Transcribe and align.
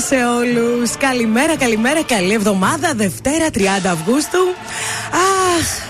Καλημέρα 0.00 0.44
σε 0.44 0.60
όλους. 0.60 0.96
Καλημέρα, 0.96 1.56
καλημέρα, 1.56 2.02
καλή 2.02 2.32
εβδομάδα. 2.32 2.92
Δευτέρα 2.94 3.46
30 3.50 3.90
Αυγούστου. 3.90 4.38
Αχ, 5.12 5.88
ε, 5.88 5.89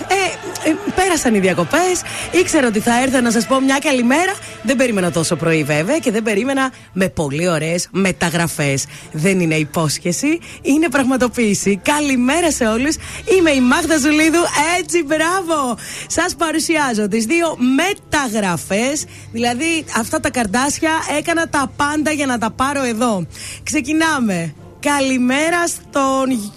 πέρασαν 0.95 1.35
οι 1.35 1.39
διακοπές. 1.39 2.01
Ήξερα 2.31 2.67
ότι 2.67 2.79
θα 2.79 3.01
έρθω 3.01 3.21
να 3.21 3.31
σας 3.31 3.45
πω 3.45 3.59
μια 3.59 3.79
καλημέρα. 3.83 4.33
Δεν 4.63 4.75
περίμενα 4.75 5.11
τόσο 5.11 5.35
πρωί, 5.35 5.63
βέβαια, 5.63 5.97
και 5.99 6.11
δεν 6.11 6.23
περίμενα 6.23 6.71
με 6.93 7.09
πολύ 7.09 7.47
ωραίες 7.49 7.87
μεταγραφές. 7.91 8.85
Δεν 9.11 9.39
είναι 9.39 9.55
υπόσχεση, 9.55 10.39
είναι 10.61 10.89
πραγματοποίηση. 10.89 11.79
Καλημέρα 11.83 12.51
σε 12.51 12.65
όλους. 12.67 12.95
Είμαι 13.37 13.51
η 13.51 13.61
Μάγδα 13.61 13.97
Ζουλίδου. 13.97 14.43
Έτσι, 14.79 15.03
μπράβο. 15.03 15.77
Σας 16.07 16.35
παρουσιάζω 16.35 17.07
τις 17.07 17.25
δύο 17.25 17.57
μεταγραφές. 17.75 19.05
Δηλαδή, 19.31 19.85
αυτά 19.97 20.19
τα 20.19 20.29
καρδάσια 20.29 20.91
έκανα 21.17 21.49
τα 21.49 21.71
πάντα 21.75 22.11
για 22.11 22.25
να 22.25 22.37
τα 22.37 22.51
πάρω 22.51 22.83
εδώ. 22.83 23.25
Ξεκινάμε. 23.63 24.53
Καλημέρα 24.79 25.67
στον. 25.67 26.53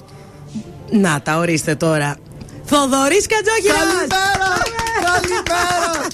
Να 0.91 1.21
τα 1.23 1.37
ορίστε 1.37 1.75
τώρα. 1.75 2.17
Θοδωρής 2.67 3.27
Κατζόγυρα! 3.27 3.75
Καλημέρα! 3.75 4.63
Καλημέρα! 5.05 6.07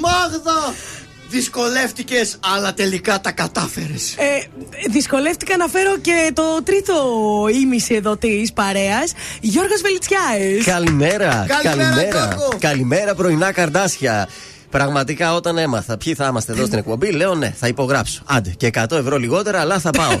Μάγδα! 0.00 0.74
Δυσκολεύτηκες, 1.30 2.36
αλλά 2.54 2.74
τελικά 2.74 3.20
τα 3.20 3.30
κατάφερες. 3.30 4.14
Ε, 4.16 4.46
δυσκολεύτηκα 4.90 5.56
να 5.56 5.66
φέρω 5.66 5.98
και 5.98 6.30
το 6.34 6.42
τρίτο 6.64 6.94
ήμιση 7.62 7.94
εδώ 7.94 8.16
της 8.16 8.52
παρέας. 8.52 9.12
Γιώργος 9.40 9.80
Βελιτσιάης. 9.80 10.64
Καλημέρα! 10.64 11.46
Καλημέρα, 11.48 11.84
Καλημέρα! 11.84 12.34
Γιώργο. 12.36 12.48
Καλημέρα, 12.58 13.14
πρωινά 13.14 13.52
καρδάσια. 13.52 14.28
Πραγματικά 14.70 15.34
όταν 15.34 15.58
έμαθα 15.58 15.96
ποιοι 15.96 16.14
θα 16.14 16.26
είμαστε 16.26 16.52
εδώ 16.52 16.66
στην 16.66 16.78
εκπομπή, 16.78 17.10
λέω 17.10 17.34
ναι, 17.34 17.54
θα 17.58 17.66
υπογράψω. 17.66 18.22
Άντε, 18.26 18.54
και 18.56 18.70
100 18.74 18.90
ευρώ 18.90 19.16
λιγότερα, 19.16 19.60
αλλά 19.60 19.78
θα 19.78 19.90
πάω. 19.90 20.20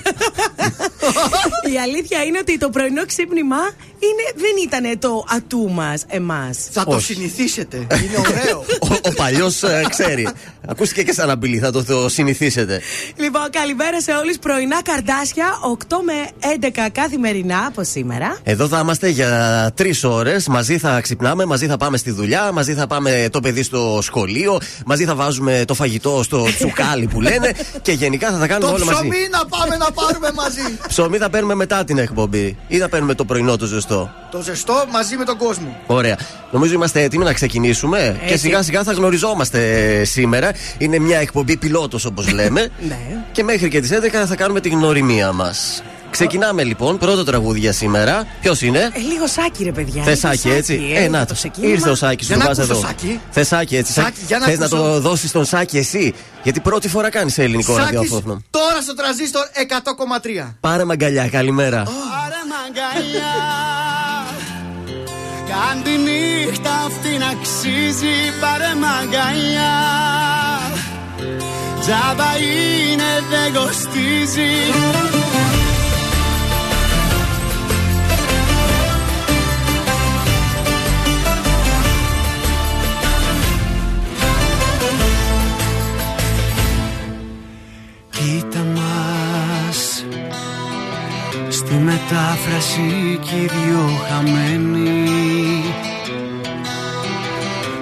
Η 1.74 1.78
αλήθεια 1.78 2.22
είναι 2.24 2.38
ότι 2.40 2.58
το 2.58 2.68
πρωινό 2.70 3.06
ξύπνημα 3.06 3.56
είναι, 3.98 4.24
δεν 4.36 4.54
ήταν 4.64 4.98
το 4.98 5.24
ατού 5.28 5.70
μας, 5.70 6.04
εμάς. 6.08 6.58
Θα 6.70 6.84
το 6.84 6.94
Όχι. 6.94 7.14
συνηθίσετε. 7.14 7.76
Είναι 7.76 8.18
ωραίο. 8.18 8.64
ο 8.90 8.98
ο 9.02 9.12
παλιός 9.16 9.62
ξέρει. 9.88 10.28
Ακούστηκε 10.68 11.02
και 11.02 11.12
σαν 11.12 11.30
αμπιλή, 11.30 11.58
θα 11.58 11.70
το, 11.72 11.84
το 11.84 12.08
συνηθίσετε. 12.08 12.80
Λοιπόν, 13.16 13.50
καλημέρα 13.50 14.00
σε 14.00 14.12
όλους. 14.12 14.38
Πρωινά 14.38 14.82
καρδάσια, 14.82 15.46
8 15.88 15.96
με 16.04 16.12
11 16.60 16.86
καθημερινά 16.92 17.64
από 17.66 17.84
σήμερα. 17.84 18.38
Εδώ 18.42 18.68
θα 18.68 18.78
είμαστε 18.78 19.08
για 19.08 19.72
τρεις 19.74 20.04
ώρες. 20.04 20.48
Μαζί 20.48 20.78
θα 20.78 21.00
ξυπνάμε, 21.00 21.44
μαζί 21.44 21.66
θα 21.66 21.76
πάμε 21.76 21.96
στη 21.96 22.10
δουλειά, 22.10 22.52
μαζί 22.52 22.74
θα 22.74 22.86
πάμε 22.86 23.28
το 23.32 23.40
παιδί 23.40 23.62
στο 23.62 23.98
σχολείο, 24.02 24.60
μαζί 24.86 25.04
θα 25.04 25.14
βάζουμε 25.14 25.64
το 25.66 25.74
φαγητό 25.74 26.22
στο 26.22 26.46
τσουκάλι 26.56 27.06
που 27.06 27.20
λένε 27.20 27.52
και 27.82 27.92
γενικά 27.92 28.30
θα 28.30 28.38
τα 28.38 28.46
κάνουμε 28.46 28.70
το 28.70 28.74
όλα 28.74 28.84
μαζί. 28.84 29.08
ψωμί 29.08 29.28
να 29.30 29.46
πάμε 29.46 29.76
να 29.76 29.90
πάρουμε 29.92 30.30
μαζί. 30.34 30.78
Ψωμί 30.98 31.18
θα 31.18 31.30
παίρνουμε 31.30 31.54
μετά 31.54 31.84
την 31.84 31.98
εκπομπή 31.98 32.56
ή 32.68 32.78
θα 32.78 32.88
παίρνουμε 32.88 33.14
το 33.14 33.24
πρωινό 33.24 33.56
το 33.56 33.66
ζεστό; 33.66 34.10
το 34.30 34.40
ζεστό 34.42 34.84
μαζί 34.92 35.16
με 35.16 35.24
τον 35.24 35.36
κόσμο. 35.36 35.76
Ωραία. 35.86 36.18
Νομίζω 36.50 36.74
είμαστε 36.74 37.02
έτοιμοι 37.02 37.24
να 37.24 37.32
ξεκινήσουμε 37.32 38.20
και 38.26 38.36
σιγά 38.36 38.62
σιγά 38.62 38.82
θα 38.82 38.92
γνωριζόμαστε 38.92 40.04
σήμερα. 40.04 40.52
Είναι 40.78 40.98
μια 40.98 41.18
εκπομπή 41.18 41.56
πιλότος 41.56 42.04
όπως 42.04 42.32
λέμε. 42.38 42.68
Ναι. 42.88 42.98
και 43.32 43.42
μέχρι 43.42 43.68
και 43.68 43.80
τις 43.80 43.90
11 43.92 44.26
θα 44.26 44.36
κάνουμε 44.36 44.60
την 44.60 44.72
γνωριμία 44.72 45.32
μας. 45.32 45.82
Ξεκινάμε 46.10 46.62
λοιπόν, 46.64 46.98
πρώτο 46.98 47.24
τραγούδι 47.24 47.58
για 47.58 47.72
σήμερα. 47.72 48.26
Ποιος 48.40 48.62
είναι; 48.62 48.78
Ε, 48.78 48.98
λίγο 48.98 49.26
σάκι, 49.26 49.64
ρε 49.64 49.72
παιδιά. 49.72 50.02
Θε 50.02 50.08
Λίγο 50.10 50.20
Σάκη, 50.20 50.50
έτσι. 50.50 50.92
ε, 50.94 51.04
Ε, 51.04 51.08
να 51.08 51.18
το 51.20 51.26
το. 51.26 51.34
ξεκίνημα. 51.34 51.72
Ήρθε 51.72 51.90
ο 51.90 51.94
Σάκης, 51.94 52.26
Για 52.26 52.36
σου 52.36 52.42
να 52.42 52.48
βάζω 52.48 52.62
ακούσω, 52.62 52.78
εδώ. 52.78 52.86
Σάκη. 52.88 53.20
Θε 53.30 53.44
Σάκη, 53.44 53.76
έτσι. 53.76 53.92
Σάκη, 53.92 54.20
για 54.26 54.38
να 54.38 54.46
Θες 54.46 54.58
να 54.58 54.64
ακούσω. 54.64 54.82
το 54.82 55.00
δώσεις 55.00 55.28
στον 55.30 55.44
Σάκη 55.44 55.78
εσύ; 55.78 56.14
Γιατί 56.42 56.60
πρώτη 56.60 56.88
φορά 56.88 57.10
κάνεις 57.10 57.32
σε 57.32 57.42
ελληνικό 57.42 57.74
Σάκης, 57.74 57.90
ραδιόφωνο. 57.94 58.42
τώρα 58.50 58.80
στο 58.82 58.94
τραζίστορ 58.94 59.42
100,3. 59.52 60.56
Πάρε 60.60 60.84
μαγκαλιά, 60.84 61.28
καλημέρα. 61.28 61.76
Πάρε 61.82 62.40
μαγκαλιά 62.52 63.32
Κάν 65.48 65.82
τη 65.82 65.90
νύχτα 65.90 66.70
αυτή 66.86 67.18
να 67.18 67.26
αξίζει 67.26 68.14
Πάρε 68.40 68.70
μαγκαλιά 68.84 69.74
Τζάμπα 71.80 72.30
είναι 72.38 73.10
δεν 73.30 73.52
κοστίζει 73.62 74.50
Κοίτα 88.18 88.64
μας. 88.74 90.04
Στη 91.48 91.74
μετάφραση 91.74 93.18
κι 93.22 93.34
οι 93.34 93.46
δυο 93.46 93.88
χαμένοι 94.08 95.62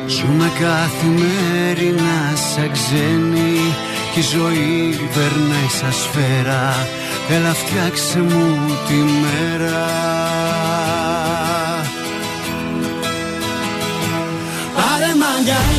Ζούμε 0.06 0.50
καθημερινά 0.60 2.36
σαν 2.54 2.70
ξένοι 2.72 3.74
Κι 4.12 4.18
η 4.18 4.22
ζωή 4.22 4.98
περνάει 5.14 5.68
σαν 5.80 5.92
σφαίρα. 5.92 6.74
Έλα 7.30 7.54
φτιάξε 7.54 8.18
μου 8.18 8.54
τη 8.88 8.94
μέρα. 8.94 9.86
Πάρε 14.74 15.12
μαγκαλιά 15.20 15.75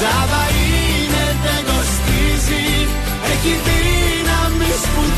Τζάβα 0.00 0.44
είναι 0.60 1.24
δεν 1.44 1.60
κοστίζει. 1.70 2.66
Έχει 3.32 3.54
δύναμη 3.66 4.70
σπουδαία 4.84 5.17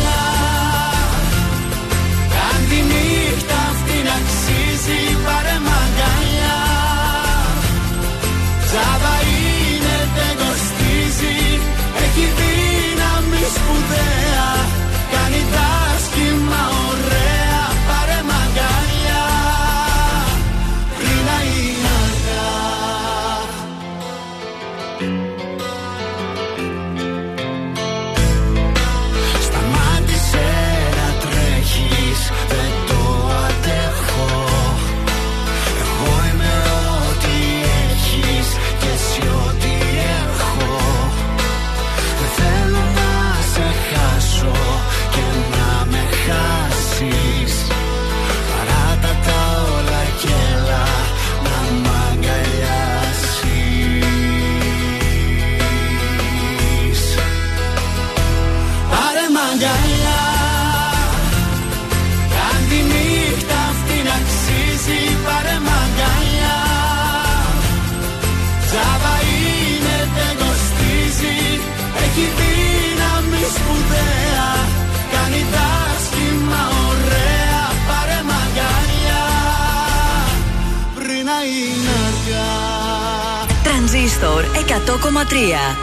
100,3 84.71 84.75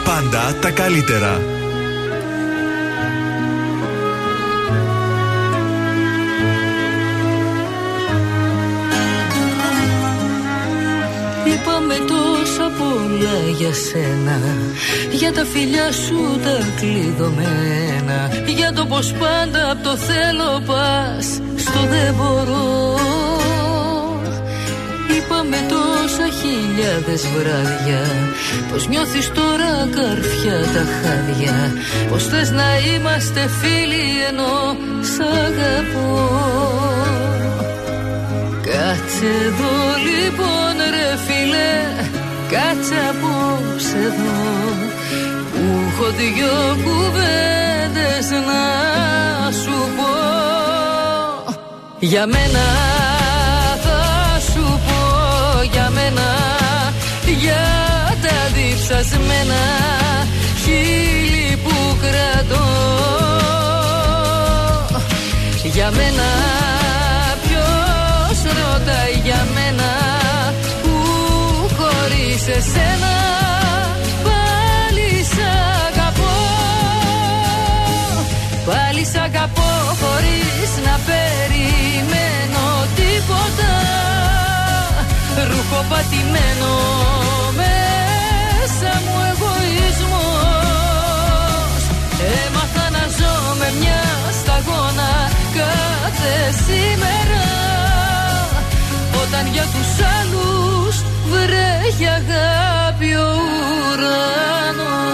Πάντα 0.03 0.55
τα 0.61 0.71
καλύτερα. 0.71 1.41
Είπαμε 11.45 11.93
τόσα 11.93 12.71
πολλά 12.77 13.37
για 13.57 13.73
σένα. 13.73 14.39
Για 15.11 15.33
τα 15.33 15.45
φιλιά 15.45 15.91
σου 15.91 16.39
τα 16.43 16.57
κλειδωμένα 16.79 18.31
Για 18.45 18.73
το 18.73 18.85
πως 18.85 19.13
πάντα 19.13 19.71
απ' 19.71 19.83
το 19.83 19.95
θέλω 19.95 20.61
πας. 20.65 21.41
Στο 21.55 21.79
δεν 21.89 22.13
μπορώ. 22.13 22.97
Είπαμε 25.17 25.57
τόσα 25.69 25.88
χιλιάδες 26.39 27.27
βράδια. 27.35 28.03
Πως 28.71 28.87
νιώθεις 28.87 29.31
τώρα 29.31 29.73
καρφιά 29.97 30.59
τα 30.73 30.83
χάδια. 30.97 31.57
Πως 32.09 32.27
θες 32.27 32.51
να 32.51 32.69
είμαστε 32.77 33.49
φίλοι 33.59 34.05
ενώ 34.29 34.77
σ' 35.11 35.19
αγαπώ. 35.19 36.29
Κάτσε 38.67 39.29
εδώ 39.47 39.75
λοιπόν 40.07 40.73
ρε 40.93 41.09
φίλε. 41.25 41.73
Κάτσε 42.53 42.97
απόψε 43.09 43.97
εδώ. 44.09 44.39
Που 45.51 45.61
έχω 45.87 46.07
δυο 46.19 46.57
κουβέντες 46.83 48.29
να 48.49 48.63
σου 49.51 49.77
πω. 49.97 50.29
Για 51.99 52.25
μένα 52.27 52.65
Για 57.49 58.17
τα 58.21 58.37
διψασμένα 58.55 59.63
χείλη 60.63 61.57
που 61.63 61.97
κρατώ. 62.01 62.67
Για 65.63 65.91
μένα 65.91 66.29
ποιος 67.43 68.39
ρωτάει 68.43 69.13
για 69.23 69.47
μένα 69.53 69.91
Που 70.83 70.95
χωρίς 71.77 72.47
εσένα 72.57 73.15
πάλι 74.23 75.09
σ' 75.33 75.43
αγαπώ. 75.87 76.37
Πάλι 78.65 79.05
σ' 79.05 79.15
αγαπώ 79.15 79.71
χωρίς 80.01 80.71
να 80.85 80.99
περιμένω 81.07 82.65
τίποτα 82.95 83.71
Ρούχο 85.47 85.79
πατημένο 85.89 86.73
μέσα 87.59 88.91
μου 89.03 89.15
εγωισμός. 89.31 90.69
Έμαθα 92.43 92.85
να 92.95 93.03
ζω 93.17 93.35
με 93.59 93.69
μια 93.79 94.03
σταγόνα 94.39 95.11
κάθε 95.57 96.35
σήμερα. 96.65 97.45
Όταν 99.21 99.45
για 99.53 99.65
τους 99.73 99.91
άλλους 100.17 100.95
βρέχει 101.31 102.07
αγάπη 102.19 103.09
ο 103.15 103.29
ουρανός 103.91 105.09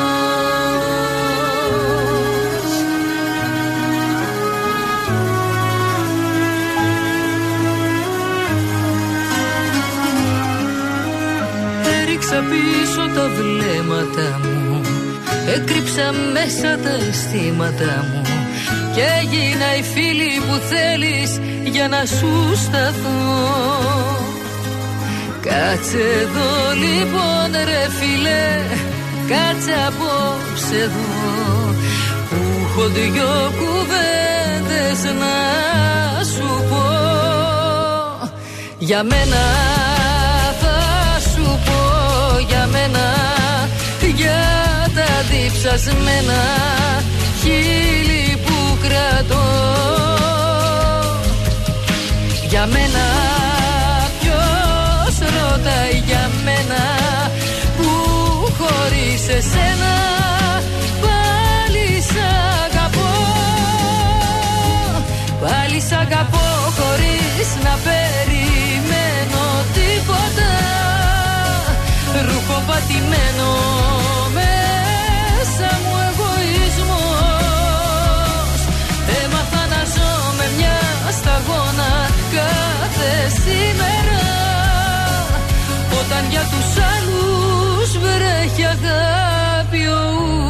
πίσω 12.50 13.03
τα 13.15 13.25
βλέμματα 13.38 14.39
μου. 14.44 14.81
Έκρυψα 15.56 16.13
μέσα 16.33 16.77
τα 16.83 16.94
αισθήματα 17.07 18.06
μου. 18.09 18.21
Και 18.95 19.03
έγινα 19.21 19.75
η 19.80 19.83
φίλη 19.94 20.31
που 20.47 20.56
θέλεις 20.71 21.39
για 21.63 21.88
να 21.88 22.06
σου 22.06 22.56
σταθώ. 22.56 23.24
Κάτσε 25.42 26.03
εδώ 26.21 26.53
λοιπόν 26.83 27.51
ρε 27.65 27.89
φίλε 28.00 28.45
Κάτσε 29.27 29.74
απόψε 29.88 30.75
εδώ. 30.75 31.74
Που 32.30 32.36
έχω 32.65 32.88
δυο 32.88 33.51
κουβέντες 33.57 35.03
να 35.03 35.36
σου 36.24 36.63
πω. 36.69 36.83
Για 38.77 39.03
μένα 39.03 39.44
μένα 42.88 43.68
Για 44.16 44.44
τα 44.96 45.10
διψασμένα 45.30 46.42
χείλη 47.42 48.38
που 48.46 48.78
κρατώ. 48.82 49.44
Για 52.50 52.66
μένα 52.66 53.06
ποιος 54.20 55.18
ρωτάει 55.20 56.04
για 56.06 56.30
μένα 56.46 56.84
Που 57.78 57.88
χωρίς 58.58 59.28
εσένα 59.28 59.94
πάλι 61.02 62.02
σ' 62.02 62.22
αγαπώ. 62.65 63.13
Πάλι 65.42 65.80
σ' 65.80 65.92
αγαπώ 65.92 66.48
χωρίς 66.77 67.50
να 67.63 67.77
περιμένω 67.84 69.44
τίποτα 69.74 70.56
Ρούχο 72.22 72.57
πατημένο 72.67 73.50
μέσα 74.38 75.69
μου 75.84 75.95
εγωισμός. 76.07 77.39
Έμαθα 79.22 79.63
να 79.74 79.81
ζω 79.93 80.12
με 80.38 80.48
μια 80.57 80.79
σταγόνα 81.17 81.91
κάθε 82.36 83.13
σήμερα. 83.43 84.24
Όταν 86.00 86.24
για 86.29 86.43
τους 86.51 86.69
άλλους 86.93 87.89
βρέχει 88.03 88.65
αγάπη 88.75 89.84
ο 89.88 90.01
ουρανός 90.01 90.45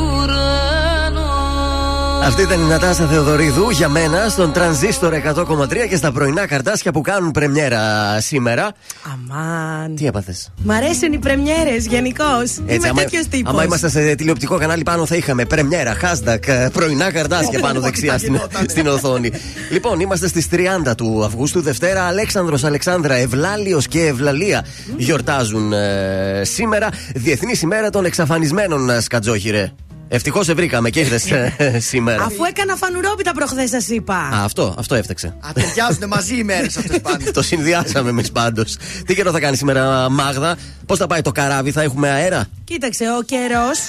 Αυτή 2.26 2.42
ήταν 2.42 2.60
η 2.60 2.64
Νατάσα 2.64 3.08
Θεοδωρίδου 3.08 3.70
για 3.70 3.90
μένα 3.90 4.30
στον 4.30 4.52
τρανζίστορ 4.52 5.14
100,3 5.14 5.88
και 5.90 5.96
στα 5.96 6.12
πρωινά 6.12 6.48
καρτάσια 6.48 6.92
που 6.92 7.02
κάνουν 7.02 7.32
πρεμιέρα 7.32 7.82
σήμερα. 8.20 8.72
Αμάν. 9.14 9.96
Τι 9.96 10.06
έπαθες; 10.06 10.52
Μ' 10.64 10.72
αρέσουν 10.72 11.14
οι 11.14 11.18
πρεμιέρες 11.18 11.86
γενικώς. 11.86 12.58
Είμαι 12.68 12.88
άμα, 12.88 13.02
τέτοιος 13.02 13.28
τύπος. 13.28 13.54
άμα 13.54 13.64
ήμασταν 13.64 13.90
σε 13.90 14.16
τηλεοπτικό 14.16 14.58
κανάλι 14.58 14.84
πάνω 14.84 15.06
θα 15.06 15.16
είχαμε 15.16 15.46
πρεμιέρα, 15.46 15.98
hashtag, 16.02 16.48
ε, 16.48 16.68
πρωινά 16.74 17.12
καρτάσια 17.12 17.60
πάνω 17.60 17.80
δεξιά 17.80 18.18
στην, 18.18 18.40
στην 18.68 18.88
οθόνη. 18.88 19.32
λοιπόν, 19.72 20.00
είμαστε 20.00 20.28
στις 20.28 20.48
30 20.52 20.96
του 20.96 21.24
Αυγούστου, 21.26 21.62
Δευτέρα. 21.62 22.04
Αλέξανδρος, 22.04 22.64
Αλεξάνδρα, 22.64 23.14
Ευλάλιος 23.14 23.88
και 23.88 24.06
Ευλαλία 24.06 24.66
γιορτάζουν 24.98 25.74
ε, 25.74 26.42
σήμερα. 26.44 26.90
Διεθνής 27.16 27.62
ημέρα 27.62 27.90
των 27.90 28.06
εξαφανισμένων, 28.06 28.90
ε, 28.90 29.00
Σκατζόχυρε. 29.00 29.72
Ευτυχώς 30.08 30.46
σε 30.46 30.54
βρήκαμε 30.54 30.90
και 30.90 31.00
ήρθες 31.00 31.26
σήμερα. 31.90 32.24
Αφού 32.24 32.44
έκανα 32.44 32.76
φανουρόπιτα 32.76 33.34
προχθές, 33.34 33.70
σας 33.70 33.88
είπα. 33.88 34.16
Α, 34.16 34.44
αυτό, 34.44 34.76
αυτό 34.78 34.96
έφταξε. 34.96 35.28
Α, 35.28 35.50
ταιριάζουν 35.54 36.08
μαζί 36.08 36.38
οι 36.38 36.44
μέρες 36.44 36.78
αυτές 36.78 37.02
πάνε. 37.02 37.32
Το 37.34 37.42
συνδυάσαμε 37.42 38.10
εμείς 38.10 38.32
πάντως. 38.32 38.78
Τι 39.06 39.16
καιρό 39.16 39.32
θα 39.32 39.40
κάνει 39.40 39.56
σήμερα, 39.56 40.10
Μάγδα, 40.10 40.58
πώς 40.86 40.98
θα 40.98 41.08
πάει 41.08 41.22
το 41.22 41.32
καράβι, 41.32 41.72
θα 41.72 41.82
έχουμε 41.82 42.10
αέρα; 42.10 42.46
Κοίταξε, 42.64 43.04
ο 43.20 43.22
καιρός 43.22 43.80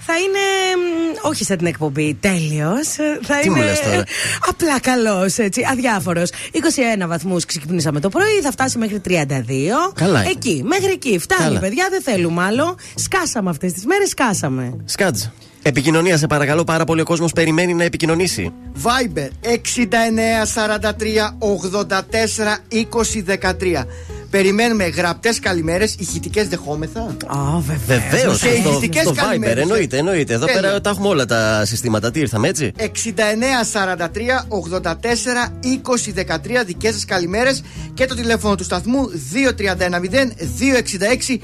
θα 0.00 0.18
είναι. 0.18 0.38
μ, 0.76 1.28
Όχι 1.28 1.44
σαν 1.44 1.56
την 1.56 1.66
εκπομπή, 1.66 2.16
τέλειος. 2.20 2.86
Θα 3.22 3.38
Τι 3.42 3.50
μου 3.50 3.56
είναι. 3.56 3.64
λες 3.64 3.80
τώρα; 3.80 4.02
Απλά 4.48 4.80
καλός, 4.80 5.38
έτσι, 5.38 5.62
αδιάφορος. 5.70 6.30
21 6.52 7.06
βαθμούς 7.06 7.44
ξεκινήσαμε 7.44 8.00
το 8.00 8.08
πρωί, 8.08 8.40
θα 8.42 8.50
φτάσει 8.50 8.78
μέχρι 8.78 9.00
32. 9.00 9.92
Καλά 9.94 10.20
είναι. 10.22 10.30
Εκεί, 10.30 10.62
μέχρι 10.64 10.92
εκεί. 10.92 11.18
Φτάνει, 11.18 11.42
Καλά. 11.44 11.58
παιδιά, 11.60 11.86
δεν 11.90 12.02
θέλουμε 12.02 12.42
άλλο. 12.42 12.76
Σκάσαμε 12.94 13.50
αυτές 13.50 13.72
τις 13.72 13.84
μέρες, 13.86 14.08
σκάσαμε. 14.08 14.76
Σκάτζ. 14.84 15.22
Επικοινωνία, 15.62 16.16
σε 16.16 16.26
παρακαλώ 16.26 16.64
πάρα 16.64 16.84
πολύ. 16.84 17.00
Ο 17.00 17.04
κόσμος 17.04 17.32
περιμένει 17.32 17.74
να 17.74 17.84
επικοινωνήσει. 17.84 18.52
Viber 18.82 19.28
6943 19.40 21.36
84 21.38 22.58
20 22.68 23.22
13. 23.22 23.86
Περιμένουμε 24.30 24.84
γραπτές 24.84 25.38
καλημέρες, 25.38 25.94
ηχητικές 25.98 26.48
δεχόμεθα. 26.48 27.00
Α, 27.26 27.58
βεβαίως. 27.58 28.10
Βεβαίως. 28.10 28.40
Και 28.40 28.48
Στο, 28.60 28.70
ηχητικές 28.70 29.02
στο 29.02 29.12
Viber, 29.12 29.16
καλημέρες, 29.16 29.62
εννοείται, 29.62 29.96
ε. 29.96 29.98
εννοείται. 29.98 30.34
Εδώ 30.34 30.46
Τέλεια. 30.46 30.60
πέρα 30.60 30.80
τα 30.80 30.90
έχουμε 30.90 31.08
όλα 31.08 31.24
τα 31.26 31.64
συστήματα. 31.64 32.10
Τι 32.10 32.20
ήρθαμε, 32.20 32.48
έτσι; 32.48 32.72
6943 32.76 34.46
84 34.48 35.52
20 35.62 36.12
13 36.12 36.64
δικές 36.66 36.94
σας 36.94 37.04
καλημέρες 37.04 37.62
και 37.94 38.06
το 38.06 38.14
τηλέφωνο 38.14 38.54
του 38.54 38.64
σταθμού 38.64 39.10
2390 39.32 40.32
266 40.58 41.40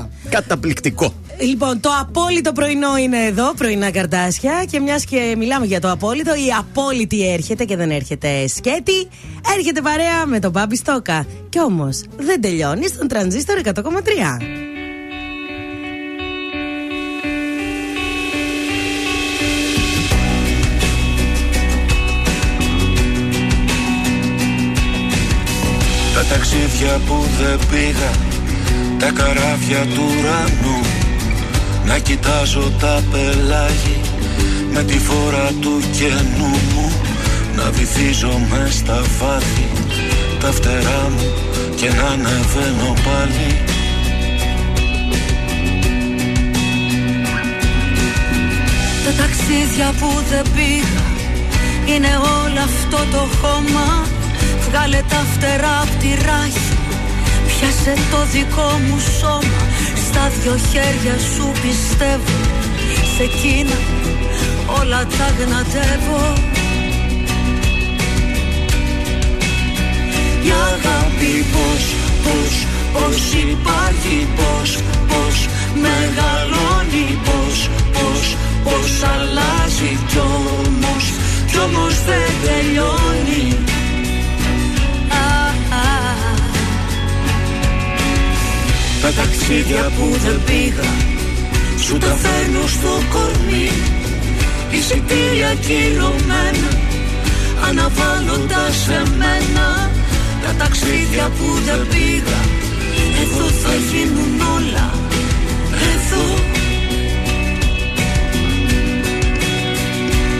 233. 0.00 0.08
Καταπληκτικό. 0.28 1.14
Λοιπόν, 1.40 1.80
το 1.80 1.90
απόλυτο 2.00 2.52
πρωινό 2.52 2.96
είναι 2.96 3.24
εδώ, 3.24 3.54
πρωινά 3.54 3.90
καρτάσια. 3.90 4.64
Και 4.70 4.80
μιας 4.80 5.04
και 5.04 5.34
μιλάμε 5.38 5.66
για 5.66 5.80
το 5.80 5.90
απόλυτο, 5.90 6.34
η 6.34 6.52
απόλυτη 6.58 7.32
έρχεται 7.32 7.64
και 7.64 7.76
δεν 7.76 7.90
έρχεται 7.90 8.46
σκέτη. 8.46 9.08
Έρχεται 9.56 9.80
παρέα 9.80 10.26
με 10.26 10.38
τον 10.38 10.50
Μπάμπι 10.50 10.76
Στόκα. 10.76 11.26
Κι 11.48 11.60
όμως, 11.60 12.02
δεν 12.16 12.40
τελειώνει 12.40 12.86
στον 12.86 13.08
τρανζίστορ 13.08 13.58
100,3. 13.64 13.70
Τα 26.14 26.26
ταξίδια 26.26 27.00
που 27.06 27.26
δεν 27.40 27.58
πήγα 27.70 28.10
Τα 28.98 29.10
καράβια 29.10 29.86
του 29.94 30.02
ουρανού 30.18 30.80
Να 31.86 31.98
κοιτάζω 31.98 32.72
τα 32.80 33.02
πελάγι 33.10 34.00
Με 34.72 34.82
τη 34.82 34.98
φόρα 34.98 35.52
του 35.60 35.80
κενού 35.92 36.48
μου 36.74 36.92
Να 37.56 37.70
βυθίζομαι 37.70 38.68
στα 38.70 39.02
βάθη 39.18 39.89
τα 40.40 40.52
φτερά 40.52 41.10
μου 41.10 41.32
Και 41.76 41.88
να 41.88 42.02
ανεβαίνω 42.02 42.92
πάλι. 43.04 43.48
Τα 49.04 49.12
ταξίδια 49.22 49.92
που 50.00 50.22
δεν 50.30 50.44
πήγα 50.54 51.04
Είναι 51.94 52.16
όλο 52.16 52.60
αυτό 52.60 52.96
το 53.12 53.28
χώμα. 53.40 54.06
Βγάλε 54.68 55.00
τα 55.08 55.24
φτερά 55.32 55.80
απ' 55.82 56.00
τη 56.00 56.08
ράχη 56.08 56.72
Πιάσε 57.46 57.94
το 58.10 58.20
δικό 58.32 58.80
μου 58.86 58.98
σώμα. 59.20 59.60
Στα 60.06 60.30
δυο 60.40 60.56
χέρια 60.70 61.16
σου 61.34 61.52
πιστεύω 61.62 62.38
Σε 63.16 63.22
εκείνα 63.22 63.78
όλα 64.80 65.06
τα 65.06 65.26
γνατεύω 65.38 66.59
Η 70.42 70.50
αγάπη 70.70 71.44
πως, 71.52 71.84
πως, 72.24 72.66
πως 72.92 73.32
υπάρχει 73.50 74.28
Πως, 74.36 74.78
πως 75.08 75.48
μεγαλώνει 75.84 77.18
Πως, 77.24 77.70
πως, 77.92 78.36
πως 78.64 78.90
αλλάζει 79.14 79.98
Κι 80.08 80.18
όμως, 80.18 81.04
κι 81.50 81.58
όμως 81.58 81.94
δεν 82.04 82.30
τελειώνει. 82.44 83.56
Τα 89.02 89.10
ταξίδια 89.12 89.90
που 89.96 90.16
δεν 90.24 90.40
πήγα 90.46 90.90
Σου 91.78 91.98
τα 91.98 92.16
φέρνω 92.22 92.66
στο 92.66 93.02
κορμί. 93.12 93.70
Εισιτήρια 94.70 95.54
κυρωμένα 95.54 96.70
Αναβάλλοντας 97.68 98.88
εμένα 98.88 99.90
Τα 100.50 100.56
ταξίδια 100.64 101.30
που 101.38 101.46
δεν 101.66 101.86
πήγα. 101.92 102.40
Εδώ 103.22 103.46
θα 103.62 103.74
γίνουν 103.90 104.40
όλα. 104.56 104.88
Εδώ. 105.90 106.24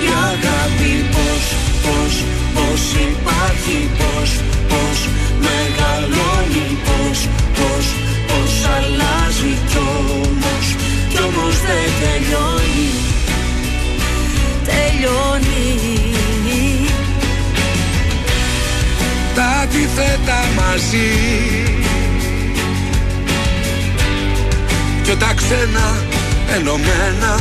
Η 0.07 0.09
αγάπη 0.31 0.93
πως, 1.15 1.45
πως, 1.85 2.15
πως 2.55 2.83
υπάρχει 3.11 3.79
Πως, 3.99 4.31
πως 4.71 4.99
μεγαλώνει 5.47 6.69
Πως, 6.87 7.19
πως 7.59 7.87
πως 8.29 8.53
αλλάζει 8.77 9.55
κι 9.71 9.79
όμως 9.79 10.67
Κι 11.11 11.19
όμως 11.29 11.57
δεν 11.67 11.89
τελειώνει. 12.01 12.89
Τελειώνει 14.69 16.11
Τα 19.41 19.47
αντιθέτα 19.47 20.39
μαζί. 20.59 21.11
Κι 25.03 25.17
τα 25.17 25.33
ξένα 25.35 25.87
ενωμένα. 26.55 27.33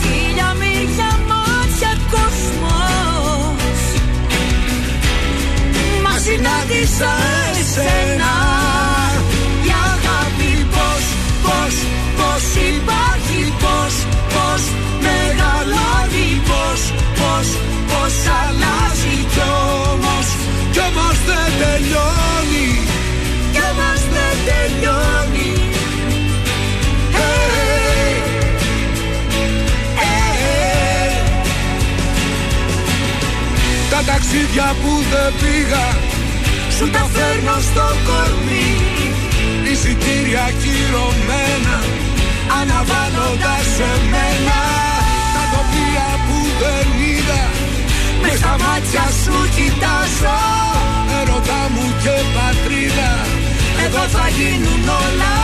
Χίλια 0.00 0.56
μίλια 0.60 1.10
μάτια 1.28 1.92
κόσμος. 2.10 3.80
Μα 6.04 6.18
συνάντησα 6.18 7.12
εσένα. 7.60 8.32
Η 9.66 9.70
αγάπη 9.90 10.66
πως, 10.74 11.04
πως, 11.42 11.74
πως 12.16 12.44
υπάρχει 12.72 13.52
Πως, 13.62 13.94
πως 14.32 14.62
μεγαλώνει 15.04 15.99
Πως, 16.48 16.80
πως, 17.18 17.48
πως 17.90 18.14
αλλάζει 18.40 19.16
Κι 19.32 19.42
όμως, 19.90 20.26
κι 20.72 20.78
όμως 20.78 21.18
δεν 21.28 21.50
τελειώνει. 21.60 22.70
Κι 23.52 23.62
όμως 23.70 24.00
δεν 24.14 24.34
τελειώνει. 24.48 25.52
Hey, 27.16 28.14
hey. 30.00 31.12
Τα 33.90 34.00
ταξίδια 34.12 34.74
που 34.82 34.92
δεν 35.10 35.32
πήγα 35.40 35.86
Σου 36.76 36.90
τα 36.90 37.08
φέρνω 37.14 37.56
στο 37.68 37.86
κορμί. 38.06 38.68
Εισιτήρια 39.70 40.50
κυρωμένα 40.62 41.78
Αναβάλλοντας 42.60 43.68
εμένα. 43.92 44.30
Τα 44.30 44.48
τοπία 44.48 44.89
που 46.60 46.66
δεν 46.66 46.88
είδα 47.08 47.42
Με 48.22 48.36
στα 48.36 48.54
μάτια 48.64 49.04
σου 49.22 49.36
κοιτάζω. 49.56 50.38
Ερωτά 51.20 51.62
μου 51.74 51.86
και 52.02 52.16
πατρίδα. 52.34 53.12
Εδώ 53.84 54.02
θα 54.14 54.26
γίνουν 54.36 54.84
όλα. 55.04 55.36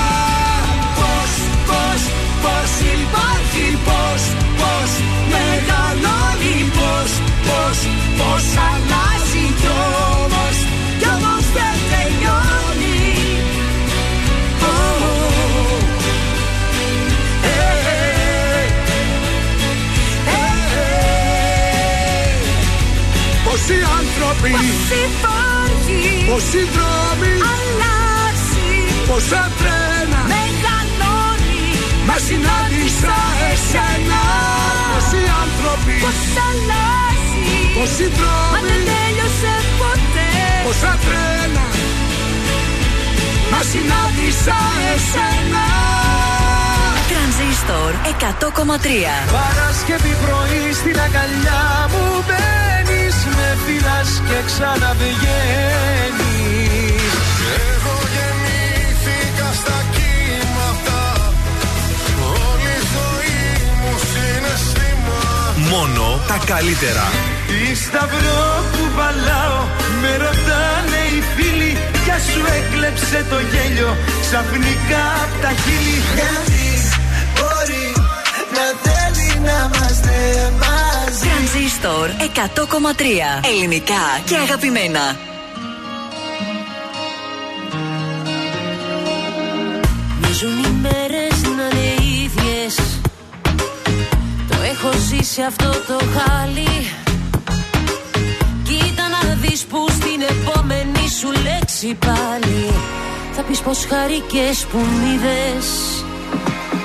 Πώς, 0.99 1.32
πώς, 1.68 2.00
πώς 2.42 2.70
υπάρχει 2.96 3.66
Πώς, 3.88 4.23
πώς 4.61 4.90
μεγαλώνει 5.32 6.56
Πώς, 6.78 7.11
πώς, 7.46 7.78
πώς 8.18 8.44
αλλάζει 8.68 9.46
Κι 9.61 9.70
όμως, 10.16 10.23
κι 10.23 10.25
όμως 10.25 10.65
Πόσοι 23.68 23.80
άνθρωποι, 24.00 24.50
Πώς 24.56 24.88
υπάρχει 25.06 26.00
πόσοι 26.28 26.62
δρόμοι 26.75 27.32
Αλλάζει 27.52 28.68
Πόσα 29.08 29.44
τρένα 29.58 30.20
Μεγαλώνει 30.32 31.61
Μας 32.08 32.23
συνάντησα 32.28 33.18
εσένα. 33.50 34.23
Πόσοι 34.92 35.23
άνθρωποι, 35.42 35.96
Πώς 36.04 36.20
αλλάζει 36.46 37.54
πόσοι 37.76 38.06
Μα 38.08 38.14
δρόμοι 38.16 38.58
δεν 38.68 38.82
τέλειωσε 38.90 39.54
ποτέ. 39.80 40.30
Πόσα 40.66 40.92
τρένα 41.04 41.66
Μας 43.52 43.66
συνάντησα 43.73 44.58
εσένα. 44.92 45.64
Τρανζίστορ 47.11 47.92
100,3 48.04 49.14
Παρασκευή 49.37 50.14
πρωί 50.25 50.64
στην 50.80 50.96
αγκαλιά 51.04 51.62
μου 51.92 52.06
μπαίνεις 52.97 53.25
Με 53.37 53.49
φυλάς 53.65 54.11
και 54.29 54.38
ξαναβγαίνεις. 54.47 55.17
Εγώ 57.69 57.97
γεννήθηκα 58.15 59.49
στα 59.61 59.79
κύματα. 59.95 61.03
Όλη 62.45 62.75
η 62.81 62.87
ζωή 62.95 63.41
μου 63.81 63.93
συναισθήμα. 64.11 65.21
Μόνο 65.71 66.05
τα 66.29 66.38
καλύτερα. 66.53 67.07
Τι 67.49 67.75
σταυρό 67.85 68.45
που 68.73 68.83
βαλάω 68.97 69.61
Με 70.00 70.12
ρωτάνε 70.25 71.00
οι 71.12 71.21
φίλοι. 71.35 71.73
Ποια 72.03 72.17
σου 72.29 72.43
έκλεψε 72.59 73.19
το 73.31 73.38
γέλιο 73.50 73.91
Ξαφνικά 74.25 75.05
απ' 75.23 75.37
τα 75.43 75.53
χείλη. 75.62 75.99
Κανείς 76.21 76.85
μπορεί 77.35 77.87
να 78.57 78.65
θέλει 78.85 79.29
να 79.47 79.57
είμαστε 79.65 80.17
μαζί 80.61 80.96
Τρανζίστορ 81.06 82.08
100,3 82.08 83.48
Ελληνικά 83.50 84.20
και 84.25 84.36
αγαπημένα. 84.36 85.16
Μίζουν 90.20 90.58
οι 90.64 90.70
μέρες 90.80 91.42
να 91.42 91.78
είναι 91.78 91.94
ίδιες. 92.25 92.75
Το 94.48 94.56
έχω 94.62 94.98
ζήσει 95.08 95.42
αυτό 95.42 95.70
το 95.70 95.98
χάλι. 96.16 96.90
Κοίτα 98.64 99.08
να 99.08 99.34
δεις 99.34 99.64
που 99.64 99.86
στην 99.90 100.20
επόμενη 100.28 101.08
σου 101.20 101.30
λέξη 101.42 101.94
πάλι. 101.94 102.72
Θα 103.32 103.42
πεις 103.42 103.60
πως 103.60 103.86
χαρικές 103.88 104.66
που 104.70 104.78
μ' 104.78 105.14
είδες. 105.14 105.66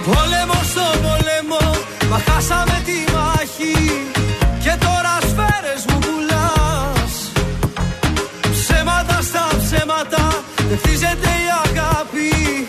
Πόλεμο 0.06 0.62
στο 0.64 0.82
πόλεμο 1.02 1.82
Μα 2.12 2.20
χάσαμε 2.20 2.82
τη 2.86 3.12
μάχη. 3.14 3.74
Και 4.11 4.11
τώρα 5.62 5.78
σφαίρες 5.78 5.86
μου 5.86 6.00
πουλάς. 6.00 7.32
Ψέματα 8.52 9.22
στα 9.22 9.48
ψέματα 9.60 10.44
Δεν 10.70 10.78
χτίζεται 10.78 11.28
η 11.28 11.50
αγάπη. 11.64 12.68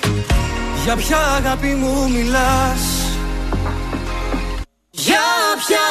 Για 0.85 0.97
ποια 0.97 1.19
αγάπη 1.19 1.67
μου 1.67 2.11
μιλάς; 2.11 2.83
Για 4.91 5.27
ποια 5.67 5.87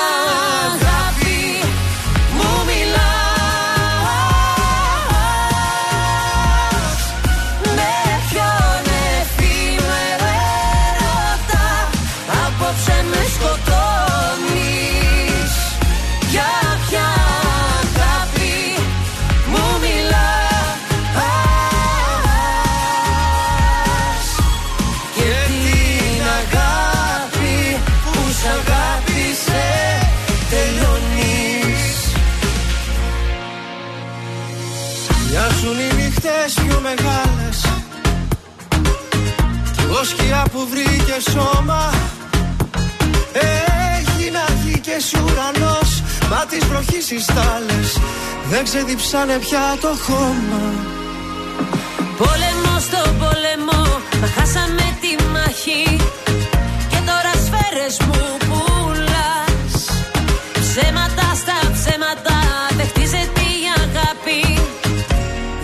μεγάλες. 36.96 37.58
Κι 39.76 39.82
εγώ 39.84 40.04
σκιά 40.04 40.46
που 40.52 40.68
βρήκε 40.72 41.18
σώμα 41.32 41.90
Έγινα 43.34 44.44
γη 44.64 44.80
και 44.80 44.92
εσύ 44.92 45.18
ουρανός. 45.24 46.04
Μα 46.30 46.46
τις 46.50 46.66
βροχής 46.66 47.12
οι 47.12 47.20
στάλες 47.20 48.00
Δεν 48.50 48.64
ξεδιψάνε 48.64 49.38
πια 49.38 49.78
το 49.82 49.88
χώμα. 50.06 50.64
Πόλεμο 52.18 52.80
στο 52.80 53.02
πόλεμο, 53.20 53.82
μα 54.22 54.28
χάσαμε 54.36 54.98
τη 55.02 55.24
μάχη. 55.34 55.98
Και 56.90 56.98
τώρα 57.06 57.32
σφαίρες 57.46 57.98
μου 58.08 58.41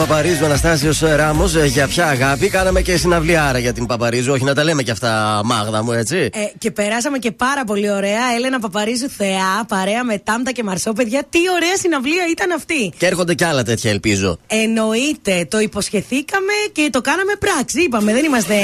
Παπαρίζου, 0.00 0.44
Αναστάσιος 0.44 1.00
Ράμος, 1.00 1.56
για 1.64 1.88
ποια 1.88 2.06
αγάπη. 2.06 2.48
Κάναμε 2.48 2.80
και 2.80 2.96
συναυλιάρα 2.96 3.58
για 3.58 3.72
την 3.72 3.86
Παπαρίζου, 3.86 4.32
όχι 4.32 4.44
να 4.44 4.54
τα 4.54 4.64
λέμε 4.64 4.82
και 4.82 4.90
αυτά, 4.90 5.40
Μάγδα 5.44 5.84
μου, 5.84 5.92
έτσι. 5.92 6.16
Ε, 6.16 6.38
και 6.58 6.70
περάσαμε 6.70 7.18
και 7.18 7.30
πάρα 7.30 7.64
πολύ 7.64 7.90
ωραία. 7.90 8.20
Έλενα 8.36 8.58
Παπαρίζου 8.58 9.08
Θεά, 9.16 9.64
παρέα 9.68 10.04
με 10.04 10.18
Τάμτα 10.18 10.52
και 10.52 10.62
Μαρσό, 10.62 10.92
παιδιά. 10.92 11.22
Τι 11.30 11.38
ωραία 11.54 11.76
συναυλία 11.76 12.24
ήταν 12.30 12.50
αυτή. 12.52 12.92
Και 12.98 13.06
έρχονται 13.06 13.34
κι 13.34 13.44
άλλα 13.44 13.62
τέτοια, 13.62 13.90
ελπίζω. 13.90 14.38
Εννοείται, 14.46 15.46
το 15.50 15.58
υποσχεθήκαμε 15.58 16.52
και 16.72 16.88
το 16.92 17.00
κάναμε 17.00 17.32
πράξη. 17.38 17.82
Είπαμε, 17.82 18.12
δεν 18.12 18.24
είμαστε 18.24 18.54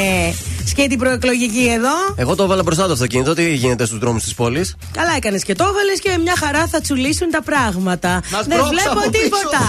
σκέτη 0.66 0.96
προεκλογική 0.96 1.70
εδώ. 1.74 1.94
Εγώ 2.16 2.34
το 2.34 2.42
έβαλα 2.42 2.62
μπροστά 2.62 2.86
το 2.86 2.92
αυτοκίνητο, 2.92 3.34
τι 3.34 3.54
γίνεται 3.54 3.86
στους 3.86 3.98
δρόμους 3.98 4.22
της 4.22 4.34
πόλης; 4.34 4.76
Καλά 4.92 5.12
έκανες 5.16 5.44
και 5.44 5.54
το 5.54 5.64
έβαλες 5.64 6.00
και 6.00 6.18
μια 6.22 6.34
χαρά 6.38 6.66
θα 6.66 6.80
τσουλήσουν 6.80 7.30
τα 7.30 7.42
πράγματα. 7.42 8.22
Μας 8.32 8.46
δεν 8.46 8.58
μπρόξα 8.58 8.70
βλέπω 8.70 8.98
από 8.98 9.10
πίσω. 9.10 9.22
τίποτα. 9.22 9.60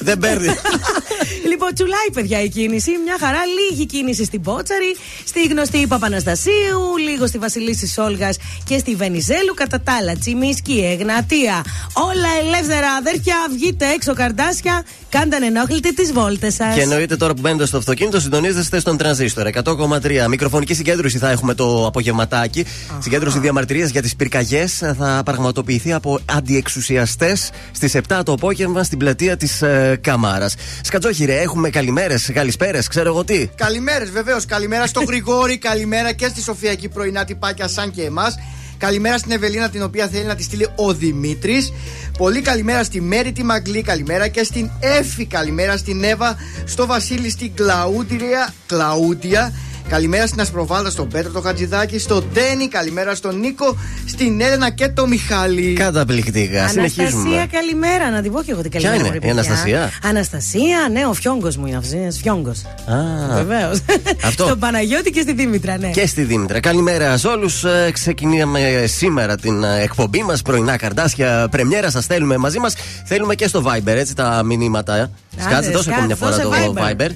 Δεν 0.08 0.18
παίρνει. 0.18 0.48
λοιπόν, 1.50 1.74
τσουλάει 1.74 2.10
παιδιά 2.12 2.42
η 2.42 2.48
κίνηση. 2.48 2.90
Μια 3.04 3.16
χαρά, 3.20 3.38
λίγη 3.46 3.86
κίνηση 3.86 4.24
στην 4.24 4.40
Πότσαρη, 4.42 4.96
στη 5.24 5.46
γνωστή 5.46 5.86
Παπαναστασίου, 5.86 6.96
λίγο 7.08 7.26
στη 7.26 7.38
Βασιλίση 7.38 7.86
Σόλγα 7.86 8.30
και 8.64 8.78
στη 8.78 8.94
Βενιζέλου. 8.94 9.54
Κατά 9.54 9.80
τα 9.80 9.92
άλλα, 9.92 10.16
Τσιμίσκι, 10.16 10.96
Εγνατία. 10.98 11.64
Όλα 11.92 12.28
ελεύθερα, 12.44 12.90
αδέρφια, 12.92 13.36
βγείτε 13.50 13.86
έξω, 13.94 14.14
καρδάσια. 14.14 14.84
Κάντε 15.08 15.36
ανενόχλητη 15.36 15.94
τις 15.94 16.12
βόλτες 16.12 16.54
σας. 16.54 16.74
Και 16.74 16.80
εννοείται 16.80 17.16
τώρα 17.16 17.34
που 17.34 17.40
μπαίνετε 17.40 17.66
στο 17.66 17.76
αυτοκίνητο, 17.76 18.20
συντονίζεστε 18.20 18.78
στον 18.78 18.96
τρανζίστορ 18.96 19.46
100,3. 19.46 20.28
Μικροφωνική 20.28 20.74
συγκέντρωση 20.74 21.18
θα 21.18 21.30
έχουμε 21.30 21.54
το 21.54 21.86
απογευματάκι. 21.86 22.64
Συγκέντρωση 22.98 23.38
διαμαρτυρίας 23.38 23.90
για 23.90 24.02
τις 24.02 24.16
πυρκαγιές 24.16 24.82
θα 24.98 25.22
πραγματοποιηθεί 25.24 25.92
από 25.92 26.18
αντιεξουσιαστές 26.24 27.50
στις 27.72 27.94
7 28.08 28.20
το 28.24 28.32
απόγευμα 28.32 28.82
στην 28.82 28.98
πλατεία 28.98 29.36
της 29.36 29.62
ε, 29.62 29.98
Καμάρας. 30.00 30.54
Σκατζόχυρε, 30.86 31.40
έχουμε 31.40 31.70
καλημέρες, 31.70 32.30
καλησπέρες, 32.34 32.88
ξέρω 32.88 33.08
εγώ 33.08 33.24
τι. 33.24 33.48
Καλημέρες, 33.54 34.10
βεβαίως. 34.10 34.46
Καλημέρα 34.46 34.86
στον 34.86 35.04
Γρηγόρη, 35.04 35.58
καλημέρα 35.58 36.12
και 36.12 36.28
στη 36.28 36.42
Σοφιακή 36.42 36.88
πρωινά 36.88 37.24
τυπάκια 37.24 37.68
σαν 37.68 37.90
και 37.90 38.02
εμάς. 38.02 38.34
Καλημέρα 38.78 39.18
στην 39.18 39.32
Ευελίνα, 39.32 39.68
την 39.68 39.82
οποία 39.82 40.08
θέλει 40.08 40.24
να 40.24 40.34
τη 40.34 40.42
στείλει 40.42 40.68
ο 40.74 40.94
Δημήτρης. 40.94 41.72
Πολύ 42.18 42.40
καλημέρα 42.40 42.84
στη 42.84 43.00
Μέρη 43.00 43.32
τη 43.32 43.44
Μαγκλή, 43.44 43.82
καλημέρα 43.82 44.28
και 44.28 44.44
στην 44.44 44.70
Έφη, 44.80 45.26
καλημέρα 45.26 45.76
στην 45.76 46.04
Εύα, 46.04 46.36
στο 46.64 46.86
Βασίλη, 46.86 47.30
στην 47.30 47.54
Κλαούντια. 47.54 48.54
Κλαούντια. 48.66 49.52
Καλημέρα 49.88 50.26
στην 50.26 50.40
Ασπροβάλα, 50.40 50.90
στον 50.90 51.08
Πέτρο 51.08 51.30
το 51.32 51.40
Χατζηδάκη, 51.40 51.98
στον 51.98 52.24
Ντένι, 52.32 52.68
καλημέρα 52.68 53.14
στον 53.14 53.38
Νίκο, 53.40 53.76
στην 54.06 54.40
Έλενα 54.40 54.70
και 54.70 54.88
τον 54.88 55.08
Μιχάλη. 55.08 55.72
Καταπληκτικά. 55.72 56.58
Αναστασία, 56.60 56.88
Συνεχίζουμε. 56.90 57.46
καλημέρα. 57.52 58.10
Να 58.10 58.22
την 58.22 58.32
πω 58.32 58.42
και 58.42 58.50
εγώ 58.50 58.60
την 58.62 58.70
καλημέρα. 58.70 58.96
είναι, 58.96 59.04
μωρή 59.04 59.16
η 59.16 59.20
παιδιά. 59.20 59.32
Αναστασία; 59.32 59.90
Αναστασία, 60.02 60.88
ναι, 60.92 61.06
ο 61.06 61.12
φιόγκος 61.12 61.56
μου 61.56 61.66
είναι 61.66 61.76
αυτός. 61.76 62.16
Φιόγκος. 62.22 62.62
Α, 62.86 63.34
Βεβαίως. 63.34 63.78
Αυτό. 64.28 64.44
Στον 64.44 64.58
Παναγιώτη 64.58 65.10
και 65.10 65.20
στη 65.20 65.32
Δήμητρα, 65.32 65.78
ναι. 65.78 65.88
Και 65.90 66.06
στη 66.06 66.22
Δήμητρα. 66.22 66.60
Καλημέρα 66.60 67.16
σε 67.16 67.28
όλους. 67.28 67.64
Ξεκινήσαμε 67.92 68.84
σήμερα 68.86 69.36
την 69.36 69.64
ε, 69.64 69.82
εκπομπή 69.82 70.22
μας. 70.22 70.42
Πρωινά 70.42 70.76
καρτάσια. 70.76 71.48
Πρεμιέρα 71.50 71.90
σας 71.90 72.06
θέλουμε 72.06 72.36
μαζί 72.36 72.58
μας. 72.58 72.74
Θέλουμε 73.04 73.34
και 73.34 73.46
στο 73.48 73.62
Viber, 73.66 73.86
έτσι 73.86 74.14
τα 74.14 74.42
μηνύματα. 74.44 75.10
Ε. 75.38 75.42
Σκάτσε, 75.42 75.70
δώσε 75.70 75.90
ακόμη 75.90 76.06
μια 76.06 76.16
φορά 76.16 76.38
το 76.38 76.50
Viber. 76.76 77.10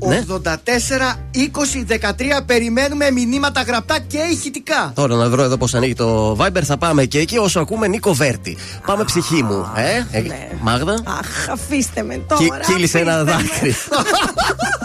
6943 0.00 0.08
Ναι. 0.08 0.24
84 0.28 1.18
20 1.32 1.98
13 2.10 2.42
Περιμένουμε 2.46 3.10
μηνύματα 3.10 3.62
γραπτά 3.62 3.98
και 4.06 4.18
ηχητικά. 4.32 4.92
Τώρα 4.94 5.14
να 5.14 5.28
βρω 5.28 5.42
εδώ 5.42 5.56
πώς 5.56 5.74
ανοίγει 5.74 5.94
το 5.94 6.36
Viber. 6.40 6.62
Θα 6.62 6.76
πάμε 6.76 7.04
και 7.04 7.18
εκεί 7.18 7.38
όσο 7.38 7.60
ακούμε 7.60 7.88
Νίκο 7.88 8.12
Βέρτη. 8.14 8.56
Πάμε 8.86 9.04
ψυχή 9.04 9.42
μου. 9.42 9.66
Ε, 9.76 10.18
ε 10.18 10.22
Μάγδα. 10.60 10.92
Αχ, 10.92 11.48
αφήστε 11.50 12.02
με 12.02 12.14
Κι- 12.14 12.48
τώρα. 12.48 12.60
Κύλησε 12.66 12.98
ένα 12.98 13.20
αφήστε 13.20 13.34
με. 13.34 13.42
δάκρυ. 13.48 13.74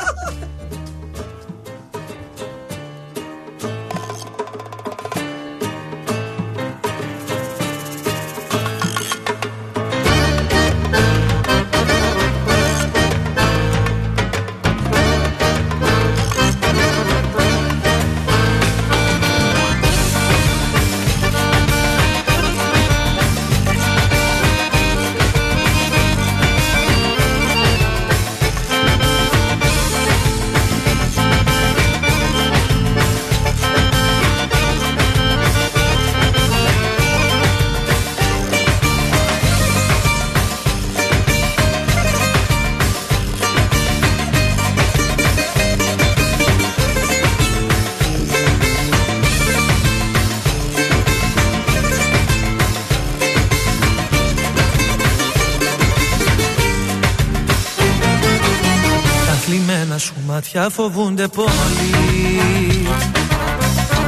μάτια 60.54 60.70
φοβούνται 60.70 61.28
πολύ. 61.28 62.88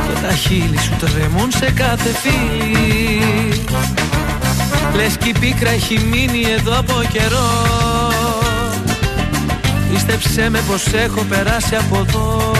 Και 0.08 0.28
τα 0.28 0.34
χείλη 0.34 0.80
σου 0.80 0.96
τρεμούν 1.00 1.52
σε 1.52 1.72
κάθε 1.72 2.10
φίλη. 2.10 3.66
Λες 4.96 5.18
κι 5.18 5.30
η 5.30 5.36
πίκρα 5.40 5.70
έχει 5.70 6.00
μείνει 6.12 6.46
εδώ 6.58 6.80
από 6.80 6.94
καιρό. 7.12 7.50
Πίστεψέ 9.92 10.50
με 10.50 10.60
πως 10.68 10.94
έχω 10.94 11.26
περάσει 11.30 11.76
από 11.76 12.06
εδώ. 12.08 12.54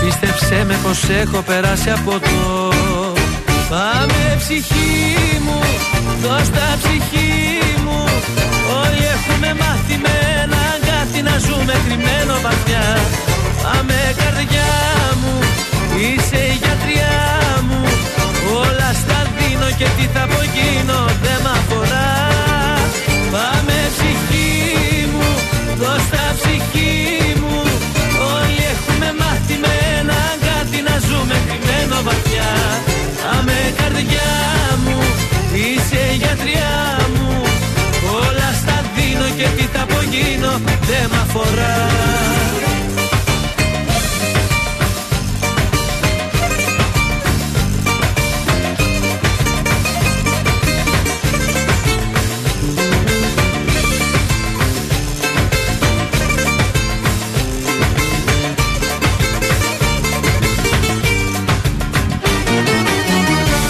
Πίστεψέ 0.00 0.64
με 0.66 0.78
πως 0.82 1.02
έχω 1.08 1.42
περάσει 1.42 1.90
από 1.90 2.10
εδώ. 2.10 2.72
Πάμε 3.68 4.36
ψυχή 4.38 5.40
μου, 5.44 5.60
δώσ' 6.22 6.50
τα 6.50 6.78
ψυχή 6.82 7.60
μου. 7.84 8.04
Όλοι 8.82 9.04
έχουμε 9.14 9.54
μάθει 9.60 9.98
με 10.02 10.37
ένα 11.18 11.30
αγκάθι 11.30 11.46
να 11.46 11.48
ζούμε 11.48 11.74
κρυμμένο 11.84 12.34
βαθιά. 12.42 12.86
Πάμε 13.62 13.98
καρδιά 14.20 14.72
μου, 15.20 15.34
είσαι 15.96 16.40
η 16.52 16.56
γιατριά 16.62 17.18
μου. 17.68 17.80
Όλα 18.62 18.90
στα 19.02 19.18
δίνω 19.36 19.68
και 19.78 19.88
τι 19.96 20.04
θα 20.12 20.22
απογίνω 20.22 21.00
δεν 21.22 21.38
μ' 21.44 21.52
αφορά. 21.58 22.12
Πάμε 23.32 23.76
ψυχή 23.94 25.06
μου, 25.12 25.28
δώσ' 25.80 26.08
τα 26.12 26.26
ψυχή 26.38 26.96
μου. 27.42 27.60
Όλοι 28.34 28.62
έχουμε 28.74 29.08
μάθει 29.20 29.56
με 29.64 29.72
ένα 29.98 30.16
αγκάθι 30.32 30.80
να 30.88 30.96
ζούμε 31.08 31.36
κρυμμένο 31.46 31.96
βαθιά. 32.06 32.50
Πάμε 33.22 33.56
καρδιά 33.78 34.32
μου, 34.84 34.96
είσαι 35.52 36.00
η 36.12 36.16
γιατριά 36.22 36.76
μου. 37.12 37.17
Όλα 37.17 37.17
στα 39.18 39.26
δίνω 39.26 39.36
και 39.36 39.48
τι 39.56 39.62
θα 39.62 39.82
απογίνω 39.82 40.60
δεν 40.86 41.10
μ' 41.10 41.20
αφορά. 41.22 41.86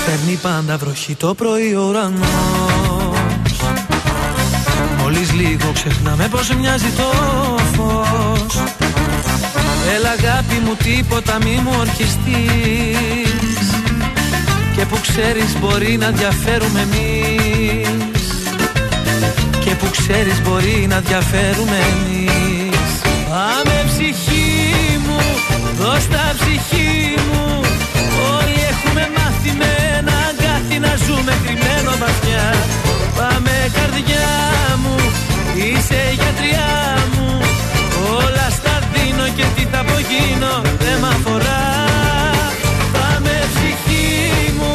Φέρνει 0.07 0.39
πάντα 0.43 0.77
βροχή 0.77 1.15
το 1.15 1.35
πρωί 1.35 1.75
ο 1.75 1.87
ουρανός 1.89 3.28
Μόλις 5.11 5.33
λίγο 5.33 5.73
ξεχνάμε 5.73 6.29
πως 6.31 6.49
μοιάζει 6.49 6.91
το 6.97 7.09
φως. 7.75 8.63
Έλα 9.95 10.11
αγάπη 10.19 10.55
μου 10.65 10.75
τίποτα 10.75 11.39
μη 11.45 11.61
μου 11.65 11.73
ορκιστείς 11.79 12.19
Και 14.77 14.85
που 14.85 14.99
ξέρεις 15.01 15.59
μπορεί 15.61 15.97
να 15.97 16.11
διαφέρουμε 16.11 16.81
εμείς. 16.81 18.23
Και 19.65 19.71
που 19.71 19.91
ξέρεις 19.91 20.43
μπορεί 20.43 20.87
να 20.89 21.01
διαφέρουμε 21.01 21.79
εμείς. 21.93 22.91
Πάμε 23.29 23.85
ψυχή 23.87 24.99
μου, 25.07 25.21
δώσ' 25.79 26.09
τα 26.09 26.35
ψυχή 26.39 27.15
μου. 27.33 27.61
Όλοι 28.39 28.61
έχουμε 28.73 29.09
μάθει 29.17 29.53
με 29.59 29.71
ένα 29.99 30.13
αγκάθι 30.29 30.79
να 30.79 30.93
ζούμε 31.07 31.33
κρυμμένο 31.45 31.91
βαθιά. 32.03 32.55
Πάμε 33.19 33.71
καρδιά 33.75 34.29
μου, 34.83 34.98
είσαι 35.67 36.01
η 36.13 36.15
γιατριά 36.21 36.73
μου. 37.13 37.29
Όλα 38.17 38.47
στα 38.59 38.75
δίνω 38.93 39.27
και 39.37 39.47
τι 39.55 39.63
θα 39.73 39.81
απογίνω. 39.87 40.55
Δεν 40.85 40.97
μ' 41.03 41.11
αφορά. 41.15 41.65
Πάμε 42.97 43.35
ψυχή 43.55 44.09
μου, 44.59 44.73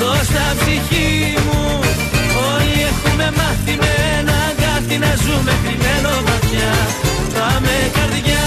δώσ' 0.00 0.30
τα 0.36 0.46
ψυχή 0.58 1.12
μου. 1.46 1.62
Όλοι 2.50 2.78
έχουμε 2.90 3.26
μάθει 3.38 3.74
με 3.82 3.92
ένα 4.18 4.36
αγκάθι 4.48 4.96
να 5.04 5.12
ζούμε 5.24 5.52
κρυμμένο 5.62 6.10
βαθιά. 6.26 6.72
Πάμε 7.36 7.74
καρδιά 7.96 8.46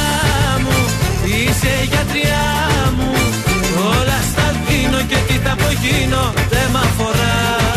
μου, 0.63 0.77
είσαι 1.33 1.71
η 1.83 1.85
γιατριά 1.91 2.45
μου. 2.97 3.11
Όλα 3.91 4.19
στα 4.29 4.47
δίνω 4.65 4.99
και 5.09 5.19
τι 5.27 5.35
θα 5.43 5.51
απογίνω. 5.57 6.23
Δεν 6.51 6.67
μ' 6.73 6.81
αφορά 6.87 7.70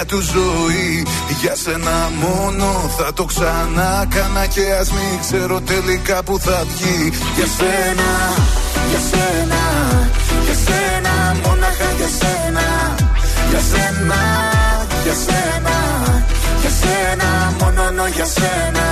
στην 0.00 0.06
παλιά 0.06 0.06
του 0.06 0.20
ζωή. 0.20 1.06
Για 1.40 1.54
σένα 1.56 2.10
μόνο 2.20 2.90
θα 2.98 3.12
το 3.12 3.24
ξανά 3.24 4.06
κάνα 4.08 4.46
Και 4.46 4.64
ας 4.80 4.90
μην 4.90 5.20
ξέρω 5.20 5.60
τελικά 5.60 6.22
που 6.22 6.38
θα 6.38 6.64
βγει. 6.68 7.12
Για 7.36 7.48
σένα, 7.58 8.10
για 8.90 9.00
σένα, 9.10 9.62
για 10.44 10.56
σένα 10.64 11.12
Μόναχα 11.44 11.90
για 11.98 12.10
σένα. 12.20 12.66
Για 13.50 13.62
σένα, 13.70 14.20
για 15.04 15.14
σένα, 15.24 15.76
για 16.60 16.70
σένα 16.80 17.28
Μόνο 17.60 18.06
για 18.16 18.26
σένα. 18.36 18.86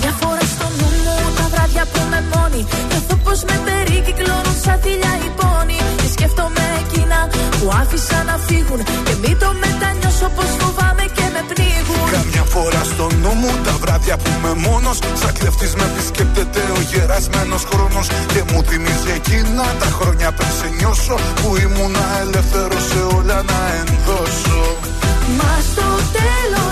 Μια 0.00 0.14
φορά 0.20 0.44
στο 0.54 0.66
νου 0.78 0.88
μου 1.04 1.16
τα 1.36 1.46
βράδια 1.52 1.84
που 1.92 2.00
με 2.10 2.20
μόνη 2.32 2.66
Νιώθω 2.88 3.16
πως 3.24 3.40
με 3.48 3.56
περικυκλώνουν 3.64 4.56
σαν 4.64 4.78
θηλιά 4.82 5.12
οι 5.24 5.30
που 7.62 7.70
άφησα 7.82 8.18
να 8.30 8.36
φύγουν 8.46 8.80
Και 9.06 9.14
μην 9.22 9.34
το 9.42 9.48
μετανιώσω 9.62 10.28
πως 10.36 10.50
φοβάμαι 10.58 11.04
και 11.16 11.26
με 11.34 11.42
πνίγουν. 11.50 12.04
Καμιά 12.16 12.44
φορά 12.54 12.82
στο 12.92 13.06
νου 13.20 13.32
μου 13.40 13.50
τα 13.66 13.74
βράδια 13.82 14.16
που 14.20 14.28
είμαι 14.34 14.52
μόνος 14.66 14.98
Σαν 15.20 15.32
κλεφτής 15.38 15.72
με 15.78 15.84
επισκέπτεται 15.90 16.62
ο 16.76 16.80
γερασμένος 16.90 17.62
χρόνος. 17.70 18.06
Και 18.32 18.42
μου 18.48 18.58
θυμίζει 18.68 19.10
εκείνα 19.18 19.64
τα 19.82 19.88
χρόνια 19.96 20.28
πριν 20.36 20.52
σε 20.58 20.68
νιώσω 20.78 21.16
Που 21.40 21.48
ήμουνα 21.64 22.06
ελεύθερος 22.22 22.82
σε 22.90 23.00
όλα 23.16 23.38
να 23.50 23.60
ενδώσω. 23.80 24.60
Μα 25.38 25.52
στο 25.70 25.88
τέλος 26.18 26.71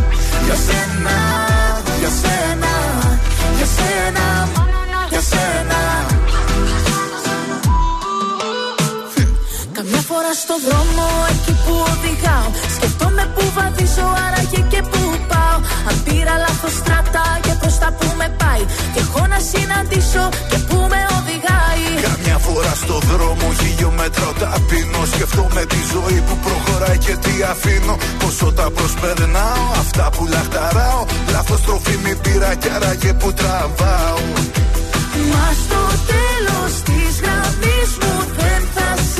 για 0.51 0.59
σένα, 0.67 1.17
για 1.99 2.09
σένα 2.21 2.73
Για 3.57 3.67
σένα, 3.75 4.25
για 5.09 5.21
σένα. 5.21 5.79
Καμιά 9.73 10.01
φορά 10.09 10.33
στο 10.33 10.55
δρόμο 10.65 11.05
εκεί 11.29 11.53
που 11.65 11.73
οδηγάω 11.91 12.49
Σκεφτόμαι 12.75 13.31
που 13.35 13.43
βαδίζω 13.55 14.07
άραγε 14.25 14.61
και 14.69 14.81
που 14.81 14.99
πάω 15.27 15.40
Αν 15.89 15.95
πήρα 16.05 16.35
λάθος 16.45 16.73
στράτα 16.79 17.25
και 17.45 17.53
προς 17.61 17.75
τα 17.81 17.89
που 17.97 18.07
με 18.19 18.27
πάει. 18.41 18.63
Και 18.93 19.01
έχω 19.05 19.21
να 19.33 19.39
συναντήσω 19.51 20.23
και 20.49 20.57
που 20.67 20.77
με 20.91 21.01
οδηγάει. 21.17 21.85
Καμιά 22.09 22.37
φορά 22.45 22.73
στο 22.83 22.97
δρόμο 23.09 23.47
χιλιόμετρο 23.59 24.27
ταπεινώ 24.39 25.01
Σκεφτόμαι 25.13 25.63
τη 25.65 25.79
ζωή 25.93 26.19
που 26.27 26.35
προχωράει 26.45 26.97
και 26.97 27.15
τι 27.23 27.33
αφήνω. 27.51 27.95
Πόσο 28.19 28.51
τα 28.53 28.67
προσπερνάω, 28.77 29.63
αυτά 29.83 30.09
που 30.15 30.25
λαχταράω. 30.33 31.05
Λάθος 31.31 31.61
τροφή 31.61 31.95
μη 32.03 32.15
πήρα 32.15 32.55
κι 32.55 32.69
άραγε 32.75 33.13
που 33.13 33.33
τραβάω. 33.33 34.19
Μα 35.31 35.47
στο 35.63 35.83
τέλος 36.13 36.73
της 36.87 37.11
γραμμής 37.23 37.89
μου 38.01 38.15
δεν 38.37 38.61
θα 38.75 38.89
σ' 39.13 39.19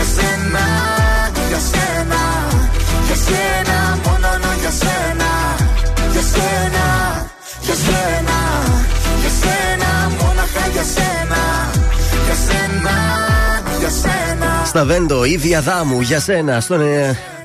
για 0.00 0.08
σένα, 0.16 0.64
για 1.48 1.60
σένα 1.70 2.20
Για 3.06 3.16
σένα, 3.26 3.98
μόνο 4.04 4.28
για 4.60 4.70
σένα 4.70 5.30
Για 6.12 6.22
σένα, 6.32 6.84
για 7.60 7.74
σένα, 7.74 8.38
για 9.20 9.30
σένα 9.40 9.90
Μόναχα 10.18 10.66
για 10.72 10.84
σένα, 10.94 11.42
για 12.26 12.36
σένα, 12.46 12.96
για 13.78 13.88
σένα 13.88 14.64
Στα 14.64 14.84
Βέντο, 14.84 15.24
η 15.24 15.36
διαδάμου 15.36 16.00
για 16.00 16.20
σένα. 16.20 16.60
Στον. 16.60 16.80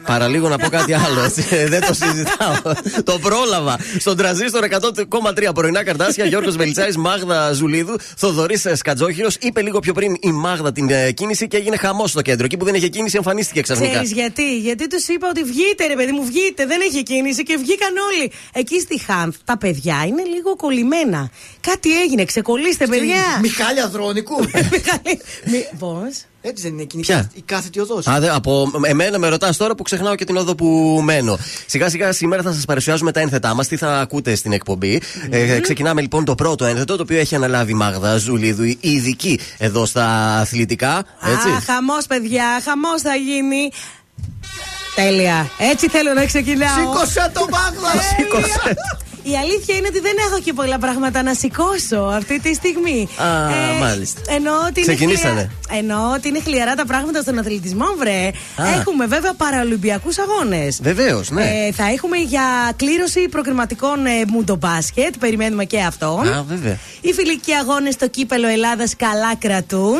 Ε, 0.08 0.12
παραλίγο 0.12 0.50
να 0.50 0.58
πω 0.58 0.68
κάτι 0.70 0.94
άλλο, 0.94 1.24
έτσι. 1.24 1.46
Ε, 1.50 1.68
Δεν 1.68 1.82
το 1.82 1.94
συζητάω. 1.94 2.74
το 3.04 3.20
πρόλαβα. 3.20 3.80
Στον 4.00 4.18
τραζίστορ 4.18 4.63
100,3 4.63 5.54
πρωινά 5.54 5.84
καρτάσια, 5.84 6.26
Γιώργος 6.26 6.56
Βελιτσάη, 6.56 6.91
Μάγδα 6.98 7.52
Ζουλίδου, 7.54 7.96
Θοδωρής 8.18 8.65
Σκατζόχυρος. 8.74 9.38
Είπε 9.41 9.62
λίγο 9.62 9.80
πιο 9.80 9.94
πριν 9.94 10.15
η 10.20 10.32
Μάγδα 10.32 10.72
την 10.72 10.89
ε, 10.89 11.12
κίνηση 11.12 11.48
και 11.48 11.58
έγινε 11.58 11.78
χαμός 11.78 12.10
στο 12.10 12.22
κέντρο. 12.22 12.46
Εκεί 12.46 12.58
που 12.58 12.65
δεν 12.65 12.74
είχε 12.74 12.88
κίνηση, 12.88 13.15
εμφανίστηκε 13.18 13.62
ξαφνικά. 13.62 13.91
Ξέρεις 13.91 14.12
γιατί, 14.12 14.58
γιατί 14.58 14.88
τους 14.88 15.08
είπα 15.08 15.28
ότι 15.30 15.44
βγείτε, 15.44 15.86
ρε 15.88 15.96
παιδί 15.96 16.12
μου, 16.12 16.26
βγείτε, 16.26 16.65
δεν 16.65 16.82
έχει 16.82 17.04
κίνηση 17.04 17.44
και 17.44 17.58
βγήκαν 17.58 17.94
όλοι. 18.12 18.32
Εκεί 18.54 18.80
στη 18.80 19.00
Χάνθ 19.00 19.36
τα 19.46 19.58
παιδιά 19.58 20.04
είναι 20.08 20.24
λίγο 20.36 20.56
κολλημένα. 20.56 21.30
Κάτι 21.62 22.02
έγινε, 22.02 22.26
ξεκολλήστε, 22.26 22.88
παιδιά. 22.88 23.39
Μιχάλη 23.41 23.80
Αδρόνικου. 23.82 24.36
Πώς; 25.80 26.26
Έτσι 26.47 26.63
δεν 26.63 26.71
είναι 26.71 26.81
εκείνη 26.81 27.01
Ποια; 27.01 27.31
η 27.34 27.41
κάθετη 27.41 27.79
οδός. 27.79 28.08
Α, 28.08 28.19
δε, 28.19 28.29
από 28.29 28.71
εμένα 28.81 29.17
με 29.19 29.27
ρωτάς 29.27 29.58
τώρα 29.58 29.75
που 29.75 29.84
ξεχνάω 29.84 30.15
και 30.15 30.25
την 30.25 30.38
όδο 30.38 30.55
που 30.55 30.99
μένω. 31.03 31.38
Σιγά 31.65 31.89
σιγά 31.89 32.12
σήμερα 32.12 32.41
θα 32.41 32.53
σας 32.53 32.65
παρουσιάζουμε 32.65 33.12
τα 33.12 33.19
ένθετά 33.19 33.53
μας, 33.53 33.67
τι 33.67 33.77
θα 33.77 33.99
ακούτε 33.99 34.36
στην 34.36 34.51
εκπομπή. 34.51 35.01
Ε, 35.29 35.60
ξεκινάμε 35.60 36.01
λοιπόν 36.01 36.25
το 36.25 36.36
πρώτο 36.36 36.65
ένθετο, 36.65 36.95
το 36.95 37.01
οποίο 37.01 37.19
έχει 37.19 37.36
αναλάβει 37.36 37.71
η 37.71 37.75
Μάγδα 37.75 38.17
Ζουλίδου, 38.17 38.63
η 38.63 38.77
ειδική 38.79 39.39
εδώ 39.58 39.86
στα 39.86 40.38
αθλητικά. 40.39 41.03
Έτσι. 41.21 41.49
Α, 41.49 41.62
χαμός, 41.65 42.05
παιδιά, 42.08 42.62
χαμός 42.63 43.01
θα 43.01 43.15
γίνει. 43.15 43.71
Τέλεια. 44.95 45.49
Έτσι 45.71 45.89
θέλω 45.89 46.13
να 46.13 46.25
ξεκινάω. 46.25 46.77
Σήκωσε 46.77 47.31
το 47.34 47.45
Μάγδα! 47.49 48.01
Σήκωσε. 48.17 48.75
Η 49.32 49.38
αλήθεια 49.38 49.76
είναι 49.76 49.88
ότι 49.88 50.00
δεν 50.00 50.16
έχω 50.28 50.40
και 50.40 50.54
πολλά 50.54 50.78
πράγματα 50.80 51.24
να 51.24 51.34
σηκώσω 51.34 51.96
αυτή 51.96 52.40
τη 52.40 52.54
στιγμή. 52.54 53.08
Α, 53.18 53.26
μάλιστα. 53.80 54.22
Εννοώ 54.28 54.54
ότι, 54.68 54.80
είναι 54.82 54.94
Ξεκινήσανε. 54.94 55.50
χλια... 55.68 55.80
εννοώ 55.80 56.14
ότι 56.14 56.28
είναι 56.28 56.40
χλιαρά 56.40 56.76
τα 56.76 56.86
πράγματα 56.86 57.22
στον 57.22 57.40
αθλητισμό, 57.40 57.86
βρε. 57.98 58.32
Α. 58.56 58.80
Έχουμε 58.80 59.06
βέβαια 59.06 59.34
παραολυμπιακούς 59.34 60.18
αγώνες. 60.18 60.80
Βεβαίως, 60.82 61.30
ναι. 61.30 61.44
Ε, 61.44 61.72
θα 61.72 61.86
έχουμε 61.86 62.18
για 62.18 62.72
κλήρωση 62.76 63.28
προκριματικών 63.30 64.06
ε, 64.06 64.26
μουντομπάσκετ. 64.28 65.14
Περιμένουμε 65.20 65.66
και 65.66 65.82
αυτό. 65.82 66.06
Α, 66.06 66.44
βέβαια. 66.48 66.78
Οι 67.02 67.14
φιλικοί 67.14 67.54
αγώνες 67.54 67.94
στο 67.94 68.08
κύπελο 68.08 68.48
Ελλάδας 68.48 68.96
καλά 68.96 69.36
κρατούν. 69.36 70.00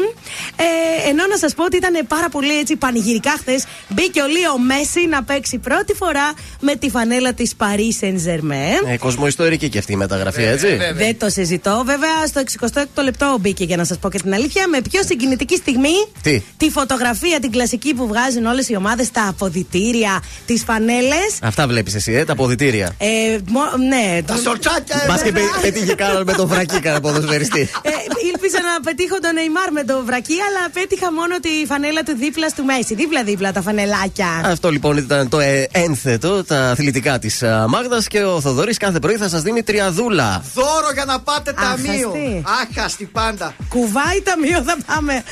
Ε, 0.56 1.10
ενώ 1.10 1.26
να 1.30 1.38
σας 1.38 1.54
πω 1.54 1.64
ότι 1.64 1.78
ήταν 1.78 2.06
πάρα 2.08 2.30
πολύ 2.30 2.60
έτσι 2.60 2.76
πανηγυρικά 2.76 3.32
χθες. 3.40 3.66
Μπήκε 3.90 4.22
ο 4.22 4.28
Λίο 4.28 4.58
Μέση 4.58 5.08
να 5.08 5.24
παίξει 5.24 5.58
πρώτη 5.58 5.94
φορά 5.94 6.34
με 6.60 6.76
τη 6.76 6.90
φανέλα 6.90 7.34
της 7.34 7.54
Paris 7.60 8.04
Saint 8.06 8.18
Germain. 8.28 8.98
Ε, 9.15 9.17
κοσμοϊστορική 9.17 9.69
και 9.69 9.78
αυτή 9.78 9.91
η 9.91 9.95
μεταγραφή, 9.95 10.43
έτσι. 10.43 10.67
Δεν 10.95 11.17
το 11.17 11.30
συζητώ. 11.30 11.84
Βέβαια, 11.86 12.25
στο 12.28 12.41
66ο 12.95 13.04
λεπτό 13.04 13.38
μπήκε 13.41 13.63
για 13.63 13.78
να 13.78 13.84
σας 13.84 13.97
πω 13.97 14.10
και 14.10 14.19
την 14.19 14.34
αλήθεια. 14.34 14.67
Με 14.67 14.82
πιο 14.91 15.01
συγκινητική 15.04 15.56
στιγμή. 15.56 15.95
Τι; 16.21 16.41
Τη 16.58 16.69
φωτογραφία, 16.69 17.39
την 17.39 17.51
κλασική 17.51 17.93
που 17.93 18.08
βγάζουν 18.08 18.45
όλες 18.45 18.69
οι 18.69 18.75
ομάδες 18.75 19.06
στα 19.08 19.28
αποδητήρια, 19.28 20.23
τις 20.45 20.63
φανέλες. 20.63 21.30
Αυτά 21.41 21.67
βλέπεις 21.67 21.95
εσύ, 21.95 22.12
ε, 22.13 22.23
τα 22.25 22.32
αποδητήρια. 22.34 22.95
Ε, 22.97 23.38
μο- 23.47 23.78
ναι, 23.88 24.21
Τα 24.25 24.36
σορτσάκια, 24.43 25.06
Μπας 25.08 25.21
και 25.21 25.30
εμένα. 25.30 25.45
πε- 25.51 25.62
πέτυχε 25.62 25.93
κανέναν 25.95 26.23
με 26.25 26.34
τον 26.34 26.47
φρακί 26.49 26.80
κανένα 26.80 27.01
ποδοσφαιριστή. 27.01 27.62
Ε, 27.82 27.89
ήλπιζα 28.34 28.60
να 28.62 28.80
πετύχω 28.84 29.19
τον 29.19 29.34
Νεϊμάρ 29.34 29.71
με 29.71 29.84
το 29.84 30.04
βρακί, 30.06 30.34
αλλά 30.47 30.69
πέτυχα 30.73 31.12
μόνο 31.13 31.39
τη 31.39 31.49
φανέλα 31.67 32.04
του 32.04 32.15
δίπλα 32.19 32.47
του 32.56 32.63
Μέση. 32.65 32.95
Δίπλα-δίπλα 32.95 33.51
τα 33.51 33.62
φανελάκια. 33.62 34.28
Αυτό 34.45 34.71
λοιπόν 34.71 34.97
ήταν 34.97 35.30
το 35.30 35.39
ε, 35.39 35.67
ένθετο, 35.71 36.43
τα 36.43 36.69
αθλητικά 36.69 37.19
της 37.19 37.43
Μάγδας 37.67 38.08
και 38.08 38.23
ο 38.23 38.41
Θοδωρής 38.41 38.78
κάθε 38.78 38.99
πρωί 39.06 39.18
θα 39.18 39.30
σας 39.30 39.41
δίνει 39.41 39.63
τριαδούλα. 39.63 40.44
Δώρο 40.54 40.91
για 40.94 41.06
να 41.06 41.20
πάτε 41.20 41.54
ταμείο. 41.54 42.10
Αχαστή. 42.10 42.44
Άχαστη 42.62 43.06
πάντα. 43.06 43.54
Κουβάει 43.70 44.22
ταμείο, 44.24 44.63
θα 44.63 44.78
πάμε. 44.86 45.24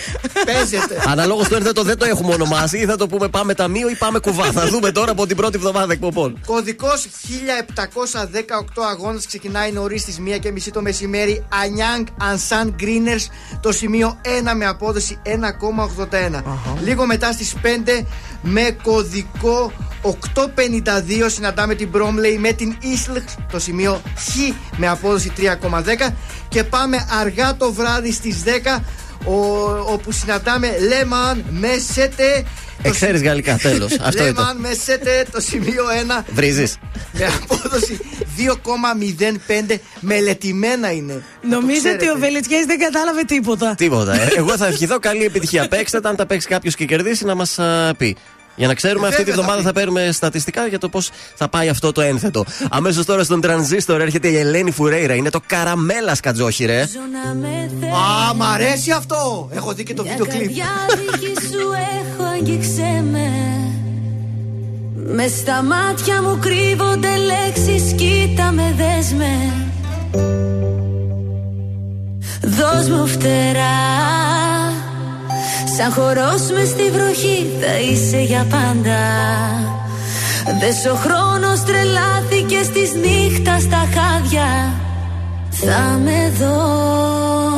Παίζετε. 0.46 1.04
Αναλόγως 1.12 1.48
το 1.48 1.56
ένθετο 1.56 1.84
δεν 1.84 1.98
το 1.98 2.06
έχουμε 2.06 2.34
ονομάσει 2.34 2.78
ή 2.78 2.86
θα 2.86 2.96
το 2.96 3.08
πούμε 3.08 3.28
πάμε 3.28 3.54
ταμείο 3.54 3.90
ή 3.90 3.96
πάμε 3.96 4.20
κουβά. 4.20 4.52
θα 4.52 4.68
δούμε 4.68 4.92
τώρα 4.92 5.12
από 5.12 5.28
την 5.28 5.36
πρώτη 5.36 5.56
εβδομάδα 5.56 5.94
εκπομπών. 5.94 6.40
Κωδικός 6.46 7.08
1718 8.82 8.84
αγώνας 8.92 9.26
ξεκινάει 9.26 9.72
νωρίς 9.72 10.02
στις 10.02 10.18
1.30 10.26 10.72
το 10.74 10.82
μεσημέρι. 10.82 11.46
Ανιάνγκ 11.64 12.06
Ανσάν 12.20 12.74
Γκρίνερς 12.76 13.30
το 13.62 13.72
σημείο 13.72 14.20
1 14.50 14.54
με 14.56 14.66
απόδοση 14.66 15.20
1,81. 15.24 16.44
Λίγο 16.84 17.06
μετά 17.06 17.32
στις 17.32 17.56
5 17.64 18.06
με 18.42 18.78
κωδικό 18.84 19.72
852 20.04 20.10
συναντάμε 21.26 21.76
την 21.76 21.90
Bromley 21.94 22.38
με 22.40 22.52
την 22.52 22.76
Islex 22.82 23.44
το 23.52 23.60
σημείο 23.64 24.02
Χ 24.18 24.36
με 24.78 24.88
απόδοση 24.88 25.32
3,10 25.38 26.10
και 26.50 26.64
πάμε 26.64 27.08
αργά 27.22 27.56
το 27.56 27.74
βράδυ 27.74 28.12
στις 28.12 28.44
10 28.76 28.80
ο, 29.26 29.36
όπου 29.92 30.12
συναντάμε 30.12 30.78
Λέμαν 30.88 31.46
με 31.50 31.70
Σέτε 31.94 32.44
Εξαίρει 32.86 33.18
γαλλικά, 33.20 33.58
τέλος. 33.58 33.92
Αυτό 34.02 34.24
Λέμαν 34.24 34.44
ήταν. 34.44 34.58
με 34.58 34.74
Σέτε 34.84 35.26
το 35.32 35.42
σημείο 35.42 35.84
1 36.20 36.24
Βρίζεις. 36.34 36.78
με 37.12 37.26
απόδοση 37.42 38.00
2,05 38.38 39.76
μελετημένα 40.00 40.92
είναι. 40.92 41.14
Να 41.14 41.20
το 41.50 41.56
Νομίζω 41.60 41.80
ότι 41.80 41.98
ξέρετε. 41.98 42.12
ο 42.12 42.16
Βελετιέ 42.20 42.64
δεν 42.66 42.80
κατάλαβε 42.80 43.24
τίποτα. 43.24 43.76
Τίποτα. 43.76 44.14
ε. 44.22 44.28
Εγώ 44.36 44.58
θα 44.58 44.68
ευχηθώ 44.68 45.00
καλή 45.00 45.24
επιτυχία. 45.26 45.68
Παίξτε 45.68 46.00
τα, 46.00 46.10
αν 46.10 46.16
τα 46.16 46.26
παίξει 46.26 46.48
κάποιος 46.48 46.76
και 46.76 46.86
κερδίσει 46.86 47.26
να 47.26 47.36
μας 47.36 47.60
πει. 47.98 48.16
Για 48.56 48.68
να 48.68 48.74
ξέρουμε 48.74 49.08
ε, 49.08 49.10
αυτή 49.10 49.24
τη 49.24 49.32
βδομάδα 49.32 49.62
θα 49.62 49.74
παίρνουμε 49.74 50.10
στατιστικά 50.12 50.68
για 50.68 50.80
το 50.80 50.90
πώς 50.90 51.10
θα 51.36 51.50
πάει 51.50 51.70
αυτό 51.70 51.92
το 51.92 52.02
ένθετο. 52.02 52.46
Αμέσως 52.70 53.06
τώρα 53.06 53.24
στον 53.24 53.42
τρανζίστορ 53.42 54.02
έρχεται 54.02 54.28
η 54.28 54.38
Ελένη 54.38 54.72
Φουρέιρα. 54.72 55.14
Είναι 55.14 55.30
το 55.30 55.40
καραμέλα 55.46 56.16
κατζόχι, 56.22 56.66
ρε. 56.66 56.82
Α, 56.82 58.34
μ' 58.36 58.44
αρέσει 58.44 58.92
αυτό. 58.92 59.50
Έχω 59.54 59.74
δει 59.74 59.84
και 59.84 59.94
το 59.94 60.04
βίντεο 60.04 60.26
κλειπ. 60.26 60.50
Για 60.50 60.72
δική 60.98 61.34
σου 61.48 61.70
έχω 62.02 62.24
αγγίξε 62.24 63.04
με. 63.12 63.30
Μες 65.06 65.32
στα 65.32 65.64
μάτια 65.64 66.22
μου 66.22 66.40
κρύβονται 66.40 67.10
λέξεις, 67.18 67.94
κοίτα 67.94 68.52
με 68.52 68.76
δέσμε. 68.78 69.54
Δώσ' 72.42 72.90
μου 72.90 73.08
φτερά 73.08 73.93
Σαν 75.78 75.92
χορός 75.92 76.52
μες 76.54 76.68
στη 76.68 76.90
βροχή 76.92 77.52
θα 77.62 77.80
είσαι 77.80 78.18
για 78.18 78.46
πάντα. 78.50 79.00
Δες 80.60 80.86
ο 80.92 80.96
χρόνος 80.96 81.64
τρελάθηκε 81.64 82.64
στις 82.64 82.94
νύχτα 82.94 83.60
στα 83.60 83.78
χάδια. 83.78 84.74
Θα 85.50 86.00
με 86.04 86.32
δω. 86.40 87.53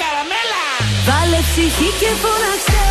καραμέλα 0.00 0.64
Βάλε 1.06 1.40
ψυχή 1.48 1.90
και 2.00 2.10
φωνάξε 2.22 2.87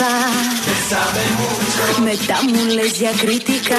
empezar. 0.00 2.00
Metámosles 2.00 2.98
ya 2.98 3.12
crítica. 3.12 3.76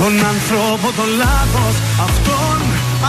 τον 0.00 0.14
άνθρωπο 0.32 0.88
το 0.98 1.06
λάθος 1.22 1.74
Αυτόν 2.06 2.58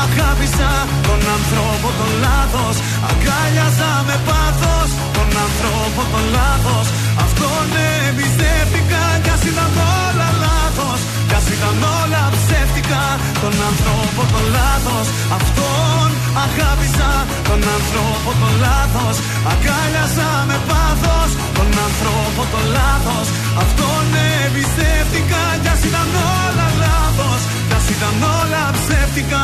αγάπησα. 0.03 0.71
Τον 1.07 1.21
άνθρωπο 1.37 1.87
το 1.99 2.07
λάθος 2.25 2.75
Αγκάλιαζα 3.09 3.91
με 4.07 4.15
πάθος. 4.27 4.89
Τον 5.17 5.29
άνθρωπο 5.45 6.01
το 6.13 6.21
λάθος 6.35 6.87
Αυτόν 7.25 7.65
εμπιστεύτηκα. 8.07 9.03
Κι 9.23 9.31
ας 9.35 9.43
ήταν 9.51 9.71
όλα 10.03 10.29
λάθος 10.45 10.99
Κι 11.29 11.35
ας 11.39 11.47
ήταν 11.55 11.77
όλα 11.99 12.23
ψεύτικα. 12.35 13.03
Τον 13.43 13.55
άνθρωπο 13.69 14.21
το 14.33 14.41
λάθος 14.55 15.07
Αυτόν 15.37 16.07
αγάπησα 16.45 17.11
Τον 17.47 17.61
άνθρωπο 17.77 18.29
το 18.41 18.49
λάθος 18.63 19.15
Αγκάλιαζα 19.51 20.31
με 20.49 20.57
πάθος 20.69 21.31
Τον 21.57 21.69
άνθρωπο 21.87 22.41
το 22.53 22.61
λάθος. 22.75 23.27
Αυτόν 23.63 24.05
εμπιστεύτηκα 24.43 25.43
Κι 25.61 25.69
ας 25.73 25.81
ήταν 25.89 26.09
όλα 26.43 26.67
λάθος 26.83 27.41
Κι 27.67 27.75
ας 27.79 27.85
ήταν 27.95 28.15
όλα 28.39 28.63
ψεύτικα 28.77 29.43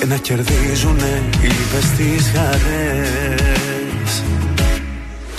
Και 0.00 0.06
να 0.06 0.16
κερδίζουνε 0.16 1.12
οι 1.42 1.46
λύπες 1.56 1.86
τις 1.96 2.24
χαρές. 2.34 4.10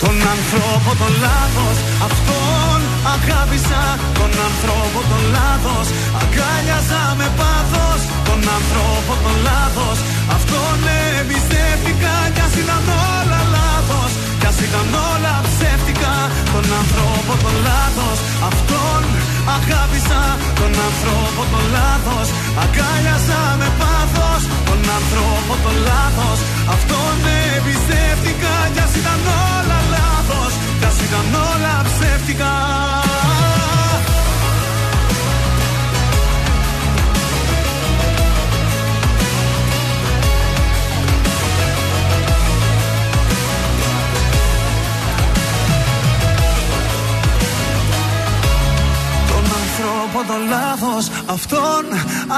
Τον 0.02 0.16
άνθρωπο 0.34 0.90
το 1.02 1.08
λάθος 1.24 1.76
Αυτόν 2.08 2.78
αγάπησα. 3.14 3.82
Τον 4.18 4.32
άνθρωπο 4.48 4.98
το 5.10 5.18
λάθος 5.36 5.86
Αγκάλιαζα 6.20 7.02
με 7.18 7.28
πάθος. 7.40 8.00
Τον 8.28 8.40
άνθρωπο 8.56 9.12
το 9.24 9.32
λάθος 9.48 9.98
Αυτόν 10.36 10.76
εμπιστεύτηκα. 11.18 12.14
Κι 12.34 12.42
ας 12.46 12.54
ήταν 12.62 12.84
όλα 13.16 13.40
λάθος 13.56 14.10
Κι 14.40 14.48
ας 14.50 14.58
ήταν 14.66 14.88
όλα 15.10 15.34
ψεύτικα. 15.46 16.14
Τον 16.54 16.66
άνθρωπο 16.80 17.32
το 17.44 17.50
λάθος 17.68 18.18
Αυτόν 18.50 19.02
αγάπησα. 19.56 20.22
Τον 20.60 20.72
άνθρωπο 20.88 21.40
το 21.52 21.60
λάθος 21.76 22.26
Αγκάλιαζα 22.62 23.42
με 23.60 23.68
πάθος. 23.68 23.90
Τον 23.90 23.91
άνθρωπο 24.96 25.52
το 25.64 25.70
λάθος. 25.88 26.38
Αυτόν 26.74 27.16
εμπιστεύτηκα 27.56 28.54
κι 28.74 28.82
ας 28.86 28.94
ήταν 29.00 29.20
όλα 29.54 29.78
λάθος. 29.94 30.52
Κι 30.78 30.86
ας 30.90 30.98
ήταν 31.06 31.26
όλα 31.50 31.74
ψεύτικα. 31.88 33.01
Αυτόν 51.26 51.84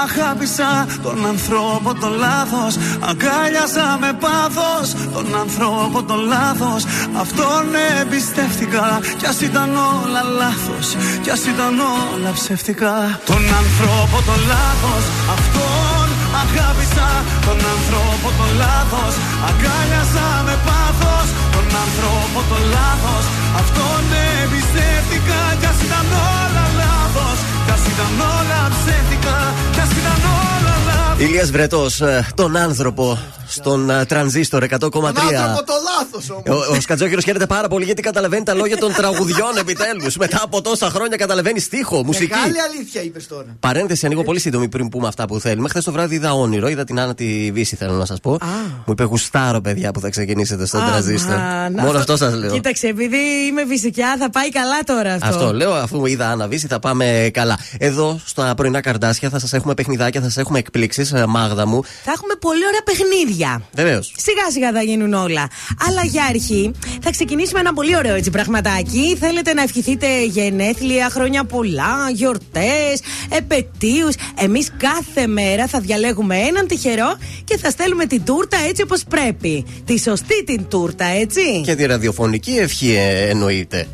αγάπησα 0.05 0.71
τον 1.03 1.25
ανθρώπο 1.33 1.89
το 2.01 2.09
λάθος. 2.23 2.73
Αγκάλιαζα 3.09 3.87
με 4.03 4.11
πάθος 4.23 4.87
τον 5.13 5.27
ανθρώπο 5.43 6.03
το 6.09 6.15
λάθος. 6.33 6.81
Αυτόν 7.23 7.63
εμπιστεύτηκα 7.99 8.99
κι 9.19 9.27
ας 9.31 9.39
ήταν 9.41 9.69
όλα 9.75 10.21
λάθος. 10.41 10.87
Κι 11.23 11.31
ας 11.35 11.43
ήταν 11.53 11.73
όλα 12.13 12.31
ψεύτικα. 12.37 12.93
Τον 13.31 13.43
ανθρώπο 13.61 14.17
το 14.29 14.35
λάθος. 14.51 15.03
Αυτόν 15.35 16.07
αγάπησα 16.43 17.09
τον 17.45 17.59
ανθρώπο 17.75 18.27
το 18.39 18.45
λάθος. 18.61 19.13
Αγκάλιαζα 19.49 20.29
με 20.47 20.55
πάθος 20.67 21.27
τον 21.53 21.67
ανθρώπο 21.83 22.39
το 22.51 22.57
λάθος. 22.75 23.25
Αυτόν 23.61 24.03
εμπιστεύτηκα 24.41 25.41
κι 25.59 25.67
ας 25.71 25.79
ήταν 25.87 26.07
όλα 26.37 26.65
λάθος. 26.81 27.37
Κι 27.85 27.91
α 27.91 27.93
ήταν 27.93 28.19
όλα 28.19 28.71
ψεύτικα. 28.75 29.53
Κι 29.71 29.79
α 29.79 29.83
ήταν 29.83 30.19
όλα 30.29 30.73
λάθο. 30.85 31.23
Ηλίας 31.23 31.51
Βρετός, 31.51 32.01
ε, 32.01 32.25
τον 32.35 32.57
άνθρωπο 32.57 33.17
στον 33.55 33.89
ε, 33.89 34.05
τρανζίστορ 34.05 34.63
100,3. 34.63 34.79
Τον 34.79 35.05
άνθρωπο 35.05 35.63
το 35.65 35.73
λάθος 35.99 36.29
όμως. 36.29 36.67
Ο, 36.69 36.75
ο 36.75 36.81
Σκατζόχυρος 36.81 37.23
χαίρεται 37.23 37.45
πάρα 37.45 37.67
πολύ 37.67 37.85
γιατί 37.85 38.01
καταλαβαίνει 38.01 38.43
τα 38.43 38.53
λόγια 38.53 38.77
των 38.77 38.93
τραγουδιών 38.93 39.57
επιτέλους. 39.57 40.17
Μετά 40.17 40.39
από 40.43 40.61
τόσα 40.61 40.89
χρόνια 40.89 41.17
καταλαβαίνει 41.17 41.59
στίχο, 41.59 42.03
μουσική. 42.03 42.33
Μεγάλη 42.33 42.61
αλήθεια 42.61 43.01
είπες 43.01 43.27
τώρα. 43.27 43.45
Παρένθεση, 43.59 44.05
ανοίγω 44.05 44.23
πολύ 44.23 44.39
σύντομη 44.39 44.67
πριν 44.69 44.89
πούμε 44.89 45.07
αυτά 45.07 45.25
που 45.25 45.39
θέλουμε. 45.39 45.69
Χθες 45.69 45.83
το 45.83 45.91
βράδυ 45.91 46.15
είδα 46.15 46.33
όνειρο, 46.33 46.67
είδα 46.67 46.83
την 46.83 46.99
Άννα 46.99 47.15
τη 47.15 47.51
Βύση, 47.53 47.75
θέλω 47.75 47.93
να 47.93 48.05
σας 48.05 48.19
πω. 48.19 48.37
Μου 48.85 48.91
είπε 48.91 49.03
γουστάρω, 49.03 49.61
παιδιά, 49.61 49.91
που 49.91 49.99
θα 49.99 50.09
ξεκινήσετε 50.09 50.65
στον 50.65 50.85
τρανζίστορ. 50.85 51.35
Μόνο 51.71 51.97
αυτό 51.97 52.17
σας 52.17 52.33
λέω. 52.33 52.51
Κοίταξε, 52.51 52.87
επειδή 52.87 53.17
είμαι 53.49 53.65
φυσικά, 53.67 54.17
θα 54.19 54.29
πάει 54.29 54.49
καλά 54.49 54.79
τώρα 54.85 55.13
αυτό. 55.13 55.27
Αυτό 55.27 55.53
λέω, 55.53 55.73
αφού 55.73 56.05
είδα 56.05 56.29
Άννα 56.29 56.47
Βύση, 56.47 56.67
θα 56.67 56.79
πάμε 56.79 57.29
καλά. 57.33 57.59
Εδώ 57.77 58.19
στα 58.25 58.53
πρωινά 58.55 58.81
καρδάσια 58.81 59.29
θα 59.29 59.39
σας 59.39 59.53
έχουμε 59.53 59.73
παιχνιδάκια, 59.73 60.21
θα 60.21 60.27
σας 60.27 60.37
έχουμε 60.37 60.59
εκπλήξεις, 60.59 61.13
Μάγδα 61.27 61.67
μου. 61.67 61.83
Θα 62.03 62.11
έχουμε 62.11 62.33
πολύ 62.39 62.65
ωραία 62.67 62.81
παιχνίδια. 62.83 63.44
Βεβαίως. 63.73 64.13
Σιγά 64.17 64.51
σιγά 64.51 64.71
θα 64.71 64.81
γίνουν 64.81 65.13
όλα. 65.13 65.47
Αλλά 65.87 66.03
για 66.03 66.23
αρχή 66.23 66.71
θα 67.01 67.11
ξεκινήσουμε 67.11 67.59
ένα 67.59 67.73
πολύ 67.73 67.95
ωραίο 67.95 68.15
έτσι 68.15 68.29
πραγματάκι. 68.29 69.15
Θέλετε 69.19 69.53
να 69.53 69.61
ευχηθείτε 69.61 70.25
γενέθλια, 70.25 71.09
χρόνια 71.09 71.43
πολλά, 71.43 72.09
γιορτές, 72.13 72.99
επαιτίους. 73.29 74.15
Εμείς 74.39 74.71
κάθε 74.77 75.27
μέρα 75.27 75.67
θα 75.67 75.79
διαλέγουμε 75.79 76.37
έναν 76.37 76.67
τυχερό 76.67 77.17
και 77.43 77.57
θα 77.57 77.69
στέλνουμε 77.69 78.05
την 78.05 78.23
τούρτα 78.23 78.57
έτσι 78.67 78.81
όπως 78.81 79.03
πρέπει. 79.09 79.65
Τη 79.85 79.99
σωστή 79.99 80.43
την 80.43 80.67
τούρτα, 80.67 81.05
έτσι. 81.05 81.61
Και 81.65 81.75
τη 81.75 81.85
ραδιοφωνική 81.85 82.51
ευχή 82.51 82.95
ε, 82.95 83.29
εννοείται. 83.29 83.87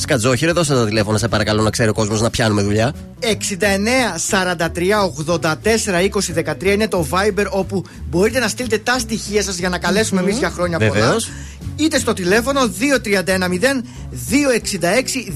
Σκατζόχυρε, 0.00 0.52
δώσε 0.52 0.74
τα 0.74 0.86
τηλέφωνα, 0.86 1.18
σε 1.18 1.28
παρακαλώ 1.28 1.62
να 1.62 1.70
ξέρει 1.70 1.88
ο 1.88 1.92
κόσμος 1.92 2.20
να 2.20 2.30
πιάνουμε 2.30 2.62
δουλειά. 2.62 2.92
69 3.20 3.26
43 4.30 4.56
84 5.40 5.50
20 5.54 6.52
13 6.52 6.64
είναι 6.64 6.88
το 6.88 7.06
Viber 7.10 7.46
όπου 7.50 7.84
μπορείτε 8.10 8.38
να 8.38 8.48
στείλετε 8.48 8.78
τα 8.78 8.98
στοιχεία 8.98 9.42
σας 9.42 9.58
για 9.58 9.68
να 9.68 9.78
καλέσουμε 9.78 10.20
εμείς 10.20 10.38
για 10.38 10.50
χρόνια 10.50 10.78
πολλά. 10.78 10.90
Βεβαίως. 10.92 11.30
Είτε 11.76 11.98
στο 11.98 12.12
τηλέφωνο 12.12 12.60
2310 12.60 13.82
266 14.30 15.32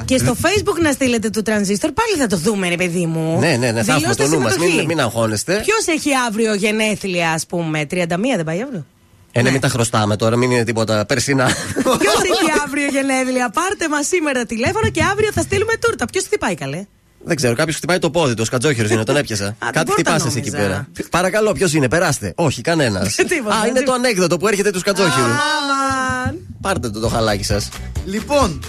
233. 0.00 0.04
Και 0.04 0.18
στο 0.18 0.36
facebook 0.42 0.80
να 0.82 0.92
στείλετε 0.92 1.30
το 1.30 1.42
τρανζίστορ, 1.42 1.90
πάλι 1.92 2.16
θα 2.18 2.26
το 2.26 2.36
δούμε, 2.36 2.68
ρε 2.68 2.76
παιδί 2.76 3.06
μου. 3.06 3.38
Ναι, 3.38 3.56
ναι, 3.56 3.70
ναι, 3.70 3.82
θα 3.82 3.94
έχουμε 3.94 4.14
το 4.14 4.26
νου 4.26 4.40
μας. 4.40 4.58
Μην, 4.58 4.84
μην 4.86 5.00
αγχώνεστε. 5.00 5.52
Ποιος 5.52 5.96
έχει 5.96 6.10
αύριο 6.28 6.54
γενέθλια, 6.54 7.30
ας 7.30 7.46
πούμε, 7.46 7.86
31 7.90 8.06
δεν 8.36 8.44
πάει 8.44 8.62
αύριο; 8.62 8.86
Ε, 9.34 9.42
ναι, 9.42 9.50
μην 9.50 9.60
τα 9.60 9.68
χρωστάμε 9.68 10.16
τώρα, 10.16 10.36
μην 10.36 10.50
είναι 10.50 10.64
τίποτα 10.64 11.06
περσινά. 11.06 11.44
Ποιος 11.74 12.14
έχει 12.22 12.60
αύριο 12.66 12.86
γενέθλια, 12.86 13.50
πάρτε 13.50 13.88
μας 13.88 14.06
σήμερα 14.06 14.44
τηλέφωνο 14.44 14.88
και 14.90 15.02
αύριο 15.02 15.32
θα 15.32 15.42
στείλουμε 15.42 15.72
τούρτα. 15.80 16.04
Ποιος 16.12 16.24
χτυπάει 16.24 16.54
καλέ; 16.54 16.84
Δεν 17.24 17.36
ξέρω, 17.36 17.54
κάποιος 17.54 17.76
χτυπάει 17.76 17.98
το 17.98 18.10
πόδι 18.10 18.34
του. 18.34 18.44
Σκατζόχυρο 18.44 18.88
είναι, 18.90 19.04
τον 19.04 19.16
έπιασα. 19.16 19.56
Κάτι 19.58 19.74
πόρτα 19.76 19.92
χτυπάς 19.92 20.36
εκεί 20.36 20.50
νόμιζα. 20.50 20.56
πέρα. 20.56 20.88
Παρακαλώ, 21.10 21.52
ποιος 21.52 21.72
είναι, 21.74 21.88
περάστε. 21.88 22.32
Όχι, 22.36 22.60
κανένας. 22.60 23.14
Τίποτα, 23.28 23.54
Α, 23.54 23.58
είναι 23.66 23.78
τίποτα. 23.78 23.84
το 23.84 23.92
ανέκδοτο 23.92 24.36
που 24.36 24.48
έρχεται 24.48 24.70
του 24.70 24.78
Σκατζόχυρου. 24.78 25.24
Αμάν. 25.24 26.38
Πάρτε 26.60 26.90
το 26.90 27.00
το 27.00 27.08
χαλάκι 27.08 27.44
σας. 27.44 27.68
Λοιπόν, 28.04 28.60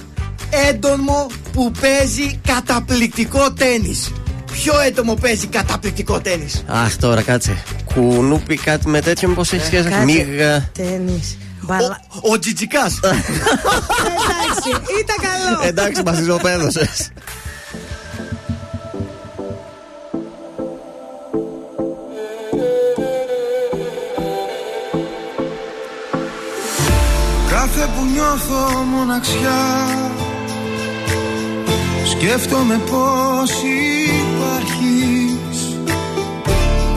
έντομο 0.70 1.28
που 1.53 1.72
παίζει 1.82 2.39
καταπληκτικό 2.47 3.53
τέννη. 3.53 4.01
Ποιο 4.54 4.80
έντομο 4.80 5.14
παίζει 5.14 5.47
καταπληκτικό 5.47 6.20
τέννη. 6.22 6.47
Αχ, 6.66 6.95
τώρα 6.97 7.22
κάτσε. 7.22 7.64
Κουνούπι 7.93 8.56
κάτι 8.56 8.88
με 8.88 9.01
τέτοιο, 9.01 9.28
μήπως 9.28 9.54
έχει 9.54 9.66
σχέση. 9.66 9.89
κάτσε. 9.89 10.04
Μίγα. 10.04 10.70
Τέννη. 10.72 11.38
Μπαλά. 11.62 11.99
Ο 12.22 12.39
Τζιτζικάς. 12.39 12.99
Εντάξει, 13.04 14.70
ήταν 14.99 15.16
καλό. 15.22 15.68
Εντάξει, 15.68 16.01
μας 16.06 16.20
ισοπαίδωσε. 16.20 16.89
Κάθε 27.49 27.89
που 27.95 28.06
νιώθω 28.14 28.84
μοναξιά 28.84 29.88
Σκέφτομαι 32.10 32.78
πως 32.78 33.51
υπάρχεις 34.64 35.78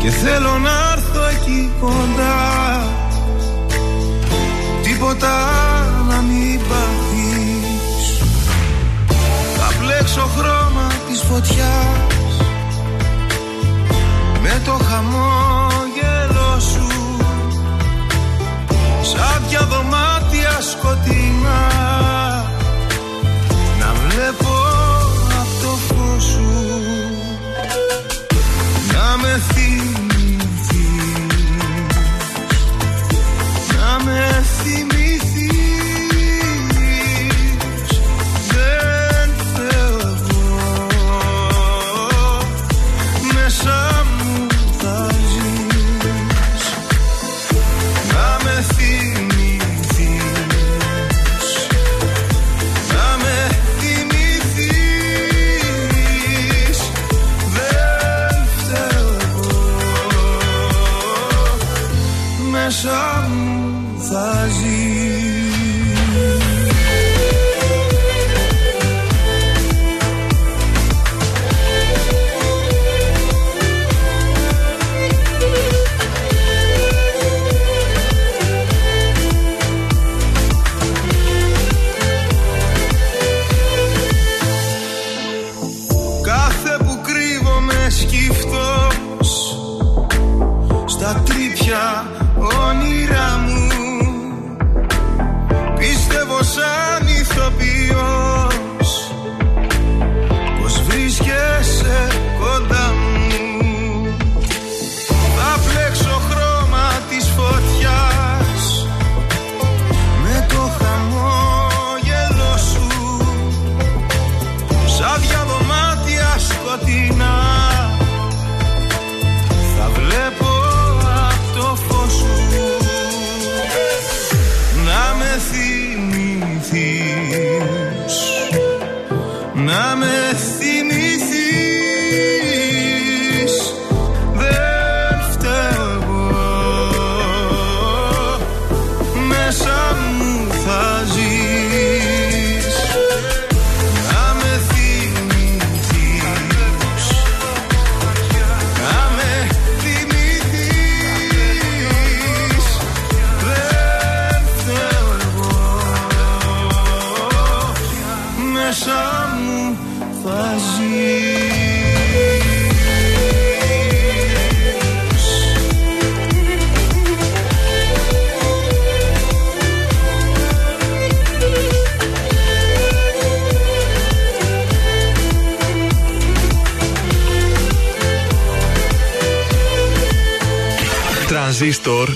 Και 0.02 0.10
θέλω 0.10 0.58
να 0.58 0.92
έρθω 0.92 1.22
εκεί 1.24 1.70
κοντά. 1.80 2.86
Τίποτα 4.82 5.34
να 6.08 6.20
μην 6.20 6.60
πάθεις 6.68 8.18
Θα 9.56 9.72
μπλέξω 9.78 10.28
χρώμα 10.36 10.86
της 11.08 11.20
φωτιάς. 11.20 12.36
Με 14.42 14.62
το 14.64 14.72
χαμόγελο 14.72 16.60
σου. 16.60 16.86
Σάπια 19.02 19.60
δωμάτια 19.60 20.60
σκοτεινά 20.60 22.26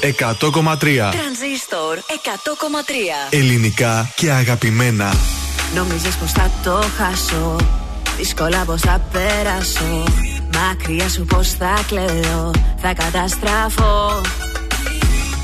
100,3. 0.03 0.09
Τρανζίστορ 1.11 1.99
100,3. 1.99 3.29
Ελληνικά 3.31 4.13
και 4.15 4.31
αγαπημένα. 4.31 5.15
Νόμιζες 5.75 6.15
πως 6.15 6.33
θα 6.33 6.51
το 6.65 6.85
χάσω; 6.97 7.57
Δύσκολα 8.17 8.65
πως 8.65 8.81
θα 8.81 9.01
πέρασω 9.13 10.05
Μακριά 10.55 11.09
σου 11.09 11.25
πως 11.25 11.49
θα 11.49 11.85
κλαίω; 11.87 12.51
Θα 12.81 12.95
καταστραφώ 12.95 14.21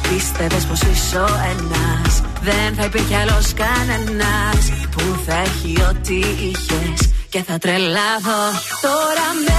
Πίστευες 0.09 0.65
πως 0.65 0.81
είσαι 0.81 1.19
ο 1.19 1.29
ένας; 1.59 2.23
Δεν 2.43 2.75
θα 2.77 2.85
υπήρχε 2.85 3.17
άλλος 3.17 3.53
κανένας 3.55 4.71
Που 4.91 5.03
θα 5.27 5.35
έχει 5.35 5.77
ό,τι 5.91 6.15
είχες 6.15 7.11
Και 7.29 7.43
θα 7.43 7.59
τρελαθώ 7.59 8.43
Τώρα 8.83 9.27
με 9.47 9.57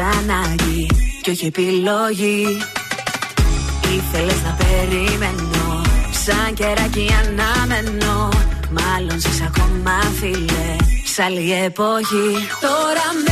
ανάγκη 0.00 0.90
Και 1.22 1.30
όχι 1.30 1.46
επιλογή. 1.46 2.44
Ήθελες 3.96 4.42
να 4.44 4.56
περιμένω 4.58 5.82
Σαν 6.24 6.54
κεράκι 6.54 7.08
αναμένω. 7.22 8.28
Μάλλον 8.70 9.20
ζεις 9.20 9.40
ακόμα 9.42 10.00
φίλε 10.20 10.76
Σ' 11.04 11.18
άλλη 11.18 11.52
εποχή. 11.64 12.28
Τώρα 12.60 13.06
με 13.24 13.27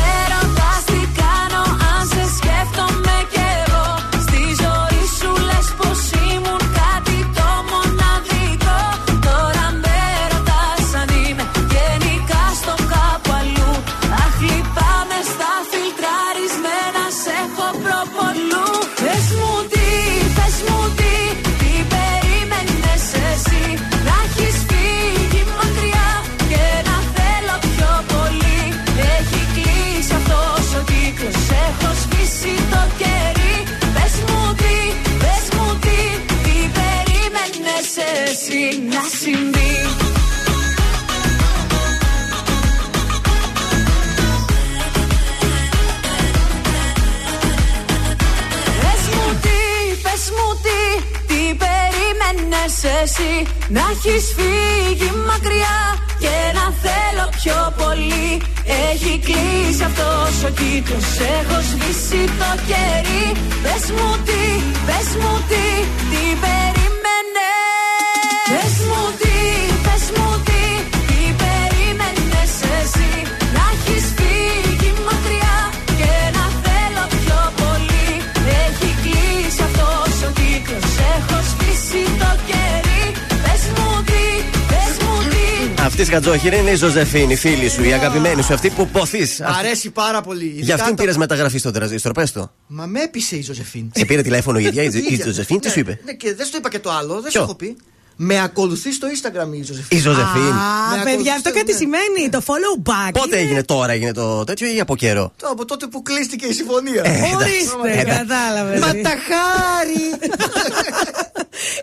Αυτή 86.16 86.28
η 86.28 86.30
Κατζόχυρη 86.32 86.58
είναι 86.58 86.70
η 86.70 86.74
Ζωζεφίνη, 86.74 87.32
η 87.32 87.36
φίλη 87.36 87.68
σου, 87.68 87.84
η 87.84 87.92
αγαπημένη 87.92 88.42
σου, 88.42 88.54
αυτή 88.54 88.70
που 88.70 88.88
ποθείς. 88.88 89.40
Μ' 89.40 89.44
αρέσει 89.58 89.90
πάρα 89.90 90.20
πολύ. 90.20 90.44
Για 90.44 90.54
Ειδικά 90.58 90.74
αυτήν 90.74 90.96
το- 90.96 91.02
πήρε 91.02 91.16
μεταγραφή 91.16 91.58
στο 91.58 91.70
Τρανζίστορ, 91.70 92.12
πες 92.12 92.32
το. 92.32 92.50
Μα 92.66 92.86
με 92.86 93.00
έπεισε 93.02 93.36
η 93.36 93.42
Josephine. 93.42 93.90
Σε 93.94 94.04
πήρε 94.04 94.22
τηλέφωνο 94.22 94.58
η 94.58 94.64
ίδια 94.64 94.82
η 94.82 94.86
ίδια. 95.10 95.24
Ζωζεφίνη, 95.24 95.58
τι 95.60 95.70
σου 95.70 95.78
είπε; 95.78 96.00
Ναι, 96.04 96.12
και 96.12 96.34
δεν 96.34 96.44
σου 96.46 96.52
το 96.52 96.56
είπα 96.60 96.68
και 96.70 96.78
το 96.78 96.90
άλλο, 96.90 97.12
δεν 97.14 97.22
Ποιο; 97.22 97.30
σου 97.30 97.38
έχω 97.40 97.54
πει. 97.54 97.76
Με 98.18 98.40
ακολουθεί 98.42 98.92
στο 98.92 99.06
Instagram 99.08 99.54
η 99.60 99.62
Josephine. 99.62 99.98
Η 99.98 100.00
Josephine. 100.00 100.40
Με 100.42 101.00
Α, 101.00 101.02
παιδιά, 101.04 101.34
αυτό 101.34 101.48
ακολουθεί, 101.48 101.52
κάτι 101.58 101.72
ναι. 101.72 101.78
σημαίνει. 101.78 102.28
Το 102.30 102.42
follow 102.46 102.90
back. 102.90 103.10
Πότε 103.12 103.26
είναι- 103.36 103.46
έγινε 103.46 103.62
τώρα, 103.62 103.92
έγινε 103.92 104.12
το 104.12 104.44
τέτοιο 104.44 104.74
ή 104.74 104.80
από 104.80 104.96
καιρό; 104.96 105.32
Το, 105.36 105.46
από 105.48 105.64
τότε 105.64 105.86
που 105.86 106.02
κλείστηκε 106.02 106.46
η 106.46 106.52
συμφωνία. 106.52 107.02
Ορίστε, 107.36 108.04
κατάλαβες. 108.04 108.80
Μα 108.80 108.86
τα 108.86 109.14
χάρη! 109.28 110.04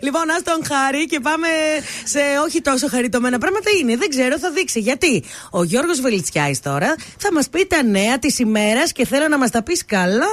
Λοιπόν, 0.02 0.30
ας 0.30 0.42
τον 0.42 0.64
χάρη 0.66 1.06
και 1.06 1.20
πάμε 1.20 1.48
σε 2.04 2.20
όχι 2.46 2.60
τόσο 2.60 2.88
χαριτωμένα 2.88 3.38
πράγματα. 3.38 3.70
Είναι, 3.80 3.96
δεν 3.96 4.08
ξέρω, 4.08 4.38
θα 4.38 4.50
δείξει. 4.50 4.80
Γιατί; 4.80 5.24
Ο 5.50 5.62
Γιώργος 5.64 6.00
Βελιτσιάης 6.00 6.60
τώρα 6.60 6.94
θα 7.18 7.32
μας 7.32 7.48
πει 7.48 7.66
τα 7.66 7.82
νέα 7.82 8.18
της 8.18 8.38
ημέρας 8.38 8.92
και 8.92 9.06
θέλω 9.06 9.28
να 9.28 9.38
μας 9.38 9.50
τα 9.50 9.62
πεις 9.62 9.84
καλά. 9.84 10.24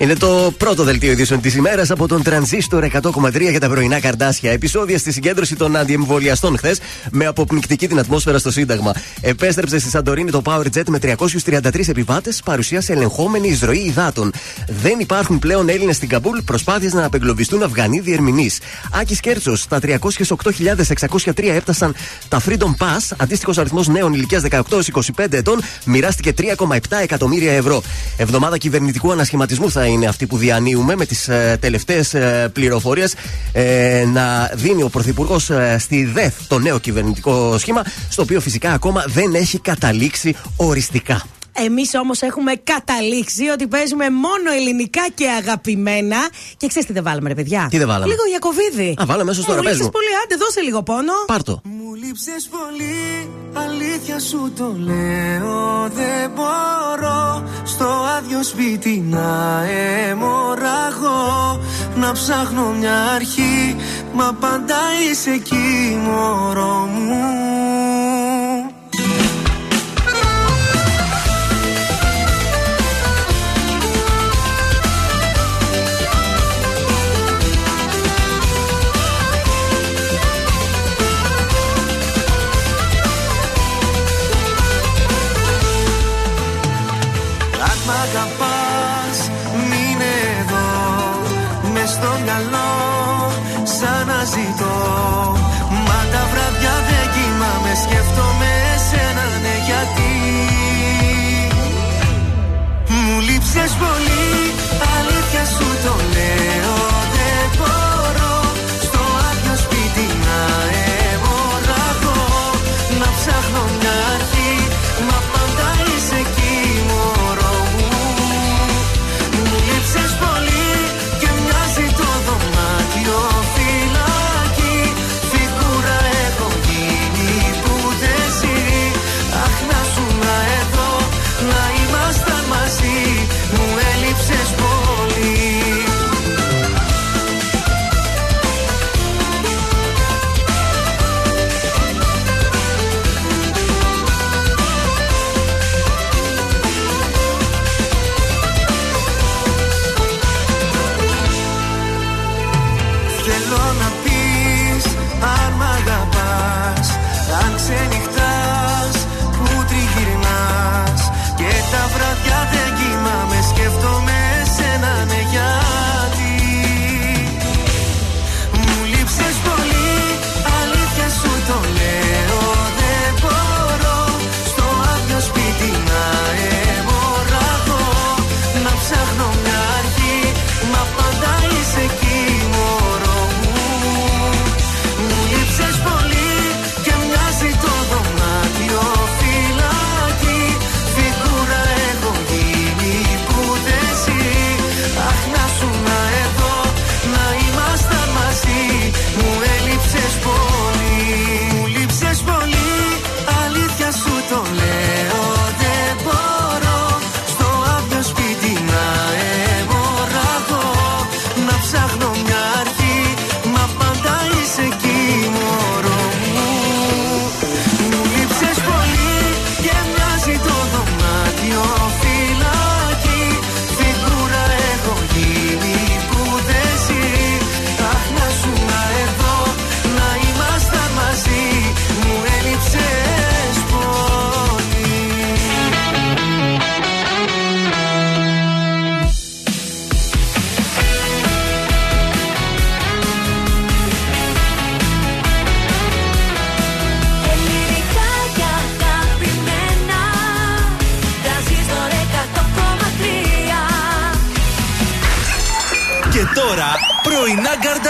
Είναι 0.00 0.14
το 0.14 0.52
πρώτο 0.56 0.84
δελτίο 0.84 1.12
ειδήσεων 1.12 1.40
της 1.40 1.54
ημέρας 1.54 1.90
από 1.90 2.08
τον 2.08 2.22
Τρανζίστορ 2.22 2.84
100,3 2.84 3.50
για 3.50 3.60
τα 3.60 3.68
πρωινά 3.68 4.00
καρτάσια. 4.00 4.52
Επισόδια 4.52 4.98
στη 4.98 5.12
συγκέντρωση 5.12 5.56
των 5.56 5.76
αντιεμβολιαστών 5.76 6.56
χθες 6.58 6.78
με 7.10 7.26
αποπνικτική 7.26 7.88
την 7.88 7.98
ατμόσφαιρα 7.98 8.38
στο 8.38 8.50
Σύνταγμα. 8.50 8.92
Επέστρεψε 9.20 9.78
στη 9.78 9.90
Σαντορίνη 9.90 10.30
το 10.30 10.42
Powerjet 10.44 10.82
με 10.88 10.98
333 10.98 11.88
επιβάτες, 11.88 12.40
παρουσίασε 12.44 12.92
ελεγχόμενη 12.92 13.48
εισρωή 13.48 13.78
υδάτων. 13.78 14.32
Δεν 14.66 14.98
υπάρχουν 14.98 15.38
πλέον 15.38 15.68
Έλληνες 15.68 15.96
στην 15.96 16.08
Καμπούλ, 16.08 16.38
προσπάθειες 16.44 16.92
να 16.92 17.04
απεγκλωβιστούν 17.04 17.62
Αφγανοί 17.62 18.00
διερμηνείς. 18.00 18.58
Άκης 18.92 19.20
Σκέρτσος, 19.20 19.60
στα 19.60 19.78
308.603 19.78 21.54
έφτασαν 21.54 21.94
τα 22.28 22.40
Freedom 22.48 22.84
Pass, 22.84 23.16
αντίστοιχος 23.16 23.58
αριθμός 23.58 23.88
νέων 23.88 24.12
ηλικίας 24.12 24.42
18-25 24.42 25.36
ετών, 25.36 25.60
μοιράστηκε 25.84 26.32
3,7 26.32 27.00
εκατομμύρια 27.02 27.52
ευρώ. 27.52 27.82
Εβδομάδα 28.16 28.58
κυβερνητικού 28.58 29.12
ανασχηματισμού 29.12 29.70
θα 29.70 29.88
είναι 29.90 30.06
αυτή 30.06 30.26
που 30.26 30.36
διανύουμε 30.36 30.96
με 30.96 31.06
τις 31.06 31.28
ε, 31.28 31.56
τελευταίες 31.60 32.14
ε, 32.14 32.50
πληροφορίες 32.52 33.14
ε, 33.52 34.04
να 34.12 34.50
δίνει 34.54 34.82
ο 34.82 34.88
Πρωθυπουργός 34.88 35.50
στη 35.78 36.04
ΔΕΘ 36.04 36.34
το 36.48 36.58
νέο 36.58 36.78
κυβερνητικό 36.78 37.58
σχήμα, 37.58 37.82
στο 38.08 38.22
οποίο 38.22 38.40
φυσικά 38.40 38.72
ακόμα 38.72 39.04
δεν 39.06 39.34
έχει 39.34 39.58
καταλήξει 39.58 40.36
οριστικά. 40.56 41.22
Εμείς 41.52 41.94
όμως 41.94 42.22
έχουμε 42.22 42.52
καταλήξει 42.54 43.48
ότι 43.48 43.66
παίζουμε 43.66 44.10
μόνο 44.10 44.52
ελληνικά 44.56 45.02
και 45.14 45.28
αγαπημένα. 45.28 46.16
Και 46.56 46.66
ξέρεις 46.66 46.86
τι 46.88 46.92
δεν 46.92 47.02
βάλαμε, 47.02 47.28
ρε 47.28 47.34
παιδιά; 47.34 47.66
Τι 47.70 47.78
δεν 47.78 47.86
βάλαμε; 47.86 48.06
Λίγο 48.12 48.22
Ιακοβίδη. 48.32 48.90
Α, 49.00 49.04
βάλαμε 49.06 49.22
αμέσως 49.22 49.44
τώρα, 49.44 49.56
Μου 49.58 49.62
πες 49.62 49.72
λείψες 49.72 49.86
μου. 49.86 49.92
πολύ, 49.98 50.08
άντε, 50.24 50.36
δώσε 50.44 50.60
λίγο 50.60 50.82
πόνο. 50.82 51.12
Πάρτο. 51.26 51.60
Μου 51.64 51.94
λείψες 51.94 52.48
πολύ, 52.50 53.28
αλήθεια 53.64 54.18
σου 54.18 54.52
το 54.56 54.74
λέω 54.78 55.88
Δεν 55.94 56.30
μπορώ 56.34 57.48
στο 57.64 57.86
άδειο 58.16 58.42
σπίτι 58.42 59.04
να 59.08 59.64
αιμορραγώ 59.64 61.60
Να 61.96 62.12
ψάχνω 62.12 62.66
μια 62.78 62.96
αρχή, 63.02 63.76
μα 64.12 64.36
πάντα 64.40 64.76
είσαι 65.10 65.30
εκεί 65.30 65.98
μωρό 66.04 66.88
μου 66.92 67.22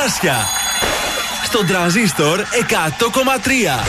καρδάσια. 0.00 0.36
Στον 1.44 1.66
τραζίστορ 1.66 2.40
100,3. 2.40 3.84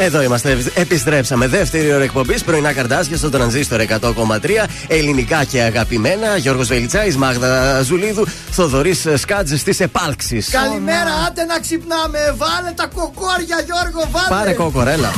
Εδώ 0.00 0.22
είμαστε, 0.22 0.58
επιστρέψαμε. 0.74 1.46
Δεύτερη 1.46 1.92
ώρα 1.92 2.02
εκπομπής, 2.02 2.44
πρωινά 2.44 2.72
καρτάσια 2.72 3.16
στο 3.16 3.30
τρανζίστορ 3.30 3.80
100,3. 3.80 4.66
Ελληνικά 4.88 5.44
και 5.44 5.60
αγαπημένα. 5.60 6.36
Γιώργος 6.36 6.68
Βελιτσάης, 6.68 7.16
Μάγδα 7.16 7.82
Ζουλίδου, 7.82 8.26
Θοδωρής 8.50 9.06
Σκάτζης 9.14 9.62
της 9.62 9.80
επάλξης. 9.80 10.48
Καλημέρα, 10.48 11.10
άντε 11.28 11.44
να 11.44 11.58
ξυπνάμε. 11.60 12.34
Βάλε 12.36 12.70
τα 12.74 12.86
κοκόρια, 12.94 13.60
Γιώργο, 13.66 14.08
βάλε. 14.10 14.28
Πάρε 14.28 14.52
κόκορέλα. 14.52 15.12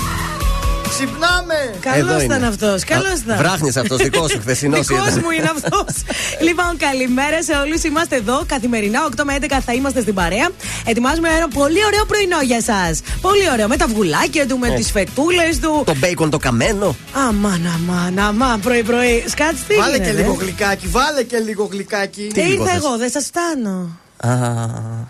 Ξυπνάμε. 1.01 1.59
Καλός 1.81 1.99
Εδώ 2.11 2.21
ήταν 2.21 2.39
είναι. 2.39 2.47
αυτός. 2.47 2.85
Καλός 2.85 3.19
ήταν. 3.25 3.37
Βράχνεις 3.37 3.77
αυτός, 3.77 3.99
δικός 3.99 4.31
σου 4.31 4.41
χθεσινός 4.41 4.87
Δικός 4.87 5.15
μου 5.15 5.31
είναι 5.31 5.51
αυτός. 5.57 5.93
λοιπόν, 6.47 6.77
καλημέρα 6.77 7.43
σε 7.43 7.53
όλους. 7.53 7.83
Είμαστε 7.83 8.17
εδώ 8.17 8.45
καθημερινά. 8.47 9.01
8 9.17 9.23
με 9.25 9.37
11 9.41 9.47
θα 9.67 9.73
είμαστε 9.73 10.01
στην 10.01 10.15
παρέα. 10.15 10.49
Ετοιμάζουμε 10.87 11.29
ένα 11.29 11.49
πολύ 11.49 11.85
ωραίο 11.87 12.05
πρωινό 12.05 12.41
για 12.43 12.57
εσά. 12.57 12.97
Πολύ 13.21 13.51
ωραίο. 13.53 13.69
Με 13.69 13.77
τα 13.77 13.87
βγουλάκια 13.87 14.47
του, 14.47 14.59
με 14.59 14.69
Ε. 14.69 14.75
τις 14.75 14.91
φετούλες 14.91 15.59
του. 15.59 15.83
Το 15.87 15.95
μπέικον 15.97 16.31
το 16.31 16.39
καμένο. 16.39 16.97
Αμάν, 17.13 17.63
αμάν, 17.75 18.19
αμάν. 18.19 18.61
Πρωί-πρωί. 18.61 19.25
Σκάτσε 19.29 19.63
τι 19.69 19.75
Βάλε 19.75 19.97
και 19.99 20.03
γίνεται, 20.03 20.21
λίγο 20.21 20.37
ε; 20.41 20.43
γλυκάκι, 20.45 20.87
βάλε 20.87 21.23
και 21.23 21.39
λίγο 21.39 21.69
γλυκάκι. 21.73 22.31
Τι 22.35 22.41
λίγο 22.41 22.63
ήρθα 22.63 22.73
θες; 22.75 22.85
εγώ, 22.85 22.97
δεν 22.97 23.11
σας 23.11 23.25
φτάνω. 23.25 23.99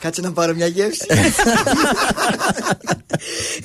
Κάτσε 0.00 0.20
να 0.20 0.32
πάρω 0.32 0.54
μια 0.54 0.66
γεύση. 0.66 1.06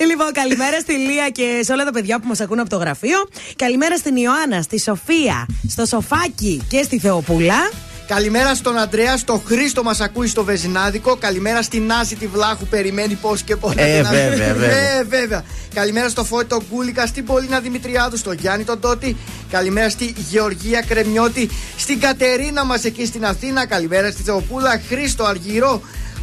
λοιπόν, 0.08 0.32
καλημέρα 0.32 0.80
στη 0.80 0.92
Λία 0.92 1.28
και 1.28 1.60
σε 1.64 1.72
όλα 1.72 1.84
τα 1.84 1.92
παιδιά 1.92 2.20
που 2.20 2.28
μας 2.28 2.40
ακούν 2.40 2.60
από 2.60 2.68
το 2.68 2.76
γραφείο. 2.76 3.28
Καλημέρα 3.56 3.96
στην 3.96 4.16
Ιωάννα, 4.16 4.62
στη 4.62 4.80
Σοφία, 4.80 5.46
στο 5.68 5.84
Σοφάκι 5.84 6.62
και 6.68 6.82
στη 6.82 6.98
Θεοπούλα. 6.98 7.70
Καλημέρα 8.06 8.54
στον 8.54 8.78
Αντρέα, 8.78 9.16
στο 9.16 9.42
Χρήστο 9.46 9.82
μας 9.82 10.00
ακούει 10.00 10.26
στο 10.26 10.44
Βεζινάδικο. 10.44 11.16
Καλημέρα 11.16 11.62
στην 11.62 11.92
Άση 11.92 12.16
τη 12.16 12.26
Βλάχου, 12.26 12.66
περιμένει 12.66 13.14
πώς 13.14 13.42
και 13.42 13.56
πώς. 13.56 13.74
Ε, 13.76 14.02
βέβαια, 14.02 14.52
βέβαια. 14.52 14.70
Ε, 14.70 15.04
βέβαια. 15.04 15.44
Καλημέρα 15.74 16.08
στο 16.08 16.24
Φώτη 16.24 16.44
τον 16.44 16.62
Κούλικα, 16.70 17.06
στην 17.06 17.24
Πολίνα 17.24 17.60
Δημητριάδου, 17.60 18.16
στο 18.16 18.32
Γιάννη 18.32 18.64
τον 18.64 18.80
Τότη. 18.80 19.16
Καλημέρα 19.50 19.88
στη 19.88 20.14
Γεωργία 20.30 20.80
Κρεμιώτη, 20.80 21.48
στην 21.76 22.00
Κατερίνα 22.00 22.64
μας 22.64 22.84
εκεί 22.84 23.06
στην 23.06 23.24
Αθήνα. 23.24 23.66
Καλημέρα 23.66 24.10
στη 24.10 24.22
Θεοπούλα, 24.22 24.80
Χρήστο 24.88 25.24
Αργυρό. 25.24 25.80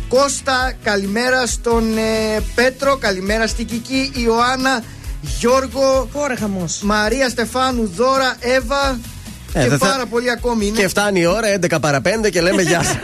Κώστα, 0.08 0.74
καλημέρα 0.84 1.46
στον 1.46 1.98
ε, 1.98 2.42
Πέτρο, 2.56 2.98
καλημέρα 2.98 3.48
στην 3.48 3.66
Κική, 3.66 4.12
Ιωάννα, 4.16 4.84
Γιώργο, 5.22 6.10
Ωραία, 6.14 6.38
χαμός. 6.38 6.82
Μαρία 6.82 7.30
Στεφάνου, 7.30 7.92
Δώρα, 7.96 8.36
Εύα 8.40 9.00
Ε, 9.54 9.62
και 9.64 9.70
δεν 9.70 9.78
θα- 9.78 9.88
πάρα 9.88 10.06
πολλοί 10.06 10.30
ακόμη 10.32 10.66
είναι. 10.66 10.78
Και 10.80 10.88
φτάνει 10.88 11.20
η 11.20 11.26
ώρα, 11.26 11.48
11 11.48 11.80
παρα 11.80 12.02
5 12.02 12.30
και 12.30 12.42
λέμε 12.42 12.62
γεια 12.62 12.84
σας. 12.84 12.98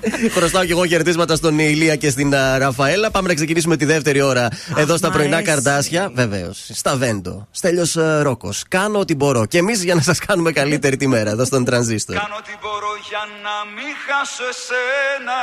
Χρωστάω 0.36 0.64
και 0.64 0.72
εγώ 0.72 0.86
χαιρετίσματα 0.86 1.36
στον 1.36 1.58
Ηλία 1.58 1.96
και 1.96 2.10
στην 2.10 2.34
α, 2.34 2.58
Ραφαέλα. 2.58 3.10
Πάμε 3.10 3.28
να 3.28 3.34
ξεκινήσουμε 3.34 3.76
τη 3.76 3.84
δεύτερη 3.84 4.20
ώρα 4.20 4.48
εδώ 4.76 4.96
στα 4.96 5.08
μ' 5.08 5.12
πρωινά 5.12 5.36
αρέσει. 5.36 5.50
καρτάσια. 5.52 6.10
Βεβαίως. 6.14 6.70
Στα 6.72 6.96
Βέντο. 6.96 7.46
Στέλιος 7.50 7.96
Ρόκος. 8.22 8.64
Κάνω 8.68 8.98
ό,τι 8.98 9.14
μπορώ. 9.14 9.46
Και 9.46 9.58
εμείς 9.58 9.82
για 9.84 9.94
να 9.94 10.00
σας 10.00 10.18
κάνουμε 10.18 10.52
καλύτερη 10.52 10.96
τη 10.96 11.06
μέρα 11.06 11.30
εδώ 11.30 11.44
στον 11.44 11.64
Τρανζίστορ. 11.64 12.16
Κάνω 12.16 12.34
ό,τι 12.38 12.52
μπορώ 12.60 12.92
για 13.08 13.22
να 13.44 13.54
μην 13.74 13.92
χάσω 14.06 14.42
εσένα 14.52 15.38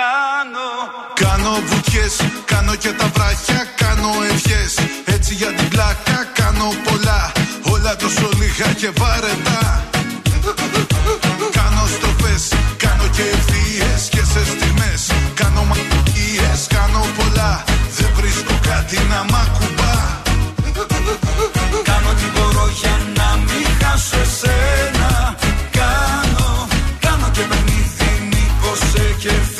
Κάνω 0.00 0.68
Κάνω 1.24 1.50
βουτιές, 1.66 2.16
κάνω 2.44 2.74
και 2.74 2.88
τα 2.98 3.10
βράχια, 3.14 3.64
κάνω 3.76 4.10
ευχές 4.32 4.74
Έτσι 5.04 5.34
για 5.34 5.46
την 5.46 5.68
πλάκα 5.68 6.16
κάνω 6.34 6.68
πολλά 6.84 7.32
αλλά 7.86 7.96
τόσο 7.96 8.28
λίγα 8.40 8.72
και 8.72 8.90
βαρετά 8.98 9.84
Κάνω 11.58 11.86
στροφές, 11.94 12.42
κάνω 12.76 13.06
και 13.16 13.22
ευθείες 13.36 14.08
και 14.10 14.22
σε 14.32 14.44
στιγμές. 14.52 15.02
Κάνω 15.34 15.64
μαγικές, 15.64 16.60
κάνω 16.68 17.06
πολλά. 17.16 17.64
Δεν 17.96 18.10
βρίσκω 18.16 18.54
κάτι 18.70 18.98
να 19.10 19.24
μ' 19.30 19.36
ακουμπά. 19.44 19.94
Κάνω 21.90 22.10
τι 22.18 22.26
μπορώ 22.34 22.66
για 22.80 22.96
να 23.18 23.28
μην 23.46 23.66
χάσω 23.80 24.16
εσένα. 24.26 25.36
Κάνω, 25.78 26.68
κάνω 27.00 27.28
και 27.32 27.40
παιχνίδι 27.50 28.10
μήπως 28.30 28.78
σε 28.78 29.04
κεφάλι 29.18 29.53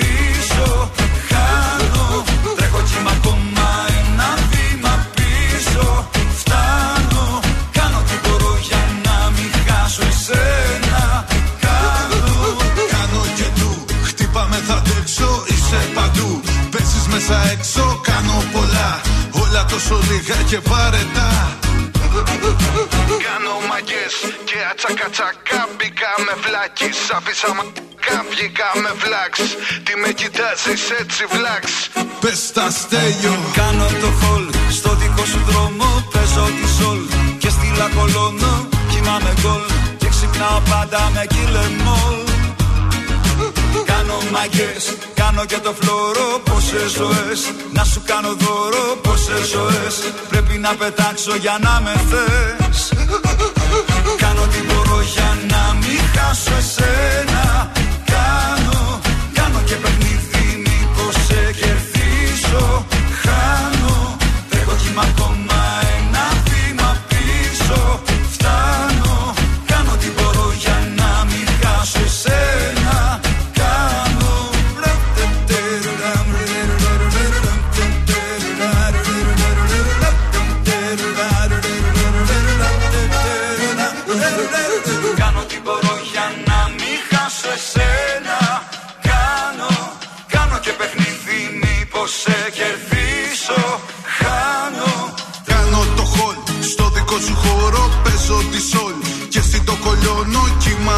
τόσο 19.62 20.00
λίγα 20.10 20.38
και 20.50 20.58
βαρετά 20.58 21.58
Κάνω 23.26 23.54
μαγκές 23.70 24.14
και 24.44 24.58
ατσακατσακά 24.70 25.60
Μπήκα 25.76 26.10
με 26.26 26.34
βλάκης 26.44 26.98
Άφησα 27.16 27.48
μαγκά 27.58 28.18
βγήκα 28.30 28.68
με 28.82 28.92
βλάξ. 29.02 29.34
Τι 29.84 29.92
με 30.02 30.10
κοιτάζεις 30.20 30.82
έτσι 31.00 31.22
βλάξ. 31.34 31.64
Πες 32.20 32.52
τα 32.56 32.66
στέλιο. 32.70 33.34
Κάνω 33.58 33.86
το 34.02 34.10
χολ 34.20 34.44
στο 34.78 34.90
δικό 35.00 35.24
σου 35.24 35.40
δρόμο 35.48 35.88
Παίζω 36.12 36.46
τη 36.58 36.66
σολ. 36.78 37.00
Και 37.38 37.50
στη 37.56 37.68
λακολώνω 37.78 38.68
Κοιμάμαι 38.90 39.32
γκολ. 39.40 39.64
Και 40.00 40.08
ξυπνάω 40.08 40.60
πάντα 40.70 41.10
με 41.14 41.24
κυλεμόλ 41.32 42.13
Κάνω 44.06 44.20
μαγκές, 44.32 44.84
κάνω 45.14 45.44
και 45.44 45.58
το 45.58 45.74
φλόρο 45.80 46.40
Πόσες 46.44 46.90
ζωές, 46.90 47.40
να 47.72 47.84
σου 47.84 48.02
κάνω 48.04 48.34
δώρο 48.34 48.96
Πόσες 49.02 49.46
ζωές, 49.54 49.94
πρέπει 50.28 50.58
να 50.58 50.74
πετάξω 50.74 51.34
για 51.36 51.58
να 51.60 51.80
με 51.84 51.94
θες. 52.10 52.92
Κάνω 54.16 54.44
τι 54.52 54.60
μπορώ 54.66 55.00
για 55.14 55.30
να 55.52 55.62
μην 55.80 56.00
χάσω 56.14 56.54
εσένα. 56.58 57.72
Κάνω, 58.14 59.00
κάνω 59.32 59.60
και 59.64 59.74
παιχνίδι 59.74 60.46
μήπως 60.66 61.14
σε 61.26 61.40
κερδίσω. 61.60 62.86
Χάνω, 63.22 64.16
τρέχω 64.50 64.74
κύμα 64.82 65.04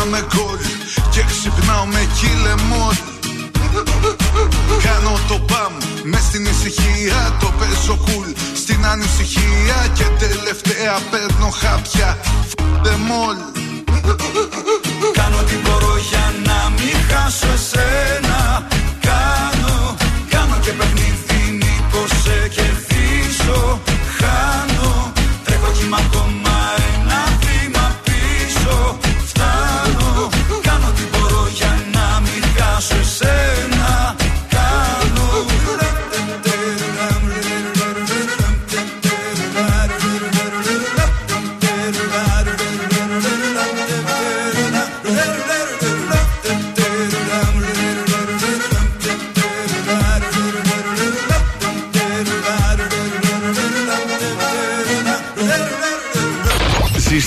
Κοιμάμαι 0.07 0.27
γκολ 0.35 0.59
και 1.11 1.23
ξυπνάω 1.31 1.87
με 1.87 2.09
κυλεμόλ 2.19 2.97
Κάνω 4.83 5.19
το 5.29 5.39
παμ 5.39 5.73
μες 6.05 6.21
στην 6.21 6.45
ησυχία 6.45 7.37
Το 7.41 7.53
παίζω 7.59 7.97
κουλ 8.05 8.31
στην 8.55 8.87
ανησυχία 8.87 9.79
Και 9.95 10.05
τελευταία 10.19 10.95
παίρνω 11.11 11.49
χάπια. 11.61 12.19
Them 12.85 13.07
all. 13.21 13.39
Κάνω 15.13 15.43
τι 15.49 15.57
μπορώ 15.63 15.95
για 16.11 16.35
να 16.45 16.71
μην 16.77 16.97
χάσω 17.09 17.47
εσένα. 17.55 18.67
Κάνω, 19.01 19.97
κάνω 20.31 20.57
και 20.61 20.71
παιχνίδι 20.71 21.06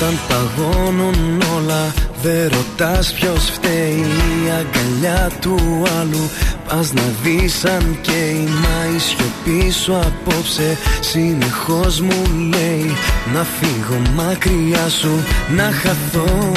Όταν 0.00 0.18
παγώνουν 0.28 1.42
όλα 1.56 1.94
Δεν 2.22 2.48
ρωτάς 2.48 3.12
ποιος 3.12 3.50
φταίει. 3.50 4.04
Η 4.44 4.50
αγκαλιά 4.50 5.30
του 5.40 5.82
άλλου 6.00 6.30
Πας 6.68 6.92
να 6.92 7.02
δεις 7.22 7.64
αν 7.64 7.98
καίει 8.00 8.48
Μα 8.48 8.94
η 8.96 8.98
σιωπή 8.98 9.70
σου 9.70 9.96
απόψε 9.96 10.78
Συνεχώς 11.00 12.00
μου 12.00 12.22
λέει. 12.48 12.96
Να 13.34 13.44
φύγω 13.44 14.00
μακριά 14.14 14.88
σου 14.88 15.24
Να 15.56 15.62
χαθώ 15.62 16.52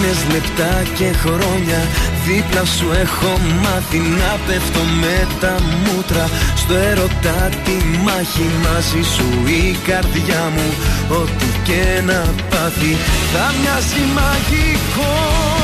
Μήνες, 0.00 0.26
λεπτά 0.32 0.82
και 0.98 1.12
χρόνια. 1.18 1.80
Δίπλα 2.26 2.64
σου 2.64 2.86
έχω 3.00 3.38
μάθει 3.62 3.98
να 3.98 4.38
πέφτω 4.46 4.80
με 5.00 5.26
τα 5.40 5.54
μούτρα. 5.84 6.28
Στο 6.56 6.74
ερωτά 6.74 7.48
τη 7.64 7.76
μάχη 8.04 8.46
μαζί 8.64 9.02
σου 9.14 9.28
η 9.46 9.76
καρδιά 9.86 10.52
μου. 10.54 10.68
Ό,τι 11.20 11.46
και 11.64 12.02
να 12.04 12.20
πάθει 12.50 12.96
θα 13.32 13.52
μοιάζει 13.60 14.02
μαγικό 14.14 15.57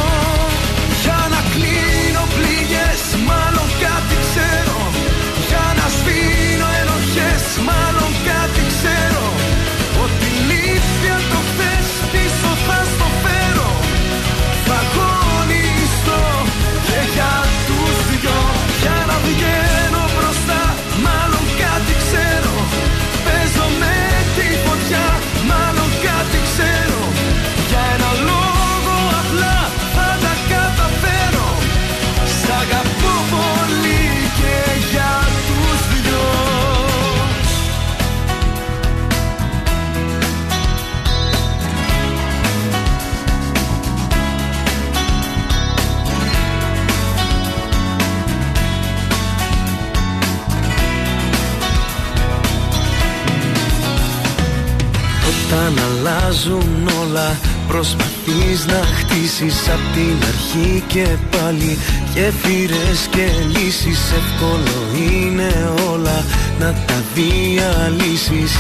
αλλάζουν 56.05 56.89
όλα. 57.03 57.39
Προσπαθείς 57.69 58.67
να 58.67 58.81
χτίσεις 58.99 59.69
απ' 59.69 59.95
την 59.95 60.17
αρχή 60.29 60.83
και 60.87 61.07
πάλι. 61.31 61.79
Γέφυρες 62.15 63.01
και 63.11 63.27
λύσεις 63.55 64.01
Εύκολο 64.21 64.79
είναι 64.97 65.71
όλα 65.93 66.25
να 66.61 66.73
τα 66.87 67.03
διαλύσεις. 67.15 68.53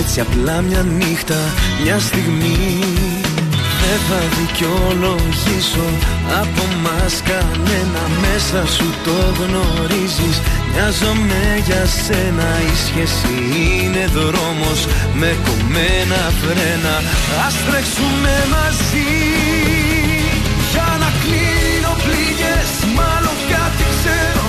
Έτσι 0.00 0.20
απλά 0.20 0.60
μια 0.60 0.82
νύχτα, 0.98 1.40
μια 1.82 1.98
στιγμή. 1.98 2.78
Δεν 3.80 3.98
θα 4.08 4.20
δικαιολογήσω. 4.38 5.88
Από 6.40 6.64
μας 6.84 7.22
κανένα 7.30 8.02
Μέσα 8.22 8.66
σου 8.74 8.86
το 9.04 9.16
γνωρίζεις 9.38 10.36
Μοιάζομαι 10.76 11.42
για 11.66 11.84
σένα 12.04 12.48
Η 12.72 12.74
σχέση 12.86 13.34
είναι 13.82 14.04
δρόμος 14.18 14.80
με 15.20 15.30
κομμένα 15.46 16.20
φρένα. 16.40 16.94
Ας 17.46 17.56
τρέξουμε 17.66 18.34
μαζί 18.54 19.10
Για 20.72 20.90
να 21.02 21.10
κλείνω 21.22 21.92
πληγές 22.04 22.70
Μάλλον 22.98 23.36
κάτι 23.54 23.84
ξέρω. 23.94 24.48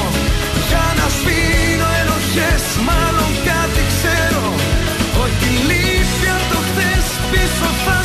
Για 0.69 0.85
να 0.99 1.05
σβήνω 1.15 1.87
ενοχές 2.01 2.65
Μάλλον 2.89 3.31
κάτι 3.49 3.81
ξέρω. 3.93 4.45
Ότι 5.23 5.49
λείπει 5.67 6.27
αν 6.35 6.43
το 6.51 6.59
χθες 6.67 7.05
πίσω 7.31 7.69
θα 7.85 7.97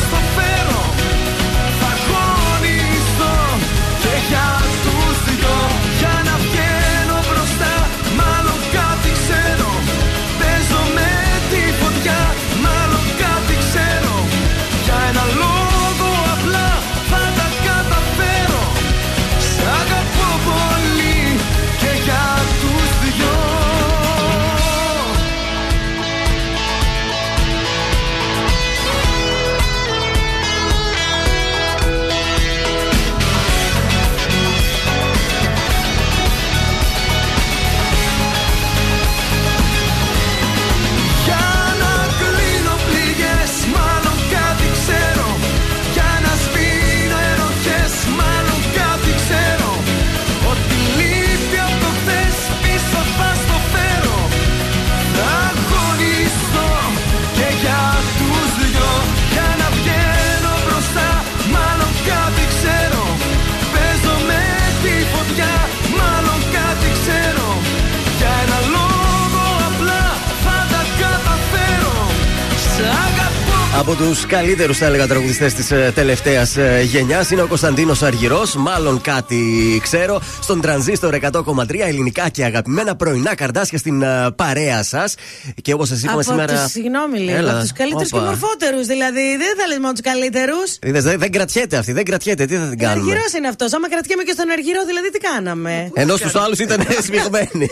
Από 73.90 74.02
τους 74.02 74.26
καλύτερους, 74.26 74.78
θα 74.78 74.86
έλεγα, 74.86 75.06
τραγουδιστές 75.06 75.54
της 75.54 75.70
ε, 75.70 75.92
τελευταίας 75.94 76.56
ε, 76.56 76.80
γενιάς 76.84 77.30
είναι 77.30 77.42
ο 77.42 77.46
Κωνσταντίνος 77.46 78.02
Αργυρός. 78.02 78.54
Μάλλον 78.54 79.00
κάτι 79.00 79.36
ξέρω. 79.82 80.20
Στον 80.42 80.60
τρανζίστορ 80.60 81.14
100,3 81.32 81.78
ελληνικά 81.78 82.28
και 82.28 82.44
αγαπημένα 82.44 82.96
πρωινά 82.96 83.34
καρδάσια 83.34 83.78
στην 83.78 84.02
ε, 84.02 84.30
παρέα 84.36 84.82
σας. 84.82 85.14
Και 85.62 85.72
όπως 85.72 85.88
σας 85.88 85.98
είπαμε 86.02 86.12
από 86.20 86.30
σήμερα. 86.30 86.62
Τους, 86.62 86.70
συγγνώμη 86.70 87.18
λίγο. 87.18 87.36
Έλα. 87.36 87.50
Από 87.50 87.60
τους 87.60 87.72
καλύτερους 87.72 88.10
και 88.10 88.16
Όπα. 88.16 88.24
μορφότερους. 88.24 88.86
Δηλαδή, 88.86 89.24
δεν 89.42 89.52
θα 89.58 89.64
λε 89.70 89.76
μόνο 89.80 89.92
τους 89.92 90.00
καλύτερους. 90.10 90.68
Είδες, 90.82 91.04
δεν, 91.04 91.18
δεν 91.18 91.30
κρατιέται 91.30 91.76
αυτή, 91.76 91.92
δεν 91.92 92.04
κρατιέται. 92.04 92.44
Τι 92.44 92.54
θα 92.56 92.66
την 92.68 92.78
κάνουμε; 92.78 93.10
Αργυρός 93.10 93.32
είναι 93.36 93.48
αυτός. 93.48 93.72
Άμα 93.72 93.88
κρατιέμαι 93.88 94.22
και 94.22 94.32
στον 94.38 94.50
Αργυρό, 94.50 94.82
δηλαδή 94.90 95.10
τι 95.10 95.18
κάναμε; 95.18 95.90
Ενώ 95.94 96.16
στους 96.16 96.34
άλλους 96.34 96.58
ήταν 96.58 96.80
σμιγμένοι. 97.06 97.66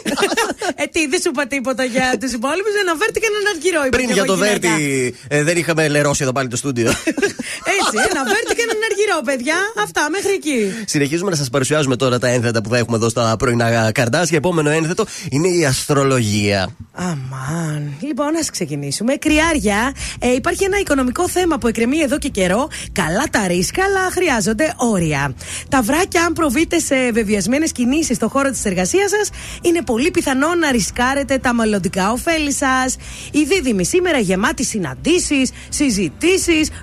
ε, 0.83 0.85
τι, 0.93 1.01
δεν 1.13 1.21
σου 1.23 1.31
είπα 1.33 1.47
τίποτα 1.47 1.85
για 1.85 2.07
τους 2.21 2.33
υπόλοιπους. 2.39 2.73
Ένα 2.85 2.95
βέρτη 3.01 3.19
και 3.23 3.29
έναν 3.33 3.45
Αργυρό. 3.55 3.81
είπα 3.87 3.97
Πριν 3.97 4.07
κι 4.07 4.13
για 4.13 4.23
εγώ 4.27 4.33
το 4.33 4.45
γυναίκα. 4.45 4.69
Δέρτη 4.69 5.15
ε, 5.29 5.43
δεν 5.43 5.57
είχαμε 5.57 5.83
λερώσει 6.09 6.23
εδώ 6.23 6.33
πάλι 6.33 6.49
το 6.49 6.57
στούντιο. 6.57 6.91
Έτσι, 7.79 7.97
ένα 8.11 8.25
βέρτη 8.25 8.55
και 8.57 8.63
έναν 8.69 8.79
Αργυρό, 8.91 9.21
παιδιά. 9.25 9.55
Αυτά, 9.83 10.11
μέχρι 10.11 10.33
εκεί. 10.33 10.85
Συνεχίζουμε 10.87 11.31
να 11.31 11.37
σας 11.37 11.51
παρουσιάζουμε 11.51 11.97
τώρα 11.97 12.19
τα 12.19 12.29
ένθετα 12.29 12.61
που 12.61 12.69
θα 12.69 12.77
έχουμε 12.77 12.97
εδώ 12.97 13.09
στα 13.09 13.37
πρωινά 13.39 13.93
καρδάσια. 13.93 14.37
Επόμενο 14.37 14.71
ένθετο 14.71 15.05
είναι 15.31 15.49
η 15.49 15.65
αστρολογία. 15.65 16.69
Αμάν. 16.93 17.93
Λοιπόν, 18.01 18.37
ας 18.37 18.51
ξεκινήσουμε. 18.51 19.15
Κριάρια, 19.15 19.93
ε, 20.19 20.33
υπάρχει 20.33 20.65
ένα 20.65 20.79
οικονομικό 20.79 21.29
θέμα 21.29 21.59
που 21.59 21.67
εκκρεμεί 21.67 21.99
εδώ 21.99 22.19
και 22.19 22.29
καιρό. 22.29 22.69
Καλά 22.93 23.25
τα 23.31 23.47
ρίσκα, 23.47 23.85
αλλά 23.85 24.11
χρειάζονται 24.11 24.75
όρια. 24.77 25.35
Τα 25.69 25.83
βράκια, 25.83 26.25
αν 26.25 26.33
προβείτε 26.33 26.79
σε 26.79 27.13
βεβαιασμένες 27.13 27.73
κινήσεις 27.73 28.17
στον 28.17 28.29
χώρο 28.29 28.51
της 28.51 28.65
εργασίας 28.65 29.11
σας, 29.11 29.31
είναι 29.63 29.83
πολύ 29.83 30.11
πιθανό 30.11 30.55
να 30.55 30.71
ρισκάρετε 30.71 31.39
τα 31.39 31.53
μελλοντικά 31.53 32.13
ωφέλη 32.13 32.53
σας. 32.53 32.97
Οι 33.31 33.45
δίδυμοι 33.45 33.85
σήμερα 33.85 34.19
γεμάτοι 34.19 34.65
συναντήσεις, 34.65 35.51
συζητήσει 35.69 35.88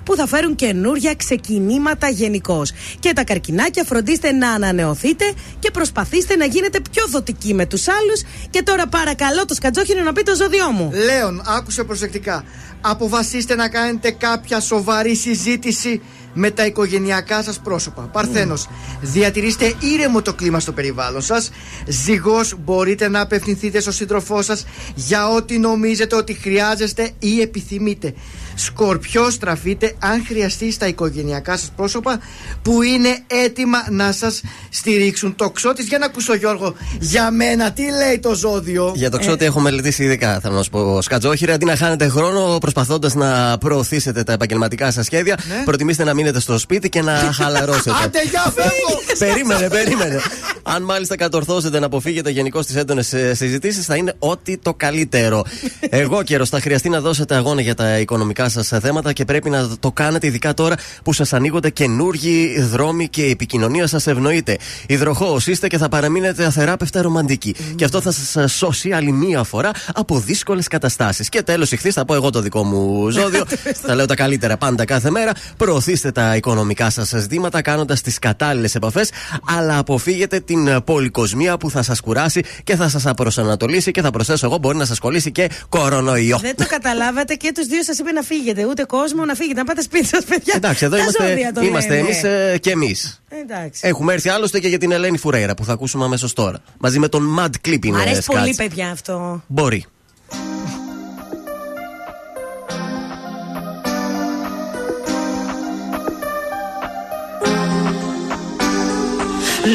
που 0.04 0.16
θα 0.16 0.26
φέρουν 0.26 0.54
καινούρια 0.54 1.14
ξεκινήματα 1.14 2.08
γενικώς. 2.08 2.72
Και 3.00 3.12
τα 3.12 3.24
καρκινάκια, 3.24 3.84
φροντίστε 3.84 4.32
να 4.32 4.50
ανανεωθείτε 4.50 5.32
και 5.58 5.70
προσπαθήστε 5.70 6.36
να 6.36 6.44
γίνετε 6.44 6.80
πιο 6.90 7.04
δοτικοί 7.08 7.54
με 7.54 7.66
τους 7.66 7.88
άλλους. 7.88 8.22
Και 8.50 8.62
τώρα 8.62 8.86
παρακαλώ 8.86 9.44
το 9.44 9.54
σκατζόχινο 9.54 10.02
να 10.02 10.12
πει 10.12 10.22
το 10.22 10.34
ζώδιό 10.34 10.70
μου. 10.70 10.90
Λέων, 11.04 11.42
άκουσε 11.46 11.84
προσεκτικά. 11.84 12.44
Αποφασίστε 12.80 13.54
να 13.54 13.68
κάνετε 13.68 14.10
κάποια 14.10 14.60
σοβαρή 14.60 15.14
συζήτηση 15.14 16.00
με 16.38 16.50
τα 16.50 16.66
οικογενειακά 16.66 17.42
σας 17.42 17.58
πρόσωπα. 17.60 18.02
Παρθένος, 18.02 18.68
διατηρήστε 19.00 19.74
ήρεμο 19.78 20.22
το 20.22 20.34
κλίμα 20.34 20.60
στο 20.60 20.72
περιβάλλον 20.72 21.22
σας. 21.22 21.50
Ζυγός, 21.86 22.54
μπορείτε 22.64 23.08
να 23.08 23.20
απευθυνθείτε 23.20 23.80
στον 23.80 23.92
σύντροφό 23.92 24.42
σας 24.42 24.66
για 24.94 25.28
ό,τι 25.28 25.58
νομίζετε 25.58 26.16
ότι 26.16 26.32
χρειάζεστε 26.32 27.10
ή 27.18 27.40
επιθυμείτε. 27.40 28.14
Σκορπιό, 28.58 29.30
στραφείτε 29.30 29.94
αν 29.98 30.24
χρειαστεί 30.26 30.72
στα 30.72 30.86
οικογενειακά 30.86 31.56
σας 31.56 31.70
πρόσωπα 31.76 32.20
που 32.62 32.82
είναι 32.82 33.18
έτοιμα 33.26 33.78
να 33.90 34.12
σας 34.12 34.42
στηρίξουν. 34.70 35.34
Το 35.36 35.50
ξώτης, 35.50 35.86
για 35.86 35.98
να 35.98 36.06
ακούσω 36.06 36.34
Γιώργο, 36.34 36.74
για 37.00 37.30
μένα 37.30 37.72
τι 37.72 37.82
λέει 37.82 38.18
το 38.18 38.34
ζώδιο; 38.34 38.92
Για 38.94 39.10
το 39.10 39.18
ξέρω 39.18 39.32
ότι 39.32 39.44
έχω 39.44 39.60
μελετήσει 39.60 40.04
ειδικά, 40.04 40.40
θέλω 40.40 40.54
να 40.54 40.62
σου 40.62 40.70
πω. 40.70 41.02
Σκατζόχυρε, 41.02 41.52
αντί 41.52 41.64
να 41.64 41.76
χάνετε 41.76 42.08
χρόνο 42.08 42.58
προσπαθώντας 42.60 43.14
να 43.14 43.58
προωθήσετε 43.58 44.22
τα 44.22 44.32
επαγγελματικά 44.32 44.90
σας 44.90 45.04
σχέδια, 45.04 45.38
προτιμήστε 45.64 46.04
να 46.04 46.14
μείνετε 46.14 46.40
στο 46.40 46.58
σπίτι 46.58 46.88
και 46.88 47.02
να 47.02 47.12
χαλαρώσετε. 47.38 47.90
Άντε, 48.04 48.22
για 48.30 48.52
φεύγω! 48.54 49.00
περίμενε, 49.26 49.68
περίμενε. 49.68 50.20
Αν 50.62 50.82
μάλιστα 50.82 51.16
κατορθώσετε 51.16 51.78
να 51.78 51.86
αποφύγετε 51.86 52.30
γενικώς 52.30 52.66
τις 52.66 52.76
έντονες 52.76 53.06
συζητήσεις, 53.32 53.84
θα 53.84 53.96
είναι 53.96 54.14
ό,τι 54.18 54.56
το 54.56 54.74
καλύτερο. 54.74 55.44
Εγώ 55.90 56.22
καιρό 56.22 56.44
θα 56.44 56.60
χρειαστεί 56.60 56.88
να 56.88 57.00
δώσετε 57.00 57.34
αγώνα 57.34 57.60
για 57.60 57.74
τα 57.74 57.98
οικονομικά 57.98 58.45
σας 58.48 58.68
θέματα 58.68 59.12
και 59.12 59.24
πρέπει 59.24 59.50
να 59.50 59.68
το 59.80 59.92
κάνετε 59.92 60.26
ειδικά 60.26 60.54
τώρα 60.54 60.74
που 61.04 61.12
σας 61.12 61.32
ανοίγονται 61.32 61.70
καινούργιοι 61.70 62.60
δρόμοι 62.60 63.08
και 63.08 63.22
η 63.22 63.30
επικοινωνία 63.30 63.86
σας 63.86 64.06
ευνοείται. 64.06 64.56
Υδροχός 64.86 65.46
είστε 65.46 65.66
και 65.66 65.78
θα 65.78 65.88
παραμείνετε 65.88 66.44
αθεράπευτα 66.44 67.02
ρομαντικοί. 67.02 67.54
Και 67.74 67.84
αυτό 67.84 68.00
θα 68.00 68.12
σας 68.12 68.52
σώσει 68.52 68.92
άλλη 68.92 69.12
μία 69.12 69.42
φορά 69.42 69.70
από 69.94 70.18
δύσκολες 70.18 70.68
καταστάσεις. 70.68 71.28
Και 71.28 71.42
τέλος, 71.42 71.72
ηχθείς, 71.72 71.94
θα 71.94 72.04
πω 72.04 72.14
εγώ 72.14 72.30
το 72.30 72.40
δικό 72.40 72.64
μου 72.64 73.10
ζώδιο. 73.10 73.44
θα 73.86 73.94
λέω 73.94 74.06
τα 74.06 74.14
καλύτερα 74.14 74.56
πάντα 74.56 74.84
κάθε 74.84 75.10
μέρα. 75.10 75.32
Προωθήστε 75.56 76.10
τα 76.10 76.36
οικονομικά 76.36 76.90
σας 76.90 77.08
ζητήματα 77.08 77.62
κάνοντας 77.62 78.00
τις 78.00 78.18
κατάλληλες 78.18 78.74
επαφές, 78.74 79.10
αλλά 79.56 79.78
αποφύγετε 79.78 80.40
την 80.40 80.82
πολυκοσμία 80.84 81.56
που 81.56 81.70
θα 81.70 81.82
σας 81.82 82.00
κουράσει 82.00 82.42
και 82.64 82.76
θα 82.76 82.88
σας 82.88 83.06
απροσανατολίσει 83.06 83.90
και 83.90 84.02
θα 84.02 84.10
προσθέσω 84.10 84.46
εγώ 84.46 84.58
μπορεί 84.58 84.76
να 84.76 84.84
σας 84.84 84.98
κολλήσει 84.98 85.32
και 85.32 85.50
κορονοϊό. 85.68 86.38
Δεν 86.38 86.56
το 86.56 86.66
καταλάβατε 86.66 87.34
και 87.34 87.52
τους 87.54 87.66
δύο 87.66 87.82
σας 87.82 87.98
είπε 87.98 88.12
να 88.12 88.22
φύγετε. 88.36 88.64
Ούτε 88.66 88.84
κόσμο 88.84 89.24
να 89.24 89.34
φύγετε. 89.34 89.58
Να 89.58 89.64
πάτε 89.64 89.82
σπίτι 89.82 90.06
σας, 90.06 90.24
παιδιά. 90.24 90.52
Εντάξει, 90.56 90.84
εδώ 90.84 90.96
Τα 90.96 91.02
είμαστε, 91.02 91.28
ζώδια 91.28 91.52
το 91.52 91.60
είμαστε 91.60 91.94
λένε. 91.94 92.08
εμείς 92.08 92.60
και 92.60 92.70
εμείς. 92.70 93.22
Εντάξει. 93.28 93.80
Έχουμε 93.84 94.12
έρθει 94.12 94.28
άλλωστε 94.28 94.60
και 94.60 94.68
για 94.68 94.78
την 94.78 94.92
Ελένη 94.92 95.18
Φουρέιρα 95.18 95.54
που 95.54 95.64
θα 95.64 95.72
ακούσουμε 95.72 96.04
αμέσως 96.04 96.32
τώρα. 96.32 96.58
Μαζί 96.78 96.98
με 96.98 97.08
τον 97.08 97.36
Mad 97.38 97.68
Clip 97.68 97.78
Μ' 97.82 97.86
είναι 97.86 98.00
αρέσει 98.00 98.22
σκάτς. 98.22 98.40
πολύ, 98.40 98.54
παιδιά, 98.54 98.90
αυτό. 98.90 99.42
Μπορεί. 99.46 99.84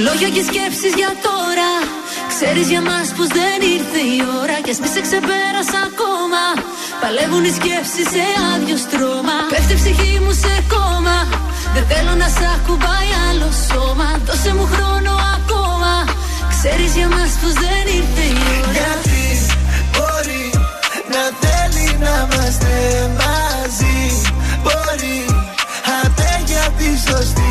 Λόγια 0.06 0.30
και 0.36 0.44
σκέψεις 0.50 0.94
για 1.00 1.12
τώρα 1.28 1.72
Ξέρεις 2.34 2.68
για 2.70 2.82
μας 2.82 3.08
πως 3.18 3.28
δεν 3.40 3.58
ήρθε 3.76 4.00
η 4.16 4.20
ώρα 4.42 4.56
Κι 4.64 4.70
ας 4.74 4.80
μη 4.80 4.88
σε 4.96 5.02
ξεπέρασα 5.08 5.80
ακόμα 5.92 6.31
Παλεύουν 7.02 7.44
οι 7.50 7.54
σκέψεις 7.60 8.08
σε 8.14 8.24
άδειο 8.52 8.78
στρώμα. 8.86 9.38
Πέφτει 9.52 9.74
η 9.76 9.80
ψυχή 9.82 10.14
μου 10.24 10.34
σε 10.44 10.54
κόμμα. 10.74 11.18
Δεν 11.74 11.86
θέλω 11.92 12.14
να 12.22 12.28
σ' 12.38 12.46
ακουμπάει 12.56 13.12
άλλο 13.28 13.50
σώμα. 13.68 14.10
Δώσε 14.28 14.52
μου 14.58 14.66
χρόνο 14.74 15.14
ακόμα. 15.38 15.94
Ξέρεις 16.56 16.92
για 16.98 17.08
μας 17.16 17.32
πως 17.42 17.54
δεν 17.64 17.84
ήρθε 18.00 18.26
η 18.36 18.42
ώρα. 18.60 18.72
Γιατί 18.78 19.24
μπορεί 19.94 20.46
να 21.14 21.24
θέλει 21.42 21.88
να 22.04 22.14
είμαστε 22.22 22.74
μαζί. 23.22 24.02
Μπορεί 24.64 25.20
αντέ 26.00 26.34
για 26.50 26.66
τη 26.78 26.90
σωστή 27.06 27.51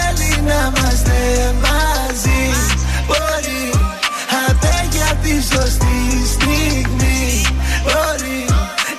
να 0.47 0.59
είμαστε 0.67 1.19
μαζί. 1.63 2.43
Μπορεί 3.07 3.63
αντέ 4.45 4.77
για 4.95 5.11
τη 5.23 5.33
σωστή 5.51 5.99
στιγμή. 6.33 7.23
Μπορεί 7.83 8.39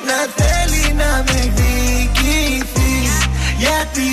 να 0.08 0.18
θέλει 0.38 0.84
να 1.00 1.10
με 1.26 1.38
εκδικηθεί 1.46 2.94
Γιατί 3.58 4.10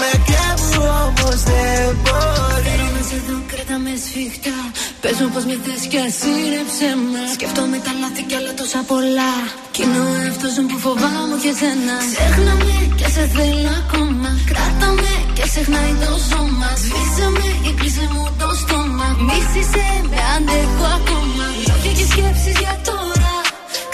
μακριά 0.00 0.48
μου 0.58 0.72
όμως 1.04 1.42
δεν 1.50 1.96
μπορεί. 2.02 2.64
Θέλω 2.68 2.88
να 2.96 3.02
σε 3.08 3.18
δω, 3.26 3.38
κρατάμε 3.46 3.92
σφιχτά 4.04 4.55
Πες 5.02 5.16
μου 5.20 5.28
πως 5.34 5.44
με 5.48 5.56
θες 5.64 5.82
και 5.90 5.98
ασύρεψε 6.08 6.88
με. 7.10 7.22
Σκέφτομαι 7.34 7.78
τα 7.86 7.92
λάθη 8.00 8.22
κι 8.28 8.36
άλλα 8.38 8.52
τόσα 8.60 8.80
πολλά. 8.90 9.32
Κι 9.74 9.80
είναι 9.84 10.00
ο 10.08 10.10
εαυτός 10.22 10.54
μου 10.58 10.66
που 10.70 10.78
φοβάμαι 10.84 11.36
και 11.44 11.52
σένα 11.60 11.96
Ξέχνα 12.12 12.52
με 12.66 12.76
και 12.98 13.08
σε 13.14 13.24
θέλω 13.34 13.72
ακόμα. 13.82 14.30
Κράτα 14.50 14.88
με 15.02 15.14
και 15.36 15.44
ξεχνάει 15.50 15.92
το 16.02 16.12
σώμα. 16.28 16.70
Σβήσε 16.82 17.26
με 17.36 17.48
και 17.64 17.72
κλείσε 17.78 18.06
μου 18.12 18.24
το 18.40 18.48
στόμα. 18.62 19.08
Μίσησε 19.26 19.86
με 20.10 20.20
αντέχω 20.34 20.86
ακόμα. 20.98 21.44
Λόγια 21.66 21.92
και 21.98 22.06
σκέψεις 22.12 22.56
για 22.62 22.74
τώρα. 22.88 23.34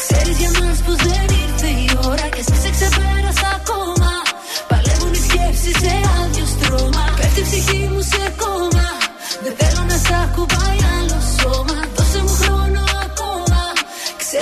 Ξέρεις 0.00 0.36
για 0.42 0.52
μας 0.58 0.78
πως 0.84 0.98
δεν 1.08 1.26
ήρθε 1.42 1.70
η 1.86 1.88
ώρα 2.10 2.26
Και 2.34 2.40
εσύ 2.44 2.56
σε 2.62 2.70
ξεπέρασα 2.76 3.48
ακόμα. 3.58 4.12
Παλεύουν 4.70 5.12
οι 5.18 5.20
σκέψεις 5.26 5.76
σε 5.82 5.92
άδειο 6.18 6.46
στρώμα. 6.54 7.04
Πέφτει 7.18 7.40
η 7.42 7.44
ψυχή 7.48 7.82
μου 7.92 8.02
σε 8.12 8.22
κόμμα. 8.42 8.88
Δεν 9.44 9.54
θέλω 9.58 9.82
να 9.90 9.96
σ' 10.04 10.14
ακουμπάει 10.24 10.78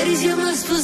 Ξέρεις 0.02 0.22
για 0.22 0.36
μας 0.36 0.62
πως 0.68 0.82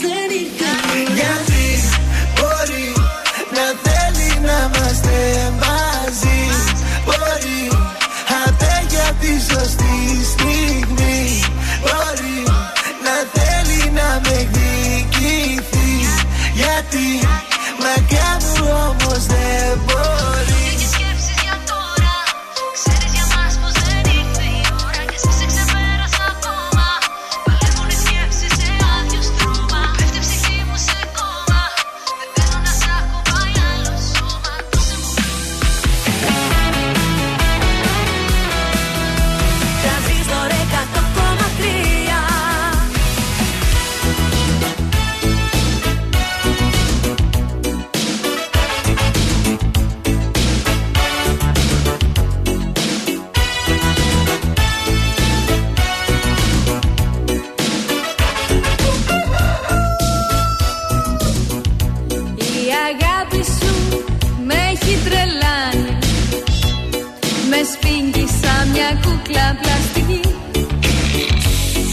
κούκλα 69.16 69.58
πλαστική 69.62 70.20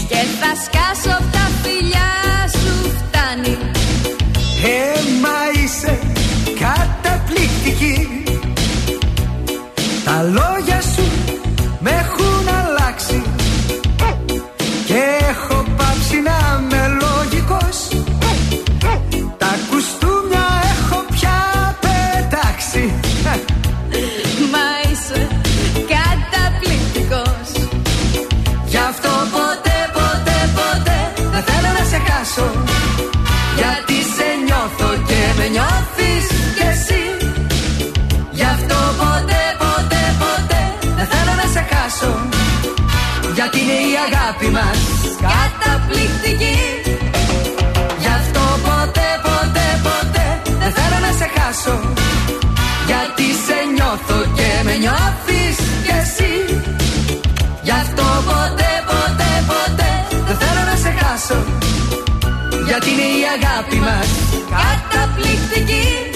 Και 0.08 0.20
θα 0.40 0.50
σκάσω 0.64 1.16
απ' 1.18 1.32
τα 1.32 1.50
φιλιά 1.62 2.12
σου 2.60 2.90
φτάνει. 2.98 3.56
Ε, 4.64 5.00
μα 5.22 5.62
είσαι 5.64 5.98
καταπληκτική. 6.58 8.24
Τα 10.04 10.22
λόγια 10.22 10.80
σου 10.80 11.04
με 11.80 11.90
έχουν 11.90 12.48
αλλάξει. 12.60 13.22
Και 14.86 15.02
έχω 15.28 15.53
είναι 43.60 43.78
η 43.90 43.94
αγάπη 44.06 44.48
μας 44.56 44.78
Καταπληκτική. 45.26 46.58
Γι' 48.02 48.12
αυτό 48.20 48.44
ποτέ, 48.68 49.08
ποτέ, 49.26 49.68
ποτέ 49.86 50.26
δεν 50.60 50.72
θέλω 50.76 50.98
να 51.06 51.12
σε 51.18 51.26
χάσω. 51.36 51.76
Γιατί 52.90 53.26
σε 53.44 53.58
νιώθω 53.74 54.18
και 54.36 54.48
με 54.66 54.74
νιώθεις 54.82 55.56
κι 55.84 55.94
εσύ. 56.02 56.32
Γι' 57.66 57.76
αυτό 57.82 58.06
ποτέ, 58.30 58.72
ποτέ, 58.90 59.30
ποτέ 59.50 59.90
δεν 60.26 60.36
θέλω 60.42 60.62
να 60.70 60.76
σε 60.82 60.90
χάσω. 61.00 61.38
Γιατί 62.68 62.88
είναι 62.92 63.08
η 63.20 63.22
αγάπη 63.36 63.76
μας 63.86 64.08
Καταπληκτική 64.52 66.13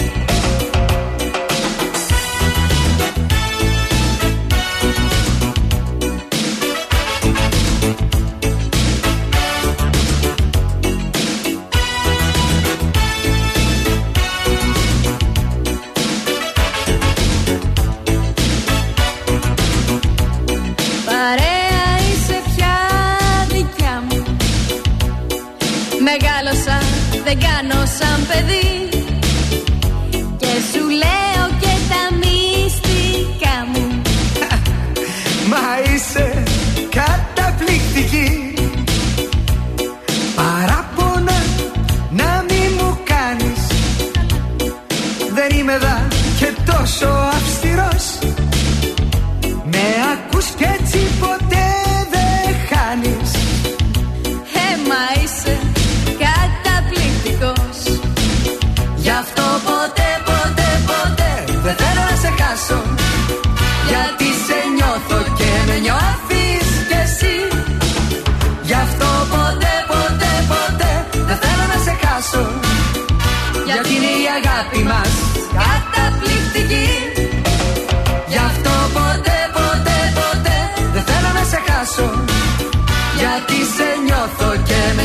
δεν 27.61 27.69
κάνω 27.69 27.85
σαν 27.85 28.68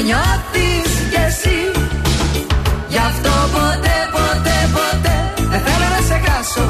νιώθεις 0.06 0.90
κι 1.10 1.20
εσύ. 1.28 1.60
Γι' 2.92 3.02
αυτό 3.10 3.34
ποτέ, 3.54 3.96
ποτέ, 4.16 4.58
ποτέ 4.76 5.16
δεν 5.50 5.60
θέλω 5.66 5.88
να 5.96 6.00
σε 6.08 6.16
χάσω. 6.24 6.66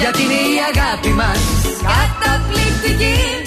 Γιατί 0.00 0.22
είναι 0.22 0.40
η 0.54 0.58
αγάπη 0.70 1.08
μας 1.20 1.40
Καταπληκτική 1.86 3.39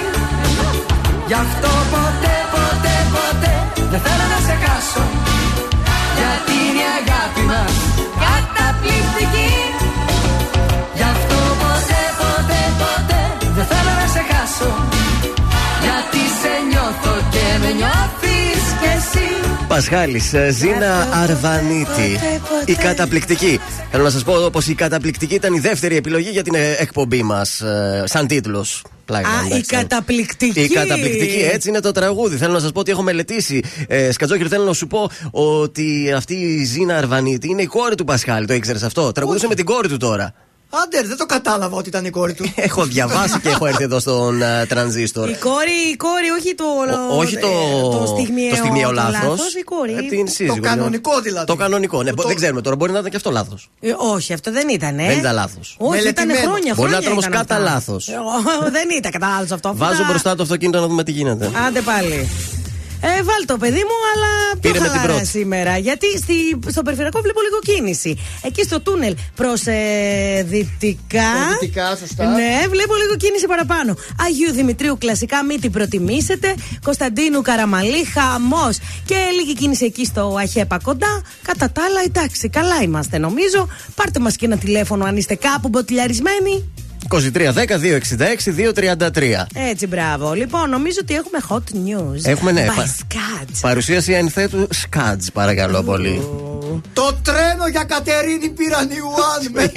Γι' 1.30 1.40
αυτό 1.46 1.72
ποτέ, 1.94 2.38
ποτέ, 2.54 2.96
ποτέ 3.16 3.56
δεν 3.92 4.00
θέλω 4.06 4.26
να 4.34 4.40
σε 4.48 4.56
χάσω. 4.64 5.06
Γιατί 6.20 6.56
είναι 6.66 6.84
η 6.86 6.92
αγάπη 7.00 7.42
μας 7.50 7.76
καταπληκτική. 8.24 9.54
Γι' 10.98 11.08
αυτό 11.16 11.40
ποτέ, 11.64 12.04
ποτέ, 12.22 12.62
ποτέ 12.82 13.22
δεν 13.56 13.66
θέλω 13.72 13.94
να 14.02 14.08
σε 14.14 14.22
χάσω. 14.30 14.72
Γιατί 15.84 16.22
σε 16.40 16.54
νιώθω 16.70 17.14
και 17.34 17.46
με 17.62 17.72
νιώθεις 17.80 18.64
κι 18.80 18.90
εσύ 18.98 19.45
Πασχάλης, 19.76 20.34
Ζήνα 20.50 21.08
Αρβανίτη. 21.14 22.20
Η 22.66 22.74
καταπληκτική. 22.74 23.60
Θέλω 23.92 24.04
να 24.04 24.10
σας 24.10 24.24
πω 24.24 24.50
πως 24.52 24.68
η 24.68 24.74
καταπληκτική 24.74 25.34
ήταν 25.34 25.54
η 25.54 25.60
δεύτερη 25.60 25.96
επιλογή 25.96 26.30
για 26.30 26.44
την 26.44 26.56
ε, 26.56 26.76
εκπομπή 26.78 27.24
μας. 27.24 27.64
Σαν 28.04 28.28
τίτλος. 28.28 28.84
Πλάκα, 29.06 29.28
Α, 29.28 29.32
η 29.44 29.46
εντάξει, 29.46 29.76
ναι. 29.76 29.82
καταπληκτική. 29.82 30.62
Η 30.62 30.68
καταπληκτική, 30.68 31.50
έτσι 31.54 31.70
είναι 31.70 31.80
το 31.80 31.92
τραγούδι. 31.92 32.38
Θέλω 32.38 32.54
να 32.54 32.60
σας 32.60 32.72
πω 32.72 32.80
ότι 32.80 32.92
έχω 32.92 33.02
μελετήσει. 33.02 33.64
Ε, 33.88 34.12
Σκατζόκερ, 34.12 34.48
θέλω 34.50 34.64
να 34.64 34.74
σου 34.74 34.88
πω 34.88 35.10
ότι 35.32 36.14
αυτή 36.16 36.34
η 36.34 36.64
Ζήνα 36.64 36.98
Αρβανίτη 36.98 37.50
είναι 37.50 37.62
η 37.62 37.66
κόρη 37.66 37.96
του 37.96 38.04
Πασχάλη. 38.04 38.46
Το 38.46 38.54
ήξερες 38.54 38.84
αυτό; 38.84 39.12
Τραγουδούσε 39.12 39.48
με 39.48 39.56
την 39.56 39.66
κόρη 39.66 39.88
του 39.88 39.98
τώρα. 39.98 40.34
Άντερ, 40.84 41.06
δεν 41.08 41.18
το 41.18 41.26
κατάλαβα 41.26 41.78
ότι 41.78 41.90
ήταν 41.90 42.06
η 42.06 42.10
κόρη 42.10 42.34
του. 42.34 42.54
Έχω 42.70 42.86
διαβάσει 42.86 43.40
και 43.40 43.50
έχω 43.50 43.66
έρθει 43.66 43.84
εδώ 43.84 44.00
στον 44.00 44.40
uh, 44.42 44.68
τρανζίστορ. 44.68 45.30
Η 45.30 45.36
κόρη, 45.36 45.72
η 45.94 45.96
κόρη, 45.96 46.30
όχι 46.40 46.56
το. 46.56 46.64
Ο- 47.10 47.18
όχι 47.18 47.38
το, 47.38 47.48
το 48.00 48.06
στιγμιαίο, 48.06 48.50
το 48.50 48.56
στιγμιαίο 48.56 48.88
το 48.88 48.94
λάθος. 48.96 49.14
λάθος, 49.22 49.54
η 49.54 49.64
κόρη. 49.64 50.08
την 50.10 50.28
σύζυγο. 50.28 50.56
Το 50.56 50.62
κανονικό 50.62 51.20
δηλαδή. 51.22 51.46
Το 51.46 51.56
κανονικό, 51.56 52.04
ναι. 52.04 52.14
Το- 52.14 52.24
Δεν 52.28 52.36
ξέρουμε 52.36 52.62
τώρα, 52.62 52.76
μπορεί 52.76 52.92
να 52.92 53.00
ήταν 53.00 53.10
και 53.12 53.18
αυτό 53.18 53.32
λάθος. 53.32 53.70
Ε, 53.80 53.94
όχι, 54.14 54.34
αυτό 54.34 54.52
δεν 54.52 54.70
ήταν. 54.70 55.00
Ε. 55.00 55.08
Δεν 55.08 55.18
ήταν 55.18 55.34
λάθος. 55.34 55.76
Όχι, 55.80 56.00
ήταν 56.08 56.26
Μελετημένος. 56.28 56.42
χρόνια. 56.44 56.74
Μπορεί 56.76 56.90
να 56.92 56.98
χρόνια 56.98 57.00
ήταν 57.00 57.12
όμως 57.12 57.26
ήταν 57.26 57.38
κατά 57.40 57.56
αυτά. 57.56 57.72
λάθος. 57.72 58.08
Ε, 58.08 58.14
Δεν 58.72 58.88
ήταν 58.98 59.12
κατά 59.12 59.28
λάθο 59.28 59.56
αυτό. 59.56 59.70
Αυτά- 59.70 59.86
Βάζω 59.86 60.04
μπροστά 60.10 60.36
το 60.36 60.44
αυτοκίνητο 60.44 60.80
να 60.80 60.88
δούμε 60.88 61.04
τι 61.04 61.12
γίνεται. 61.12 61.52
Άντε 61.68 61.82
πάλι. 61.82 62.30
Ε, 63.08 63.24
βάλ 63.24 63.46
το 63.46 63.58
παιδί 63.58 63.84
μου, 63.90 63.98
αλλά 64.14 64.32
πιο 64.60 64.72
Πήρε 64.72 64.80
με 64.80 64.86
την 64.86 64.96
χαλαρά 64.96 65.14
πρώτη. 65.14 65.26
σήμερα. 65.28 65.78
Γιατί 65.78 66.08
στη, 66.18 66.34
στο 66.68 66.82
περιφερειακό 66.82 67.20
βλέπω 67.22 67.40
λίγο 67.42 67.60
κίνηση. 67.70 68.18
Εκεί 68.42 68.64
στο 68.64 68.82
τούνελ 68.82 69.16
προς 69.36 69.66
ε, 69.66 70.44
δυτικά. 70.48 71.32
Προς 71.48 71.60
δυτικά, 71.60 71.96
σωστά. 71.96 72.26
Ναι, 72.26 72.60
βλέπω 72.70 72.94
λίγο 72.96 73.16
κίνηση 73.18 73.46
παραπάνω. 73.46 73.96
Αγίου 74.26 74.52
Δημητρίου, 74.52 74.98
κλασικά, 74.98 75.44
μην 75.44 75.62
την 75.62 75.72
προτιμήσετε. 75.72 76.56
Κωνσταντίνου 76.84 77.42
Καραμαλή, 77.42 78.04
χαμός. 78.14 78.78
Και 79.06 79.16
λίγη 79.40 79.54
κίνηση 79.54 79.86
εκεί 79.86 80.06
στο 80.06 80.36
Αχέπα 80.40 80.80
κοντά. 80.80 81.22
Κατά 81.42 81.72
τα 81.72 81.82
άλλα, 81.84 82.02
εντάξει, 82.06 82.50
καλά 82.50 82.82
είμαστε 82.82 83.18
νομίζω. 83.18 83.68
Πάρτε 83.96 84.20
μας 84.20 84.36
και 84.36 84.46
ένα 84.46 84.58
τηλέφωνο 84.58 85.06
αν 85.06 85.18
είστε 85.18 85.36
κάπου 85.36 85.68
μποτιλιαρισμένοι. 85.68 86.70
2310-266-233. 87.10 89.46
Έτσι, 89.54 89.88
μπράβο. 89.88 90.34
Λοιπόν, 90.34 90.70
νομίζω 90.70 90.98
ότι 91.02 91.14
έχουμε 91.16 91.40
hot 91.50 91.64
news. 91.76 92.20
Έχουμε, 92.24 92.52
ναι, 92.52 92.66
By 92.70 92.76
πα- 92.76 92.96
Scats. 93.00 93.58
Παρουσίαση 93.62 94.16
ανθέτου 94.16 94.68
Σκάτζ, 94.72 95.28
παρακαλώ 95.34 95.84
πολύ. 95.84 96.28
Το 96.94 97.18
τρένο 97.24 97.68
για 97.72 97.84
Κατερίνη 97.84 98.50
πήραν 98.50 98.90
οι 98.90 99.00
Ουάν. 99.00 99.52
με, 99.54 99.72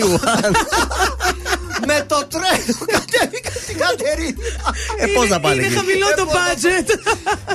με 1.87 2.05
το 2.07 2.27
τρένο 2.29 2.79
κατέβηκαν 2.87 3.53
στην 3.63 3.77
Κατερίνη. 3.79 4.35
Ε, 4.99 5.07
πώς 5.07 5.29
να 5.29 5.41
πάνε 5.41 5.55
Είναι 5.55 5.65
εκεί; 5.67 5.75
χαμηλό 5.75 6.07
το 6.17 6.27
budget. 6.31 6.87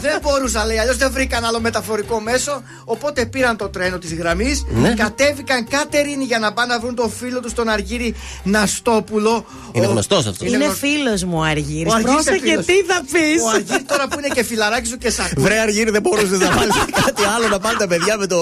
δεν 0.01 0.19
μπορούσα, 0.21 0.65
λέει. 0.65 0.77
Αλλιώς 0.77 0.97
δεν 0.97 1.11
βρήκαν 1.11 1.45
άλλο 1.45 1.59
μεταφορικό 1.59 2.19
μέσο. 2.19 2.63
Οπότε 2.85 3.25
πήραν 3.25 3.57
το 3.57 3.69
τρένο 3.69 3.97
της 3.97 4.13
γραμμής. 4.13 4.65
Ναι. 4.69 4.93
Κατέβηκαν 4.93 5.67
Κατερίνη 5.67 6.23
για 6.23 6.39
να 6.39 6.53
πάνε 6.53 6.73
να 6.73 6.79
βρουν 6.79 6.95
τον 6.95 7.11
φίλο 7.11 7.39
τους 7.39 7.53
τον 7.53 7.69
Αργύρι 7.69 8.15
Ναστόπουλο. 8.43 9.45
Είναι 9.75 9.85
Ο- 9.85 9.89
γνωστός 9.89 10.25
αυτός. 10.27 10.47
Είναι 10.47 10.69
φίλος 10.79 11.23
μου 11.23 11.37
ο 11.37 11.41
Αργύρης. 11.41 11.91
Ο 11.91 11.95
Αργύρης 11.95 12.13
Πρόσεχε, 12.23 12.35
είναι 12.49 12.63
φίλος. 12.63 12.65
τι 12.65 12.73
θα 12.73 13.01
πεις. 13.11 13.41
Ο 13.43 13.49
Αργύρι 13.49 13.83
τώρα 13.83 14.07
που 14.07 14.19
είναι 14.19 14.27
και 14.27 14.43
φιλαράκι 14.43 14.87
σου 14.87 14.97
και 14.97 15.09
σακού. 15.09 15.41
Βρε 15.41 15.59
Αργύρι, 15.59 15.91
δεν 15.91 16.01
μπορούσε 16.01 16.35
να 16.37 16.51
βάλεις 16.51 16.75
κάτι 17.05 17.23
άλλο 17.35 17.47
να 17.47 17.59
πάνε 17.59 17.77
τα 17.77 17.87
παιδιά 17.87 18.17
με 18.17 18.27
το 18.27 18.37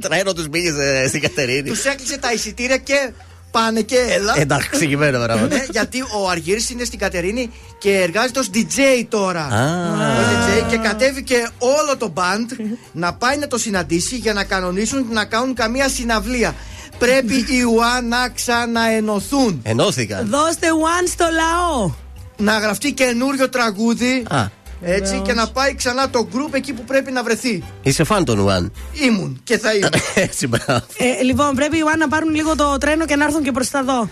τρένο 0.00 0.32
τους 0.32 0.48
πήγε 0.48 0.70
ε, 1.02 1.08
στην 1.08 1.20
Κατερίνη. 1.20 1.68
Τους 1.68 1.84
έκλεισε 1.84 2.18
τα 2.18 2.32
εισιτήρια 2.32 2.76
και 2.76 3.12
πάνε 3.50 3.80
και 3.80 3.96
έλα. 4.10 4.34
Εντάξει, 4.36 4.68
εξηγημένα 4.72 5.18
πράγματα. 5.24 5.56
Ναι, 5.56 5.64
γιατί 5.70 6.00
ο 6.00 6.28
Αργύρης 6.30 6.70
είναι 6.70 6.84
στην 6.84 6.98
Κατερίνη 6.98 7.50
και 7.78 7.90
εργάζεται 8.00 8.38
ως 8.38 8.50
DJ 8.54 9.04
τώρα. 9.08 9.40
Α. 9.44 9.90
Ως 9.92 10.26
DJ 10.34 10.70
και 10.70 10.76
κατέβηκε 10.76 11.48
όλο 11.58 11.96
το 11.98 12.12
band 12.16 12.74
να 12.92 13.14
πάει 13.14 13.36
να 13.38 13.46
το 13.46 13.58
συναντήσει 13.58 14.16
για 14.16 14.32
να 14.32 14.44
κανονίσουν 14.44 15.06
να 15.10 15.24
κάνουν 15.24 15.54
καμία 15.54 15.88
συναυλία. 15.88 16.54
Πρέπει 16.98 17.34
οι 17.34 17.62
ΟΑ 17.78 18.00
να 18.02 18.28
ξαναενωθούν. 18.28 19.60
Ενώθηκαν. 19.62 20.26
Δώστε 20.30 20.66
one 20.70 21.08
στο 21.08 21.24
λαό. 21.32 21.90
Να 22.36 22.58
γραφτεί 22.58 22.92
καινούριο 22.92 23.48
τραγούδι. 23.48 24.22
Α, 24.30 24.44
Έτσι 24.82 25.20
και 25.24 25.32
να 25.32 25.48
πάει 25.48 25.74
ξανά 25.74 26.10
το 26.10 26.28
group 26.34 26.52
εκεί 26.54 26.72
που 26.72 26.84
πρέπει 26.84 27.10
να 27.12 27.22
βρεθεί. 27.22 27.62
είσαι 27.82 28.04
φαν 28.04 28.24
των 28.24 28.38
Ουάν. 28.38 28.72
Ήμουν 29.04 29.40
και 29.44 29.58
θα 29.58 29.74
είμαι. 29.74 29.88
Έτσι, 30.14 30.46
μπράβο. 30.46 30.84
Ε, 30.96 31.22
λοιπόν, 31.22 31.54
πρέπει 31.54 31.76
οι 31.76 31.82
one 31.94 31.98
να 31.98 32.08
πάρουν 32.08 32.34
λίγο 32.34 32.56
το 32.56 32.76
τρένο 32.80 33.06
και 33.06 33.16
να 33.16 33.24
έρθουν 33.24 33.42
και 33.42 33.52
προς 33.52 33.70
τα 33.70 33.82
δω. 33.84 34.08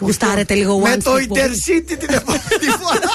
Γουστάρετε 0.00 0.54
λίγο 0.54 0.82
one 0.84 0.88
Με 0.88 0.96
το 0.96 1.10
στην 1.10 1.16
εκπομπή. 1.22 1.40
Intercity 1.40 1.96
την 1.98 2.14
επόμενη 2.14 2.70
φορά. 2.82 3.10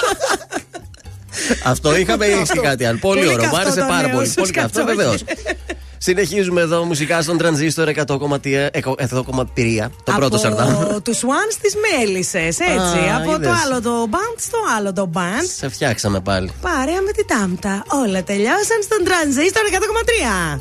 Αυτό 1.64 1.96
είχαμε 1.96 2.26
ή 2.26 2.30
έχει 2.32 2.58
κάτι 2.62 2.84
άλλο. 2.84 2.98
Πολύ 2.98 3.18
Πολύ 3.20 3.32
ωραίο. 3.32 3.44
Μου 3.46 3.50
καυτό 3.52 3.60
άρεσε 3.68 3.80
το 3.80 3.86
πάρα 3.86 4.06
νέο 4.06 4.16
πολύ. 4.16 4.28
σου, 4.28 4.34
Πολύ 4.34 4.50
καυτό, 4.50 4.80
Σκατσόκη. 4.80 4.96
βεβαίως. 4.96 5.24
Συνεχίζουμε 5.98 6.60
εδώ 6.60 6.84
μουσικά 6.84 7.22
στον 7.22 7.38
τρανζίστορ 7.38 7.88
100,3. 7.88 8.04
Το 10.04 10.12
πρώτο 10.16 10.38
σαρτάμ. 10.38 10.70
Από 10.70 11.00
τους 11.00 11.20
one 11.22 11.52
στι 11.52 11.68
μέλισσες, 11.78 12.58
έτσι. 12.60 12.98
Α, 12.98 13.16
από 13.16 13.30
το 13.30 13.34
είδες. 13.34 13.62
άλλο 13.64 13.80
το 13.82 14.08
band 14.10 14.36
στο 14.38 14.58
άλλο 14.76 14.92
το 14.92 15.10
band. 15.14 15.46
Σε 15.56 15.68
φτιάξαμε 15.68 16.20
πάλι. 16.20 16.50
Παρέα 16.60 17.00
με 17.00 17.12
τη 17.12 17.24
τάμπτα. 17.24 17.84
Όλα 18.04 18.22
τελειώσαν 18.22 18.82
στον 18.82 19.04
τρανζίστορ 19.04 19.62
100,3. 19.64 20.60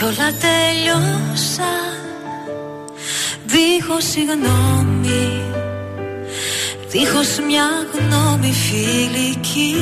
Κι 0.00 0.06
όλα 0.06 0.32
τελειώσαν 0.40 1.98
Δίχως 3.46 4.04
συγγνώμη 4.04 5.42
Δίχως 6.88 7.38
μια 7.46 7.68
γνώμη 7.92 8.52
φιλική 8.52 9.76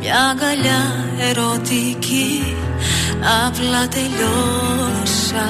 Μια 0.00 0.14
αγκαλιά 0.30 1.04
ερωτική. 1.18 2.56
Απλά 3.46 3.88
τελειώσαν 3.88 5.40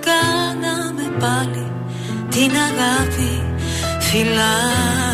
Κάναμε 0.00 1.16
πάλι 1.18 1.72
την 2.30 2.50
αγάπη 2.50 3.42
φυλάκι 4.00 5.13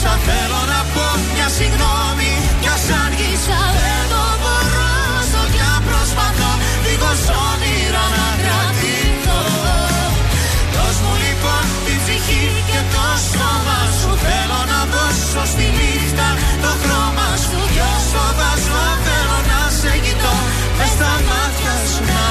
Νοσταλγίσα 0.00 0.12
Θέλω 0.28 0.60
να 0.72 0.80
πω 0.94 1.06
μια 1.34 1.48
συγγνώμη 1.58 2.32
κι 2.62 2.70
ας 2.74 2.86
άργησα 3.04 3.60
Δεν 3.84 4.02
το 4.12 4.24
μπορώ 4.40 4.90
όσο 5.20 5.42
κι 5.54 5.62
αν 5.72 5.80
προσπαθώ 5.88 6.52
Δίχως 6.84 7.22
όνειρα 7.48 8.04
να 8.16 8.26
κρατηθώ. 8.42 9.40
Δώσ' 10.74 11.00
μου 11.02 11.14
λοιπόν 11.24 11.64
τη 11.84 11.94
ψυχή 12.02 12.44
και 12.70 12.80
το 12.92 13.06
σώμα 13.30 13.80
σου. 13.98 14.10
Θέλω 14.24 14.60
να 14.72 14.80
δώσω 14.92 15.42
στη 15.52 15.66
νύχτα 15.78 16.28
το 16.62 16.72
χρώμα 16.82 17.28
σου. 17.44 17.58
Κι 17.74 17.82
όσο 17.94 18.24
βάζω 18.38 18.84
θέλω 19.04 19.38
να 19.50 19.60
σε 19.78 19.92
κοιτώ 20.04 20.34
Μες 20.78 20.90
στα 20.96 21.12
μάτια 21.28 21.74
σου 21.90 22.02
να 22.10 22.24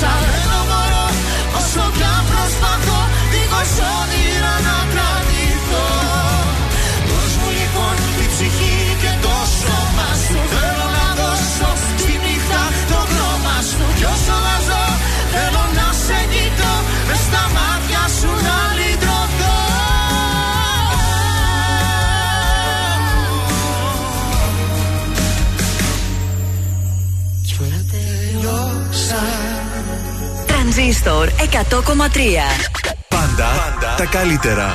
άργησα 0.00 0.12
Δεν 0.32 0.42
το 0.50 0.60
μπορώ 0.68 1.06
όσο 1.58 1.84
κι 1.96 2.06
αν 2.14 2.22
προσπαθώ 2.30 3.00
Δίχως 3.32 3.72
όνειρα 3.98 4.29
Τρανζίστορ 31.02 31.28
100,3. 31.28 32.68
Πάντα, 33.08 33.48
τα 33.96 34.04
καλύτερα. 34.04 34.74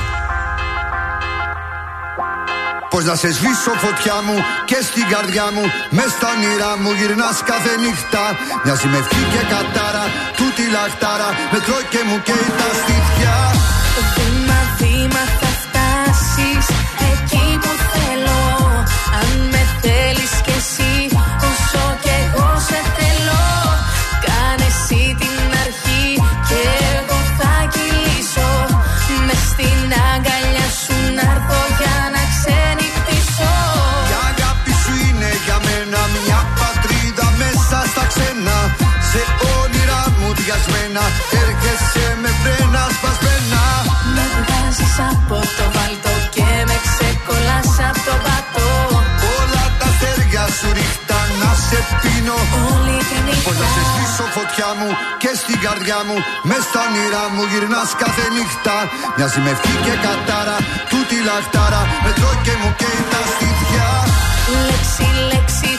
Πώς 2.90 3.04
να 3.04 3.14
σε 3.14 3.32
σβήσω 3.32 3.72
φωτιά 3.84 4.14
μου 4.26 4.36
και 4.64 4.78
στην 4.82 5.08
καρδιά 5.08 5.46
μου 5.54 5.62
Μες 5.90 6.10
στα 6.16 6.28
όνειρά 6.34 6.72
μου 6.82 6.90
γυρνάς 6.98 7.42
κάθε 7.50 7.72
νύχτα 7.82 8.24
Μοιάζει 8.64 8.86
με 8.86 8.98
ευχή 9.02 9.22
και 9.32 9.42
κατάρα 9.52 10.04
Τούτη 10.36 10.64
λαχτάρα 10.74 11.28
Με 11.52 11.58
τρώει 11.64 11.84
και 11.92 12.00
μου 12.08 12.16
καίει 12.26 12.48
τα 12.60 12.68
στήθια 12.80 13.34
Βήμα 14.16 14.58
βήμα 14.78 15.45
από 45.10 45.38
το 45.58 45.64
βάλτο 45.76 46.12
και 46.34 46.48
με 46.68 46.76
ξεκολλάς 46.88 47.70
από 47.88 48.00
το 48.08 48.14
πατώ 48.24 48.70
Όλα 49.38 49.64
τα 49.78 49.86
αστέρια 49.92 50.44
σου 50.56 50.68
ρίχτα 50.78 51.18
να 51.40 51.50
σε 51.66 51.78
πίνω. 52.02 52.38
Όλη 52.72 52.96
τη 53.08 53.16
νύχτα. 53.26 53.46
Πώς 53.46 53.56
να 53.62 53.68
σε 53.74 53.82
σβήσω 53.90 54.26
φωτιά 54.36 54.70
μου 54.78 54.88
και 55.22 55.30
στην 55.40 55.58
καρδιά 55.64 55.98
μου. 56.06 56.16
Μες 56.48 56.62
στα 56.68 56.80
όνειρά 56.88 57.24
μου 57.34 57.42
γυρνάς 57.50 57.90
κάθε 58.02 58.24
νύχτα. 58.36 58.76
Μοιάζει 59.16 59.40
με 59.44 59.50
ευχή 59.54 59.74
και 59.86 59.94
κατάρα 60.04 60.56
Τούτη 60.90 61.16
λαχτάρα. 61.28 61.82
Με 62.04 62.10
τρώει 62.18 62.38
και 62.46 62.54
μου 62.60 62.70
καίει 62.80 63.00
τα 63.12 63.20
στήθια. 63.32 63.88
Λέξη, 64.68 65.06
λέξη 65.30 65.70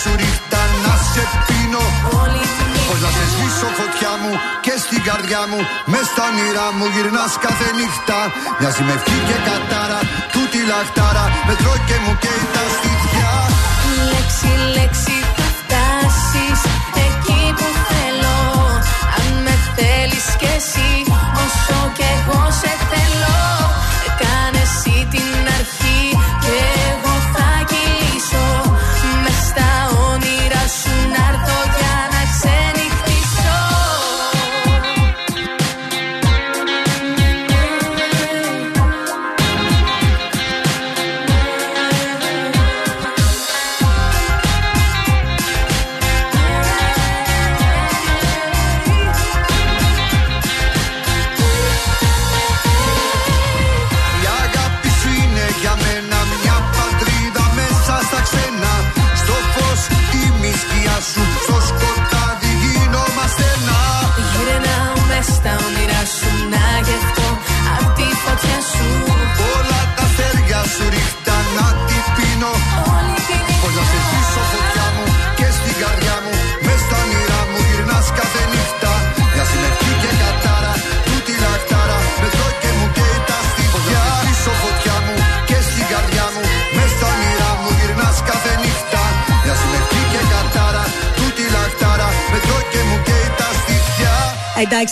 σου 0.00 0.10
ρίχτα 0.20 0.60
να 0.84 0.94
σε 1.10 1.22
πίνω. 1.46 1.84
Όλη 2.20 2.44
τη 2.56 2.64
Πώς 2.88 3.00
να 3.04 3.10
σε 3.16 3.24
σβήσω 3.32 3.68
φωτιά 3.78 4.12
μου 4.22 4.32
και 4.64 4.74
στην 4.84 5.00
καρδιά 5.08 5.42
μου 5.50 5.60
Μες 5.92 6.06
στα 6.12 6.22
όνειρά 6.30 6.66
μου 6.76 6.86
γυρνάς 6.94 7.32
κάθε 7.44 7.68
νύχτα. 7.78 8.18
Μοιάζει 8.58 8.82
με 8.88 8.92
ευχή 8.98 9.18
και 9.28 9.36
κατάρα 9.48 10.00
Τούτη 10.34 10.60
λαχτάρα 10.70 11.24
Με 11.46 11.54
τρώει 11.60 11.80
και 11.88 11.96
μου 12.04 12.12
καίει 12.22 12.44
τα 12.54 12.62
στήθια. 12.74 13.30
Λέξη, 14.10 14.50
λέξη 14.76 15.16
θα 15.36 15.46
φτάσεις 15.58 16.60
εκεί 17.06 17.42
που 17.58 17.68
θέλω. 17.90 18.38
Αν 19.18 19.30
με 19.44 19.54
θέλεις 19.76 20.26
κι 20.40 20.50
εσύ 20.58 20.90
όσο 21.44 21.78
κι 21.96 22.06
εγώ 22.16 22.40
σε 22.60 22.72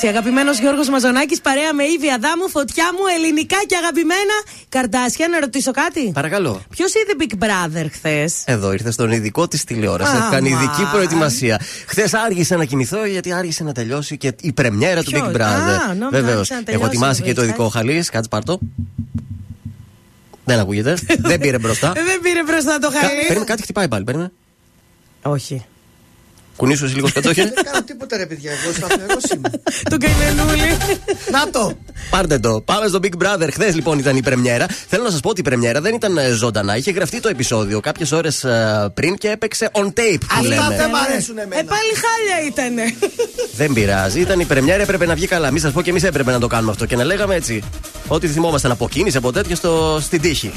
Εντάξει, 0.06 0.22
αγαπημένος 0.22 0.59
Γιώργος 0.60 0.89
Μαζονάκης, 0.89 1.40
παρέα 1.40 1.74
με 1.74 1.85
Ήβη 1.85 2.10
Αδάμου, 2.10 2.48
φωτιά 2.48 2.85
μου, 2.93 2.98
ελληνικά 3.16 3.56
και 3.66 3.76
αγαπημένα. 3.76 4.36
Καρτάσια, 4.68 5.28
να 5.28 5.40
ρωτήσω 5.40 5.70
κάτι; 5.70 6.10
Παρακαλώ. 6.14 6.62
Ποιος 6.70 6.93
είδε 6.94 7.12
Big 7.18 7.44
Brother 7.44 7.86
χθες; 7.93 8.43
Εδώ 8.47 8.72
ήρθε 8.72 8.90
στον 8.90 9.10
ειδικό 9.10 9.48
της 9.48 9.64
τηλεόρασης. 9.64 10.14
Αμάν. 10.14 10.28
Έκανε 10.32 10.48
ειδική 10.48 10.90
προετοιμασία. 10.93 11.60
Χθες 11.86 12.14
άργησε 12.14 12.56
να 12.56 12.64
κοιμηθώ 12.64 13.05
γιατί 13.05 13.32
άργησε 13.32 13.64
να 13.64 13.72
τελειώσει 13.72 14.16
και 14.16 14.32
η 14.40 14.52
πρεμιέρα 14.52 15.02
του 15.02 15.10
Ποιος; 15.10 15.22
Big 15.22 15.26
Α, 15.26 15.32
Brother. 15.32 15.97
νόμιζα 15.97 16.09
Βεβαίως. 16.10 16.51
άργησε 16.51 16.55
να 16.55 16.59
Έχω 16.59 16.64
τελειώσει, 16.64 16.86
ετοιμάσει 16.86 17.22
και 17.22 17.28
το 17.32 17.40
βοηθάει. 17.40 17.55
ειδικό 17.55 17.68
χαλί. 17.68 18.05
Κάτσε 18.12 18.28
πάρτο. 18.28 18.59
Δεν 20.44 20.59
ακούγεται. 20.59 20.97
δεν 21.31 21.39
πήρε 21.40 21.59
μπροστά. 21.59 21.93
Δεν 21.93 22.20
πήρε 22.22 22.43
μπροστά 22.43 22.78
το 22.78 22.90
Κα- 22.90 22.98
χαλί. 22.98 23.20
Περίμενε, 23.20 23.44
κάτι 23.44 23.62
χτυπάει 23.62 23.89
πάλι. 23.89 24.05
Περίμενε. 24.05 24.32
Όχι. 25.22 25.64
Κουνήσου 26.56 26.85
εσύ 26.85 26.94
λίγο 26.94 27.06
στο 27.09 27.20
κατόχε. 27.20 27.43
Δεν 27.55 27.64
κάνω 27.64 27.82
τίποτα 27.85 28.16
ρε 28.16 28.26
παιδιά, 28.26 28.51
εγώ 28.62 28.72
σταθερός 28.72 29.24
είμαι. 29.35 29.51
Το 29.90 29.97
καημενούλι. 29.98 30.76
Να 31.31 31.51
το! 31.51 31.72
Πάρτε 32.10 32.39
το. 32.39 32.60
Πάμε 32.60 32.86
στο 32.89 32.98
Big 33.02 33.22
Brother. 33.24 33.48
Χθες 33.52 33.74
λοιπόν 33.74 33.98
ήταν 33.98 34.16
η 34.16 34.22
πρεμιέρα. 34.22 34.66
Θέλω 34.89 35.02
να 35.02 35.10
σας 35.10 35.20
πω 35.20 35.28
ότι 35.28 35.40
η 35.40 35.43
πρεμιέρα 35.43 35.81
δεν 35.81 35.94
ήταν 35.94 36.18
ε, 36.18 36.31
ζωντανά. 36.31 36.76
Είχε 36.76 36.90
γραφτεί 36.90 37.20
το 37.20 37.28
επεισόδιο 37.28 37.81
κάποιες 37.81 38.12
ώρες 38.12 38.44
πριν 38.94 39.14
και 39.16 39.28
έπαιξε 39.28 39.70
on 39.72 39.85
tape. 39.86 40.18
Που 40.20 40.26
Αυτά 40.31 40.43
λέμε. 40.48 40.76
δεν 40.76 40.89
μ' 40.90 40.94
αρέσουν 41.10 41.39
Ε, 41.39 41.43
εμένα. 41.43 41.64
πάλι 41.64 41.90
χάλια 42.02 42.47
ήτανε. 42.47 42.94
Δεν 43.56 43.72
πειράζει. 43.72 44.20
Ήταν 44.20 44.40
η 44.40 44.44
πρεμιέρα, 44.44 44.82
έπρεπε 44.82 45.06
να 45.06 45.14
βγει 45.14 45.26
καλά. 45.26 45.51
Μην 45.51 45.60
σας 45.60 45.72
πω 45.72 45.82
και 45.82 45.90
εμείς 45.90 46.02
έπρεπε 46.02 46.31
να 46.31 46.39
το 46.39 46.47
κάνουμε 46.47 46.70
αυτό. 46.70 46.86
Και 46.86 46.97
να 46.97 47.05
λέγαμε 47.05 47.35
έτσι. 47.35 47.62
Ό,τι 48.09 48.26
θυμόμασταν 48.28 48.70
από 48.70 48.89
κίνηση, 48.89 49.16
από 49.16 49.32
τέτοια 49.32 49.56
στο, 49.56 49.98
στην 50.02 50.20
τύχη. 50.20 50.52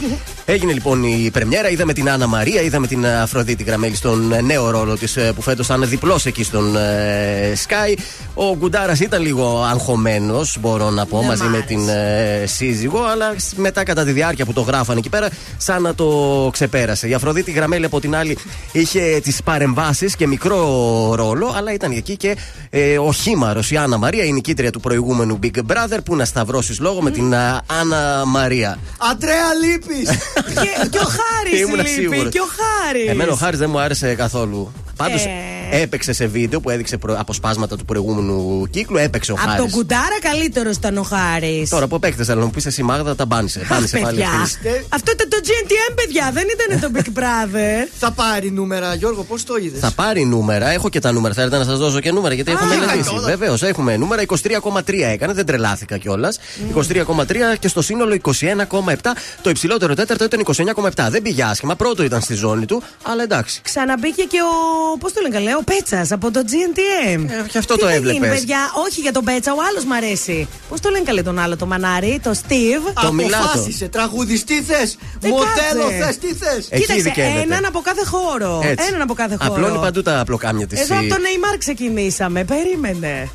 Έγινε 0.45 0.73
λοιπόν 0.73 1.03
η 1.03 1.29
πρεμιέρα. 1.33 1.69
Είδαμε 1.69 1.93
την 1.93 2.09
Άννα 2.09 2.27
Μαρία, 2.27 2.61
είδαμε 2.61 2.87
την 2.87 3.05
Αφροδίτη 3.05 3.63
Γραμμέλη 3.63 3.95
στον 3.95 4.33
ε, 4.33 4.41
νέο 4.41 4.69
ρόλο 4.69 4.97
της 4.97 5.17
που 5.35 5.41
φέτος 5.41 5.65
ήταν 5.65 5.86
διπλός 5.87 6.25
εκεί 6.25 6.43
στον 6.43 6.75
ε, 6.75 7.53
Sky. 7.67 7.97
Ο 8.33 8.55
Γκουντάρας 8.57 8.99
ήταν 8.99 9.21
λίγο 9.21 9.63
αγχωμένος, 9.71 10.57
μπορώ 10.59 10.89
να 10.89 11.05
πω, 11.05 11.17
Δεν 11.19 11.27
μαζί 11.27 11.43
μ' 11.43 11.49
με 11.49 11.57
άρεσε. 11.57 11.67
την 11.73 11.87
ε, 11.89 12.43
σύζυγο. 12.45 13.03
Αλλά 13.03 13.33
σ- 13.37 13.57
μετά 13.57 13.83
κατά 13.83 14.03
τη 14.03 14.11
διάρκεια 14.11 14.45
που 14.45 14.53
το 14.53 14.61
γράφανε 14.61 14.99
εκεί 14.99 15.09
πέρα, 15.09 15.29
σαν 15.57 15.81
να 15.81 15.95
το 15.95 16.49
ξεπέρασε. 16.51 17.07
Η 17.07 17.13
Αφροδίτη 17.13 17.51
Γραμμέλη 17.51 17.85
από 17.85 17.99
την 17.99 18.15
άλλη 18.15 18.37
είχε 18.71 19.19
τις 19.23 19.43
παρεμβάσεις 19.43 20.15
και 20.15 20.27
μικρό 20.27 20.57
ρόλο, 21.15 21.53
αλλά 21.57 21.73
ήταν 21.73 21.91
εκεί 21.91 22.17
και 22.17 22.37
ε, 22.69 22.97
ο 22.97 23.13
Χήμαρος, 23.13 23.71
η 23.71 23.77
Άννα 23.77 23.97
Μαρία, 23.97 24.23
η 24.23 24.31
νικήτρια 24.31 24.71
του 24.71 24.79
προηγούμενου 24.79 25.39
Big 25.43 25.57
Brother, 25.71 25.97
που 26.05 26.15
να 26.15 26.25
σταυρώσεις 26.25 26.79
λόγο 26.79 27.01
με 27.01 27.11
την 27.11 27.35
α, 27.35 27.61
Άννα 27.81 28.23
Μαρία. 28.25 28.77
Αντρέα 29.11 29.53
λείπει! 29.63 30.07
και, 30.61 30.87
και 30.89 30.97
ο 30.97 31.01
Χάρης 31.07 31.59
Ήμουνα 31.61 31.81
λείπει. 31.81 31.93
σίγουρος. 31.93 32.31
Και 32.31 32.39
ο 32.39 32.47
Χάρης. 32.57 33.09
Εμένα 33.09 33.31
ο 33.31 33.35
Χάρης 33.35 33.59
δεν 33.59 33.69
μου 33.69 33.79
άρεσε 33.79 34.13
καθόλου. 34.15 34.71
Πάντως 34.95 35.21
Ε. 35.25 35.29
έπαιξε 35.71 36.13
σε 36.13 36.25
βίντεο 36.25 36.59
που 36.59 36.69
έδειξε 36.69 36.97
προ- 36.97 37.19
αποσπάσματα 37.19 37.77
του 37.77 37.85
προηγούμενου 37.85 38.67
κύκλου, 38.69 38.97
έπαιξε 38.97 39.31
ο 39.31 39.35
Από 39.39 39.43
Χάρης. 39.49 39.61
τον 39.63 39.71
κουντάρα 39.71 40.19
καλύτερος 40.21 40.75
ήταν 40.75 40.97
ο 40.97 41.01
Χάρης. 41.03 41.69
Τώρα 41.69 41.85
από 41.85 41.99
παίκτες, 41.99 42.29
αλλά 42.29 42.39
να 42.39 42.45
μου 42.45 42.51
πεις 42.51 42.65
εσύ 42.65 42.83
Μάγδα, 42.83 43.15
τα 43.15 43.25
μπάνισε. 43.25 43.65
Μπάνισε 43.69 43.97
πάλι 43.97 44.17
παιδιά. 44.19 44.39
αυτή. 44.41 44.85
Αυτό 44.89 45.11
ήταν 45.11 45.29
το 45.29 45.37
GNTM, 45.43 45.93
παιδιά. 45.95 46.31
Δεν 46.33 46.43
ήταν 46.55 46.79
το 46.91 46.99
Big 46.99 47.19
Brother. 47.19 47.87
Θα 48.03 48.11
πάρει 48.11 48.51
νούμερα, 48.51 48.93
Γιώργο, 48.95 49.23
πώς 49.23 49.43
το 49.43 49.55
είδες; 49.55 49.79
Θα 49.79 49.91
πάρει 49.91 50.25
νούμερα, 50.25 50.69
έχω 50.69 50.89
και 50.89 50.99
τα 50.99 51.11
νούμερα. 51.11 51.33
Θέλετε 51.33 51.57
να 51.57 51.63
σας 51.63 51.77
δώσω 51.79 51.99
και 51.99 52.11
νούμερα, 52.11 52.33
γιατί 52.33 52.51
έχω 52.51 52.63
Α, 52.63 52.67
μελετήσει. 52.67 53.09
τώρα. 53.09 53.25
Βεβαίως, 53.25 53.63
έχουμε 53.63 53.97
νούμερα 53.97 54.21
23,3 54.21 55.11
έκανε, 55.11 55.33
δεν 55.33 55.45
τρελάθηκα 55.45 55.97
κιόλας. 55.97 56.39
23,3 56.75 57.55
και 57.59 57.67
στο 57.67 57.81
σύνολο 57.81 58.13
21,7. 58.13 58.95
Το 59.41 59.49
υψηλότερο 59.49 59.93
τέταρτο 59.93 60.23
ήταν 60.23 60.39
29,7. 60.39 61.07
Δεν 61.09 61.21
πήγε 61.21 61.43
άσχημα, 61.43 61.75
πρώτο 61.75 62.03
ήταν 62.03 62.21
στη 62.21 62.33
ζώνη 62.33 62.65
του, 62.65 62.83
αλλά 63.03 63.23
εντάξει. 63.23 63.61
Ξαναμπήκε 63.63 64.23
και 64.23 64.37
ο. 64.41 64.97
Πώς 64.97 65.13
το 65.13 65.21
λένε 65.21 65.33
καλέ, 65.35 65.55
ο 65.57 65.63
Πέτσας 65.63 66.11
από 66.11 66.31
το 66.31 66.39
GNTM. 66.45 67.25
Ε, 67.29 67.47
και 67.47 67.57
αυτό 67.57 67.73
Τι 67.73 67.79
το 67.79 67.85
θα 67.85 67.93
έβλεπες. 67.93 68.13
γίνει, 68.19 68.27
παιδιά, 68.33 68.57
όχι 68.85 69.01
για 69.01 69.11
τον 69.11 69.23
Πέτσα, 69.23 69.53
ο 69.53 69.57
άλλος 69.69 69.85
μ' 69.85 69.93
αρέσει. 69.93 70.47
Πώς 70.69 70.79
το 70.79 70.89
λένε 70.89 71.03
καλέ 71.03 71.21
τον 71.21 71.39
άλλο, 71.39 71.55
το 71.57 71.65
μανάρι, 71.65 72.19
το 72.23 72.31
Steve; 72.47 72.93
Το 73.01 73.13
Μιλάτο. 73.13 73.43
Αποφάσισε, 73.43 73.87
τραγουδιστή 73.87 74.61
θες, 74.61 74.97
Δεν 75.19 75.31
μοντέλο 75.31 75.83
κάτσε. 75.89 76.03
θες, 76.05 76.17
τι 76.17 76.33
θες. 76.33 76.67
Εκεί 76.69 76.81
Κοίταξε, 76.81 77.03
δικαίνεται. 77.03 77.39
έναν 77.41 77.65
από 77.65 77.79
κάθε 77.79 78.05
χώρο. 78.05 78.61
Έτσι. 78.63 78.85
Έναν 78.87 79.01
από 79.01 79.13
κάθε 79.13 79.35
χώρο. 79.41 79.53
Απλώνει 79.53 79.77
παντού 79.79 80.01
τα 80.01 80.19
απλοκάμια 80.19 80.67
της. 80.67 80.79
Εδώ 80.81 80.95
από 80.99 81.07
τον 81.07 81.17
Neymar 81.17 81.55
ξεκινήσαμε. 81.57 82.43
Περίμενε. 82.43 83.29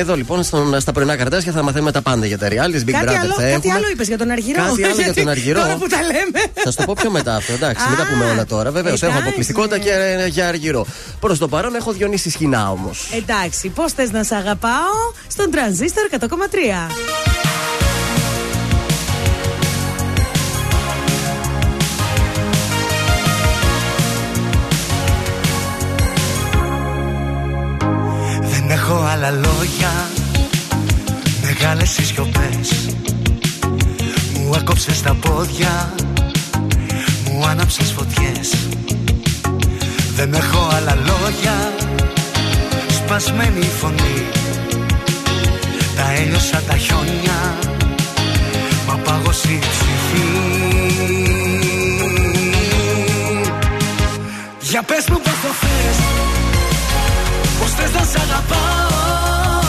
Εδώ 0.00 0.14
λοιπόν 0.16 0.42
στον, 0.42 0.80
στα 0.80 0.92
πρωινά 0.92 1.16
καρτάσια 1.16 1.52
θα 1.52 1.62
μαθαίνουμε 1.62 1.92
τα 1.92 2.02
πάντα 2.02 2.26
για 2.26 2.38
τα 2.38 2.48
reality. 2.48 2.52
Big 2.88 2.90
κάτι 2.90 3.06
Brother 3.06 3.18
άλλο, 3.22 3.32
θα 3.34 3.42
κάτι 3.42 3.52
έχουμε. 3.52 3.72
άλλο 3.74 3.88
είπες 3.92 4.06
για 4.08 4.18
τον 4.18 4.30
Αργυρό. 4.30 4.62
Κάτι 4.62 4.84
άλλο 4.84 4.94
για 4.94 5.04
Γιατί 5.04 5.20
τον 5.20 5.28
Αργυρό. 5.28 5.60
Τώρα 5.60 5.76
που 5.76 5.86
τα 5.86 5.96
λέμε. 6.02 6.40
Θα 6.54 6.70
σου 6.70 6.76
το 6.76 6.84
πω 6.84 6.94
πιο 7.00 7.10
μετά 7.10 7.34
αυτό, 7.34 7.52
εντάξει. 7.52 7.88
μην 7.88 7.96
τα 7.96 8.02
Α, 8.02 8.06
πούμε 8.06 8.24
όλα 8.24 8.46
τώρα. 8.46 8.70
Βεβαίως, 8.70 9.02
έχω 9.02 9.10
εντάξει. 9.10 9.26
αποκλειστικότητα 9.26 9.78
και 9.78 9.90
ε, 9.90 10.26
για 10.26 10.48
αργυρό. 10.48 10.86
Προς 11.20 11.38
το 11.38 11.48
παρόν 11.48 11.74
έχω 11.74 11.92
Διονύση 11.92 12.30
Σχοινά 12.30 12.70
όμως. 12.70 13.08
Εντάξει, 13.16 13.68
πώς 13.68 13.92
θες 13.92 14.10
να 14.10 14.22
σε 14.22 14.34
αγαπάω 14.34 15.12
στον 15.28 15.50
τρανζίστορ 15.50 16.04
100,3. 16.20 16.28
Δεν 29.20 29.26
έχω 29.26 29.36
άλλα 29.36 29.48
λόγια. 29.48 29.90
Μεγάλες 31.42 31.98
οι 31.98 32.04
σιωπές 32.04 32.88
Μου 34.34 34.54
έκοψες 34.54 35.02
τα 35.02 35.14
πόδια. 35.14 35.92
Μου 37.24 37.46
άναψες 37.46 37.92
φωτιές. 37.92 38.56
Δεν 40.14 40.34
έχω 40.34 40.68
άλλα 40.76 40.94
λόγια. 40.94 41.72
Σπασμένη 42.90 43.58
η 43.58 43.70
φωνή. 43.80 44.26
Τα 45.96 46.12
έλειωσα 46.12 46.62
τα 46.68 46.76
χιόνια. 46.76 47.58
Μα 48.86 48.94
πάγωσε 48.94 49.52
η 49.52 49.58
ψυχή. 49.58 50.28
Για 54.60 54.82
πες 54.82 55.04
μου 55.08 55.20
πως 55.20 55.32
το 55.42 55.48
θες. 55.60 55.96
Πως 55.96 56.37
θες 57.78 57.92
να 57.98 58.04
σ' 58.10 58.18
αγαπάω. 58.24 59.66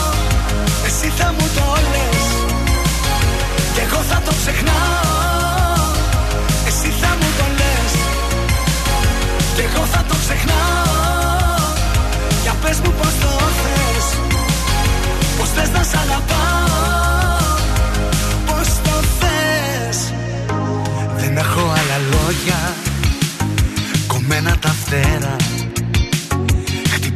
Εσύ 0.86 1.08
θα 1.18 1.28
μου 1.36 1.46
το 1.56 1.66
λες 1.92 2.26
Κι 3.74 3.80
εγώ 3.86 4.00
θα 4.10 4.18
το 4.26 4.32
ξεχνάω. 4.40 5.84
Εσύ 6.68 6.88
θα 7.00 7.10
μου 7.18 7.28
το 7.38 7.46
λες 7.58 7.92
Κι 9.54 9.62
εγώ 9.68 9.84
θα 9.92 10.02
το 10.08 10.14
ξεχνάω. 10.24 11.58
Για 12.42 12.54
πες 12.62 12.78
μου 12.82 12.92
πως 12.98 13.14
το 13.22 13.30
θες 13.62 14.06
Πως 15.36 15.48
θες 15.54 15.70
να 15.76 15.82
σ' 15.90 15.96
αγαπάω. 16.04 17.44
Πως 18.46 18.68
το 18.86 18.96
θες. 19.18 19.98
Δεν 21.16 21.36
έχω 21.36 21.60
άλλα 21.78 21.98
λόγια 22.12 22.60
Κομμένα 24.06 24.56
τα 24.60 24.68
φτερά 24.80 25.59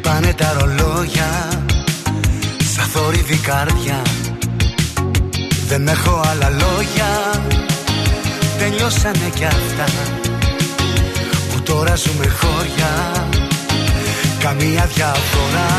Χτυπάνε 0.06 0.32
τα 0.32 0.56
ρολόγια 0.58 1.48
Σαν 2.74 2.84
θόρυβη 2.84 3.36
καρδιά. 3.36 4.02
Δεν 5.68 5.88
έχω 5.88 6.20
άλλα 6.30 6.48
λόγια 6.48 7.40
Τελειώσανε 8.58 9.30
κι 9.34 9.44
αυτά. 9.44 9.84
Που 11.52 11.62
τώρα 11.62 11.94
ζούμε 11.94 12.26
χώρια 12.28 13.12
Καμία 14.38 14.88
διαφορά. 14.94 15.70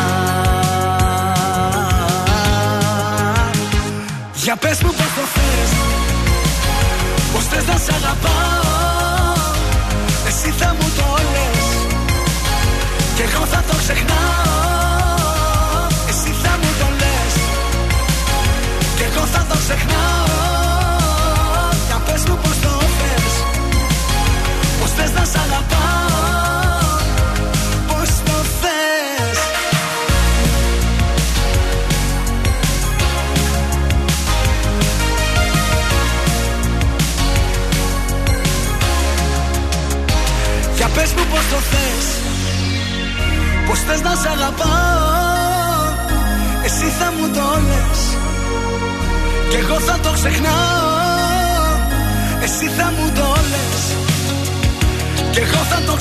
Για 4.34 4.56
πες 4.56 4.82
μου 4.82 4.90
πως 4.90 5.06
το 5.16 5.22
θες 5.34 5.72
Πως 7.34 7.44
θες 7.44 7.66
να 7.66 7.78
σ' 7.78 7.90
αγαπάω 7.90 8.85
εγώ 13.28 13.46
θα 13.46 13.64
το 13.70 13.76
ξεχνάω. 13.82 14.44
Εσύ 16.10 16.32
θα 16.44 16.54
μου 16.62 16.72
το 16.80 16.88
λες. 17.02 17.36
Κι 18.96 19.04
εγώ 19.10 19.24
θα 19.34 19.46
το 19.50 19.56
ξεχνάω. 19.64 20.26
Για 21.88 21.98
πες 22.06 22.22
μου 22.28 22.38
πως 22.44 22.58
το 22.64 22.74
θες. 22.98 23.34
Πως 24.80 24.92
θες 24.98 25.12
να 25.18 25.24
σ' 25.32 25.38
αγαπάω 25.46 25.95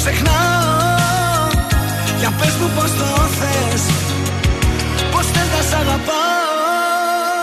ξεχνάω 0.05 1.48
Για 2.20 2.31
πες 2.39 2.55
μου 2.60 2.68
πως 2.76 2.90
το 3.01 3.09
θες 3.39 3.82
Πως 5.12 5.26
θες 5.32 5.48
να 5.55 5.60
σ' 5.68 5.74
αγαπάω. 5.82 7.43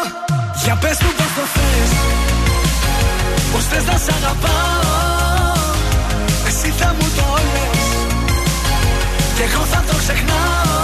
Για 0.63 0.75
πες 0.81 0.97
μου 1.03 1.11
πως 1.17 1.31
το 1.38 1.43
θες 1.55 1.91
Πως 3.51 3.63
θες 3.69 3.83
να 3.89 3.97
σ' 4.03 4.11
αγαπάω. 4.17 5.49
Εσύ 6.47 6.69
θα 6.79 6.89
μου 6.97 7.07
το 7.17 7.27
λες 7.53 7.83
Κι 9.35 9.43
εγώ 9.47 9.63
θα 9.71 9.79
το 9.88 9.95
ξεχνάω. 10.01 10.79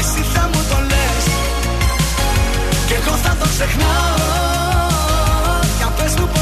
Εσύ 0.00 0.20
θα 0.34 0.44
μου 0.52 0.60
το 0.70 0.78
λες 0.90 1.24
Κι 2.88 2.94
εγώ 3.00 3.14
θα 3.24 3.32
το 3.40 3.46
ξεχνάω. 3.54 4.20
Για 5.78 5.88
πες 5.96 6.12
μου 6.18 6.26
πως 6.34 6.41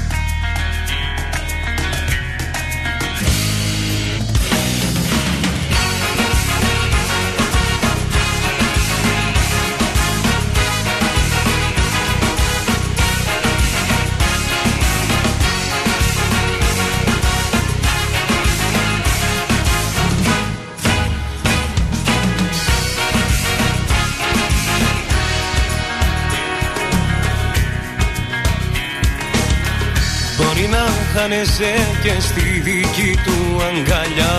Και 32.03 32.13
στη 32.19 32.47
δική 32.67 33.11
του 33.25 33.37
αγκαλιά. 33.67 34.35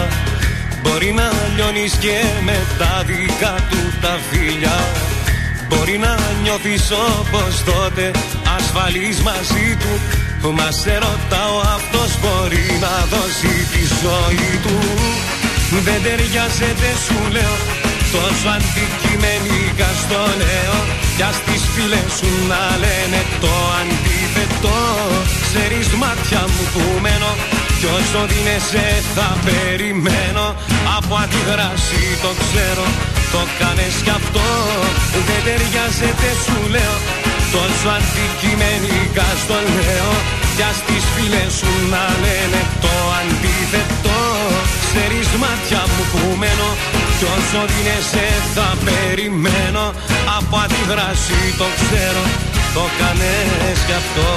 Μπορεί 0.83 1.13
να 1.13 1.29
λιώνεις 1.55 1.93
και 2.05 2.19
με 2.45 2.59
τα 2.79 3.03
δικά 3.07 3.55
του 3.71 3.81
τα 4.03 4.15
φιλιά. 4.29 4.79
Μπορεί 5.69 5.99
να 5.99 6.15
νιώθεις 6.43 6.91
όπως 7.19 7.53
τότε 7.71 8.11
ασφαλής 8.57 9.17
μαζί 9.29 9.69
του. 9.81 9.93
Μας 10.59 10.75
σε 10.83 10.95
ρωτάω 11.05 11.57
αυτός 11.77 12.11
μπορεί 12.21 12.67
να 12.85 12.95
δώσει 13.13 13.55
τη 13.73 13.83
ζωή 14.03 14.51
του. 14.65 14.77
Δεν 15.87 16.03
ταιριάζεται 16.03 16.91
σου 17.05 17.19
λέω 17.35 17.57
Τόσο 18.13 18.49
αντικειμενικά 18.57 19.89
στο 20.03 20.21
λέω 20.41 21.02
Κι 21.17 21.25
ας 21.31 21.39
τις 21.47 21.63
φίλες 21.75 22.11
σου 22.19 22.31
να 22.51 22.63
λένε 22.83 23.21
το 23.45 23.55
αντίθετο. 23.81 24.79
Ξέρεις 25.47 25.89
μάτια 26.03 26.43
μου 26.53 26.65
που 26.73 26.85
μένω 27.05 27.33
Κι 27.79 27.89
όσο 27.99 28.21
δίνεσαι 28.31 28.87
θα 29.15 29.29
περιμένω. 29.47 30.47
Από 30.97 31.13
αντιδράση 31.25 32.03
το 32.25 32.31
ξέρω 32.43 32.87
Το 33.35 33.43
κάνες 33.59 33.95
κι 34.05 34.15
αυτό. 34.21 34.47
Δεν 35.27 35.41
ταιριάζεται 35.47 36.31
σου 36.45 36.59
λέω 36.75 36.97
Τόσο 37.55 37.89
αντικειμενικά 37.97 39.29
στο 39.43 39.57
λέω. 39.77 40.13
Κι 40.57 40.65
ας 40.71 40.79
τις 40.87 41.05
φίλες 41.15 41.53
σου 41.59 41.73
να 41.93 42.05
λένε 42.23 42.61
το 42.85 42.95
αντίθετο 43.21 44.12
Ξέρεις 44.95 45.29
μάτια 45.43 45.83
μου 45.93 46.05
που 46.13 46.37
μένω. 46.37 46.71
Κι 47.19 47.27
όσο 47.37 47.61
δίνεσαι 47.71 48.27
θα 48.55 48.69
περιμένω. 48.85 49.85
Από 50.39 50.57
αντιδράση 50.65 51.41
το 51.61 51.67
ξέρω. 51.81 52.25
Το 52.75 52.85
κάνες 52.99 53.79
κι 53.87 53.97
αυτό. 54.03 54.29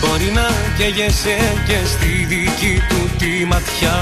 Μπορεί 0.00 0.30
να 0.38 0.46
καίγεσαι 0.76 1.36
και 1.68 1.78
στη 1.92 2.12
δική 2.32 2.82
του 2.88 3.00
τη 3.18 3.44
ματιά. 3.44 3.98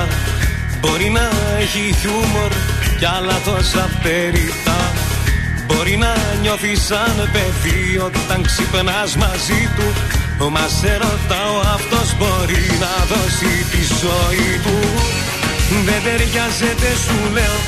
Μπορεί 0.81 1.09
να 1.19 1.31
έχει 1.59 1.95
χιούμορ 2.01 2.53
κι 2.99 3.07
άλλα 3.17 3.37
τόσα 3.45 3.89
περιτά 4.03 4.81
Μπορεί 5.67 5.97
να 5.97 6.15
νιώθεις 6.43 6.83
σαν 6.85 7.29
παιδί 7.33 7.99
όταν 7.99 8.43
ξυπνάς 8.43 9.17
μαζί 9.17 9.69
του 9.77 9.87
Μας 10.47 10.73
σε 10.81 10.93
ρωτάω 11.03 11.57
αυτός 11.77 12.09
μπορεί 12.19 12.65
να 12.85 12.93
δώσει 13.11 13.53
τη 13.73 13.83
ζωή 14.03 14.51
του. 14.65 14.77
Δεν 15.87 16.01
ταιριάζεται 16.05 16.91
σου 17.05 17.19
λέω 17.37 17.59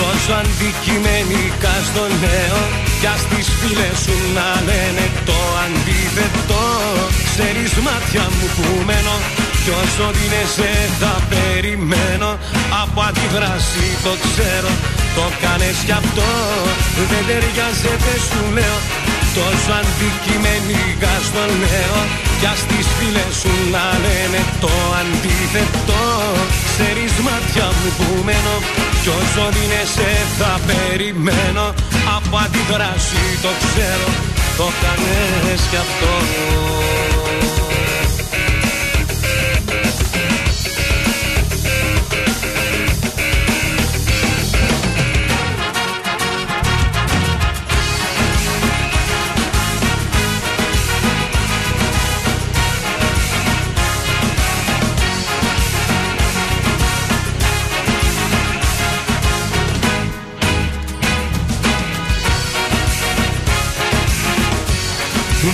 Τόσο 0.00 0.32
αντικειμενικά 0.42 1.74
στο 1.88 2.04
λέω 2.22 2.60
Κι 3.00 3.08
ας 3.14 3.22
τις 3.30 3.48
φίλες 3.58 3.96
σου 4.04 4.16
να 4.36 4.48
λένε 4.68 5.04
το 5.28 5.38
αντίθετο. 5.64 6.64
Ξέρεις 7.28 7.72
μάτια 7.86 8.24
μου 8.34 8.46
που 8.56 8.66
μένω 8.88 9.16
Κι 9.62 9.72
όσο 9.82 10.06
δίνεσαι 10.16 10.72
θα 11.00 11.14
περιμένω. 11.32 12.30
Από 12.82 13.00
αντιδράση 13.08 13.86
το 14.04 14.12
ξέρω 14.26 14.72
Το 15.16 15.24
κάνες 15.42 15.78
κι 15.86 15.94
αυτό. 16.02 16.30
Δεν 17.10 17.22
ταιριάζεται 17.28 18.12
σου 18.28 18.40
λέω 18.56 18.76
Τόσο 19.38 19.72
αντικειμενικά 19.80 21.14
στο 21.28 21.42
λέω 21.62 21.98
Κι 22.40 22.46
ας 22.52 22.60
τις 22.68 22.86
φίλες 22.96 23.34
σου 23.40 23.54
να 23.74 23.86
λένε 24.04 24.40
το 24.64 24.72
αντίθετο. 25.00 26.02
Ξέρεις 26.68 27.12
μάτια 27.26 27.66
μου 27.78 27.90
που 27.98 28.08
μένω 28.26 28.56
Κι 29.02 29.10
όσο 29.20 29.44
δίνεσαι 29.54 30.10
θα 30.38 30.52
περιμένω. 30.68 31.66
Από 32.16 32.36
αντιδράση 32.44 33.24
το 33.44 33.50
ξέρω 33.62 34.08
Το 34.58 34.66
κάνες 34.82 35.60
κι 35.70 35.78
αυτό 35.84 36.12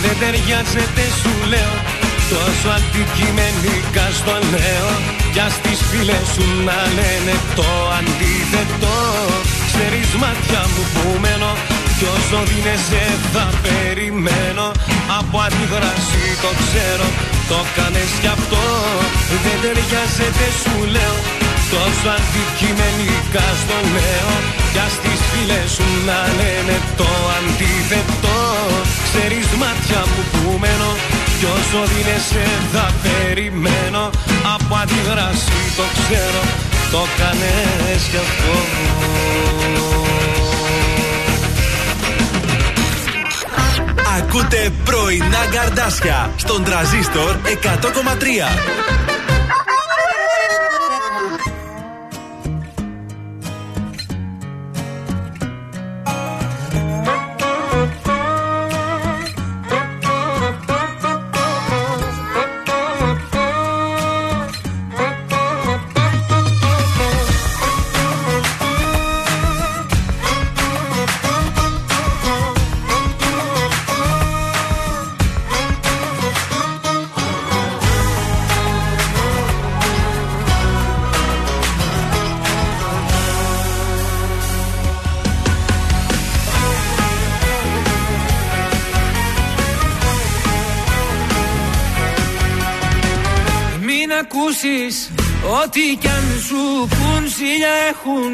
Δεν 0.02 0.16
ταιριάζεται 0.20 1.04
σου 1.20 1.32
λέω. 1.52 1.74
Τόσο 2.32 2.68
αντικειμενικά 2.78 4.06
στο 4.18 4.34
λέω. 4.52 4.90
Κι 5.32 5.42
ας 5.46 5.54
τις 5.64 5.80
φίλες 5.90 6.26
σου 6.34 6.46
να 6.68 6.78
λένε 6.96 7.34
το 7.58 7.70
αντίθετο. 7.98 8.96
Ξέρεις 9.70 10.10
μάτια 10.22 10.62
μου 10.72 10.82
που 10.94 11.04
μένω 11.22 11.52
Κι 11.96 12.06
όσο 12.16 12.38
δίνεσαι 12.50 13.04
θα 13.32 13.46
περιμένω. 13.64 14.66
Από 15.18 15.36
αντιδράση 15.46 16.24
το 16.44 16.50
ξέρω 16.62 17.08
Το 17.50 17.58
κάνες 17.76 18.12
κι 18.22 18.30
αυτό. 18.36 18.64
Δεν 19.44 19.56
ταιριάζεται 19.62 20.46
σου 20.62 20.76
λέω. 20.94 21.16
Τόσο 21.72 22.08
αντικειμενικά 22.16 23.46
στο 23.62 23.76
λέω. 23.94 24.32
Κι 24.72 24.80
ας 24.86 24.94
τις 25.02 25.20
φίλες 25.30 25.68
σου 25.76 25.88
να 26.08 26.20
λένε 26.38 26.76
το 27.00 27.10
αντίθετο 27.36 28.36
Ξέρεις 29.08 29.46
μάτια 29.62 30.00
μου 30.10 30.22
που 30.32 30.58
μένω 30.58 30.90
Κι 31.38 31.44
όσο 31.44 31.80
δίνεσαι 31.92 32.44
θα 32.72 32.92
περιμένω. 33.02 34.10
Από 34.54 34.74
αντιδράση 34.82 35.58
το 35.76 35.82
ξέρω 35.98 36.42
Το 36.90 37.02
κάνες 37.18 38.02
κι 38.10 38.16
αυτό. 38.16 38.54
Ακούτε 44.18 44.72
πρωινά 44.84 45.46
καρδάσια 45.52 46.30
στον 46.36 46.64
τραζίστορ 46.64 47.36
100,3. 47.62 49.17
Ό,τι 95.78 95.96
κι 95.96 96.08
αν 96.08 96.26
σου 96.46 96.62
πουν 96.94 97.22
ζήλια 97.36 97.74
έχουν. 97.90 98.32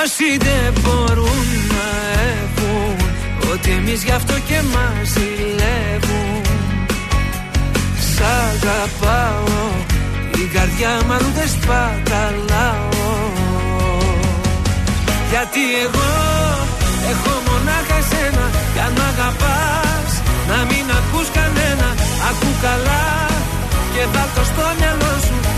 Όσοι 0.00 0.28
δεν 0.46 0.68
μπορούν 0.80 1.46
να 1.74 1.86
έχουν. 2.32 2.96
Ότι 3.52 3.70
εμείς 3.70 4.02
γι' 4.04 4.16
αυτό 4.20 4.34
και 4.48 4.58
μας 4.72 5.08
ζηλεύουν. 5.12 6.42
Σ' 8.10 8.20
αγαπάω 8.46 9.58
Την 10.32 10.48
καρδιά 10.54 10.92
μου 11.06 11.12
αλλού 11.12 11.30
δεν 11.38 11.48
σπαταλάω. 11.56 13.06
Γιατί 15.30 15.62
εγώ 15.84 16.10
έχω 17.12 17.32
μονάχα 17.46 17.96
εσένα. 18.02 18.44
Κι 18.72 18.80
αν 18.86 18.92
μ' 18.96 19.04
αγαπάς 19.12 20.10
να 20.50 20.58
μην 20.68 20.84
ακούς 20.98 21.28
κανένα. 21.38 21.88
Ακού 22.28 22.50
καλά 22.66 23.06
και 23.94 24.02
βάλ' 24.12 24.32
το 24.36 24.42
στο 24.50 24.64
μυαλό 24.78 25.14
σου 25.26 25.57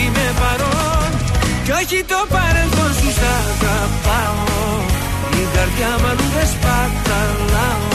Είμαι 0.00 0.26
παρόν. 0.40 1.10
Κι 1.64 1.72
όχι 1.80 2.04
το 2.12 2.20
παρελθόν 2.34 2.92
σου 2.98 3.10
σ' 3.18 3.26
αγαπάω. 3.40 4.42
Η 5.40 5.42
καρδιά 5.54 5.90
μου 6.00 6.06
αλλού 6.10 6.26
δεν 6.36 6.48
σπαταλάω 6.54 7.94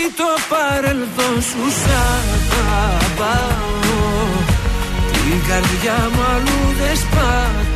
κι 0.00 0.06
όχι 0.06 0.14
το 0.16 0.30
παρελθόν 0.48 1.42
σου 1.48 1.64
σ' 1.80 1.90
αγαπάω. 2.84 3.68
Την 5.12 5.38
καρδιά 5.48 5.98
μου 6.12 6.22
αλλού 6.34 6.60
δεν 6.80 6.96
σπαταλάω 6.96 7.69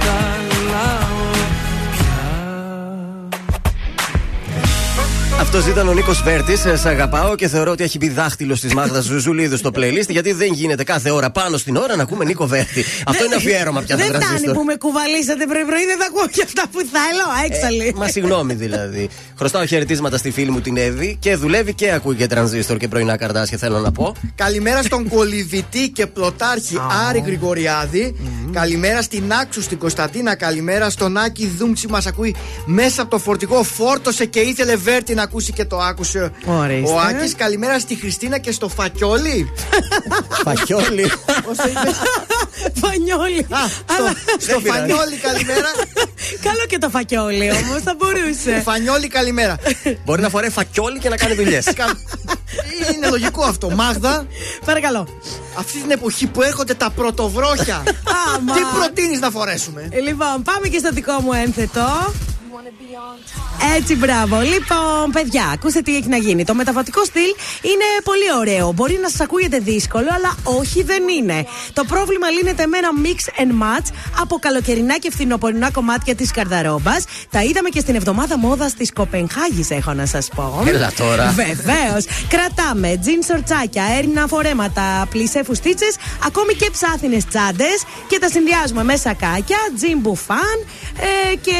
Αυτός 5.44 5.66
ήταν 5.66 5.88
ο 5.88 5.92
Νίκος 5.92 6.22
Βέρτης. 6.22 6.60
Σε 6.60 6.88
αγαπάω 6.88 7.34
και 7.34 7.48
θεωρώ 7.48 7.70
ότι 7.70 7.82
έχει 7.82 7.98
μπει 7.98 8.08
δάχτυλος 8.08 8.60
της 8.60 8.74
Μάγδας 8.74 9.04
Ζουζουλίδου 9.04 9.56
στο 9.56 9.70
playlist 9.74 10.08
γιατί 10.08 10.32
δεν 10.32 10.52
γίνεται 10.52 10.84
κάθε 10.84 11.10
ώρα 11.10 11.30
πάνω 11.30 11.56
στην 11.56 11.76
ώρα 11.76 11.96
να 11.96 12.02
ακούμε 12.02 12.24
Νίκο 12.24 12.46
Βέρτη. 12.46 12.84
Αυτό 13.06 13.24
είναι 13.24 13.34
αφιέρωμα 13.34 13.80
πια 13.80 13.96
Δεν 13.96 14.12
θα 14.12 14.20
φτάνει 14.20 14.52
που 14.52 14.64
με 14.64 14.74
κουβαλήσατε 14.76 15.46
πρωί-πρωί, 15.46 15.86
δεν 15.86 15.98
θα 15.98 16.06
ακούω 16.06 16.26
και 16.30 16.42
αυτά 16.44 16.62
που 16.72 16.78
θέλω. 16.78 17.52
Έξαλλη. 17.54 17.86
Ε, 17.86 17.92
Μα 17.94 18.08
συγγνώμη 18.08 18.54
δηλαδή. 18.54 19.08
Χρωστάω 19.38 19.64
χαιρετίσματα 19.64 20.16
στη 20.16 20.30
φίλη 20.30 20.50
μου 20.50 20.60
την 20.60 20.76
Εύη 20.76 21.16
και 21.20 21.36
δουλεύει 21.36 21.74
και 21.74 21.92
ακούει 21.92 22.14
και 22.14 22.26
τρανζίστορ 22.26 22.76
και 22.76 22.88
πρωινά 22.88 23.16
καρτάσια 23.16 23.58
θέλω 23.58 23.78
να 23.78 23.92
πω. 23.92 24.14
Καλημέρα 24.34 24.82
στον 24.82 25.08
κολυβητή 25.08 25.88
και 25.88 26.06
πλωτάρχη 26.06 26.76
Άρη 27.08 27.22
Γρηγοριάδη. 27.26 28.16
Καλημέρα 28.52 29.02
στην 29.02 29.32
Άξου 29.32 29.62
στην 29.62 29.78
Κωνσταντίνα. 29.78 30.34
Καλημέρα 30.34 30.90
στον 30.90 31.16
Άκη 31.16 31.46
Δούμτσι 31.46 31.88
μας 31.88 32.06
ακούει 32.06 32.34
μέσα 32.66 33.02
από 33.02 33.10
το 33.10 33.18
φορτηγό. 33.18 33.62
Φόρτωσε 33.62 34.24
και 34.24 34.40
ήθελε 34.40 34.76
Βέρτη 34.76 35.14
να 35.14 35.22
ακούσει 35.34 35.52
και 35.52 35.64
το 35.64 35.78
άκουσε 35.78 36.30
Ορίστε. 36.46 36.92
ο 36.92 36.98
Άκης. 37.00 37.34
Καλημέρα 37.34 37.78
στη 37.78 37.94
Χριστίνα 37.96 38.38
και 38.38 38.52
στο 38.52 38.68
Φακιόλι. 38.68 39.52
Φακιόλι. 40.44 41.10
Φανιόλι. 42.80 43.46
Αλλά- 43.98 44.14
Στο 44.38 44.60
Φανιόλι 44.60 45.16
καλημέρα. 45.22 45.70
Καλό 46.42 46.64
και 46.68 46.78
το 46.78 46.88
φακιόλι 46.88 47.50
όμως, 47.50 47.82
θα 47.84 47.94
μπορούσε. 47.98 48.60
Φανιόλι 48.64 49.08
καλημέρα. 49.08 49.56
Μπορεί 50.04 50.22
να 50.22 50.28
φοράει 50.28 50.50
φακιόλι 50.50 50.98
και 50.98 51.08
να 51.08 51.16
κάνει 51.16 51.34
δουλειές. 51.34 51.64
Κα- 51.74 51.98
Είναι 52.94 53.08
λογικό 53.08 53.44
αυτό. 53.44 53.70
Μάγδα, 53.70 54.26
Παρακαλώ. 54.64 55.08
αυτή 55.58 55.78
την 55.80 55.90
εποχή 55.90 56.26
που 56.26 56.42
έρχονται 56.42 56.74
τα 56.74 56.90
πρωτοβρόχια. 56.90 57.82
Άμα. 58.34 58.54
Τι 58.54 58.60
προτείνεις 58.78 59.20
να 59.20 59.30
φορέσουμε; 59.30 59.88
Ε, 59.90 60.00
Λοιπόν, 60.00 60.42
πάμε 60.44 60.68
και 60.68 60.78
στο 60.78 60.90
δικό 60.92 61.12
μου 61.20 61.32
ένθετο. 61.32 62.12
Έτσι, 63.76 63.96
μπράβο. 63.96 64.40
Λοιπόν, 64.40 65.10
παιδιά, 65.12 65.50
ακούστε 65.52 65.80
τι 65.80 65.96
έχει 65.96 66.08
να 66.08 66.16
γίνει. 66.16 66.44
Το 66.44 66.54
μεταβατικό 66.54 67.04
στυλ 67.04 67.30
είναι 67.62 67.84
πολύ 68.04 68.38
ωραίο. 68.38 68.72
Μπορεί 68.72 68.98
να 69.02 69.08
σας 69.08 69.20
ακούγεται 69.20 69.58
δύσκολο, 69.58 70.08
αλλά 70.14 70.58
όχι 70.58 70.82
δεν 70.82 71.02
είναι. 71.08 71.46
Το 71.72 71.84
πρόβλημα 71.84 72.30
λύνεται 72.30 72.66
με 72.66 72.78
ένα 72.78 72.88
mix 73.04 73.42
and 73.42 73.62
match 73.62 73.88
από 74.20 74.38
καλοκαιρινά 74.38 74.98
και 74.98 75.10
φθινοπορεινά 75.10 75.70
κομμάτια 75.70 76.14
της 76.14 76.30
καρδαρόμπας. 76.30 77.04
Τα 77.30 77.42
είδαμε 77.42 77.68
και 77.68 77.80
στην 77.80 77.94
εβδομάδα 77.94 78.38
μόδας 78.38 78.74
της 78.74 78.92
Κοπενχάγης, 78.92 79.70
έχω 79.70 79.92
να 79.92 80.06
σας 80.06 80.28
πω. 80.34 80.62
Έλα 80.66 80.92
τώρα. 80.96 81.30
Βεβαίως. 81.30 82.04
Κρατάμε 82.28 82.98
τζιν 83.00 83.22
σορτσάκια, 83.22 83.84
έρνα 83.98 84.26
φορέματα, 84.26 85.06
πλησέ 85.10 85.42
φουστίτσες, 85.42 85.96
ακόμη 86.26 86.54
και 86.54 86.70
ψάθινες 86.70 87.24
τσάντες 87.26 87.84
και 88.08 88.18
τα 88.18 88.28
συνδυάζουμε 88.28 88.84
με 88.84 88.96
σακάκια, 88.96 89.58
τζιν 89.76 89.98
μπουφάν 89.98 90.58
ε, 91.32 91.36
και 91.36 91.56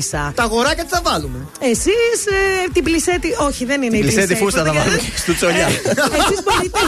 πουκάμισα. 0.00 0.32
Τα 0.36 0.42
αγοράκια 0.42 0.84
τι 0.84 0.90
θα 0.90 1.00
βάλουμε; 1.04 1.38
Εσείς 1.60 2.18
ε, 2.26 2.68
την 2.72 2.84
πλησέτη. 2.84 3.28
Όχι, 3.38 3.64
δεν 3.64 3.82
είναι 3.82 3.96
η 3.96 4.00
Πλησέ 4.00 4.20
τη 4.20 4.26
πλησέτη. 4.26 4.42
φούστα 4.44 4.64
θα 4.64 4.72
βάλουμε 4.72 5.00
στο 5.16 5.34
τσολιά. 5.34 5.66
Εσείς 5.66 6.40
μπορείτε 6.44 6.80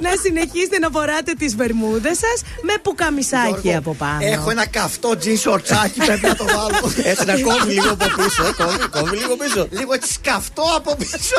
να 0.00 0.10
συνεχίσετε 0.22 0.78
να 0.78 0.88
φοράτε 0.90 1.32
τις 1.38 1.56
βερμούδες 1.56 2.18
σας 2.18 2.42
με 2.62 2.72
πουκαμισάκι 2.82 3.74
από 3.74 3.94
πάνω. 3.94 4.18
Έχω 4.20 4.50
ένα 4.50 4.66
καυτό 4.66 5.16
τζιν 5.16 5.38
σορτσάκι, 5.38 5.98
πρέπει 6.06 6.26
να 6.26 6.34
το 6.34 6.44
βάλω. 6.44 6.92
Έτσι 7.02 7.24
να 7.24 7.32
κόβει 7.40 7.72
λίγο 7.72 7.90
από 7.90 8.04
πίσω. 8.22 8.42
ε, 8.46 8.52
Κόβει, 8.62 8.88
κόβει 8.88 9.16
λίγο 9.16 9.36
πίσω. 9.36 9.66
Λίγο 9.70 9.92
έτσι 9.92 10.12
σκαυτό 10.12 10.64
από 10.76 10.96
πίσω. 10.96 11.36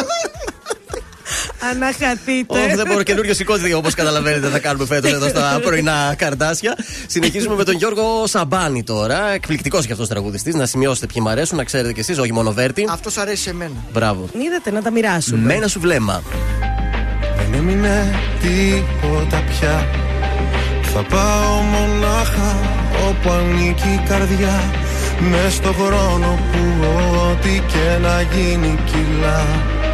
Αναχαθείτε. 1.69 2.59
Όχι, 2.59 2.75
δεν 2.75 2.87
μπορώ. 2.87 3.03
Καινούριο 3.03 3.33
σηκώθηκε 3.33 3.73
όπως 3.73 3.93
καταλαβαίνετε 3.93 4.47
θα 4.47 4.59
κάνουμε 4.59 4.85
φέτος 4.85 5.11
εδώ 5.11 5.27
στα 5.27 5.59
πρωινά 5.63 6.15
καρτάσια. 6.17 6.77
Συνεχίζουμε 7.07 7.55
με 7.55 7.63
τον 7.63 7.75
Γιώργο 7.75 8.27
Σαμπάνη 8.27 8.83
τώρα. 8.83 9.31
Εκπληκτικός 9.33 9.85
και 9.85 9.91
αυτός 9.91 10.07
τραγουδιστής. 10.07 10.55
Να 10.55 10.65
σημειώσετε 10.65 11.05
ποιοι 11.05 11.23
μ' 11.25 11.27
αρέσουν, 11.27 11.57
να 11.57 11.63
ξέρετε 11.63 11.93
κι 11.93 11.99
εσείς, 11.99 12.17
όχι 12.17 12.33
μόνο 12.33 12.51
Βέρτη. 12.51 12.87
Αυτός 12.89 13.17
αρέσει 13.17 13.41
σε 13.41 13.53
μένα. 13.53 13.75
Μπράβο. 13.93 14.29
Είδατε 14.45 14.71
να 14.71 14.81
τα 14.81 14.91
μοιράσουμε. 14.91 15.45
Με 15.45 15.53
ένα 15.53 15.67
σου 15.67 15.79
βλέμμα. 15.79 16.23
Δεν 17.37 17.53
έμεινε 17.59 18.15
τίποτα 18.41 19.43
πια 19.49 19.87
Θα 20.81 21.03
πάω 21.03 21.61
μονάχα 21.61 22.59
όπου 23.09 23.29
ανήκει 23.29 23.87
η 23.87 24.01
καρδιά 24.07 24.63
μες 25.19 25.53
στο 25.53 25.73
χρόνο 25.73 26.39
που 26.51 26.85
ό,τι 27.29 27.49
και 27.49 27.97
να 28.01 28.21
γίνει 28.21 28.79
κιλά 28.85 29.45
Δεν 29.81 29.90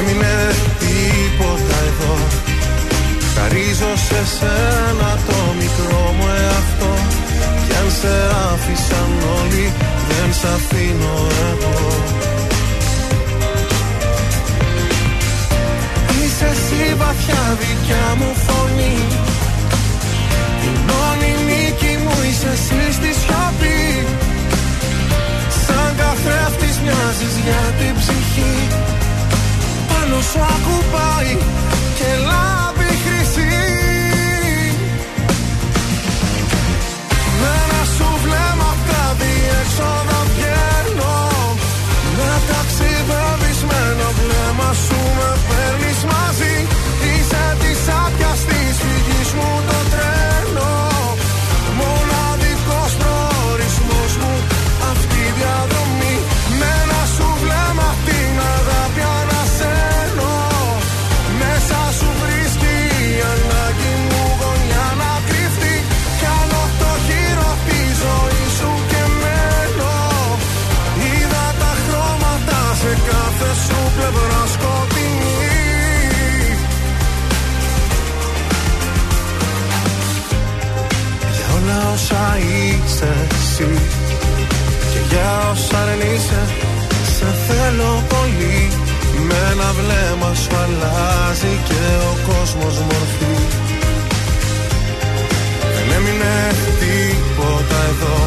έμεινε 0.00 0.34
τίποτα 0.82 1.76
εδώ. 1.90 2.14
Χαρίζω 3.34 3.92
σε 4.06 4.20
σένα 4.36 5.10
το 5.26 5.38
μικρό 5.60 6.14
μου 6.16 6.26
εαυτό. 6.42 6.92
Κι 7.66 7.74
αν 7.80 7.88
σε 8.00 8.14
άφησαν 8.52 9.10
όλοι 9.38 9.72
δεν 10.08 10.28
σ' 10.38 10.44
αφήνω 10.54 11.16
εγώ. 11.50 11.78
Είσαι 16.22 16.48
εσύ 16.54 16.94
βαθιά 17.00 17.44
δικιά 17.60 18.06
μου 18.18 18.30
φωνή. 18.46 18.98
Η 20.66 20.70
μόνη 20.88 21.30
νίκη 21.46 21.92
μου 22.02 22.16
είσαι 22.28 22.50
εσύ 22.56 22.92
στη 22.96 23.10
σιωπή. 23.20 23.82
Σαν 25.64 25.90
καθρέφτης 26.00 26.76
μοιάζεις 26.82 27.34
για 27.44 27.62
την 27.78 27.94
ψυχή 27.98 28.54
Πάνω 30.10 30.22
σου 30.22 30.40
ακουπάει 30.54 31.36
και 31.98 32.10
λάβει 32.28 32.90
χρυσή. 33.04 33.48
Με 37.40 37.50
ένα 37.64 37.82
σου 37.96 38.08
βλέμμα 38.24 38.70
τα 38.88 39.16
διέξοδα 39.20 40.20
βγαίνω 40.30 41.16
Να 42.18 42.36
ταξιδεύεις 42.48 43.60
με 43.68 43.78
ένα 43.92 44.08
βλέμμα 44.18 44.72
σου 44.84 44.99
θέλω 87.50 87.92
πολύ. 88.14 88.58
Με 89.28 89.38
ένα 89.52 89.68
βλέμμα 89.78 90.30
σου 90.40 90.52
αλλάζει 90.62 91.54
Και 91.68 91.82
ο 92.10 92.12
κόσμος 92.28 92.76
μορφή. 92.88 93.34
Δεν 95.74 95.86
έμεινε 95.96 96.34
τίποτα 96.80 97.78
εδώ. 97.92 98.18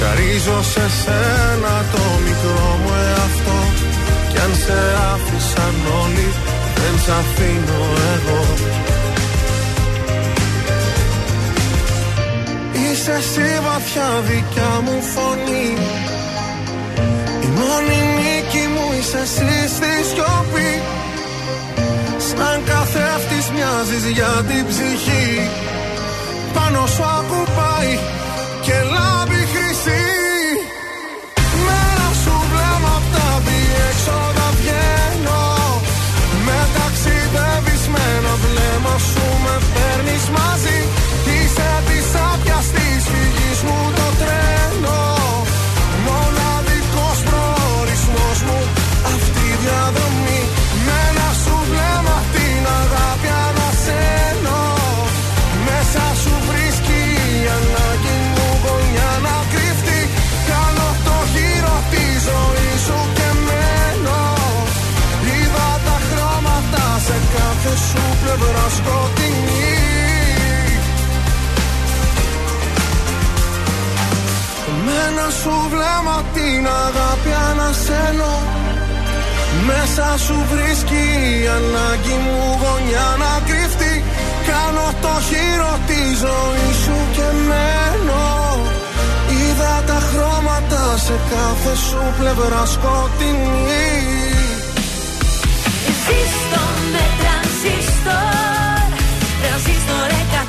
Χαρίζω 0.00 0.58
σε 0.72 0.84
σένα 1.00 1.74
το 1.92 2.04
μικρό 2.26 2.66
μου 2.82 2.92
εαυτό. 3.08 3.58
Κι 4.30 4.38
αν 4.44 4.52
σε 4.64 4.80
άφησαν 5.12 5.74
όλοι 6.02 6.28
Δεν 6.78 6.94
σ' 7.04 7.10
αφήνω 7.20 7.80
εγώ. 8.14 8.42
Είσαι 12.72 13.12
εσύ 13.12 13.60
βαθιά 13.66 14.08
δικιά 14.28 14.72
μου 14.84 14.96
φωνή. 15.12 15.68
Η 17.46 17.48
μόνη 17.58 18.05
νίκη 19.06 19.16
μου 19.16 19.18
είσαι 19.18 19.18
εσύ 19.18 19.74
στη 19.74 19.92
σιωπή. 20.08 20.82
Σαν 22.18 22.62
καθρέφτης 22.64 23.50
μοιάζεις 23.54 24.04
για 24.16 24.32
την 24.48 24.66
ψυχή. 24.66 25.50
Πάνω 26.54 26.86
σου 26.86 27.02
ακουπάει 27.18 27.98
και 28.60 28.76
λάμπει 28.92 29.35
σου 75.46 75.58
βλέμμα 75.72 76.18
την 76.34 76.62
αγάπη 76.86 77.32
ανασένω. 77.50 78.34
Μέσα 79.68 80.06
σου 80.24 80.36
βρίσκει 80.52 81.04
η 81.32 81.48
ανάγκη 81.58 82.16
μου 82.24 82.38
γωνιά 82.60 83.08
να 83.22 83.32
κρυφτεί. 83.48 83.94
Κάνω 84.50 84.86
το 85.04 85.14
χείρο 85.28 85.72
της 85.88 86.10
ζωής 86.24 86.76
σου 86.84 86.98
και 87.16 87.28
μένω. 87.48 88.26
Είδα 89.38 89.74
τα 89.88 89.98
χρώματα 90.08 90.82
σε 91.06 91.16
κάθε 91.30 91.74
σου 91.86 92.02
πλευρά 92.18 92.62
σκοτεινή. 92.74 93.94
Ζήστο 96.04 96.64
με 96.92 97.04
τρανζίστορ 97.18 98.86
Τρανζίστορ 99.40 100.10
100,3 100.32 100.45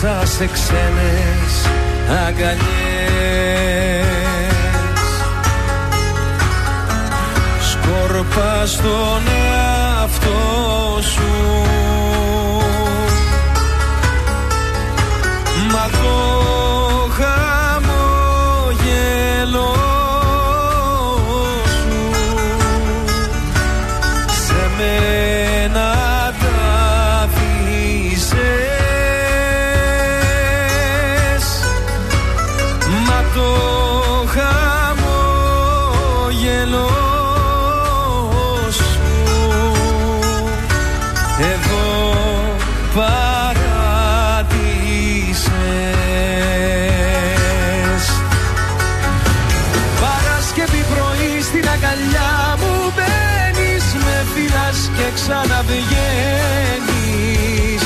Μέσα 0.00 0.26
σε 0.26 0.46
ξένες 0.46 1.66
αγκαλιές. 2.26 2.58
Σκόρπα 7.70 8.66
στον 8.66 9.22
εαυτό 9.26 11.02
σου. 11.02 11.64
Μα 15.72 15.90
ξαναβγαίνεις. 55.18 57.82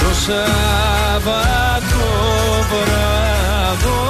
Το 0.00 0.10
Σάββατο 0.24 2.04
βράδο. 2.70 4.02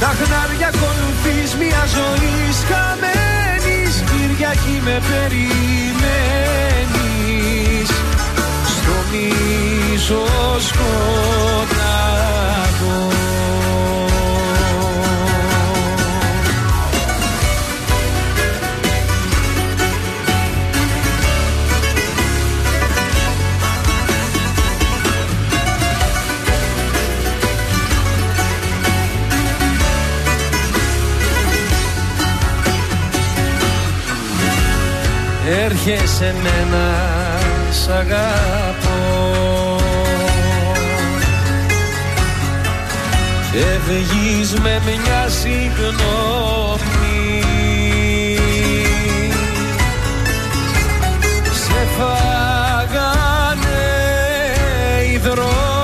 Τα 0.00 0.10
χνάρια 0.18 0.68
ακολουθείς 0.74 1.50
μια 1.60 1.82
ζωή 1.96 2.34
χαμένης 2.68 3.94
Κυριακή 4.10 4.76
με 4.84 4.96
περιμένεις. 5.08 5.48
Στο 8.74 8.96
μίσο 9.10 10.22
σκοτάδο 10.68 12.98
Έρχεσαι 35.86 36.34
μένα 36.42 36.86
σ' 37.70 37.88
αγαπώ. 37.88 38.98
Φεύγεις 43.52 44.52
με 44.60 44.82
μια 44.84 45.28
συγγνώμη. 45.28 45.84
Σε 51.52 51.86
φάγανε 51.96 53.82
οι 55.12 55.16
δρόμοι 55.18 55.79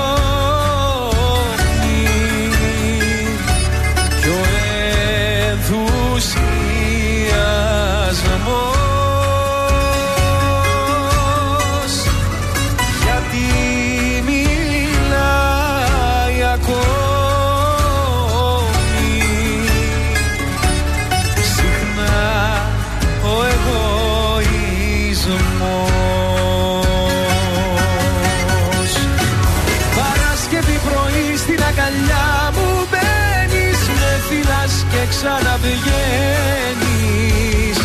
ξαναβγαίνεις 35.75 37.77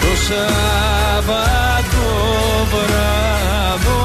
Το 0.00 0.12
Σάββατο 0.26 2.06
βράδο. 2.72 4.02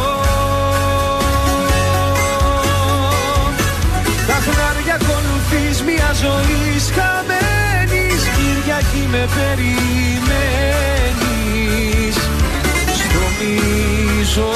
Τα 4.28 4.38
χνάρια 4.46 4.96
ακολουθείς 5.02 5.78
μια 5.82 6.10
ζωή 6.22 6.70
χαμένης 6.96 8.22
Κυριακή 8.36 9.04
με 9.12 9.24
περιμένεις. 9.36 10.56
Στο 12.94 13.24
μίσο 13.38 14.52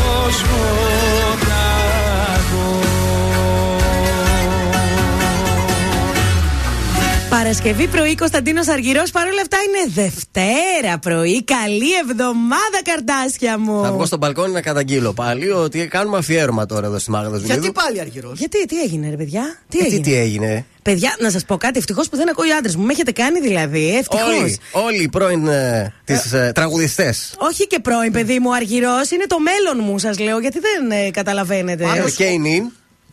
Παρασκευή 7.38 7.88
πρωί 7.88 8.16
Κωνσταντίνος 8.16 8.68
Αργυρός. 8.68 9.12
Παρ' 9.12 9.28
όλα 9.28 9.42
αυτά 9.42 9.58
είναι 9.68 9.94
Δευτέρα 9.94 10.98
πρωί. 10.98 11.44
Καλή 11.44 11.94
εβδομάδα, 12.02 12.80
καρτάσια 12.84 13.58
μου. 13.60 13.84
Θα 13.84 13.92
βγω 13.92 14.06
στο 14.06 14.18
μπαλκόνι 14.18 14.54
να 14.54 14.62
καταγγείλω 14.62 15.14
πάλι 15.14 15.52
ότι 15.52 15.88
κάνουμε 15.88 16.18
αφιέρωμα 16.18 16.66
τώρα 16.66 16.88
εδώ 16.88 17.00
στη 17.00 17.12
Μάγδα 17.12 17.38
Ζουλίδου. 17.38 17.54
Γιατί 17.54 17.72
πάλι 17.72 18.00
αργυρός; 18.00 18.40
Γιατί, 18.40 18.66
τι 18.66 18.82
έγινε, 18.82 19.10
ρε 19.10 19.16
παιδιά, 19.16 19.60
τι 19.70 19.78
Ε, 19.78 19.84
έγινε; 19.84 20.02
τι, 20.02 20.10
τι 20.10 20.16
έγινε; 20.16 20.66
Παιδιά, 20.82 21.16
να 21.20 21.30
σας 21.30 21.46
πω 21.46 21.58
κάτι. 21.58 21.78
Ευτυχώς 21.78 22.10
που 22.10 22.18
δεν 22.18 22.30
ακούει 22.30 22.52
ο 22.52 22.56
άντρας 22.58 22.76
μου. 22.76 22.86
Με 22.86 22.92
έχετε 22.92 23.12
κάνει 23.12 23.40
δηλαδή. 23.40 23.98
Ευτυχώς. 23.98 24.28
Όλοι, 24.40 24.60
όλοι 24.72 25.04
οι 25.04 25.10
πρώην 25.10 25.48
ε, 25.48 25.94
τις, 26.04 26.34
ε, 26.34 26.52
τραγουδιστές 26.56 27.34
Όχι 27.38 27.68
και 27.68 27.80
πρώην, 27.80 28.12
παιδί 28.12 28.40
μου, 28.40 28.50
ο 28.50 28.54
Αργυρός 28.54 29.12
είναι 29.12 29.26
το 29.28 29.38
μέλλον 29.40 29.90
μου, 29.90 30.00
σας 30.00 30.20
λέω, 30.20 30.40
γιατί 30.40 30.60
δεν 30.60 30.92
ε, 30.92 31.12
καταλαβαίνετε. 31.12 31.84
Πάνω 31.84 32.10
και 32.10 32.24
η 32.24 32.38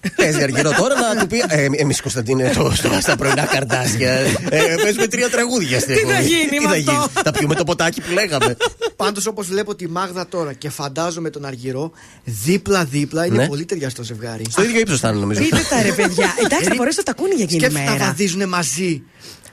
Νιν. 0.04 0.14
Παίζει 0.16 0.42
αργυρό 0.42 0.70
τώρα 0.78 0.94
να 1.14 1.20
του 1.20 1.26
πει. 1.26 1.42
Ε, 1.48 1.66
Εμείς 1.76 2.00
Κωνσταντίνε, 2.00 2.52
το, 2.56 2.72
στο, 2.74 2.88
στα 3.00 3.16
πρωινά 3.16 3.44
καρτάσια. 3.46 4.10
Ε, 4.50 4.74
παίζουμε 4.82 5.06
τρία 5.06 5.30
τραγούδια 5.30 5.80
στην 5.80 5.94
Τι 5.94 6.00
θα 6.00 6.12
εκπομπή. 6.12 6.28
γίνει 6.28 6.48
Τι 6.48 6.60
με 6.60 6.68
θα 6.68 6.74
αυτό; 6.76 6.90
γίνει. 6.92 7.22
Θα 7.24 7.30
πιούμε 7.32 7.54
το 7.54 7.64
ποτάκι 7.64 8.00
που 8.00 8.12
λέγαμε. 8.12 8.56
Πάντως, 8.96 9.26
όπως 9.26 9.46
βλέπω 9.46 9.74
τη 9.74 9.88
Μάγδα 9.88 10.26
τώρα 10.28 10.52
και 10.52 10.68
φαντάζομαι 10.70 11.30
τον 11.30 11.44
Αργυρό, 11.44 11.90
δίπλα-δίπλα 12.24 13.26
είναι 13.26 13.36
Ναι. 13.36 13.46
πολύ 13.48 13.64
ταιριαστό 13.64 14.02
ζευγάρι. 14.02 14.44
Στο 14.50 14.62
ίδιο 14.62 14.80
ύψος 14.80 15.00
θα 15.00 15.08
είναι 15.08 15.18
νομίζω. 15.18 15.40
Πείτε 15.40 15.60
τα 15.70 15.82
ρε 15.82 15.92
παιδιά. 15.92 16.34
Εντάξει, 16.44 16.68
θα 16.68 16.74
μπορέσω 16.76 16.96
να 16.96 17.02
τα 17.02 17.10
ακούνε 17.10 17.34
για 17.34 17.44
εκείνη 17.44 17.58
τη 17.60 17.64
Σκέψτε 17.66 17.90
να 17.90 17.92
μέρα. 17.92 18.04
βαδίζουν 18.06 18.48
μαζί 18.48 19.02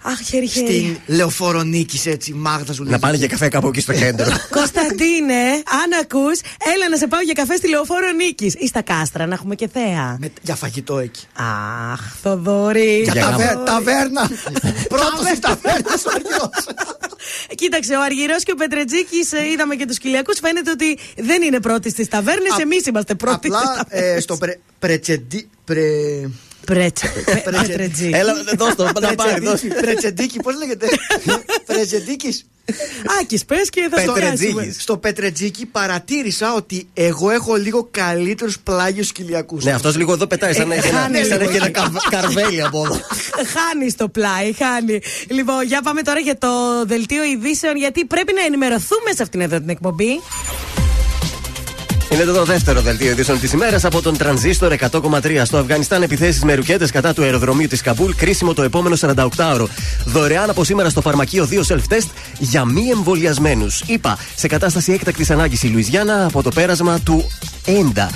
Αχ, 0.02 0.20
χέρι, 0.20 0.48
χέρι. 0.48 0.66
στην 0.68 1.16
λεωφόρο 1.16 1.64
Νίκης 1.64 2.06
έτσι, 2.06 2.34
Μάγδα 2.34 2.74
Ζουλίδη. 2.74 2.94
Να 2.94 3.00
πάνε 3.00 3.18
για 3.18 3.28
καφέ 3.28 3.48
κάπου 3.48 3.68
εκεί 3.68 3.82
στο 3.82 3.94
κέντρο. 3.94 4.26
Κωνσταντίνε, 4.58 5.42
αν 5.54 5.90
ακούς, 6.02 6.40
έλα 6.76 6.90
να 6.90 6.98
σε 6.98 7.08
πάω 7.08 7.22
για 7.22 7.34
καφέ 7.34 7.56
στη 7.56 7.70
λεωφόρο 7.70 8.12
Νίκης. 8.12 8.54
Ή 8.58 8.68
στα 8.68 8.82
κάστρα, 8.82 9.26
να 9.26 9.34
έχουμε 9.34 9.56
και 9.56 9.68
θέα. 9.74 10.18
Με- 10.20 10.32
για 10.42 10.56
φαγητό 10.56 10.98
εκεί. 11.00 11.26
Αχ, 11.92 12.02
Θοδωρή. 12.22 13.02
Για 13.04 13.14
Για 13.14 13.22
ταβέ- 13.24 13.48
γάμο. 13.54 13.64
ταβέρνα. 13.64 14.30
Πρώτος 14.96 15.20
στι 15.28 15.40
ταβέρνε 15.40 15.84
ο 16.08 16.12
Αργυρό. 16.14 16.50
Κοίταξε, 17.56 17.94
ο 17.96 18.02
Αργυρός 18.02 18.44
και 18.44 18.52
ο 18.52 18.56
Πετρετζίκης, 18.56 19.32
είδαμε 19.54 19.76
και 19.76 19.86
τους 19.86 19.98
Κυλιακού. 19.98 20.36
Φαίνεται 20.42 20.72
ότι 20.72 20.98
δεν 21.18 21.42
είναι 21.42 21.60
πρώτοι 21.60 21.90
στις 21.90 22.08
ταβέρνες. 22.08 22.52
Α- 22.52 22.62
Εμείς 22.62 22.86
είμαστε 22.86 23.16
πρώτοι 23.16 23.48
στις 23.48 23.60
Απλά 23.60 23.76
ταβέρνες. 23.84 24.16
ε, 24.18 24.20
στο 24.20 24.38
πρε- 24.38 24.60
πρετσεντι. 24.80 25.50
Πρε... 25.66 25.82
Πρέτσε. 26.74 27.12
Πρετσε- 27.26 27.68
Πετρετζίκη. 27.68 28.16
Έλα, 28.16 28.34
δώσ' 28.58 28.76
το, 28.76 28.84
να 28.84 28.92
πάρει, 29.16 29.40
δώσ' 29.40 29.60
Πρετσεντίκη, 29.60 29.82
Πρετσεντίκη, 29.82 30.40
πώς 30.40 30.58
λέγεται; 30.58 30.88
Πρετσεντίκη. 31.66 32.44
Άκης, 33.22 33.46
πες 33.46 33.70
και 33.70 33.88
θα 33.92 34.04
το 34.04 34.12
Πετρετζίκης. 34.14 34.54
κάνουμε. 34.56 34.76
Στο 34.80 34.98
Πετρετζίκη 34.98 35.66
παρατήρησα 35.66 36.54
ότι 36.54 36.88
εγώ 36.94 37.30
έχω 37.30 37.56
λίγο 37.56 37.88
καλύτερους 37.92 38.60
πλάγιους 38.60 39.12
κοιλιακούς. 39.12 39.64
Ναι, 39.64 39.72
αυτός 39.72 39.96
λίγο 39.98 40.14
εδώ 40.14 40.28
πετάει. 40.28 40.54
Σαν 40.54 40.68
να 40.68 40.74
έχει 40.76 40.88
ένα- 40.88 41.00
χάνεις 41.00 41.20
σαν 41.28 41.30
να 41.30 41.36
λίγο. 41.38 41.50
έχει 41.50 41.58
ένα 41.58 41.70
καβ- 41.70 42.10
καρβέλι 42.10 42.64
από 42.64 42.86
εδώ. 42.86 43.00
Χάνει 43.36 43.94
το 43.94 44.10
πλάι, 44.10 44.54
χάνει. 44.54 45.00
Λοιπόν, 45.30 45.64
για 45.66 45.82
πάμε 45.82 46.02
τώρα 46.02 46.20
για 46.20 46.38
το 46.38 46.48
δελτίο 46.86 47.24
ειδήσεων, 47.24 47.78
γιατί 47.78 48.06
πρέπει 48.06 48.34
να 48.34 48.42
ενημερωθούμε 48.46 49.12
σε 49.16 49.24
αυτήν 49.24 49.42
εδώ 49.42 49.58
την 49.60 49.70
εκπομπή. 49.70 50.22
Είναι 52.12 52.24
το 52.24 52.46
δεύτερο 52.46 52.82
δελτίο 52.82 53.12
ειδήσεων 53.12 53.40
της 53.40 53.52
ημέρας 53.52 53.86
από 53.86 54.02
τον 54.02 54.18
Τρανζίστορ 54.18 54.74
100,3. 54.92 55.42
Στο 55.44 55.58
Αφγανιστάν, 55.58 56.02
επιθέσεις 56.02 56.44
με 56.44 56.54
ρουκέτες 56.54 56.92
κατά 56.92 57.14
του 57.14 57.24
αεροδρομίου 57.24 57.68
της 57.68 57.82
Καμπούλ. 57.82 58.12
Κρίσιμο 58.16 58.54
το 58.54 58.64
επόμενο 58.64 58.96
48ωρο. 59.00 59.66
Δωρεάν 60.06 60.50
από 60.50 60.64
σήμερα 60.64 60.90
στο 60.90 61.02
φαρμακείο 61.02 61.48
2 61.52 61.64
self-test 61.68 62.08
για 62.40 62.66
μη 62.66 62.90
εμβολιασμένους. 62.90 63.84
Είπα, 63.86 64.18
σε 64.36 64.48
κατάσταση 64.48 64.92
έκτακτης 64.92 65.30
ανάγκης 65.30 65.64
η 65.64 65.68
Λουιζιάννα 65.68 66.26
από 66.26 66.44
το 66.44 66.50
πέρασμα 66.50 67.00
του 67.00 67.30
ΕΝΤΑ. 67.66 68.10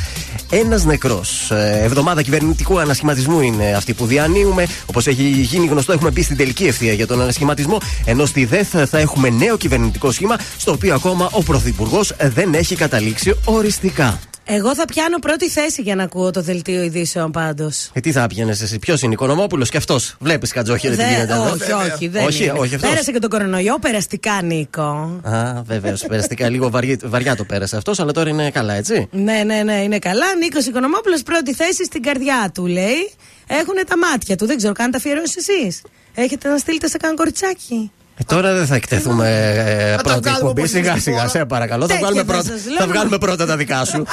Ένας 0.50 0.86
νεκρός. 0.86 1.52
Εβδομάδα 1.84 2.22
κυβερνητικού 2.22 2.80
ανασχηματισμού 2.80 3.42
είναι 3.42 3.74
αυτή 3.76 3.94
που 3.94 4.06
διανύουμε. 4.06 4.68
Όπως 4.86 5.08
έχει 5.08 5.24
γίνει 5.24 5.66
γνωστό, 5.68 5.92
έχουμε 5.94 6.12
μπει 6.12 6.22
στην 6.24 6.38
τελική 6.38 6.64
ευθεία 6.66 6.94
για 6.94 7.08
τον 7.08 7.22
ανασχηματισμό. 7.22 7.78
Ενώ 8.06 8.26
στη 8.26 8.46
ΔΕΘ 8.46 8.68
θα 8.90 8.98
έχουμε 8.98 9.30
νέο 9.30 9.58
κυβερνητικό 9.58 10.12
σχήμα, 10.12 10.36
στο 10.58 10.72
οποίο 10.72 10.94
ακόμα 10.94 11.30
ο 11.32 11.44
Πρωθυπουργός 11.44 12.14
δεν 12.20 12.54
έχει 12.54 12.76
καταλήξει 12.76 13.34
οριστικά. 13.46 13.82
Εγώ 14.46 14.76
θα 14.76 14.86
πιάνω 14.86 15.20
πρώτη 15.20 15.50
θέση 15.50 15.82
για 15.82 15.96
να 15.96 16.04
ακούω 16.04 16.32
το 16.32 16.42
δελτίο 16.42 16.84
ειδήσεων 16.84 17.32
πάντως. 17.32 17.90
Ε, 17.94 18.00
τι 18.00 18.12
θα 18.12 18.28
πιανε 18.28 18.52
εσύ, 18.52 18.80
ποιος 18.80 19.02
είναι, 19.02 19.14
Οικονομόπουλος 19.14 19.70
και 19.70 19.78
αυτός. 19.78 20.16
Βλέπεις 20.20 20.52
κατζόχερε 20.52 20.96
τι 20.96 21.04
γίνεται 21.04 21.34
εδώ. 21.34 21.44
όχι, 21.44 21.72
όχι, 21.72 22.08
δεν 22.08 22.26
όχι, 22.26 22.44
είναι. 22.44 22.52
όχι 22.58 22.76
αυτός. 22.76 22.90
Πέρασε 22.90 23.12
και 23.12 23.20
τον 23.20 23.30
κορονοϊό, 23.30 23.80
περαστικά, 23.80 24.42
Νίκο. 24.42 25.20
Α, 25.24 25.62
βεβαίως. 25.66 26.06
Περαστικά 26.08 26.50
λίγο 26.50 26.70
βαρύ- 26.70 27.08
βαριά 27.08 27.36
το 27.36 27.44
πέρασε 27.44 27.78
αυτός, 27.78 28.00
αλλά 28.00 28.12
τώρα 28.12 28.30
είναι 28.30 28.52
καλά, 28.52 28.74
έτσι. 28.74 29.08
Ναι, 29.12 29.44
ναι, 29.46 29.64
ναι, 29.64 29.74
είναι 29.82 30.00
καλά. 30.00 30.26
Νίκος 30.40 30.66
Οικονομόπουλος, 30.66 31.24
πρώτη 31.24 31.54
θέση 31.54 31.86
στην 31.86 32.02
καρδιά 32.04 32.52
του, 32.54 32.66
λέει. 32.66 33.12
Έχουν 33.48 33.76
τα 33.88 33.98
μάτια 33.98 34.36
του. 34.36 34.46
Δεν 34.46 34.58
ξέρω, 34.58 34.74
κάνετε 34.74 34.98
αφιερώσεις 34.98 35.36
εσείς. 35.36 35.82
Έχετε 36.14 36.50
να 36.50 36.58
στείλετε 36.58 36.88
σε 36.88 36.98
κανένα 36.98 37.20
κοριτσάκι. 37.20 37.92
Ε, 38.18 38.24
τώρα 38.28 38.54
δεν 38.54 38.66
θα 38.66 38.76
εκτεθούμε 38.76 39.30
ε, 39.58 39.96
τα 39.96 40.02
πρώτη 40.04 40.20
βγάλουμε 40.20 40.30
εκπομπή. 40.40 40.60
όπως 40.60 40.70
Σιγά 40.72 40.92
είναι 40.92 41.00
σιγά, 41.00 41.18
τώρα. 41.18 41.30
σε 41.30 41.46
παρακαλώ. 41.46 41.82
Θα 41.82 41.88
Τέτοια 41.88 42.00
βγάλουμε, 42.08 42.24
θα 42.24 42.32
πρώτα, 42.34 42.58
σας 42.58 42.66
λέω. 42.68 42.78
θα 42.78 42.88
βγάλουμε 42.88 43.18
πρώτα 43.18 43.46
τα 43.46 43.58
δικά 43.58 43.86
σου. 43.86 44.06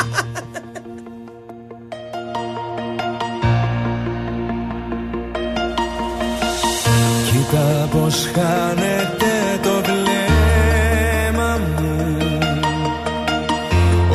Κοίτα 7.30 7.88
πως 7.90 8.28
χάνεται 8.34 9.32
το 9.62 9.70
βλέμμα 9.84 11.58
μου 11.58 12.38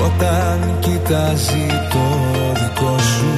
Όταν 0.05 0.77
κοιτάζει 0.79 1.65
το 1.91 2.05
δικό 2.53 2.97
σου 2.99 3.34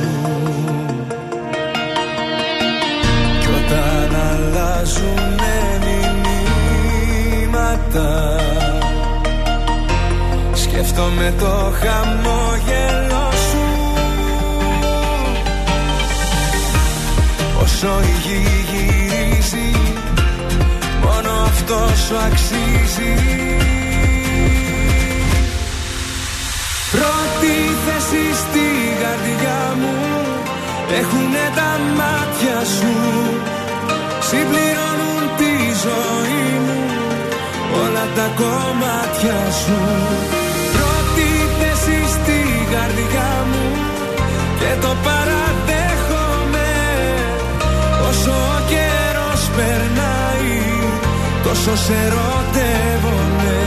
ευχαριστώ 10.97 11.21
με 11.21 11.33
το 11.39 11.73
χαμόγελο 11.79 13.31
σου. 13.47 13.65
Όσο 17.61 17.99
η 18.01 18.15
γη 18.23 18.65
γυρίζει 18.69 19.71
Μόνο 21.03 21.31
αυτός 21.45 21.99
σου 22.05 22.15
αξίζει. 22.27 23.13
Πρώτη 26.91 27.55
θέση 27.85 28.23
στη 28.41 28.67
καρδιά 29.01 29.75
μου 29.79 29.95
Έχουνε 30.99 31.51
τα 31.55 31.79
μάτια 31.97 32.59
σου. 32.77 32.95
Συμπληρώνουν 34.21 35.23
τη 35.37 35.53
ζωή 35.83 36.59
μου 36.65 36.81
Όλα 37.83 38.05
τα 38.15 38.31
κομμάτια 38.35 39.51
σου. 39.51 39.75
Πρώτη 39.77 40.15
θέση 40.17 40.27
στη 40.27 40.46
καρδιά 42.73 43.31
μου 43.49 43.65
Και 44.59 44.71
το 44.83 44.91
παραδέχομαι. 45.05 46.69
Όσο 48.09 48.31
ο 48.31 48.59
καιρός 48.71 49.41
περνάει 49.55 50.55
Τόσο 51.43 51.75
σε 51.85 51.93
ερωτεύομαι 52.05 53.57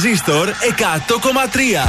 Στον 0.00 0.10
τραζίστορ 0.12 0.48
100,3. 0.48 1.88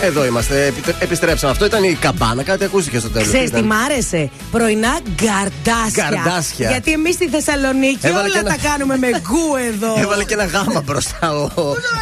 Εδώ 0.00 0.24
είμαστε. 0.24 0.66
Επιτε- 0.66 1.02
Επιστρέψαμε. 1.02 1.52
Αυτό 1.52 1.64
ήταν 1.64 1.82
η 1.84 1.94
καμπάνα. 2.00 2.42
Κάτι 2.42 2.64
ακούστηκε 2.64 2.98
στο 2.98 3.08
τέλος. 3.08 3.28
Ξέρεις 3.28 3.50
τι 3.50 3.62
μ' 3.62 3.72
άρεσε; 3.72 4.30
Πρωινά 4.50 4.98
γκαρντάσια. 5.14 6.08
Γκαρντάσια. 6.10 6.70
Γιατί 6.70 6.92
εμείς 6.92 7.14
στη 7.14 7.28
Θεσσαλονίκη 7.28 7.98
Έβαλε 8.06 8.22
όλα 8.22 8.32
και 8.32 8.38
ένα- 8.38 8.48
τα 8.50 8.68
κάνουμε 8.68 8.96
με 8.96 9.06
γκου 9.06 9.56
εδώ. 9.72 10.00
Έβαλε 10.00 10.24
και 10.24 10.34
ένα 10.34 10.44
γάμα 10.44 10.80
μπροστά. 10.80 11.32
Ο... 11.32 11.42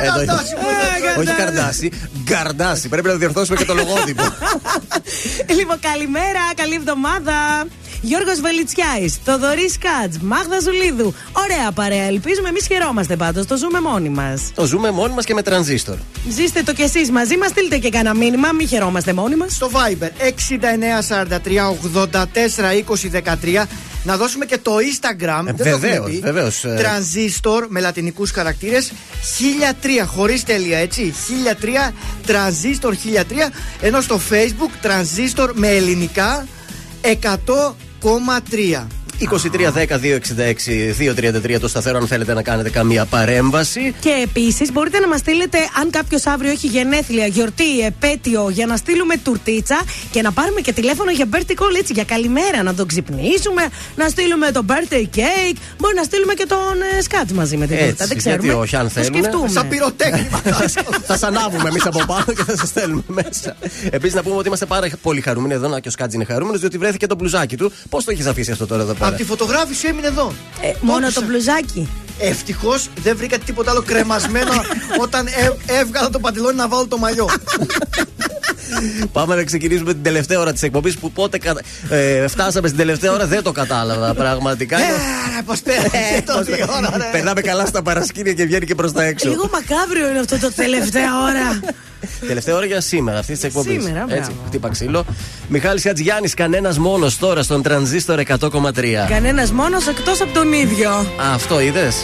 Εδώ. 0.03 0.15
καρδάσι 0.27 0.55
που 0.55 0.66
είναι. 1.20 1.31
Όχι 1.31 1.36
καρδάσι. 1.36 1.90
Γκαρντάσι. 2.23 2.89
Πρέπει 2.89 3.09
να 3.09 3.15
διορθώσουμε 3.15 3.57
και 3.57 3.65
το 3.65 3.74
λογότυπο. 3.74 4.23
λοιπόν, 5.59 5.78
καλημέρα, 5.81 6.40
καλή 6.57 6.74
εβδομάδα. 6.74 7.66
Γιώργος 8.01 8.40
Βελιτσιάης, 8.40 9.19
Θοδωρής 9.24 9.78
Κάτ, 9.78 10.15
Μάγδα 10.20 10.61
Ζουλίδου. 10.61 11.15
Ωραία 11.51 11.73
παρέα. 11.73 12.02
Ελπίζουμε, 12.05 12.48
εμείς 12.48 12.66
χαιρόμαστε 12.66 13.16
πάντως. 13.16 13.47
Το 13.47 13.56
ζούμε 13.56 13.81
μόνοι 13.81 14.09
μας. 14.09 14.43
το 14.55 14.64
ζούμε 14.64 14.90
μόνοι 14.90 15.14
μας 15.14 15.24
και 15.24 15.35
με 15.35 15.43
τρανζίστορ. 15.43 15.97
Ζήστε 16.28 16.62
το 16.62 16.73
κι 16.73 16.82
εσείς 16.82 17.10
μαζί 17.10 17.36
μας, 17.36 17.51
στείλτε 17.51 17.78
και 17.78 17.89
κανένα 17.89 18.14
μήνυμα. 18.14 18.52
Μην 18.52 18.68
χαιρόμαστε 18.68 19.12
μόνοι 19.12 19.36
μας. 19.36 19.52
Στο 19.55 19.70
Viber 19.73 20.09
6943 20.20 21.70
84 21.70 22.73
20 22.73 23.10
13 23.10 23.66
να 24.05 24.16
δώσουμε 24.16 24.44
και 24.44 24.59
το 24.59 24.77
Instagram. 24.77 25.43
Ε, 25.47 25.52
δεν 25.52 25.56
το 25.56 25.64
έχουμε 25.68 25.86
βεβαίως, 25.86 26.10
πει. 26.10 26.18
βεβαίως, 26.18 26.64
ε. 26.64 26.74
Τρανζίστορ 26.78 27.66
με 27.68 27.81
λατινικούς 27.81 28.31
χαρακτήρες 28.31 28.93
1003 29.39 30.06
χωρίς 30.06 30.44
τέλεια 30.44 30.78
έτσι. 30.78 31.14
1003 31.90 31.93
Τρανζίστορ 32.27 32.94
1003 32.94 33.52
ενώ 33.81 34.01
στο 34.01 34.20
Facebook 34.31 34.70
Τρανζίστορ 34.81 35.52
με 35.55 35.68
ελληνικά 35.68 36.47
100,3. 37.02 38.86
2310-266-233 39.20 41.56
το 41.60 41.68
σταθερό 41.68 41.98
αν 41.98 42.06
θέλετε 42.06 42.34
να 42.34 42.43
κάνετε 42.43 42.70
καμία 42.70 43.05
παρέμβαση. 43.05 43.94
Και 44.01 44.10
επίσης 44.22 44.72
μπορείτε 44.72 44.98
να 44.98 45.09
μας 45.09 45.20
στείλετε, 45.20 45.59
αν 45.80 45.90
κάποιος 45.90 46.26
αύριο 46.26 46.51
έχει 46.51 46.66
γενέθλια, 46.66 47.26
γιορτή, 47.26 47.80
επέτειο, 47.80 48.48
για 48.51 48.66
να 48.66 48.76
στείλουμε 48.76 49.14
τουρτίτσα 49.24 49.82
και 50.10 50.22
να 50.22 50.32
πάρουμε 50.32 50.60
και 50.60 50.72
τηλέφωνο 50.72 51.10
για 51.10 51.26
birthday 51.32 51.55
call 51.62 51.74
έτσι, 51.78 51.93
για 51.93 52.05
καλημέρα. 52.05 52.62
Να 52.62 52.74
τον 52.74 52.86
ξυπνήσουμε, 52.86 53.68
να 53.97 54.09
στείλουμε 54.09 54.51
το 54.51 54.64
birthday 54.68 55.05
cake. 55.16 55.56
Μπορεί 55.78 55.94
να 55.94 56.02
στείλουμε 56.02 56.34
και 56.34 56.47
τον 56.47 56.59
ε, 56.98 57.02
σκάτ 57.02 57.30
μαζί 57.30 57.56
με 57.56 57.66
την 57.66 57.76
Έτσι, 57.76 57.88
τούρτα. 57.88 58.06
Δεν 58.06 58.16
ξέρουμε. 58.16 58.43
γιατί 58.47 58.59
όχι, 58.60 58.76
αν 58.76 58.82
Το 58.84 58.88
θέλουν. 58.90 59.14
σκεφτούμε. 59.14 59.48
Σαν 59.48 59.68
πυροτέχνημα. 59.68 60.43
θα 61.06 61.16
σα 61.16 61.26
ανάβουμε 61.36 61.68
εμείς 61.68 61.86
από 61.86 62.05
πάνω 62.06 62.24
και 62.24 62.43
θα 62.47 62.56
σας 62.56 62.68
στέλνουμε 62.68 63.02
μέσα. 63.09 63.56
Επίσης 63.90 64.14
να 64.14 64.22
πούμε 64.22 64.36
ότι 64.36 64.47
είμαστε 64.47 64.66
πάρα 64.66 64.88
πολύ 65.02 65.20
χαρούμενοι 65.20 65.55
εδώ, 65.55 65.68
να 65.68 65.80
και 65.80 65.88
ο 65.88 65.90
Σκάτζ 65.90 66.14
είναι 66.14 66.24
χαρούμενος, 66.24 66.60
διότι 66.60 66.78
βρέθηκε 66.78 67.06
το 67.06 67.14
μπλουζάκι 67.14 67.56
του. 67.56 67.72
Πώς 67.88 68.05
το 68.05 68.10
έχεις 68.10 68.26
αφήσει 68.26 68.51
αυτό 68.51 68.66
τώρα 68.66 68.82
εδώ 68.82 68.93
πέρα; 68.94 69.05
Από 69.06 69.16
τη 69.16 69.24
φωτογράφηση 69.24 69.86
έμεινε 69.86 70.06
εδώ. 70.06 70.32
Ε, 70.62 70.72
μόνο 70.80 71.10
το 71.12 71.22
μπλουζάκι. 71.24 71.88
Ευτυχώς 72.18 72.88
δεν 73.02 73.16
βρήκα 73.16 73.38
τίποτα 73.38 73.70
άλλο 73.70 73.82
κρεμασμένο 73.82 74.52
όταν 75.04 75.26
έ- 75.26 75.80
έβγαλα 75.80 76.10
το 76.10 76.18
παντελόνι 76.18 76.56
να 76.56 76.68
βάλω 76.68 76.86
το 76.86 76.98
μαλλιό. 76.98 77.28
Πάμε 79.12 79.34
να 79.34 79.44
ξεκινήσουμε 79.44 79.92
την 79.92 80.02
τελευταία 80.02 80.40
ώρα 80.40 80.52
της 80.52 80.62
εκπομπής 80.62 80.96
που 80.98 81.12
πότε 81.12 81.38
κατα... 81.38 81.60
ε, 81.88 82.28
φτάσαμε 82.28 82.66
στην 82.66 82.78
τελευταία 82.78 83.12
ώρα 83.12 83.26
δεν 83.26 83.42
το 83.42 83.52
κατάλαβα 83.52 84.14
πραγματικά. 84.14 84.78
Ε, 84.78 84.82
Πώς 85.44 85.60
πέρασε 85.60 86.22
τόση 86.26 86.50
ώρα, 86.76 86.90
ρε. 86.96 87.08
Περνάμε 87.12 87.40
καλά 87.40 87.66
στα 87.66 87.82
παρασκήνια 87.82 88.32
και 88.32 88.44
βγαίνει 88.44 88.66
και 88.66 88.74
προς 88.74 88.92
τα 88.92 89.02
έξω. 89.04 89.28
Λίγο 89.28 89.48
μακάβριο 89.52 90.08
είναι 90.10 90.18
αυτό 90.18 90.38
το 90.38 90.52
τελευταία 90.52 91.20
ώρα. 91.22 91.60
Τελευταία 92.26 92.54
ώρα 92.56 92.66
για 92.66 92.80
σήμερα, 92.80 93.18
αυτή 93.18 93.32
της 93.32 93.42
εκπομπής. 93.42 93.82
Σήμερα, 93.84 94.04
Έτσι, 94.08 94.30
μπράβο. 94.30 94.46
χτύπα 94.46 94.68
ξύλο. 94.68 95.04
Μιχάλης 95.48 95.82
Χατζιάννη, 95.82 96.28
κανένας 96.28 96.78
μόνος 96.78 97.18
τώρα 97.18 97.42
στον 97.42 97.62
τρανζίστορ 97.62 98.18
100,3. 98.18 99.06
Κανένας 99.08 99.52
μόνος 99.52 99.86
εκτός 99.86 100.20
από 100.20 100.32
τον 100.32 100.52
ίδιο. 100.52 100.90
Α, 100.90 101.34
αυτό 101.34 101.60
είδες; 101.60 101.96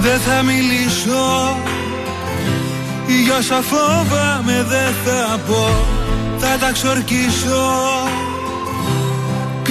Δεν 0.00 0.18
θα 0.18 0.42
μιλήσω 0.42 1.56
Για 3.24 3.36
όσα 3.36 3.62
φόβαμαι 3.62 4.66
δεν 4.68 4.94
θα 5.04 5.38
πω 5.46 5.68
Θα 6.38 6.56
τα 6.60 6.72
ξορκίσω 6.72 7.68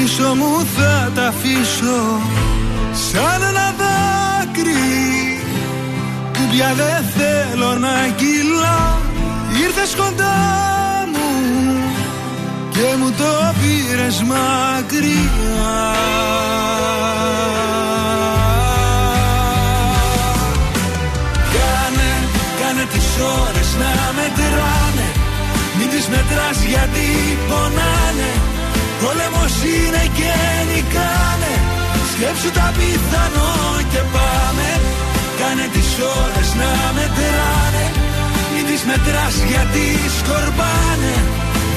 Πίσω 0.01 0.35
μου 0.35 0.65
θα 0.75 1.11
τα 1.15 1.27
αφήσω. 1.27 1.99
Σαν 3.11 3.41
ένα 3.41 3.75
δάκρυ 3.81 5.41
Που 6.33 6.39
πια 6.51 6.73
δεν 6.75 7.03
θέλω 7.17 7.77
να 7.77 8.07
κυλά. 8.15 8.99
Ήρθες 9.63 9.95
κοντά 9.95 10.37
μου 11.13 11.29
Και 12.69 12.95
μου 12.99 13.11
το 13.17 13.53
πήρες 13.59 14.23
μακριά. 14.23 15.17
Κάνε, 21.53 22.11
κάνε 22.59 22.85
τις 22.93 23.09
ώρες 23.41 23.69
να 23.79 23.91
μετράνε. 24.17 25.09
Μην 25.77 25.89
τις 25.89 26.07
μετράς 26.07 26.63
γιατί 26.63 27.37
πονάνε 27.47 28.48
Πόλεμος 29.01 29.55
είναι 29.73 30.03
και 30.17 30.33
νικάνε. 30.69 31.53
Σκέψου 32.11 32.51
τα 32.57 32.67
πιθανό 32.77 33.53
και 33.91 34.01
πάμε. 34.15 34.69
Κάνε 35.39 35.65
τις 35.73 35.89
ώρες 36.21 36.49
να 36.61 36.71
μετράνε. 36.97 37.85
Μην 38.51 38.63
τις 38.69 38.81
μετράς 38.89 39.35
γιατί 39.51 39.85
σκορπάνε. 40.17 41.15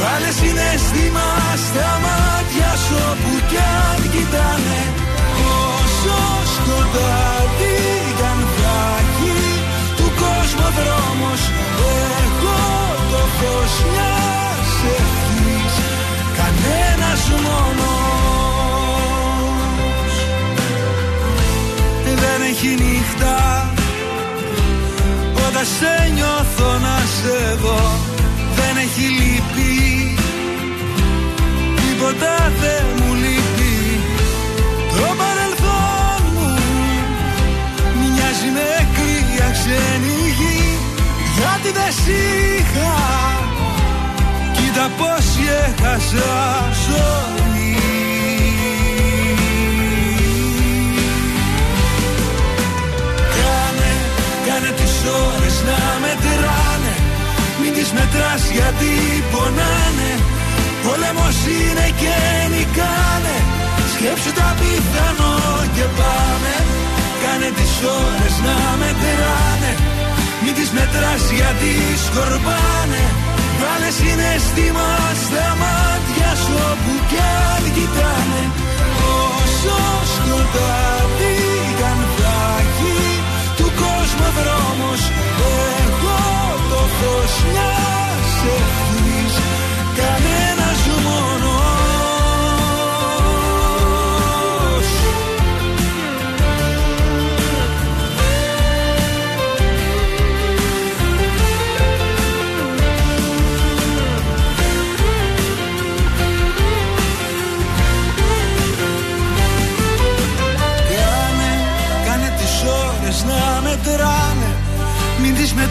Βάλε 0.00 0.30
συναίσθημα 0.40 1.28
στα 1.66 1.90
μάτια 2.04 2.70
σου 2.84 2.96
όπου 3.10 3.32
κι 3.50 3.60
αν 3.86 4.00
κοιτάνε. 4.14 4.80
Όσο 5.70 6.18
σκοτάδι 6.54 7.78
κι 8.16 8.26
αν 8.32 8.40
θα 8.56 8.78
έχει 9.02 9.38
του 9.96 10.08
κόσμου 10.20 10.68
δρόμος 10.78 11.42
Εγώ 12.22 12.60
το 13.10 13.22
φως 13.36 13.74
μιας. 13.92 14.22
ευχής 14.22 14.61
Κανένας 16.72 17.28
μόνος. 17.44 18.62
Δεν 22.04 22.40
έχει 22.50 22.68
νύχτα. 22.82 23.36
Όταν 25.46 25.66
σε 25.78 26.10
νιώθω 26.14 26.70
να 26.78 26.96
σε 27.16 27.54
δω 27.62 27.82
Δεν 28.56 28.76
έχει 28.76 29.06
λύπη. 29.20 30.14
Τίποτα 31.76 32.52
δεν 32.60 32.84
μου 32.98 33.14
λείπει. 33.14 34.00
Το 34.96 35.14
παρελθόν 35.20 36.22
μου 36.34 36.54
Μοιάζει 37.98 38.50
με 38.56 38.88
κρύα 38.94 39.50
ξένη 39.50 40.16
γη 40.38 40.78
Γιατί 41.36 41.70
δεν 41.78 41.92
σ' 41.92 42.08
είχα 42.08 43.41
Κοίτα 44.74 44.90
πως 44.98 45.26
έχασα 45.66 46.32
ζωή. 46.84 47.74
Κάνε, 53.38 53.92
κάνε 54.46 54.70
τις 54.78 54.94
ώρες 55.26 55.56
να 55.68 55.78
μετράνε. 56.02 56.94
Μην 57.60 57.72
τις 57.76 57.90
μετράς 57.96 58.42
γιατί 58.56 58.92
πονάνε. 59.32 60.12
Πόλεμος 60.84 61.38
είναι 61.54 61.86
και 62.00 62.16
νικάνε. 62.52 63.36
Σκέψου 63.92 64.32
τα 64.38 64.48
πιθανό 64.58 65.36
και 65.76 65.86
πάμε. 65.98 66.54
Κάνε 67.22 67.48
τις 67.58 67.74
ώρες 68.00 68.34
να 68.46 68.56
μετράνε. 68.80 69.72
Μην 70.42 70.54
τις 70.54 70.70
μετράς 70.76 71.22
γιατί 71.38 71.72
σκορπάνε 72.04 73.04
Βάλε 73.74 73.90
συναίσθημα 73.90 74.90
στα 75.24 75.48
μάτια 75.62 76.30
σου 76.42 76.54
όπου 76.70 76.94
κι 77.08 77.20
αν 77.52 77.64
κοιτάνε 77.76 78.42
Όσο 79.24 79.78
σκοτάδι 80.14 81.36
κι 81.76 81.84
αν 81.92 82.00
θα 82.16 82.36
έχει 82.60 82.98
του 83.56 83.68
κόσμου 83.80 84.28
δρόμος 84.38 85.02
Εγώ 85.84 86.20
το 86.70 86.80
φως 86.96 87.34
μιας 87.52 88.32
ευχής 88.56 89.34
Κανένας 89.98 90.61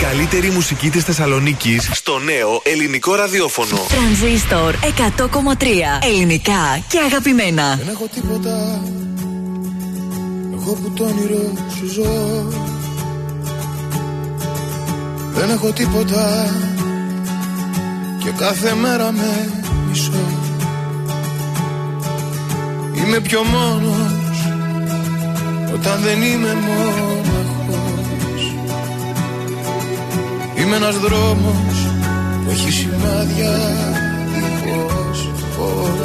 καλύτερη 0.00 0.50
μουσική 0.50 0.90
της 0.90 1.04
Θεσσαλονίκης 1.04 1.90
στο 1.92 2.18
νέο 2.18 2.60
ελληνικό 2.62 3.14
ραδιόφωνο. 3.14 3.86
Τρανζίστορ 3.88 4.74
100,3 4.74 5.66
ελληνικά 6.02 6.82
και 6.88 6.98
αγαπημένα. 6.98 7.76
Δεν 7.76 7.88
έχω 7.88 8.08
τίποτα. 8.14 8.82
Εγώ 10.52 10.72
που 10.74 10.90
το 10.90 11.04
όνειρο 11.04 11.52
σου 11.76 11.86
ζω. 11.86 12.48
Δεν 15.34 15.50
έχω 15.50 15.72
τίποτα. 15.72 16.54
Και 18.24 18.30
κάθε 18.36 18.74
μέρα 18.74 19.12
με 19.12 19.48
μισώ. 19.88 20.12
Είμαι 22.94 23.20
πιο 23.20 23.42
μόνος 23.42 24.12
Όταν 25.74 26.00
δεν 26.02 26.22
είμαι 26.22 26.54
μόναχος 26.54 27.35
Είμαι 30.66 30.76
ένας 30.76 30.96
δρόμος 30.96 31.88
Που 32.44 32.50
έχει 32.50 32.70
σημάδια 32.70 33.52
Δίχως 34.32 35.30
φως 35.56 35.96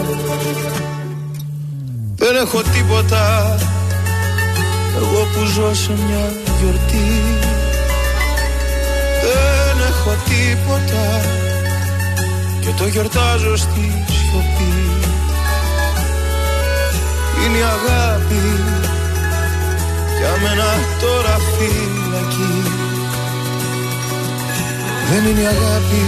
δεν 2.24 2.36
έχω 2.36 2.62
τίποτα 2.62 3.58
Εγώ 4.96 5.28
που 5.34 5.46
ζω 5.46 5.74
σε 5.74 5.92
μια 5.92 6.32
γιορτή. 6.60 7.22
Δεν 9.24 9.88
έχω 9.90 10.16
τίποτα 10.26 11.22
Και 12.62 12.70
το 12.78 12.88
γιορτάζω 12.88 13.58
στη 13.58 14.04
σιωπή. 14.12 14.74
Είναι 17.46 17.58
η 17.58 17.62
αγάπη 17.62 18.42
Για 20.20 20.32
μένα 20.42 20.70
τώρα 21.02 21.38
φυλακή 21.58 22.81
Δεν 25.14 25.26
είναι 25.26 25.42
η 25.42 25.46
αγάπη 25.46 26.04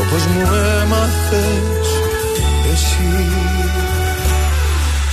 όπως 0.00 0.26
μου 0.26 0.40
έμαθες 0.82 1.88
εσύ. 2.72 3.26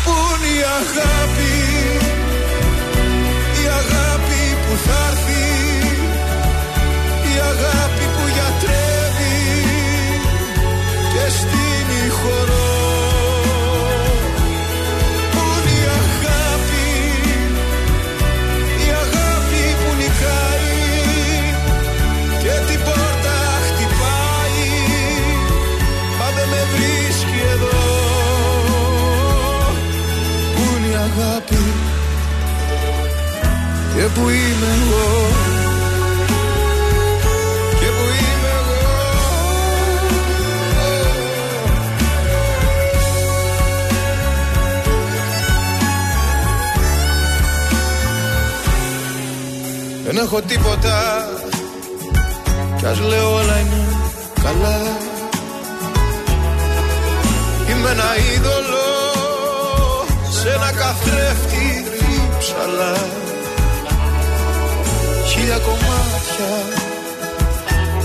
Πού 0.03 0.13
είναι 0.33 0.51
η 0.59 0.63
αγάπη 0.81 1.53
Η 3.63 3.65
αγάπη 3.81 4.41
που 4.63 4.73
θα 4.85 4.97
έρθει 5.09 5.42
που 34.13 34.29
είμαι 34.29 34.69
εγώ. 34.81 35.07
Και 37.79 37.89
που 37.97 38.05
είμαι 38.19 38.51
εγώ. 38.59 38.81
Δεν 50.05 50.17
έχω 50.17 50.41
τίποτα. 50.41 51.27
Κι 52.77 52.85
ας 52.85 52.99
λέω 52.99 53.33
όλα 53.33 53.59
είναι 53.59 53.85
καλά. 54.43 54.77
Είμαι 57.69 57.89
ένα 57.89 58.11
είδωλο 58.17 58.91
Σε 60.29 60.49
ένα 60.49 60.71
καθρέφτη 60.71 61.85
ψαλά 62.39 63.31
Χίλια 65.45 65.57
κομμάτια. 65.57 66.51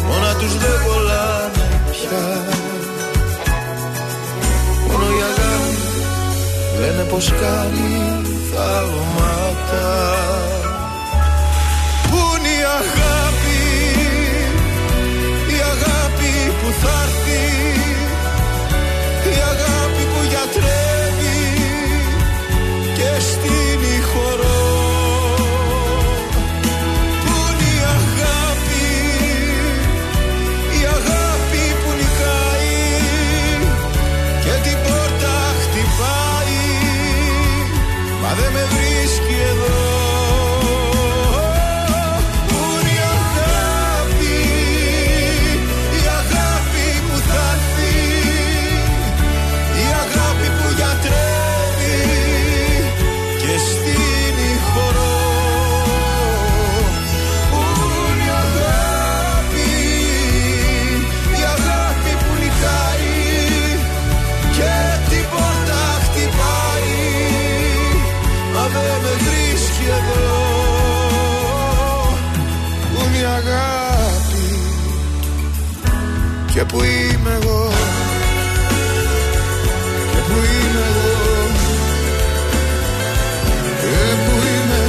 Μόνα 0.07 0.35
τους 0.35 0.57
δεν 0.57 0.79
κολλάνε 0.87 1.83
πια. 1.91 2.27
Μόνο 4.87 5.05
η 5.05 5.21
αγάπη 5.31 5.77
Λένε 6.81 7.03
πως 7.11 7.33
κάνει 7.41 8.23
θαύματα 8.53 9.89
Πού 12.11 12.17
είναι 12.39 12.49
η 12.49 12.65
αγάπη 12.81 13.61
Η 15.57 15.59
αγάπη 15.73 16.33
που 16.61 16.69
θα 16.81 17.03
έρθει 17.03 17.18
Και 76.69 76.75
που 76.77 76.83
είμαι 76.83 77.39
εγώ 77.43 77.69
Και 80.11 80.19
που 80.27 80.33
είμαι 80.33 80.85
εγώ 80.89 81.49
Και 83.81 84.15
που 84.25 84.37
είμαι 84.47 84.83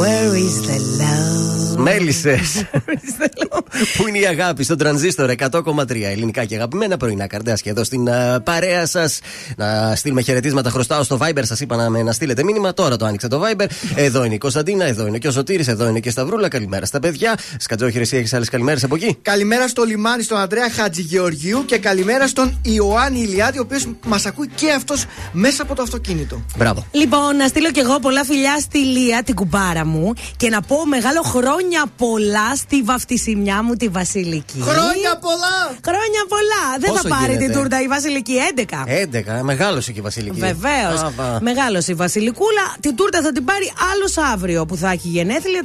Where 0.00 0.36
is 0.36 0.62
the 0.62 0.78
love? 1.00 1.78
Μέλισσε. 1.82 2.40
Πού 3.96 4.08
είναι 4.08 4.18
η 4.18 4.26
αγάπη 4.26 4.64
στον 4.64 4.78
τρανζίστορ 4.78 5.30
100,3 5.50 6.02
ελληνικά 6.02 6.44
και 6.44 6.54
αγαπημένα 6.54 6.96
πρωινά 6.96 7.26
καρδιά 7.26 7.58
εδώ 7.64 7.84
στην 7.84 8.10
α, 8.10 8.40
παρέα 8.40 8.86
σας. 8.86 9.18
Να 9.56 9.92
στείλουμε 9.96 10.22
χαιρετίσματα. 10.22 10.70
Χρωστάω 10.70 11.02
στο 11.02 11.18
Viber. 11.22 11.40
Σας 11.42 11.60
είπα 11.60 11.76
να, 11.76 11.90
με- 11.90 12.02
να 12.02 12.12
στείλετε 12.12 12.44
μήνυμα. 12.44 12.74
Τώρα 12.74 12.96
το 12.96 13.04
άνοιξα 13.04 13.28
το 13.28 13.42
Viber. 13.42 13.66
Εδώ 13.94 14.24
είναι 14.24 14.34
η 14.34 14.38
Κωνσταντίνα, 14.38 14.84
εδώ 14.84 15.06
είναι 15.06 15.18
και 15.18 15.28
ο 15.28 15.30
Σωτήρης, 15.30 15.68
εδώ 15.68 15.88
είναι 15.88 16.00
και 16.00 16.08
η 16.08 16.12
Σταυρούλα. 16.12 16.48
Καλημέρα 16.48 16.86
στα 16.86 16.98
παιδιά. 17.00 17.38
Σκατζόχυρη, 17.58 18.02
εσύ 18.02 18.16
έχεις 18.16 18.32
άλλες 18.34 18.48
καλημέρες 18.48 18.84
από 18.84 18.94
εκεί; 18.94 19.16
Καλημέρα 19.22 19.68
στο 19.68 19.82
λιμάνι 19.82 20.22
στον 20.22 20.38
Αντρέα 20.38 20.70
Χατζηγεωργίου 20.70 21.64
και 21.64 21.78
καλημέρα 21.78 22.26
στον 22.26 22.58
Ιωάννη 22.62 23.20
Ηλιάτη, 23.20 23.58
ο 23.58 23.62
οποίος 23.62 23.86
μας 24.06 24.26
ακούει 24.26 24.48
και 24.54 24.70
αυτός 24.72 25.04
μέσα 25.32 25.62
από 25.62 25.74
το 25.74 25.82
αυτοκίνητο. 25.82 26.42
Μπράβο. 26.56 26.86
Λοιπόν, 26.90 27.36
να 27.36 27.46
στείλω 27.48 27.70
κι 27.70 27.80
εγώ 27.80 27.98
πολλά 28.00 28.24
φιλιά 28.24 28.58
στη 28.60 28.78
Λία, 28.78 29.22
την 29.22 29.34
κουμπάρα 29.34 29.84
μου, 29.86 30.12
και 30.36 30.48
να 30.48 30.60
πω 30.62 30.86
μεγάλο 30.86 31.22
χρόνια 31.22 31.84
πολλά 31.96 32.56
στη 32.56 32.82
βαφτισιμιά 32.82 33.57
μου 33.62 33.74
τη 33.74 33.88
Βασιλική. 33.88 34.60
Χρόνια 34.60 35.18
πολλά! 35.20 35.58
Χρόνια 35.88 36.22
πολλά! 36.28 36.64
Δεν 36.80 36.90
Πόσο 36.90 37.02
θα 37.02 37.08
πάρει 37.08 37.32
γίνεται; 37.32 37.44
την 37.44 37.54
τούρτα 37.54 37.82
η 37.82 37.86
Βασιλική 37.86 38.34
11. 38.56 39.40
11, 39.40 39.42
μεγάλωσε 39.42 39.92
και 39.92 39.98
η 39.98 40.02
Βασιλική. 40.02 40.40
Βεβαίως. 40.40 41.00
Α, 41.02 41.10
Μεγάλο 41.40 41.82
η 41.86 41.94
Βασιλικούλα. 41.94 42.76
Την 42.80 42.96
τούρτα 42.96 43.20
θα 43.22 43.32
την 43.32 43.44
πάρει 43.44 43.72
άλλος 43.92 44.16
αύριο 44.32 44.66
που 44.66 44.76
θα 44.76 44.90
έχει 44.90 45.08
γενέθλια 45.08 45.62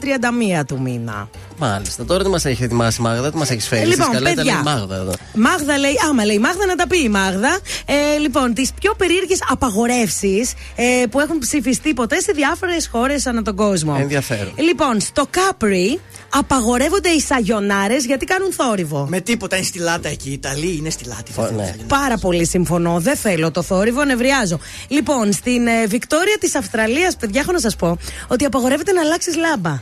31 0.61 0.65
του 0.65 0.82
μήνα. 0.82 1.30
Μάλιστα. 1.58 2.06
Τώρα 2.06 2.24
τι 2.24 2.30
μας 2.30 2.46
έχεις 2.46 2.62
ετοιμάσει 2.66 3.02
η 3.02 3.04
Μάγδα, 3.04 3.32
τι 3.32 3.38
μας 3.38 3.50
έχεις 3.50 3.68
φέρει. 3.68 3.86
Λοιπόν, 3.86 4.00
Εσείς 4.02 4.14
καλά, 4.14 4.32
ήταν 4.32 4.46
παιδιά. 4.46 4.60
η 4.60 4.64
Μάγδα 4.64 4.96
εδώ. 4.96 5.12
Μάγδα 5.34 5.78
λέει, 5.78 5.94
άμα 6.10 6.26
λέει 6.26 6.40
Μάγδα 6.40 6.66
να 6.66 6.76
τα 6.76 6.88
πει 6.88 7.04
η 7.04 7.10
Μάγδα. 7.10 7.60
Ε, 7.86 8.18
λοιπόν, 8.18 8.54
τις 8.54 8.72
πιο 8.80 8.94
περίεργες 8.94 9.40
απαγορεύσεις 9.50 10.54
ε, 10.76 11.06
που 11.12 11.20
έχουν 11.20 11.40
ψηφιστεί 11.40 11.94
ποτέ 11.94 12.20
σε 12.20 12.32
διάφορες 12.32 12.88
χώρες 12.92 13.26
ανά 13.26 13.42
τον 13.42 13.56
κόσμο. 13.56 13.98
Ενδιαφέρον. 14.00 14.54
Λοιπόν, 14.58 15.00
στο 15.00 15.28
Κάπρι 15.30 16.00
απαγορεύονται 16.30 17.10
οι 17.10 17.20
σαγιονάρες 17.20 18.06
γιατί 18.06 18.26
κάνουν 18.26 18.54
θόρυβο. 18.54 19.06
Με 19.10 19.20
τίποτα 19.20 19.56
είναι 19.56 19.66
στη 19.66 19.80
λάτα 19.80 20.10
εκεί. 20.10 20.30
Οι 20.30 20.34
Ιταλοί 20.34 20.76
είναι 20.78 20.90
στη 20.90 21.06
λάτη. 21.06 21.32
θα 21.32 21.42
ναι. 21.42 21.48
θέλουν. 21.50 21.88
Πάρα 21.88 22.18
πολύ 22.18 22.46
συμφωνώ. 22.46 23.00
Δεν 23.00 23.16
θέλω 23.16 23.52
το 23.52 23.62
θόρυβο, 23.62 24.04
νευριάζω. 24.04 24.60
Λοιπόν, 24.88 25.32
στην 25.34 25.68
ε, 25.68 25.86
Βικτόρια 25.86 26.38
της 26.40 26.56
Αυστραλίας, 26.56 27.16
παιδιά, 27.16 27.42
έχω 27.42 27.52
να 27.52 27.60
σας 27.60 27.76
πω 27.76 27.98
ότι 28.28 28.46
απαγορεύεται 28.46 28.92
να 28.92 29.02
αλλάξεις 29.02 29.36
λάμπα. 29.36 29.82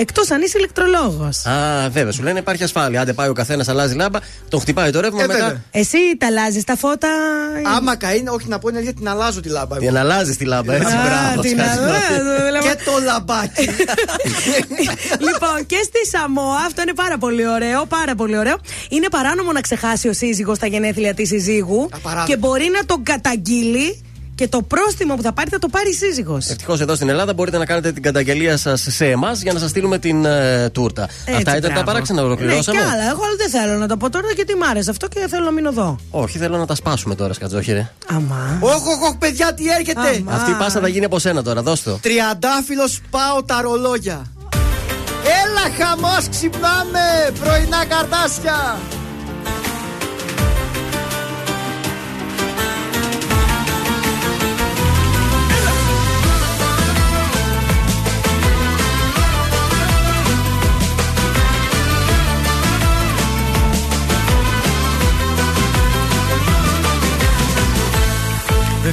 Εκτός 0.00 0.30
αν 0.30 0.42
είσαι 0.42 0.58
ηλεκτρολόγος. 0.58 1.46
Α, 1.46 1.88
βέβαια, 1.90 2.12
σου 2.12 2.22
λένε 2.22 2.38
υπάρχει 2.38 2.62
ασφάλεια. 2.62 3.00
Άντε 3.00 3.12
πάει 3.12 3.28
ο 3.28 3.32
καθένας, 3.32 3.68
αλλάζει 3.68 3.94
λάμπα, 3.94 4.18
τον 4.48 4.60
χτυπάει 4.60 4.90
το 4.90 5.00
ρεύμα 5.00 5.22
Ε, 5.22 5.26
μετά. 5.26 5.38
βέβαια. 5.44 5.62
Εσύ 5.70 5.98
τα 6.18 6.26
αλλάζεις 6.26 6.64
τα 6.64 6.76
φώτα. 6.76 7.08
Άμα 7.76 7.96
καεί, 7.96 8.22
όχι 8.28 8.48
να 8.48 8.58
πω 8.58 8.68
είναι 8.68 8.78
αλήθεια, 8.78 8.94
την 8.94 9.08
αλλάζω 9.08 9.40
τη 9.40 9.48
λάμπα. 9.48 9.76
Την 9.76 9.96
αλλάζεις 9.98 10.36
τη 10.36 10.44
λάμπα, 10.44 10.74
έτσι. 10.74 10.92
Α, 10.94 10.98
Μπράβο. 11.04 11.40
την 11.40 11.50
σκάτσε. 11.58 11.80
αλλάζω, 11.80 12.44
δηλαδή. 12.44 12.68
Και 12.68 12.76
το 12.84 12.92
λαμπάκι. 13.04 13.64
λοιπόν, 15.26 15.66
και 15.66 15.76
στη 15.84 16.06
Σαμόα, 16.16 16.56
αυτό 16.66 16.82
είναι 16.82 16.94
πάρα 16.94 17.18
πολύ 17.18 17.48
ωραίο, 17.48 17.84
πάρα 17.86 18.14
πολύ 18.14 18.38
ωραίο. 18.38 18.56
Είναι 18.88 19.08
παράνομο 19.10 19.52
να 19.52 19.60
ξεχάσει 19.60 20.08
ο 20.08 20.12
σύζυγος 20.12 20.58
τα 20.58 20.66
γενέθλια 20.66 21.14
της 21.14 21.28
συζύγου 21.28 21.88
Απαράδεκτο. 21.94 22.32
και 22.32 22.36
μπορεί 22.38 22.70
να 22.72 22.84
τον 22.84 23.02
καταγγείλει 23.02 24.02
και 24.38 24.48
το 24.48 24.62
πρόστιμο 24.62 25.14
που 25.14 25.22
θα 25.22 25.32
πάρει 25.32 25.50
θα 25.50 25.58
το 25.58 25.68
πάρει 25.68 25.90
η 25.90 25.92
σύζυγος. 25.92 26.48
Ευτυχώς 26.48 26.80
εδώ 26.80 26.94
στην 26.94 27.08
Ελλάδα 27.08 27.32
μπορείτε 27.34 27.58
να 27.58 27.64
κάνετε 27.64 27.92
την 27.92 28.02
καταγγελία 28.02 28.56
σας 28.56 28.86
σε 28.88 29.06
εμάς 29.06 29.42
για 29.42 29.52
να 29.52 29.58
σας 29.58 29.70
στείλουμε 29.70 29.98
την 29.98 30.24
ε, 30.24 30.70
τούρτα. 30.70 31.08
Αυτά 31.36 31.56
ήταν 31.56 31.74
τα 31.74 31.84
παράξενα, 31.84 32.22
ολοκληρώσαμε. 32.22 32.78
Ναι, 32.78 32.84
κι 32.84 32.90
άλλα. 32.92 33.02
Εγώ 33.02 33.22
άλλο 33.24 33.36
δεν 33.36 33.50
θέλω 33.50 33.78
να 33.78 33.88
το 33.88 33.96
πω 33.96 34.10
τώρα 34.10 34.26
γιατί 34.34 34.54
μ' 34.54 34.62
άρεσε 34.62 34.90
αυτό 34.90 35.08
και 35.08 35.26
θέλω 35.28 35.44
να 35.44 35.50
μείνω 35.50 35.68
εδώ. 35.68 35.98
Όχι, 36.10 36.38
θέλω 36.38 36.56
να 36.56 36.66
τα 36.66 36.74
σπάσουμε 36.74 37.14
τώρα, 37.14 37.32
Σκατζόχυρε. 37.32 37.90
Αμά. 38.06 38.58
Όχι, 38.60 38.74
όχι, 38.74 39.04
όχι, 39.04 39.16
παιδιά, 39.18 39.54
τι 39.54 39.70
έρχεται; 39.70 40.22
Αυτή 40.26 40.50
η 40.50 40.54
πάσα 40.58 40.80
θα 40.80 40.88
γίνει 40.88 41.04
από 41.04 41.18
σένα 41.18 41.42
τώρα, 41.42 41.62
δώσ' 41.62 41.82
το. 41.82 41.98
Τριαντάφυλλος 42.02 43.00
πάω 43.10 43.42
τα 43.42 43.60
ρολόγια. 43.60 44.26
Έλα 45.40 45.86
χαμός 45.86 46.28
ξυπνάμε 46.30 47.04
πρωινά 47.40 47.84
καρτάσια 47.88 48.78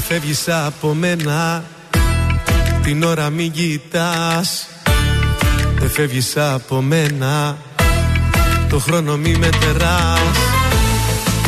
φεύγεις 0.07 0.48
από 0.48 0.94
μένα. 0.94 1.64
Την 2.84 3.03
ώρα 3.03 3.30
μην 3.30 3.52
κοιτάς. 3.52 4.68
Δεν 5.80 5.90
φεύγεις 5.90 6.38
από 6.38 6.82
μένα. 6.82 7.57
Το 8.69 8.80
χρόνο 8.80 9.18
μη 9.18 9.36
μετεράς 9.40 10.38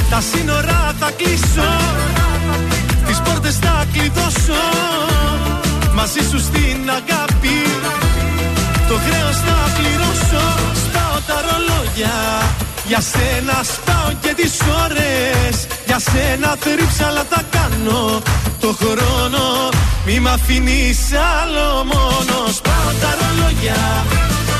Τα 0.09 0.21
σύνορα 0.31 0.95
θα 0.99 1.11
κλείσω. 1.17 1.69
Τις 3.07 3.21
πόρτες 3.21 3.55
θα 3.55 3.85
κλειδώσω. 3.93 4.63
Μαζί 5.93 6.19
σου 6.29 6.39
στην 6.39 6.89
αγάπη. 6.89 7.57
Το 8.87 8.95
χρέος 9.05 9.37
θα 9.37 9.57
πληρώσω. 9.77 10.45
Σπάω 10.85 11.19
τα 11.27 11.37
ρολόγια. 11.45 12.17
Για 12.87 13.01
σένα 13.01 13.63
σπάω 13.63 14.11
και 14.21 14.33
τις 14.35 14.53
ώρες 14.83 15.76
Για 15.97 16.11
σένα 16.13 16.55
θρύψαλα 16.59 17.23
θα 17.29 17.41
κάνω. 17.55 18.21
Το 18.59 18.75
χρόνο 18.81 19.43
Μη 20.05 20.19
μ' 20.19 20.27
αφήνεις 20.27 20.99
άλλο 21.37 21.83
μόνος. 21.91 22.55
Σπάω 22.55 22.91
τα 23.01 23.11
ρολόγια. 23.19 23.81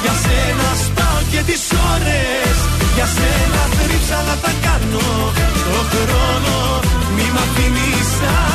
Για 0.04 0.16
σένα 0.24 0.70
σπάω 0.86 1.20
και 1.32 1.42
τις 1.50 1.64
ώρες. 1.94 2.56
Για 2.96 3.08
σένα 3.18 3.62
θρύψαλα 3.78 4.36
θα 4.44 4.52
κάνω. 4.66 5.08
Το 5.68 5.80
χρόνο 5.92 6.56
Μη 7.16 7.26
μ' 7.34 7.42
αφήνεις 7.46 8.12
άλλο 8.38 8.47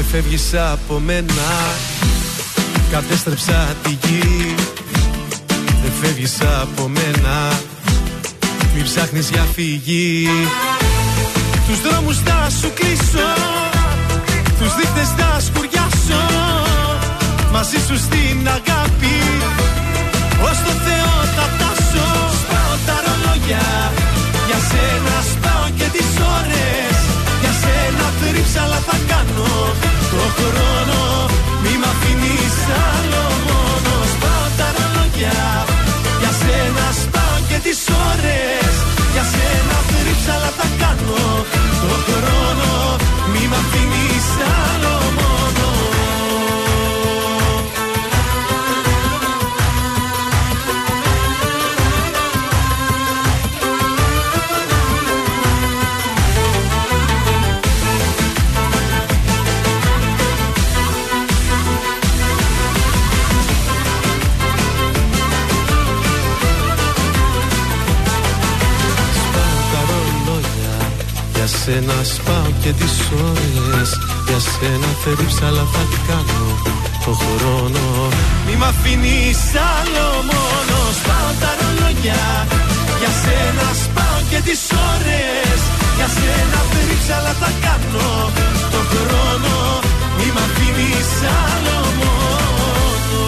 Δεν 0.00 0.08
φεύγεις 0.08 0.54
από 0.72 0.98
μένα. 0.98 1.48
Κατέστρεψα 2.90 3.76
τη 3.82 3.90
γη. 3.90 4.54
Δεν 5.82 5.92
φεύγεις 6.00 6.36
από 6.62 6.88
μένα. 6.88 7.52
Μην 8.74 8.84
ψάχνεις 8.84 9.30
για 9.30 9.46
φυγή. 9.54 10.28
Τους 11.66 11.80
δρόμους 11.80 12.18
θα 12.18 12.48
σου 12.60 12.70
κλείσω. 12.74 13.28
Τους 14.58 14.74
δείχτες 14.76 15.08
θα 15.16 15.40
σκουριάσω. 15.40 16.22
Μαζί 17.52 17.78
σου 17.86 17.96
στην 17.96 18.48
αγάπη. 18.48 19.16
Ως 20.42 20.58
το 20.66 20.72
Θεό 20.86 21.14
θα 21.36 21.44
φτάσω. 21.52 22.06
Σπάω 22.40 22.74
τα 22.86 22.96
ρολόγια. 23.04 23.92
Για 24.46 24.60
σένα 24.70 25.16
σπάω 25.32 25.66
και 25.76 25.84
τις 25.92 26.10
ώρες. 26.38 26.80
Για 26.80 26.89
σένα 28.30 28.42
θρύψαλα 28.42 28.80
θα 28.88 28.96
κάνω 29.10 29.50
Το 30.12 30.22
χρόνο. 30.36 31.00
Μη 31.62 31.74
μ' 31.80 31.88
αφήνεις 31.92 32.56
άλλο 32.86 33.24
μόνος. 33.46 34.08
Σπάω 34.14 34.46
τα 34.58 34.68
ρολόγια 34.76 35.38
Για 36.20 36.32
σένα 36.40 36.86
σπάω 37.02 37.36
και 37.48 37.58
τις 37.64 37.80
ώρες. 38.08 38.72
Για 39.12 39.24
σένα 39.34 39.76
θρύψαλα 39.88 40.50
θα 40.58 40.68
κάνω 40.82 41.22
Το 41.82 41.94
χρόνο. 42.06 42.70
Μη 43.32 43.42
μ' 43.50 43.58
αφήνεις 43.60 44.28
άλλο 44.58 44.94
μόνος 45.16 45.29
σένα 71.70 71.98
σπάω 72.14 72.50
και 72.62 72.72
τις 72.78 72.94
ώρες. 73.30 73.90
Για 74.26 74.40
σένα 74.50 74.90
θρύψαλα 75.02 75.64
θα 75.74 75.82
κάνω 76.08 76.42
το 77.04 77.12
χρόνο. 77.22 77.84
Μη 78.46 78.54
μ' 78.60 78.66
αφήνεις 78.72 79.42
άλλο 79.74 80.06
μόνο. 80.30 80.76
Σπάω 81.00 81.30
τα 81.42 81.50
ρολόγια. 81.58 82.22
Για 83.00 83.12
σένα 83.22 83.66
σπάω 83.82 84.18
και 84.30 84.40
τις 84.46 84.62
ώρες. 84.90 85.58
Για 85.96 86.08
σένα 86.18 86.58
θρύψαλα 86.72 87.32
θα 87.42 87.50
κάνω 87.64 88.08
το 88.74 88.80
χρόνο. 88.92 89.54
Μη 90.18 90.28
μ' 90.34 90.42
αφήνεις 90.46 91.10
άλλο 91.42 91.78
μόνο. 92.00 93.20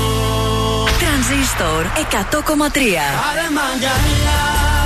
Τρανζίστορ 1.00 1.82
100,3 2.12 3.04
Άρε 3.28 3.46
μαγκαλιά 3.56 4.81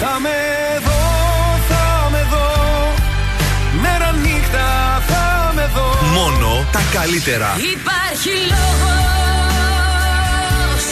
Θα 0.00 0.12
με 0.24 0.36
δω, 0.86 1.00
θα 1.68 2.08
με 2.10 2.22
δω. 2.32 2.48
Μέρα 3.82 4.12
νύχτα 4.12 4.66
θα 5.08 5.52
με 5.54 5.70
δω. 5.74 5.88
Μόνο 6.18 6.66
τα 6.72 6.80
καλύτερα. 6.92 7.48
Υπάρχει 7.74 8.32
λόγος. 8.52 10.84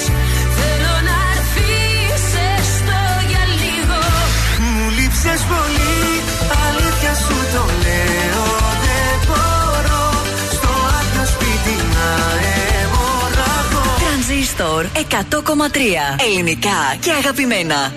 Θέλω 0.59 0.95
να 1.09 1.17
έρθεις 1.37 2.23
έστω 2.55 3.01
για 3.31 3.45
λίγο 3.61 3.99
Μου 4.73 4.85
λείψες 4.99 5.41
πολύ, 5.53 5.97
αλήθεια 6.65 7.15
σου 7.25 7.37
το 7.55 7.63
λέω. 7.85 8.47
Δεν 8.85 9.17
μπορώ. 9.27 10.05
Στο 10.55 10.71
άδειο 10.99 11.25
σπίτι 11.35 11.75
να 11.95 12.09
αιμορραγώ 12.55 13.85
Τρανζίστορ 14.03 14.83
100,3 14.95 14.99
Ελληνικά 16.27 16.79
και 17.01 17.11
αγαπημένα. 17.11 17.93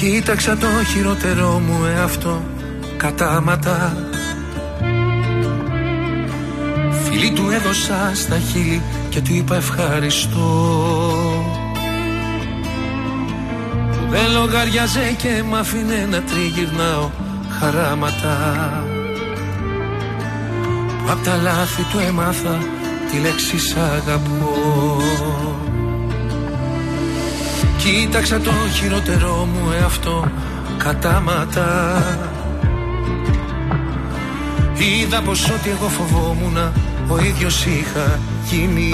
Κοίταξα 0.00 0.56
το 0.56 0.66
χειρότερό 0.92 1.58
μου 1.58 1.84
εαυτό 1.84 2.42
κατάματα. 2.96 3.96
Φίλη 7.04 7.30
του 7.30 7.50
έδωσα 7.50 8.10
στα 8.14 8.38
χείλη 8.38 8.82
και 9.08 9.20
του 9.20 9.34
είπα 9.34 9.56
ευχαριστώ. 9.56 10.40
Που 13.90 14.10
δεν 14.10 14.30
λογαριάζε 14.32 15.14
και 15.18 15.42
μ' 15.48 15.54
άφηνε 15.54 16.06
να 16.10 16.22
τριγυρνάω 16.22 17.10
χαράματα. 17.60 18.36
Που 20.98 21.10
απ' 21.10 21.24
τα 21.24 21.36
λάθη 21.36 21.82
του 21.82 21.98
έμαθα 22.08 22.58
τη 23.10 23.18
λέξη 23.18 23.58
σ' 23.58 23.76
αγαπώ 23.76 25.69
Κοίταξα 27.84 28.40
το 28.40 28.50
χειρότερό 28.74 29.48
μου 29.52 29.72
εαυτό 29.80 30.30
κατάματα. 30.76 32.02
Είδα 34.78 35.22
πως 35.22 35.44
ό,τι 35.44 35.70
εγώ 35.70 35.88
φοβόμουν 35.88 36.56
ο 37.08 37.18
ίδιος 37.24 37.66
είχα 37.66 38.18
γίνει. 38.44 38.92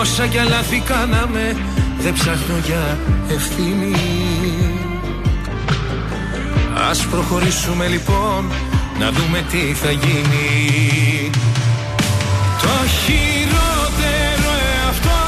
Όσα 0.00 0.26
κι 0.26 0.38
λάθη 0.48 0.80
κάναμε 0.80 1.56
δεν 1.98 2.12
ψάχνω 2.12 2.56
για 2.66 2.98
ευθύνη. 3.28 3.96
Ας 6.90 7.06
προχωρήσουμε 7.06 7.86
λοιπόν 7.86 8.50
να 8.98 9.10
δούμε 9.10 9.44
τι 9.50 9.58
θα 9.58 9.90
γίνει. 9.90 11.30
Το 12.62 12.88
χειρότερο 13.04 14.50
εαυτό 14.84 15.25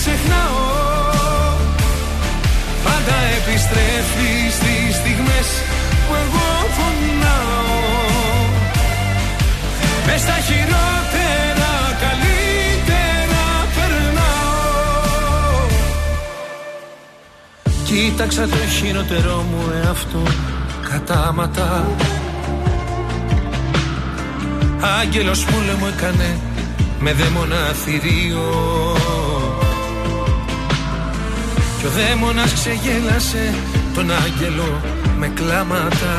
ξεχνάω. 0.00 0.66
Πάντα 2.84 3.16
επιστρέφει 3.38 4.32
στις 4.56 4.96
στιγμές 5.00 5.48
που 6.06 6.14
εγώ 6.24 6.48
φωνάω 6.76 7.68
Μες 10.06 10.20
στα 10.20 10.38
χειρότερα 10.48 11.72
καλύτερα 12.04 13.44
περνάω. 13.74 15.66
Κοίταξα 17.84 18.48
το 18.48 18.56
χειρότερό 18.56 19.44
μου 19.50 19.72
εαυτό 19.84 20.22
κατάματα. 20.90 21.86
Άγγελος 25.00 25.44
που 25.44 25.54
λέω 25.66 25.88
έκανε 25.96 26.38
με 27.00 27.12
δαίμονα 27.12 27.56
θηρίο. 27.84 29.17
Κι 31.78 31.86
ο 31.86 31.90
δαίμονας 31.90 32.52
ξεγέλασε 32.52 33.54
τον 33.94 34.10
άγγελο 34.10 34.80
με 35.18 35.28
κλάματα. 35.28 36.14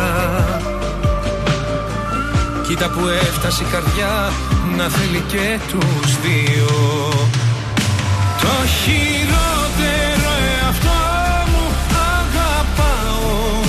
Κοίτα 2.68 2.90
που 2.90 3.08
έφτασε 3.08 3.64
η 3.64 3.68
καρδιά 3.72 4.32
να 4.78 4.88
θέλει 4.90 5.24
και 5.28 5.60
τους 5.70 6.20
δύο. 6.22 6.76
Το 8.42 8.56
χειρότερο 8.80 10.32
εαυτό 10.62 11.00
μου 11.52 11.66
αγαπάω. 12.16 13.64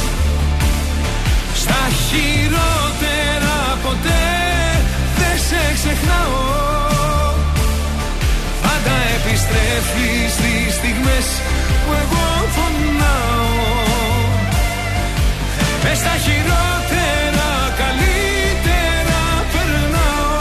Στα 1.54 1.82
χειρότερα 2.06 3.58
ποτέ 3.82 4.26
δεν 5.18 5.38
σε 5.48 5.72
ξεχνάω. 5.74 6.42
Πάντα 8.62 8.96
επιστρέφεις 9.16 10.32
στις 10.32 10.74
στιγμές 10.74 11.26
που 11.90 11.96
εγώ 12.02 12.28
φωνάω. 12.54 13.48
Μες 15.82 15.98
στα 15.98 16.14
χειρότερα 16.24 17.50
καλύτερα 17.82 19.22
περνάω. 19.52 20.38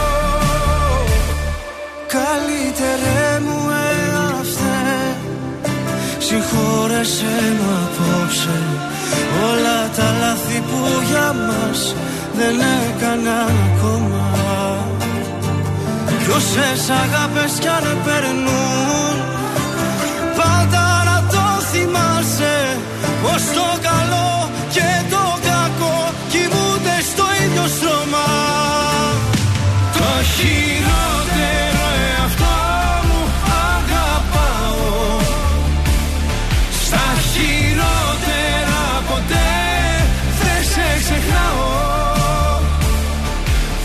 Καλύτερε 2.16 3.22
μου 3.44 3.58
εαυτέ 3.86 4.88
Συγχώρεσέ 6.26 7.38
με 7.58 7.72
απόψε. 7.84 8.58
Όλα 9.50 9.78
τα 9.96 10.08
λάθη 10.20 10.58
που 10.68 10.78
για 11.10 11.32
μας 11.46 11.94
δεν 12.38 12.56
έκανα 12.80 13.38
ακόμα. 13.66 14.26
Κι 16.22 16.30
όσες 16.30 16.90
αγάπες 17.02 17.52
κι 17.60 17.68
αν 17.68 17.84
περνούν 18.04 18.99
Πως 23.40 23.54
το 23.54 23.88
καλό 23.88 24.50
και 24.70 24.90
το 25.10 25.24
κακό 25.48 26.12
Κοιμούνται 26.32 26.96
στο 27.10 27.24
ίδιο 27.44 27.66
στρώμα 27.76 28.28
Το 29.96 30.10
χειρότερο 30.34 31.84
εαυτό 32.08 32.56
μου 33.06 33.20
αγαπάω. 33.66 35.18
Στα 36.84 37.06
χειρότερα 37.32 38.82
ποτέ 39.08 39.52
δεν 40.40 40.62
σε 40.72 40.86
ξεχνάω. 41.02 41.68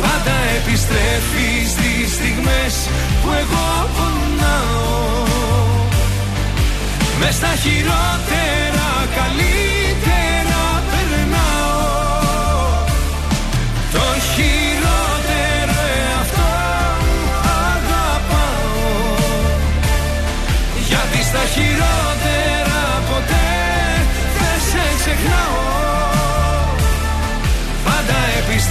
Πάντα 0.02 0.36
επιστρέφεις 0.57 1.72
στις 1.72 2.14
στιγμές 2.14 2.76
που 3.22 3.30
εγώ 3.41 3.90
πονάω. 3.95 5.23
Μες 7.19 7.36
στα 7.36 7.53
χειρότερα 7.64 8.74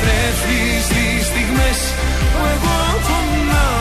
επιστρέφεις 0.05 0.85
στις 0.85 1.27
στιγμές 1.27 1.79
που 2.33 2.41
εγώ 2.55 2.79
πονάω 3.07 3.74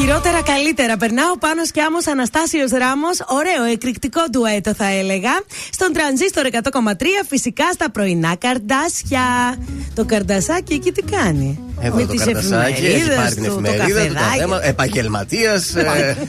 χειρότερα 0.00 0.42
καλύτερα 0.42 0.96
περνάω 0.96 1.38
πάνω 1.38 1.62
και 1.72 1.80
άμμο 1.82 1.98
Αναστάσιος 2.10 2.70
Ράμος. 2.70 3.16
Ωραίο, 3.26 3.62
εκρηκτικό 3.72 4.20
ντουέτο 4.30 4.74
θα 4.74 4.88
έλεγα. 5.00 5.30
Στον 5.70 5.92
τρανζίστορ 5.92 6.46
100,3 6.46 7.24
φυσικά 7.28 7.64
στα 7.72 7.90
πρωινά 7.90 8.36
καρδάσια. 8.36 9.56
Το 9.94 10.04
καρδασάκι 10.04 10.74
εκεί 10.74 10.92
τι 10.92 11.02
κάνει; 11.02 11.58
Εδώ 11.80 11.96
Με 11.96 12.02
το 12.02 12.12
τις 12.12 12.24
καρτασάκι, 12.24 12.84
έχει 12.84 12.96
εφημερίδες 12.96 13.16
πάρει 13.16 13.34
την 13.34 13.44
του, 13.44 13.48
το 13.48 13.60
εφημερίδα 13.60 13.84
του, 13.84 13.92
καφεδάκι. 13.92 14.14
τα 14.14 14.36
θέματα. 14.38 14.66
Επαγγελματία. 14.66 15.62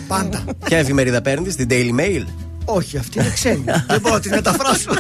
Πάντα. 0.08 0.44
Ποια 0.66 0.78
εφημερίδα 0.78 1.22
παίρνεις, 1.22 1.56
την 1.56 1.68
Daily 1.72 2.00
Mail; 2.00 2.24
Όχι, 2.66 2.98
αυτή 2.98 3.20
είναι 3.20 3.30
ξένη. 3.34 3.64
Δεν 3.88 4.00
μπορώ 4.02 4.14
να 4.14 4.20
την 4.20 4.32
μεταφράσω. 4.36 4.92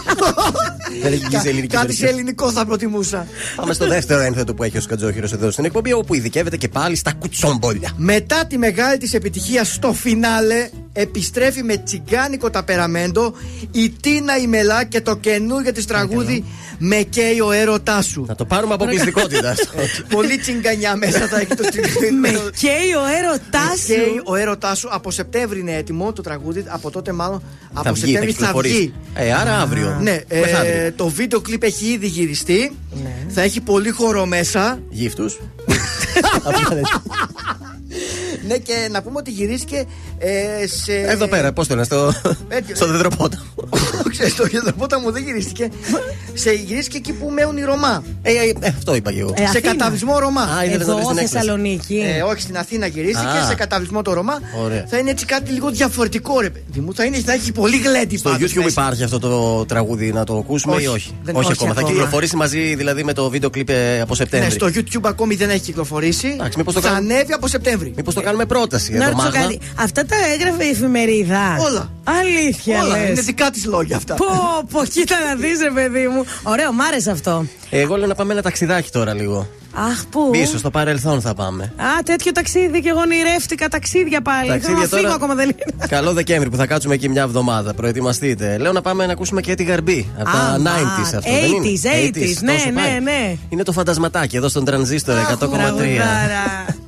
Δεν 1.02 1.14
έχει 1.14 1.26
βγει 1.26 1.38
σε 1.38 1.50
ελληνική 1.50 1.76
Κάτι 1.76 1.94
σε 1.94 2.06
version. 2.06 2.10
ελληνικό 2.10 2.52
θα 2.52 2.66
προτιμούσα. 2.66 3.28
Πάμε 3.56 3.74
στο 3.74 3.88
δεύτερο 3.88 4.22
ένθετο 4.22 4.54
που 4.54 4.64
έχει 4.64 4.78
ο 4.78 4.82
Σκατζόχυρος 4.82 5.34
εδώ 5.34 5.52
στην 5.52 5.66
εκπομπή, 5.66 5.94
όπου 5.94 6.14
ειδικεύεται 6.14 6.58
και 6.58 6.68
πάλι 6.68 6.96
στα 6.96 7.14
κουτσόμπολια. 7.14 7.92
Μετά 7.96 8.46
τη 8.46 8.58
μεγάλη 8.58 8.98
της 8.98 9.14
επιτυχία 9.14 9.64
στο 9.64 9.94
φινάλε 9.94 10.70
επιστρέφει 10.94 11.64
με 11.64 11.78
τσιγκάνικο 11.78 12.50
ταπεραμέντο 12.50 13.34
η 13.72 13.90
Τίνα 13.90 14.38
η 14.38 14.48
Μελά 14.48 14.84
και 14.84 15.02
το 15.02 15.16
καινούργιο 15.16 15.72
της 15.72 15.86
τραγούδι 15.86 16.46
«Με 16.78 16.96
καίει 16.96 17.40
ο 17.40 17.52
έρωτάς 17.52 18.06
σου». 18.06 18.26
Να 18.28 18.36
το 18.36 18.46
πάρουμε 18.46 18.74
αποκλειστικότητας. 18.74 19.58
Πολύ 20.16 20.38
τσιγκανιά 20.38 20.96
μέσα 20.96 21.28
θα 21.28 21.40
έχει 21.40 21.56
το 21.56 21.64
Με 22.22 22.30
καίει 22.30 22.92
ο 23.02 23.06
έρωτάς 23.20 23.88
Με 23.88 23.96
καίει 23.96 24.06
σου. 24.06 24.22
ο 24.26 24.36
έρωτάς 24.36 24.80
σου. 24.80 24.88
Από 24.92 25.12
Σεπτέμβρη 25.12 25.60
είναι 25.60 25.76
έτοιμο 25.76 26.14
το 26.14 26.22
τραγούδι. 26.22 26.64
Από 26.68 26.92
τότε 26.92 27.12
μάλλον 27.12 27.44
από 27.74 27.84
Θα 27.84 27.92
βγει, 27.92 28.00
θα 28.02 28.06
Σεπτέμβρη 28.08 28.32
θα 28.32 28.38
κυκλοφορήσει. 28.38 28.76
βγει. 28.76 28.94
Ε, 29.14 29.34
άρα 29.34 29.60
αύριο. 29.62 29.98
Ναι, 30.02 30.20
ε, 30.28 30.40
Μεθαύριο. 30.40 30.94
το 30.96 31.08
βίντεο 31.08 31.42
κλιπ 31.42 31.64
έχει 31.64 31.86
ήδη 31.86 32.08
γυριστεί. 32.08 32.72
Θα 33.28 33.42
έχει 33.42 33.62
πολύ 33.62 33.90
χώρο 33.90 34.26
μέσα. 34.26 34.80
Γύφτους. 34.90 35.40
Ναι, 38.48 38.58
και 38.58 38.88
να 38.91 39.02
πούμε 39.02 39.18
ότι 39.18 39.32
γυρίστηκε 39.32 39.84
ε, 40.18 40.68
σε. 40.68 40.94
Εδώ 40.94 41.28
πέρα, 41.28 41.53
πώς 41.53 41.68
το 41.68 41.74
λένε, 41.74 41.86
στο, 41.86 42.14
Έτσι. 42.48 42.76
στο 42.76 42.88
δεδροπότα. 42.88 43.44
Ξέρεις, 44.12 44.36
το 44.36 44.45
γεδροπότα 44.48 44.99
μου 44.99 45.12
δεν 45.12 45.24
γυρίστηκε. 45.24 45.70
σε 46.34 46.52
γυρίστηκε 46.52 46.98
εκεί 46.98 47.14
που 47.14 47.30
μένουν 47.30 47.58
οι 47.58 47.64
Ρωμά. 47.64 48.03
Ε, 48.22 48.32
ε, 48.32 48.53
ε, 48.60 48.68
αυτό 48.68 48.95
είπα 48.95 49.12
και 49.12 49.20
εγώ. 49.20 49.34
Ε, 49.36 49.38
σε 49.38 49.44
Αθήνα. 49.44 49.62
καταβλισμό 49.62 50.20
Ρωμά. 50.20 50.41
Α, 50.41 50.66
είδατε 50.66 50.84
Εδώ, 50.84 50.91
νωρίς 50.91 51.08
την 51.08 51.18
έκθεση. 51.18 51.34
Θεσσαλονίκη. 51.34 52.03
Ε, 52.18 52.22
όχι 52.22 52.41
στην 52.41 52.58
Αθήνα 52.58 52.86
γυρίστηκε, 52.88 53.38
Α. 53.38 53.45
σε 53.48 53.56
καταβλισμό 53.56 54.02
το 54.02 54.14
Ρωμά. 54.14 54.40
Ωραία. 54.64 54.86
Θα 54.90 54.98
είναι 54.98 55.10
έτσι 55.10 55.26
κάτι 55.26 55.52
λίγο 55.52 55.70
διαφορετικό, 55.70 56.40
ρε 56.40 56.49
παιδί 56.49 56.80
μου. 56.80 56.94
Θα, 56.95 57.03
είναι, 57.06 57.18
θα 57.18 57.34
έχει 57.34 57.52
πολύ 57.52 57.78
γλέντι 57.78 58.18
Στο 58.18 58.30
πάντως 58.30 58.52
YouTube 58.52 58.56
μέσα. 58.56 58.70
υπάρχει 58.70 59.03
αυτό 59.03 59.20
το 59.20 59.66
τραγούδι 59.66 60.12
να 60.12 60.24
το 60.24 60.38
ακούσουμε 60.38 60.76
Όχι, 60.76 60.84
ή 60.84 60.88
όχι. 60.88 61.16
δεν- 61.24 61.36
όχι, 61.36 61.44
όχι 61.45 61.53
ακόμα. 61.53 61.74
Θα 61.74 61.80
ακόμα. 61.80 61.94
κυκλοφορήσει 61.95 62.36
μαζί 62.36 62.76
δηλαδή 62.76 63.03
με 63.03 63.14
το 63.14 63.30
βίντεο 63.30 63.49
κλιπ 63.49 63.70
ε, 63.70 63.99
από 64.02 64.10
Ναι, 64.10 64.16
Σεπτέμβρη. 64.16 64.52
στο 64.52 64.68
YouTube 64.68 65.02
ακόμη 65.03 65.36
δεν 65.36 65.49
έχει 65.49 65.60
κυκλοφορήσει. 65.60 66.28
Εντάξει, 66.28 66.58
μήπως 66.58 66.74
το 66.74 66.82
θα 66.82 66.90
κάνουμε- 66.90 67.14
ανέβει 67.14 67.34
από 67.34 67.48
Σεπτέμβρη. 67.48 67.94
Μήπως 67.95 68.14
το 68.14 68.20
κάνουμε 68.22 68.45
πρόταση 68.45 68.91
Να 68.91 68.98
εδώ, 68.98 69.06
ρωτήσω 69.06 69.23
Μάγδα. 69.27 69.39
κάτι. 69.41 69.60
Αυτά 69.76 70.06
τα 70.06 70.15
έγραφε 70.34 70.64
η 70.65 70.69
εφημερίδα. 70.69 71.56
Όλα. 71.60 71.89
Αλήθεια 72.03 72.81
Όλα. 72.84 72.98
λες. 72.98 73.10
Είναι 73.10 73.22
δικά 73.22 73.49
της 73.49 73.65
λόγια 73.65 73.95
αυτά. 73.98 74.14
Πω, 74.15 74.26
πω, 74.72 74.85
κοίτα 74.85 75.15
να 75.27 75.35
δεις 75.35 75.60
ρε 75.61 75.72
παιδί 75.72 76.07
μου. 76.07 76.26
Ωραίο, 76.43 76.72
μ' 76.73 76.81
άρεσε 76.81 77.11
αυτό. 77.11 77.45
Εγώ 77.69 77.95
λέω 77.98 78.07
να 78.07 78.15
πάμε 78.15 78.34
ένα 78.34 78.41
ταξιδάκι 78.41 78.89
τώρα 78.91 79.14
λίγο. 79.14 79.48
Αχ, 79.73 80.06
πού; 80.10 80.30
Πίσω 80.31 80.57
στο 80.57 80.69
παρελθόν 80.69 81.22
θα 81.22 81.34
πάμε. 81.34 81.64
Α, 81.64 82.03
τέτοιο 82.06 82.31
ταξίδι 82.31 82.81
και 82.81 82.89
εγώ 82.89 82.99
ονειρεύτηκα 82.99 83.68
ταξίδια 83.68 84.22
πάλι. 84.22 84.48
Ταξίδια 84.49 84.68
Θέλω 84.76 84.80
να 84.80 84.88
φύγω 84.88 85.02
τώρα- 85.02 85.14
ακόμα 85.14 85.35
δεν 85.35 85.43
είναι. 85.49 85.85
Καλό 85.88 86.14
Δεκέμβρη 86.14 86.49
που 86.49 86.56
θα 86.56 86.65
κάτσουμε 86.65 86.93
εκεί 86.93 87.10
μια 87.10 87.22
εβδομάδα. 87.22 87.73
Προετοιμαστείτε. 87.73 88.57
Λέω 88.57 88.72
να 88.72 88.81
πάμε 88.81 89.06
να 89.06 89.11
ακούσουμε 89.11 89.41
και 89.41 89.56
τη 89.56 89.64
γαρμπή. 89.64 90.10
Από 90.19 90.23
τα 90.31 90.38
Α, 90.38 90.57
90s 90.57 91.15
αυτό. 91.15 91.31
δεν 91.31 91.43
είναι; 91.52 91.68
80s, 91.68 91.85
80s, 91.85 92.41
ναι, 92.41 92.53
τόσο 92.53 92.69
ναι, 92.69 92.81
πάει. 92.81 92.99
ναι. 92.99 93.35
Είναι 93.49 93.64
το 93.64 93.72
φαντασματάκι 93.72 94.35
εδώ 94.35 94.49
στον 94.49 94.65
τρανζίστορ 94.65 95.15
100,3. 95.18 96.02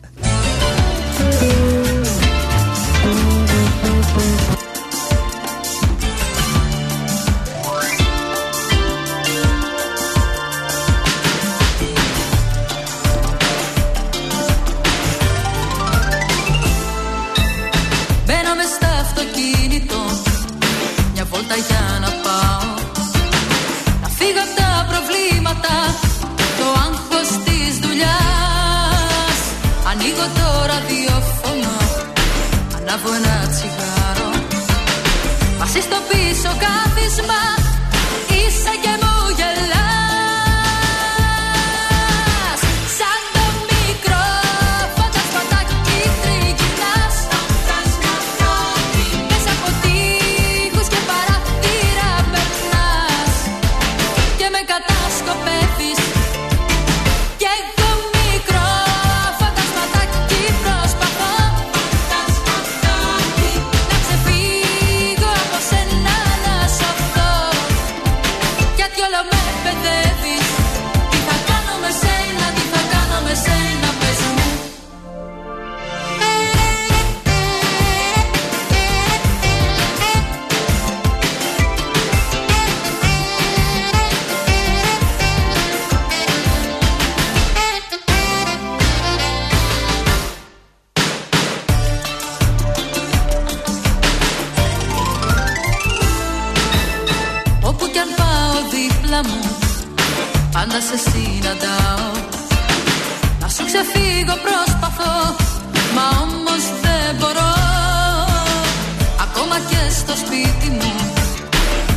στο 110.06 110.16
σπίτι 110.16 110.70
μου. 110.70 110.94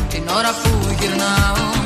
Την 0.09 0.23
ώρα 0.37 0.49
που 0.61 0.69
γυρνάω 0.99 1.76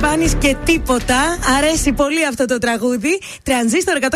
Γιώργο 0.00 0.08
Σαμπάνη 0.28 0.30
και 0.38 0.56
τίποτα. 0.64 1.38
Αρέσει 1.58 1.92
πολύ 1.92 2.26
αυτό 2.26 2.44
το 2.44 2.58
τραγούδι. 2.58 3.20
Τρανζίστορ 3.42 3.96
100,3. 4.00 4.06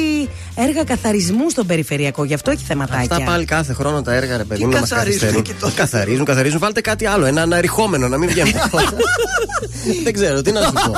έργα 0.55 0.85
καθαρισμού 0.85 1.51
στον 1.51 1.67
περιφερειακό. 1.67 2.25
Γι' 2.25 2.35
αυτό 2.35 2.51
έχει 2.51 2.65
θεματάκια. 2.65 3.17
Αυτά 3.17 3.25
πάλι 3.25 3.45
κάθε 3.45 3.73
χρόνο 3.73 4.03
τα 4.03 4.15
έργα, 4.15 4.37
ρε 4.37 4.45
παιδί 4.45 4.61
Τι 4.61 4.67
μου, 4.67 4.73
να 4.73 4.81
μας 4.81 4.89
καθαρίζουν 4.89 5.21
καθυστερούν. 5.21 5.51
εκεί 5.51 5.61
τώρα. 5.61 5.73
Καθαρίζουν, 5.77 6.25
καθαρίζουν. 6.25 6.59
Βάλτε 6.59 6.81
κάτι 6.81 7.07
άλλο, 7.07 7.25
ένα 7.25 7.43
αναρριχόμενο, 7.43 8.09
να 8.09 8.19
μην 8.19 8.29
βγαίνει. 8.29 8.53
Δεν 10.05 10.13
ξέρω, 10.13 10.43
τι 10.43 10.53
να 10.53 10.61
σου 10.63 10.73
πω. 10.73 10.93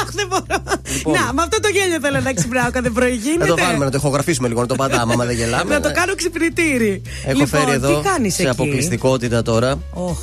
Αχ, 0.00 0.10
δεν 0.12 0.26
μπορώ. 0.28 0.44
Να, 1.18 1.32
με 1.32 1.42
αυτό 1.42 1.60
το 1.60 1.68
γέλιο 1.68 1.98
θέλω 2.00 2.20
να 2.20 2.32
ξυπνάω 2.32 2.70
κάθε 2.70 2.90
πρωί. 2.90 3.10
Να 3.10 3.14
Γίνεται. 3.14 3.46
το 3.46 3.56
βάλουμε, 3.56 3.84
να 3.84 3.90
το 3.90 3.96
ηχογραφήσουμε 3.96 4.48
λίγο, 4.48 4.60
να 4.60 4.66
το 4.66 4.74
πατάμε, 4.74 5.12
άμα 5.12 5.24
δεν 5.24 5.36
γελάμε. 5.36 5.74
Να 5.74 5.80
το 5.80 5.92
κάνω 5.92 6.14
ξυπνητήρι. 6.14 7.02
Έχω 7.24 7.38
λοιπόν, 7.38 7.46
φέρει 7.46 7.70
εδώ 7.70 8.00
τι 8.00 8.08
κάνεις 8.08 8.34
σε 8.34 8.42
εκεί; 8.42 8.50
αποκλειστικότητα 8.50 9.42
τώρα. 9.42 9.78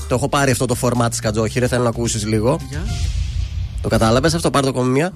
Το 0.07 0.15
έχω 0.15 0.29
πάρει 0.29 0.51
αυτό 0.51 0.65
το 0.65 0.75
format 0.81 1.07
της 1.09 1.19
καντζόχοιρε, 1.19 1.67
θέλω 1.67 1.83
να 1.83 1.89
ακούσεις 1.89 2.25
λίγο. 2.25 2.59
Το 3.85 3.91
κατάλαβες 3.91 4.33
αυτό, 4.33 4.49
πάρ 4.49 4.64
το 4.64 4.69
ακόμη 4.69 4.89
μία. 4.89 5.14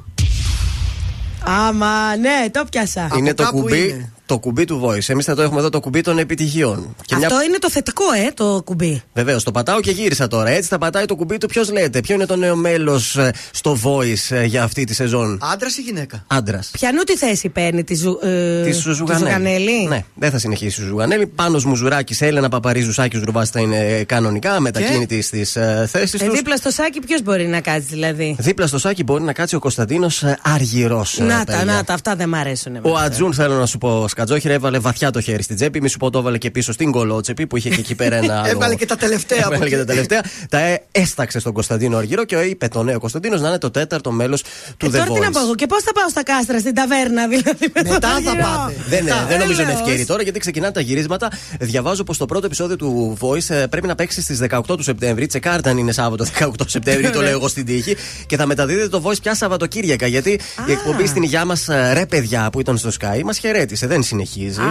Άμα, 1.43 2.15
ναι, 2.15 2.49
το 2.51 2.65
πιάσα. 2.71 3.09
είναι 3.17 3.33
το 3.33 3.43
κάπου 3.43 3.59
κουμπί, 3.59 3.89
είναι. 3.89 4.11
Το 4.29 4.39
κουμπί 4.39 4.65
του 4.65 4.81
Voice. 4.85 5.09
Εμείς 5.09 5.25
θα 5.25 5.35
το 5.35 5.41
έχουμε 5.41 5.59
εδώ 5.59 5.69
το 5.69 5.79
κουμπί 5.79 6.01
των 6.01 6.17
επιτυχιών. 6.19 6.95
Και 7.05 7.15
Αυτό 7.15 7.35
μια... 7.35 7.43
είναι 7.43 7.57
το 7.57 7.69
θετικό, 7.69 8.03
ε, 8.27 8.31
το 8.33 8.61
κουμπί. 8.65 9.01
Βεβαίως, 9.13 9.43
το 9.43 9.51
πατάω 9.51 9.79
και 9.79 9.91
γύρισα 9.91 10.27
τώρα. 10.27 10.49
Έτσι 10.49 10.69
θα 10.69 10.77
πατάει 10.77 11.05
το 11.05 11.15
κουμπί 11.15 11.37
του. 11.37 11.47
Ποιος 11.47 11.71
λέτε, 11.71 11.99
ποιο 12.01 12.15
είναι 12.15 12.25
το 12.25 12.35
νέο 12.35 12.55
μέλος 12.55 13.17
στο 13.51 13.77
Voice 13.83 14.35
ε, 14.35 14.43
για 14.45 14.63
αυτή 14.63 14.83
τη 14.83 14.93
σεζόν; 14.93 15.39
Άντρας 15.53 15.77
ή 15.77 15.81
γυναίκα; 15.81 16.23
Άντρας. 16.27 16.69
Πιανού 16.71 17.03
τη 17.03 17.17
θέση 17.17 17.49
παίρνει 17.49 17.83
τη, 17.83 17.95
Ζου, 17.95 18.19
ε, 18.21 18.63
Τη 18.63 18.69
τη 18.71 18.77
Ζουγανέλη. 18.77 19.19
Ζουγανέλη. 19.19 19.87
Ναι, 19.87 20.03
δεν 20.15 20.31
θα 20.31 20.37
συνεχίσει 20.37 20.81
η 20.81 20.85
Ζουγανέλη. 20.85 21.27
Πάνω 21.27 21.61
Μουζουράκης, 21.65 22.21
Έλενα 22.21 22.49
Παπαρίζου, 22.49 22.91
Σάκη 22.93 23.17
Ρουβάς 23.23 23.49
θα 23.49 23.59
είναι 23.59 24.03
κανονικά 24.03 24.59
μετακίνητη 24.59 25.21
στις 25.21 25.55
ε, 25.55 25.87
θέσεις 25.91 26.21
Ε, 26.21 26.25
τους. 26.25 26.35
δίπλα 26.35 26.55
στο 26.57 26.69
σάκι 26.69 26.99
ποιος 26.99 27.21
μπορεί 27.21 27.47
να 27.47 27.61
κάτσει 27.61 27.87
δηλαδή; 27.89 28.35
Δίπλα 28.39 28.67
στο 28.67 28.77
Σάκη 28.77 29.03
μπορεί 29.03 29.23
να 29.23 29.33
κάτσει 29.33 29.55
ο 29.55 29.59
Κωνσταντίνος 29.59 30.23
Αργυρός. 30.41 31.17
Να 31.19 31.43
τα, 31.43 31.63
να 31.63 31.83
τα, 31.83 31.93
αυτά 31.93 32.15
δεν 32.15 32.29
μ' 32.29 32.35
αρέσουν. 32.35 32.75
Ο 32.75 32.79
εμένα. 32.83 32.99
Ατζούν, 33.05 33.33
θέλω 33.33 33.55
να 33.55 33.65
σου 33.65 33.77
πω, 33.77 34.07
Σκατζόχυρα 34.19 34.53
έβαλε 34.53 34.79
βαθιά 34.79 35.11
το 35.11 35.21
χέρι 35.21 35.43
στην 35.43 35.55
τσέπη. 35.55 35.81
Μη 35.81 35.89
σου 35.89 35.97
πω 35.97 36.09
το 36.09 36.19
έβαλε 36.19 36.37
και 36.37 36.51
πίσω 36.51 36.71
στην 36.71 36.91
κολότσεπη 36.91 37.47
που 37.47 37.57
είχε 37.57 37.69
και 37.69 37.79
εκεί 37.79 37.95
πέρα 37.95 38.15
ένα. 38.15 38.33
άλλο- 38.39 38.47
Έβαλε 38.49 38.75
και 38.75 38.85
τα 38.85 38.95
τελευταία 38.95 39.39
από 39.45 39.53
Έβαλε 39.53 39.69
και 39.69 39.75
εκεί. 39.75 39.85
τα 39.85 39.91
τελευταία. 39.93 40.21
Τα 40.49 40.59
ε, 40.59 40.81
έσταξε 40.91 41.39
στον 41.39 41.53
Κωνσταντίνο 41.53 41.97
Αργυρό 41.97 42.25
και 42.25 42.35
είπε 42.35 42.67
το 42.67 42.83
νέο 42.83 42.99
Κωνσταντίνος 42.99 43.41
να 43.41 43.47
είναι 43.47 43.57
το 43.57 43.71
τέταρτο 43.71 44.11
μέλος 44.11 44.41
του 44.77 44.85
Ε, 44.85 44.89
The 44.89 44.91
τώρα 44.91 45.03
τι 45.05 45.19
να 45.19 45.29
πω 45.31 45.39
Voice. 45.39 45.43
εγώ 45.43 45.55
και 45.55 45.65
πώς 45.65 45.83
θα 45.83 45.91
πάω 45.91 46.09
στα 46.09 46.23
κάστρα 46.23 46.59
στην 46.59 46.73
ταβέρνα 46.73 47.27
δηλαδή. 47.27 47.71
με 47.73 47.81
Μετά 47.83 47.99
τον 47.99 48.01
θα 48.01 48.15
Αργυρό; 48.15 48.33
πάτε. 48.43 48.73
Δεν, 48.89 49.07
ε, 49.07 49.11
δεν 49.27 49.39
νομίζω 49.39 49.61
είναι 49.61 49.71
Έλεος. 49.71 49.79
ευκαιρία 49.87 50.05
τώρα 50.05 50.21
γιατί 50.23 50.39
ξεκινάνε 50.39 50.71
τα 50.73 50.81
γυρίσματα. 50.81 51.31
Διαβάζω 51.59 52.03
πως 52.03 52.17
το 52.17 52.25
πρώτο 52.25 52.45
επεισόδιο 52.45 52.75
του 52.75 53.17
Voice 53.21 53.49
ε, 53.49 53.65
πρέπει 53.67 53.87
να 53.87 53.95
παίξει 53.95 54.21
στις 54.21 54.39
18 54.49 54.61
του 54.65 54.83
Σεπτέμβρη. 54.83 55.25
Τσεκάρτα 55.27 55.69
αν 55.69 55.77
είναι 55.77 55.91
Σάββατο 55.91 56.25
18 56.39 56.49
Σεπτέμβρη, 56.65 57.09
το 57.09 57.21
λέω 57.21 57.31
εγώ 57.31 57.47
στην 57.47 57.65
τύχη. 57.65 57.95
Και 58.25 58.35
θα 58.37 58.45
μεταδίδεται 58.45 58.87
το 58.89 59.01
Voice 59.05 59.21
πια 59.21 59.35
Σαββατοκύριακα. 59.35 60.07
Γιατί 60.07 60.39
η 60.67 60.71
εκπομπή 60.71 61.05
στην 61.07 61.23
υγειά 61.23 61.45
μας, 61.45 61.67
ρε 61.93 62.05
παιδιά 62.05 62.49
που 62.51 62.59
ήταν 62.59 62.77
στο 62.77 62.89
Sky, 62.99 63.21
μας 63.23 63.37
χαιρέτησε, 63.37 63.87
δεν 63.87 64.03
συνεχίζει. 64.09 64.61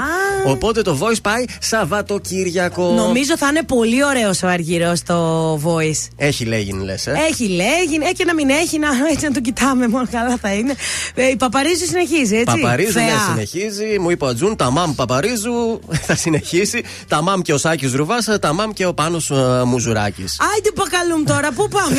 Οπότε 0.47 0.83
το 0.83 0.99
Voice 1.03 1.23
πάει 1.23 1.45
Σαββατοκύριακο. 1.61 2.93
Νομίζω 2.93 3.37
θα 3.37 3.47
είναι 3.49 3.63
πολύ 3.63 4.05
ωραίος 4.05 4.43
ο 4.43 4.47
Αργυρό 4.49 4.95
στο 4.95 5.55
voice. 5.65 6.09
Έχει 6.17 6.45
λέγει, 6.45 6.73
λες. 6.73 7.07
Ε; 7.07 7.13
Έχει 7.31 7.47
λέγει, 7.49 7.99
έχει 8.03 8.13
και 8.13 8.25
να 8.25 8.35
μην 8.35 8.49
έχει, 8.49 8.79
να, 8.79 8.89
έτσι 9.11 9.25
να 9.25 9.31
τον 9.33 9.43
κοιτάμε 9.43 9.89
μόνο 9.89 10.07
καλά 10.11 10.37
θα 10.41 10.53
είναι. 10.55 10.75
Ε, 11.15 11.27
η 11.27 11.37
Παπαρίζου 11.37 11.85
συνεχίζει, 11.87 12.37
έτσι; 12.37 12.61
Παπαρίζου, 12.61 12.99
ναι, 12.99 13.05
Θεά. 13.05 13.19
συνεχίζει. 13.31 13.99
Μου 13.99 14.11
είπε 14.11 14.25
ο 14.25 14.29
Ατζούν, 14.29 14.57
τα 14.57 14.71
μαμ 14.71 14.95
Παπαρίζου 14.95 15.81
θα 16.07 16.15
συνεχίσει. 16.17 16.83
Τα 17.09 17.23
μαμ 17.23 17.41
και 17.41 17.53
ο 17.53 17.59
Σάκης 17.59 17.93
Ρουβάς, 17.93 18.29
τα 18.41 18.53
μαμ 18.53 18.71
και 18.73 18.87
ο 18.87 18.95
Πάνος 18.95 19.33
Μουζουράκης. 19.67 20.37
Άιντε 20.53 20.71
πακαλούμ 20.75 21.25
τώρα, 21.25 21.53
πού 21.53 21.69
πάμε; 21.69 21.97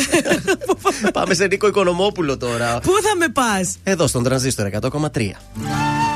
Πάμε 1.18 1.34
σε 1.34 1.46
Νίκο 1.46 1.66
Οικονομόπουλο 1.66 2.36
τώρα. 2.36 2.78
πού 2.82 2.92
θα 3.02 3.16
με 3.18 3.28
πας; 3.28 3.76
Εδώ 3.82 4.06
στον 4.06 4.22
τρανζίστορ 4.22 4.66
100,3. 4.80 6.09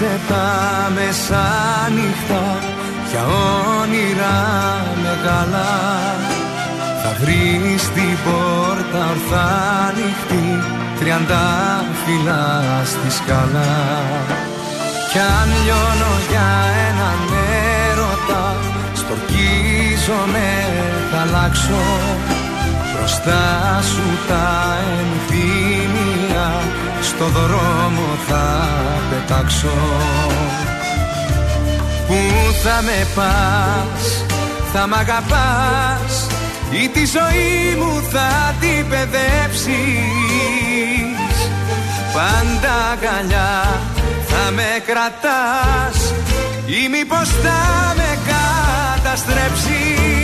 Αν 0.00 0.04
είσαι 0.04 0.20
τα 0.28 0.90
μεσάνυχτα 0.94 2.42
για 3.10 3.24
όνειρα 3.80 4.36
μεγάλα. 5.02 5.70
Θα 7.02 7.16
βρεις 7.20 7.82
την 7.94 8.16
πόρτα 8.24 9.06
ορθά 9.10 9.48
ανοιχτή 9.88 10.48
τριάντα 10.98 11.44
φύλλα 12.04 12.62
στη 12.84 13.10
σκαλά 13.10 14.02
κι 15.12 15.18
αν 15.18 15.48
λιώνω 15.64 16.14
για 16.30 16.48
έναν 16.88 17.20
έρωτα 17.90 18.56
Στορκίζομαι 18.94 20.48
θα 21.10 21.20
αλλάξω 21.20 21.84
Μπροστά 22.92 23.80
σου 23.82 24.06
τα 24.28 24.76
ενθύμια 24.98 26.48
Στο 27.08 27.24
δρόμο 27.24 28.06
θα 28.28 28.68
πετάξω. 29.10 29.78
Πού 32.08 32.14
θα 32.62 32.82
με 32.82 33.06
πας, 33.14 34.24
θα 34.72 34.86
μ' 34.86 34.94
αγαπάς 34.94 36.26
Ή 36.70 36.88
τη 36.88 37.04
ζωή 37.06 37.76
μου 37.78 38.02
θα 38.10 38.54
την 38.60 38.88
παιδέψεις 38.88 39.68
Πάντα 42.12 42.74
αγκαλιά 42.92 43.80
θα 44.26 44.50
με 44.50 44.82
κρατάς 44.86 46.14
Ή 46.66 46.88
μήπως 46.88 47.28
θα 47.28 47.94
με 47.96 48.18
καταστρέψεις 48.30 50.17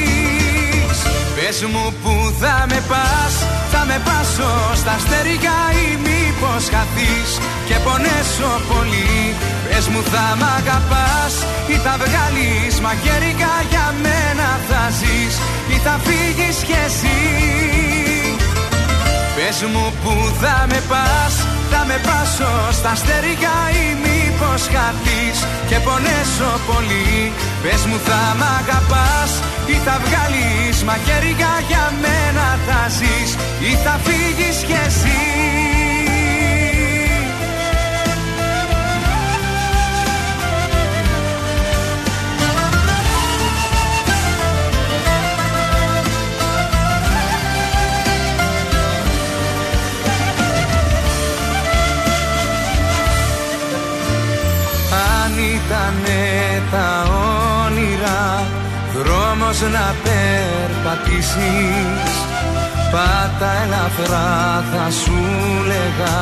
Πες 1.46 1.62
μου 1.72 1.94
που 2.02 2.14
θα 2.40 2.64
με 2.70 2.80
πας 2.90 3.34
Θα 3.72 3.84
με 3.88 3.96
πάσω 4.06 4.52
στα 4.80 4.96
στερικά 5.04 5.58
Ή 5.84 5.88
μήπως 6.06 6.64
χαθείς 6.72 7.30
και 7.68 7.76
πονέσω 7.84 8.52
πολύ. 8.70 9.12
Πες 9.68 9.86
μου 9.92 10.02
θα 10.12 10.26
μ' 10.40 10.48
αγαπάς 10.58 11.34
Ή 11.72 11.76
θα 11.84 11.94
βγάλεις 12.02 12.74
μαχαίρικα 12.84 13.52
για 13.70 13.86
μένα 14.04 14.48
θα 14.68 14.82
ζεις 14.98 15.34
Ή 15.74 15.76
θα 15.84 15.94
φύγεις 16.04 16.56
κι 16.68 16.76
εσύ. 16.86 17.20
Πες 19.36 19.58
μου 19.72 19.86
που 20.02 20.14
θα 20.40 20.56
με 20.70 20.80
πας 20.90 21.34
Θα 21.70 21.80
με 21.88 21.96
πάσω 22.06 22.52
στα 22.78 22.92
στερικά 23.00 23.56
Ή 23.82 23.86
μήπως 24.02 24.23
χαθείς 24.74 25.38
και 25.68 25.78
πονέσω 25.86 26.50
πολύ. 26.68 27.32
Πες 27.62 27.82
μου 27.88 27.98
θα 28.06 28.20
μ' 28.38 28.46
αγαπάς 28.60 29.30
Ή 29.66 29.76
θα 29.84 29.96
βγάλεις 30.04 30.76
μαχαίρια 30.84 31.52
για 31.68 31.92
μένα 32.02 32.46
θα 32.66 32.80
ζεις 32.96 33.30
Ή 33.70 33.72
θα 33.84 33.94
φύγεις 34.04 34.56
κι 34.68 34.76
εσύ 34.86 35.63
Δρόμος 59.58 59.72
να 59.72 59.94
περπατήσεις; 60.04 62.12
Πάτα 62.92 63.50
ελαφρά 63.64 64.64
θα 64.72 64.90
σου 64.90 65.18
λέγα 65.66 66.18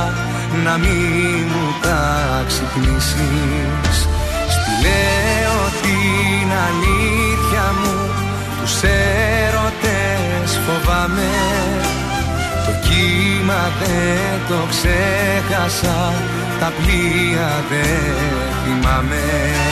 Να 0.65 0.77
μην 0.77 1.47
μου 1.53 1.67
τα 1.83 2.03
ξυπνήσεις. 2.47 3.97
Στη 4.55 4.73
λέω 4.85 5.59
την 5.83 6.49
αλήθεια 6.69 7.67
μου 7.81 7.97
Τους 8.61 8.83
έρωτες 8.83 10.51
φοβάμαι. 10.65 11.33
Το 12.67 12.73
κύμα 12.87 13.63
δεν 13.81 14.39
το 14.49 14.61
ξέχασα 14.71 16.13
Τα 16.61 16.73
πλοία 16.79 17.51
δεν 17.71 18.15
θυμάμαι. 18.65 19.23
Πού 19.69 19.72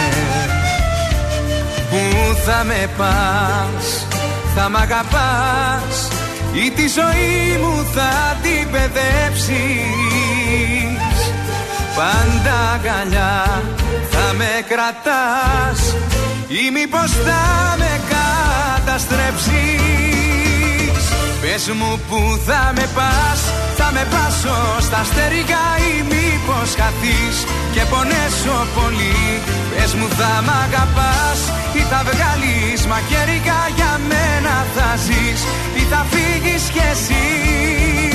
θα 2.45 2.65
με 2.65 2.91
πας 2.97 4.07
Θα 4.55 4.69
μ' 4.69 4.77
αγαπάς 4.77 6.09
Ή 6.53 6.71
τη 6.71 6.89
ζωή 6.89 7.59
μου 7.63 7.87
θα 7.95 8.37
την 8.43 8.71
παιδέψεις. 8.71 9.59
Πάντα 11.97 12.71
αγκαλιά 12.75 13.63
θα 14.11 14.33
με 14.37 14.65
κρατάς 14.69 15.95
Ή 16.49 16.71
μήπως 16.71 17.11
θα 17.11 17.77
με 17.79 18.01
καταστρέψεις 18.11 20.20
Πες 21.41 21.65
μου 21.79 22.01
που 22.09 22.21
θα 22.47 22.73
με 22.77 22.87
πας 22.97 23.41
Θα 23.79 23.91
με 23.93 24.07
πάσω 24.13 24.59
στα 24.87 25.01
στερικά 25.05 25.65
Ή 25.91 25.93
μήπως 26.11 26.71
χαθείς 26.81 27.37
και 27.75 27.83
πονέσω 27.91 28.59
πολύ. 28.79 29.19
Πες 29.71 29.95
μου 29.95 30.09
θα 30.19 30.33
μ' 30.47 30.55
αγαπάς 30.65 31.39
Ή 31.79 31.83
θα 31.91 32.01
βγάλεις 32.09 32.81
μαχαίρικα 32.91 33.59
για 33.77 33.93
μένα 34.11 34.55
θα 34.75 34.89
ζεις 35.07 35.41
Ή 35.81 35.83
θα 35.91 36.07
φύγεις 36.11 36.63
κι 36.75 36.83
εσύ 36.93 38.10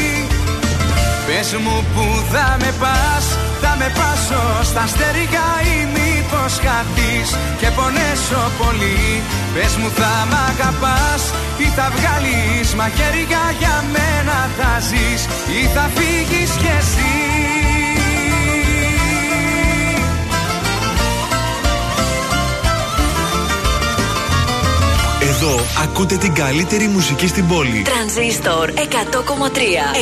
Πες 1.28 1.50
μου 1.64 1.78
που 1.94 2.06
θα 2.32 2.58
με 2.62 2.72
πας 2.82 3.26
Θα 3.62 3.76
με 3.80 3.88
πάσω 3.98 4.44
στα 4.70 4.84
στερικά 4.88 5.48
Ή 5.76 5.78
μήπως 5.96 6.54
χαθείς 6.66 7.30
και 7.60 7.70
πονέσω 7.78 8.44
πολύ. 8.62 9.22
Πες 9.54 9.74
μου 9.80 9.90
θα 10.00 10.14
μ' 10.30 10.38
αγαπάς 10.50 11.22
Ή 11.58 11.68
θα 11.78 11.88
βγάλεις 11.96 12.68
μαχαίρια 12.80 13.44
για 13.60 13.76
μένα 13.94 14.38
θα 14.58 14.72
ζεις 14.90 15.22
Ή 15.60 15.62
θα 15.76 15.86
φύγεις 15.96 16.52
κι 16.62 16.72
εσύ 16.80 17.55
Εδώ 25.48 25.60
ακούτε 25.84 26.16
την 26.16 26.34
καλύτερη 26.34 26.88
μουσική 26.88 27.28
στην 27.28 27.48
πόλη. 27.48 27.82
Τρανζίστορ 27.82 28.70
100,3 28.70 28.80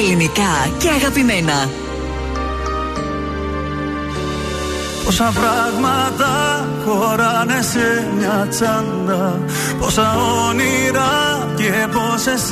Ελληνικά 0.01 0.71
και 0.77 0.89
αγαπημένα. 0.89 1.69
Πόσα 5.05 5.33
πράγματα 5.35 6.67
χωράνε 6.85 7.61
σε 7.61 8.07
μια 8.17 8.47
τσάντα. 8.49 9.39
Πόσα 9.79 10.15
όνειρα 10.49 11.47
και 11.55 11.87
πόσες 11.91 12.51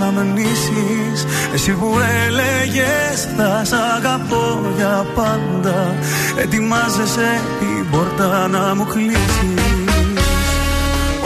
αναμνήσεις. 0.00 1.26
Εσύ 1.54 1.72
που 1.72 1.96
έλεγες 2.26 3.28
θα 3.36 3.64
σ' 3.64 3.72
αγαπώ 3.72 4.60
για 4.76 5.06
πάντα 5.14 5.94
Ετοιμάζεσαι 6.36 7.40
την 7.58 7.90
πόρτα 7.90 8.48
να 8.48 8.74
μου 8.74 8.86
κλείσεις 8.86 9.81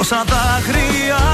Πόσα 0.09 0.25
δάκρυα 0.33 1.25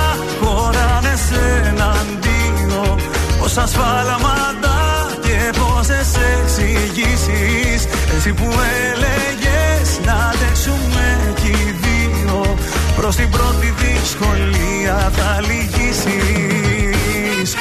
χωράνε 0.41 1.15
σε 1.29 1.43
έναν 1.69 2.07
δύο 2.21 2.97
Πόσα 3.39 3.67
σφάλματα 3.67 4.77
και 5.21 5.59
πόσες 5.59 6.11
εξηγήσεις. 6.33 7.87
Εσύ 8.17 8.33
που 8.33 8.49
έλεγες 8.89 10.01
να 10.05 10.13
αντέξουμε 10.13 11.33
κι 11.35 11.49
οι 11.49 11.77
δύο 11.83 12.57
Προς 12.97 13.17
την 13.17 13.31
πρώτη 13.31 13.75
δυσκολία 13.79 15.11
θα 15.17 15.41
λυγίσεις. 15.41 17.55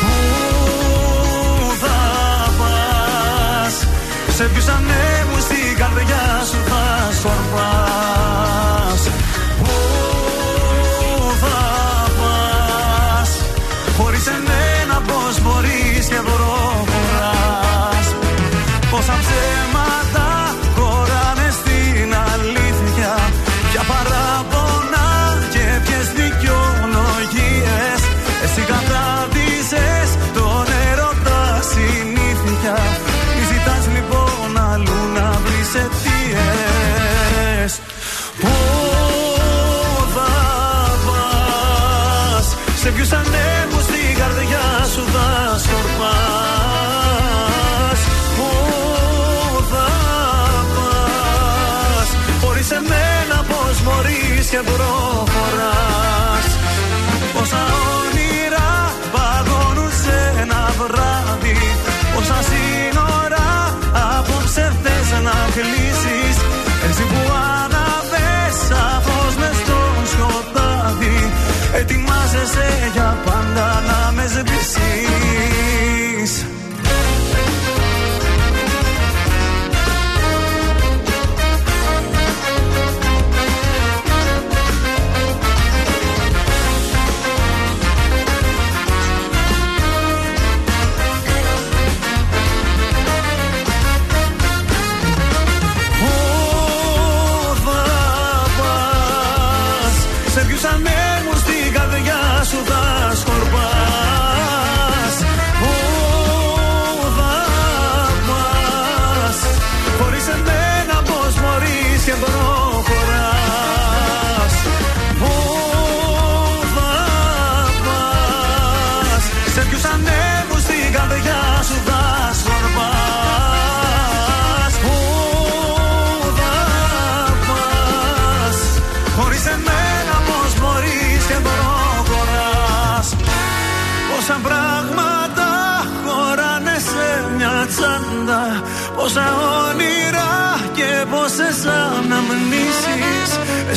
Πού 0.00 0.14
θα 1.80 2.00
πας 2.58 3.74
Σε 4.36 4.44
ποιους 4.44 4.68
ανέμους 4.68 5.42
στην 5.42 5.76
καρδιά 5.76 6.42
σου 6.50 6.58
θα 6.68 7.12
σορπάς; 7.20 7.83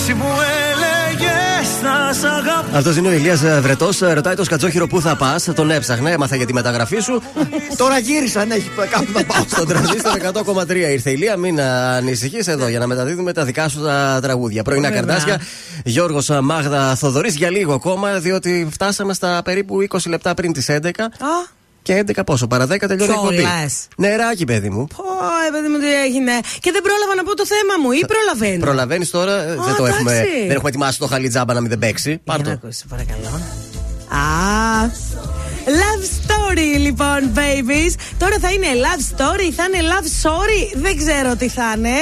Εσύ 0.09 0.15
που 0.15 0.25
έλεγες 0.71 1.69
θα 1.81 2.13
σ' 2.13 2.23
αγαπώ 2.23 2.77
Αυτός 2.77 2.97
είναι 2.97 3.07
ο 3.07 3.11
Ηλίας 3.11 3.41
Βρετός. 3.61 3.99
Ρωτάει 3.99 4.35
το 4.35 4.43
σκατζόχυρο 4.43 4.87
πού 4.87 5.01
θα 5.01 5.15
πας. 5.15 5.49
Τον 5.55 5.71
έψαχνε, 5.71 6.11
έμαθα 6.11 6.35
για 6.35 6.45
τη 6.45 6.53
μεταγραφή 6.53 6.99
σου. 6.99 7.21
Τώρα 7.77 7.97
γύρισα, 7.97 8.41
αν 8.41 8.51
έχει 8.51 8.69
κάπου 8.89 9.11
να 9.13 9.23
πάω. 9.23 9.43
Στον 9.55 9.67
τρανζίστορ 9.67 10.19
100,3 10.67 10.75
ήρθε 10.75 11.09
η 11.09 11.13
Ηλία. 11.15 11.37
Μην 11.37 11.61
ανησυχείς 11.61 12.47
εδώ 12.47 12.67
για 12.67 12.79
να 12.79 12.87
μεταδίδουμε 12.87 13.33
τα 13.33 13.45
δικά 13.45 13.67
σου 13.69 13.81
τα 13.81 14.19
τραγούδια. 14.21 14.63
Πρωινά 14.63 14.89
Βέβαια. 14.89 15.05
καρδάσια. 15.05 15.41
Γιώργος 15.83 16.29
Μάγδα 16.41 16.95
Θοδωρής 16.95 17.35
για 17.35 17.49
λίγο 17.49 17.73
ακόμα, 17.73 18.19
διότι 18.19 18.67
φτάσαμε 18.71 19.13
στα 19.13 19.41
περίπου 19.43 19.81
20 19.89 19.97
λεπτά 20.09 20.33
πριν 20.33 20.53
τις 20.53 20.69
11. 20.69 21.03
Α, 21.03 21.55
Και 21.88 22.03
11 22.16 22.24
πόσο, 22.25 22.48
παρά 22.48 22.66
10 22.66 22.67
τελειώνει 22.88 23.03
η 23.03 23.16
Κιόλας. 23.16 23.88
εκπομπή. 23.90 24.07
Νεράκι, 24.07 24.45
παιδί 24.45 24.69
μου. 24.69 24.88
πω, 24.95 25.03
ε, 25.48 25.51
παιδί 25.51 25.67
μου, 25.67 25.77
τι 25.77 26.01
έγινε. 26.06 26.32
Και 26.59 26.72
δεν 26.72 26.82
πρόλαβα 26.82 27.16
να 27.16 27.24
πω 27.24 27.35
το 27.35 27.45
θέμα 27.45 27.74
μου, 27.83 27.91
ή 27.91 28.06
προλαβαίνω. 28.06 28.64
Προλαβαίνεις 28.66 29.09
τώρα, 29.09 29.33
ε, 29.41 29.45
δεν 29.45 29.56
το 29.56 29.85
εντάξει. 29.85 29.93
έχουμε, 29.93 30.14
δεν 30.41 30.51
έχουμε 30.56 30.69
ετοιμάσει 30.69 30.99
το 30.99 31.07
χαλιτζάμπα 31.07 31.53
να 31.53 31.59
μην 31.61 31.69
δεν 31.69 31.80
παίξει. 31.80 32.22
Πάρ' 32.24 32.40
Για 32.40 32.45
να 32.49 32.51
το. 32.59 32.59
ακούσεις, 32.64 32.85
παρακαλώ. 32.90 33.41
Λοιπόν, 36.88 37.19
babies. 37.40 37.93
Τώρα 38.17 38.35
θα 38.43 38.49
είναι 38.51 38.67
love 38.85 39.01
story, 39.14 39.48
θα 39.57 39.64
είναι 39.67 39.82
love 39.91 40.07
sorry. 40.25 40.61
Δεν 40.83 40.98
ξέρω 40.98 41.35
τι 41.35 41.48
θα 41.49 41.74
είναι. 41.77 41.95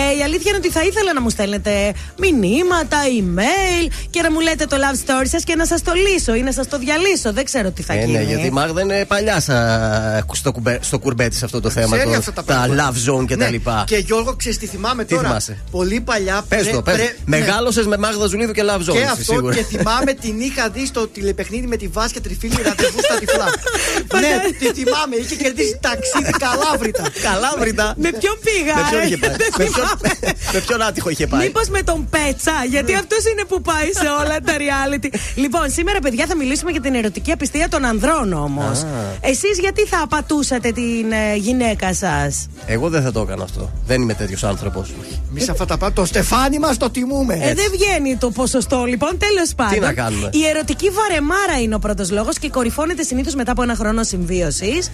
Ε, 0.00 0.18
η 0.18 0.22
αλήθεια 0.22 0.48
είναι 0.50 0.56
ότι 0.56 0.70
θα 0.70 0.82
ήθελα 0.82 1.12
να 1.12 1.20
μου 1.20 1.30
στέλνετε 1.30 1.92
μηνύματα, 2.18 2.98
email 3.18 3.84
και 4.10 4.22
να 4.22 4.30
μου 4.32 4.40
λέτε 4.40 4.64
το 4.66 4.76
love 4.84 4.98
story 5.06 5.26
σας 5.34 5.42
και 5.44 5.54
να 5.56 5.66
σας 5.66 5.82
το 5.82 5.92
λύσω 5.94 6.34
ή 6.34 6.42
να 6.42 6.52
σας 6.52 6.68
το 6.68 6.78
διαλύσω. 6.78 7.32
Δεν 7.32 7.44
ξέρω 7.44 7.70
τι 7.70 7.82
θα 7.82 7.92
Ε, 7.92 7.98
γίνει. 7.98 8.12
ναι, 8.12 8.22
γιατί 8.22 8.46
η 8.46 8.50
Μάγδα 8.50 8.80
είναι 8.80 9.04
παλιά 9.04 9.40
σα- 9.40 10.34
στο, 10.34 10.52
κουμπέ, 10.52 10.78
στο 10.82 10.98
κουρμπέτι 10.98 11.36
σε 11.36 11.44
αυτό 11.44 11.60
το 11.60 11.70
θέμα. 11.70 11.96
Ξέρει 11.96 12.10
το- 12.12 12.16
αυτά 12.18 12.32
τα 12.32 12.44
τα 12.44 12.52
πράγματα. 12.54 12.90
love 12.92 12.96
zone 13.10 13.26
και 13.26 13.36
τα 13.36 13.44
Ναι, 13.44 13.50
λοιπά. 13.50 13.84
Και 13.86 13.96
Γιώργο, 13.96 14.34
ξέρεις 14.36 14.58
τι 14.58 14.66
θυμάμαι 14.66 15.04
Τι 15.04 15.14
τώρα; 15.14 15.26
θυμάσαι; 15.28 15.58
Πολύ 15.70 16.00
παλιά. 16.00 16.44
Πες 16.48 16.60
πρέ- 16.60 16.74
το, 16.74 16.82
πες. 16.82 16.94
πρέ- 16.94 17.16
Μεγάλωσες 17.24 17.86
με 17.86 17.96
Μάγδα 17.98 18.26
Ζουλίδου 18.26 18.52
και 18.52 18.62
love 18.70 18.80
zone. 18.80 18.92
Και 18.92 18.98
είσαι 18.98 19.08
αυτό 19.12 19.32
σίγουρα. 19.32 19.54
και 19.54 19.62
θυμάμαι 19.64 20.12
την 20.12 20.40
είχα 20.40 20.68
δει 20.68 20.86
στο 20.86 21.06
τηλεπαιχνίδι 21.06 21.66
με 21.66 21.76
τη 21.76 21.86
Βάσια 21.88 22.20
Τριφίλη 22.20 22.56
ραντεβού 22.64 22.98
στα 23.02 23.14
τυφλά. 23.18 23.46
ναι, 24.22 24.31
τη 24.58 24.66
θυμάμαι. 24.78 25.16
Είχε 25.22 25.34
κερδίσει 25.42 25.78
ταξίδι 25.86 26.32
καλάβρητα. 26.44 27.04
Καλάβρητα. 27.28 27.86
Με 28.04 28.10
ποιον 28.20 28.36
πήγα, 28.46 28.74
Με 28.78 28.82
ποιον 28.90 29.00
ε; 29.02 29.06
είχε 29.06 29.16
πάει; 29.16 29.30
Δεν 29.42 29.50
Με 29.58 29.64
ποιον- 29.64 29.72
θυμάμαι. 29.74 30.08
Με 30.52 30.60
ποιον 30.66 30.82
άτυχο 30.82 31.08
είχε 31.10 31.26
πάει; 31.26 31.40
Μήπως 31.46 31.68
με 31.68 31.82
τον 31.82 32.08
Πέτσα, 32.14 32.56
γιατί 32.74 32.94
αυτός 32.94 33.22
είναι 33.30 33.44
που 33.50 33.62
πάει 33.62 33.88
σε 34.02 34.08
όλα 34.20 34.36
τα 34.46 34.54
reality. 34.64 35.08
Λοιπόν, 35.34 35.70
σήμερα, 35.70 35.98
παιδιά, 35.98 36.26
θα 36.26 36.36
μιλήσουμε 36.36 36.70
για 36.70 36.80
την 36.80 36.94
ερωτική 36.94 37.32
απιστία 37.32 37.68
των 37.68 37.84
ανδρών 37.84 38.32
όμως. 38.32 38.84
Εσείς 39.20 39.58
γιατί 39.58 39.82
θα 39.86 39.98
απατούσατε 40.02 40.72
την 40.72 41.12
ε, 41.12 41.36
γυναίκα 41.36 41.94
σας; 41.94 42.46
Εγώ 42.66 42.88
δεν 42.88 43.02
θα 43.02 43.12
το 43.12 43.20
έκανα 43.20 43.42
αυτό. 43.44 43.70
Δεν 43.86 44.02
είμαι 44.02 44.14
τέτοιος 44.14 44.44
άνθρωπος. 44.44 44.90
Μη 45.30 45.40
σε 45.40 45.50
αυτά 45.50 45.64
τα 45.64 45.76
πάντα. 45.76 45.92
Το 45.92 46.04
στεφάνι 46.04 46.58
μας 46.58 46.76
το 46.76 46.90
τιμούμε. 46.90 47.34
Ε, 47.34 47.54
δεν 47.54 47.66
βγαίνει 47.72 48.16
το 48.16 48.30
ποσοστό, 48.30 48.84
λοιπόν. 48.84 49.10
Τέλος 49.18 49.54
πάντων. 49.56 49.78
να 49.80 49.92
κάνουμε; 49.92 50.28
Η 50.32 50.46
ερωτική 50.46 50.90
βαρεμάρα 50.90 51.60
είναι 51.62 51.74
ο 51.74 51.78
πρώτος 51.78 52.10
λόγος 52.10 52.38
και 52.38 52.48
κορυφώνεται 52.48 53.02
συνήθως 53.02 53.34
μετά 53.34 53.52
από 53.52 53.62
ένα 53.62 53.74
χρόνο 53.74 54.02
συμβίωσης. 54.16 54.90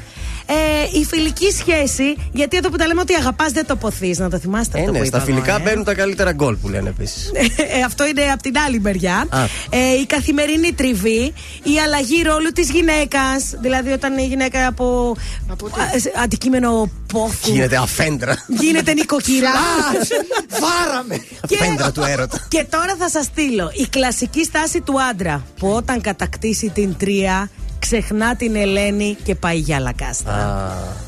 Ε, 0.51 0.99
η 1.01 1.05
φιλική 1.05 1.51
σχέση, 1.53 2.17
γιατί 2.33 2.57
εδώ 2.57 2.69
που 2.71 2.77
τα 2.77 2.87
λέμε 2.87 3.01
ότι 3.01 3.15
αγαπάς 3.15 3.53
δεν 3.53 3.67
το 3.67 3.77
ποθεί, 3.77 4.15
να 4.19 4.31
το 4.31 4.39
θυμάστε 4.39 4.79
Ε, 4.79 4.81
αυτό 4.81 4.93
ναι, 4.93 4.99
που 4.99 5.05
στα 5.05 5.17
είπα 5.17 5.27
εγώ, 5.27 5.35
φιλικά 5.41 5.57
ε. 5.57 5.63
μπαίνουν 5.63 5.85
τα 5.85 5.95
καλύτερα 5.95 6.33
γκολ 6.33 6.57
που 6.57 6.69
λένε 6.69 6.89
επίσης. 6.89 7.31
Ε, 7.79 7.83
αυτό 7.83 8.07
είναι 8.07 8.23
από 8.33 8.43
την 8.43 8.59
άλλη 8.67 8.81
μεριά. 8.81 9.27
Α. 9.29 9.43
Ε, 9.71 9.79
η 10.03 10.07
καθημερινή 10.07 10.73
τριβή, 10.73 11.33
η 11.63 11.79
αλλαγή 11.85 12.23
ρόλου 12.23 12.53
της 12.53 12.71
γυναίκας. 12.71 13.55
Δηλαδή, 13.61 13.91
όταν 13.93 14.19
η 14.19 14.27
γυναίκα 14.27 14.67
από, 14.67 15.17
α, 15.51 15.99
σε- 15.99 16.13
αντικείμενο 16.23 16.91
πόθου 17.13 17.53
Γίνεται 17.53 17.77
αφέντρα. 17.77 18.45
γίνεται 18.61 18.93
νοικοκυρά. 18.93 19.51
Βάραμε. 20.63 21.21
Αφέντρα 21.61 21.93
του 21.93 22.03
έρωτα. 22.09 22.47
Και 22.49 22.67
τώρα 22.71 22.95
θα 22.99 23.09
σας 23.09 23.25
στείλω 23.25 23.71
η 23.75 23.87
κλασική 23.87 24.45
στάση 24.45 24.81
του 24.81 25.03
άντρα 25.03 25.45
που 25.59 25.69
όταν 25.69 26.01
κατακτήσει 26.01 26.69
την 26.75 26.97
τρία 26.97 27.51
ξεχνά 27.79 28.37
την 28.37 28.57
Ελένη 28.57 29.17
και 29.25 29.35
πάει 29.35 29.57
για 29.57 29.81
λακάστα. 29.81 30.33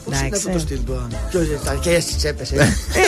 Πώ 0.05 0.11
είναι 0.11 0.27
Εντάξει. 0.27 0.37
αυτό 0.37 0.51
το 0.51 0.59
στυλ 0.59 0.85
του. 0.85 1.09
Ποιο 1.31 1.43
ήταν 1.43 1.81
και 1.81 1.91
έτσι 1.91 2.17
τσέπεσε. 2.17 2.55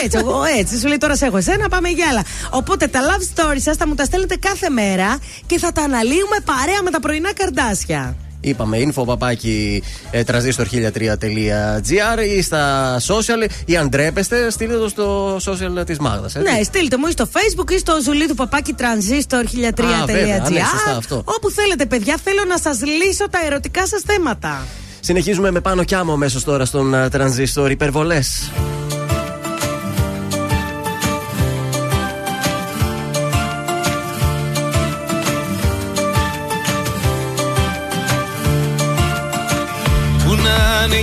Έτσι, 0.03 0.17
εγώ 0.17 0.43
έτσι. 0.57 0.79
Σου 0.79 0.87
λέει 0.87 0.97
τώρα 0.97 1.15
σε 1.15 1.25
έχω 1.25 1.37
εσένα, 1.37 1.69
πάμε 1.69 1.89
για 1.89 2.07
άλλα. 2.09 2.23
Οπότε 2.49 2.87
τα 2.87 2.99
love 3.01 3.39
stories 3.39 3.61
σας 3.61 3.77
θα 3.77 3.87
μου 3.87 3.95
τα 3.95 4.05
στέλνετε 4.05 4.35
κάθε 4.35 4.69
μέρα 4.69 5.19
και 5.45 5.59
θα 5.59 5.71
τα 5.71 5.81
αναλύουμε 5.81 6.37
παρέα 6.45 6.81
με 6.83 6.89
τα 6.89 6.99
πρωινά 6.99 7.33
καρδάσια. 7.33 8.15
Είπαμε 8.45 8.77
info 8.85 9.05
παπάκι 9.05 9.83
ε, 10.11 10.23
transistor1003.gr 10.27 12.37
ή 12.37 12.41
στα 12.41 12.95
social 13.07 13.49
ή 13.65 13.77
αν 13.77 13.89
ντρέπεστε, 13.89 14.49
στείλτε 14.49 14.77
το 14.77 14.87
στο 14.87 15.35
social 15.35 15.85
της 15.85 15.99
Μάγδας. 15.99 16.35
Ναι, 16.35 16.63
στείλτε 16.63 16.97
μου 16.97 17.07
ή 17.07 17.11
στο 17.11 17.27
facebook 17.33 17.71
ή 17.71 17.77
στο 17.77 17.93
ζουλί 18.03 18.27
του 18.27 18.35
παπάκι 18.35 18.75
transistor1003.gr. 18.77 19.83
Α, 20.01 20.05
βέβαια, 20.05 20.49
ναι, 20.49 20.59
σωστά 20.59 20.95
αυτό. 20.97 21.21
Όπου 21.25 21.49
θέλετε, 21.49 21.85
παιδιά, 21.85 22.17
θέλω 22.23 22.43
να 22.47 22.57
σας 22.57 22.79
λύσω 22.81 23.29
τα 23.29 23.39
ερωτικά 23.45 23.87
σας 23.87 24.01
θέματα. 24.05 24.65
Συνεχίζουμε 24.99 25.51
με 25.51 25.59
πάνω 25.59 25.83
κι 25.83 25.95
άμμο 25.95 26.13
αμέσως 26.13 26.43
τώρα 26.43 26.65
στον 26.65 26.93
ε, 26.93 27.09
τρανζίστορ 27.09 27.71
υπερβολές. 27.71 28.51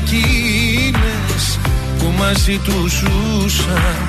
Εκείνες 0.03 1.59
που 1.99 2.13
μαζί 2.19 2.59
τους 2.59 2.93
ζούσαν 2.93 4.07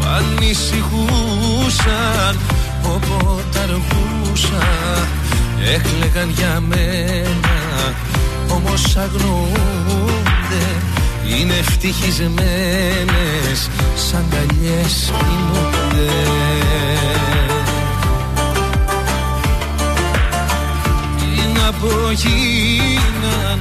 Που 0.00 0.06
ανησυχούσαν 0.16 2.38
όποτε 2.82 3.58
αργούσαν 3.58 5.08
Έκλεγαν 5.64 6.30
για 6.30 6.62
μένα. 6.68 7.94
Όμως 8.48 8.96
αγνοούνται 8.96 10.66
Είναι 11.28 11.54
ευτυχισμένες 11.54 13.68
σαν 13.96 14.24
καλιές 14.30 15.12
κοιμούνται. 15.18 16.12
Τι 21.16 21.60
να 21.60 21.72
πω 21.72 22.10
γίναν 22.10 23.58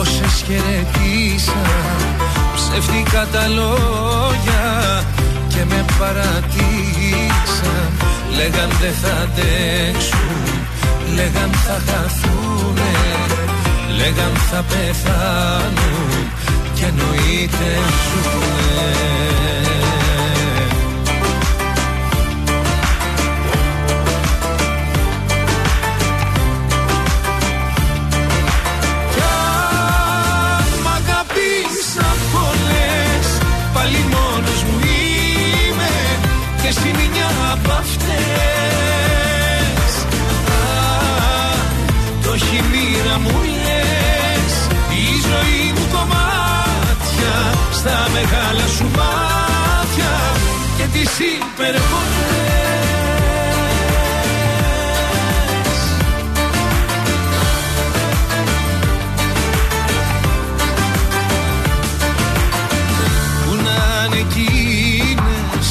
όσες 0.00 0.44
χαιρετήσαν 0.46 2.16
Ψεύτικα 2.54 3.26
τα 3.32 3.46
λόγια 3.48 5.04
και 5.48 5.64
με 5.68 5.84
παρατήσαν 5.98 7.90
Λέγαν 8.36 8.70
δεν 8.80 8.92
θα 9.02 9.12
αντέξουν, 9.22 10.60
λέγαν 11.14 11.50
θα 11.50 11.80
χαθούνε 11.86 12.94
Λέγαν 13.96 14.32
θα 14.50 14.64
πεθάνουν 14.68 16.30
και 16.74 16.84
εννοείται 16.84 17.70
ζουνε 18.02 19.75
Στα 47.88 48.08
μεγάλα 48.12 48.66
σου 48.76 48.84
μάτια 48.84 50.12
Και 50.76 50.82
τις 50.92 51.18
υπερβολές. 51.18 51.84
Που 63.44 63.52
να 63.64 63.80
είναι 64.06 64.18
εκείνες 64.28 65.66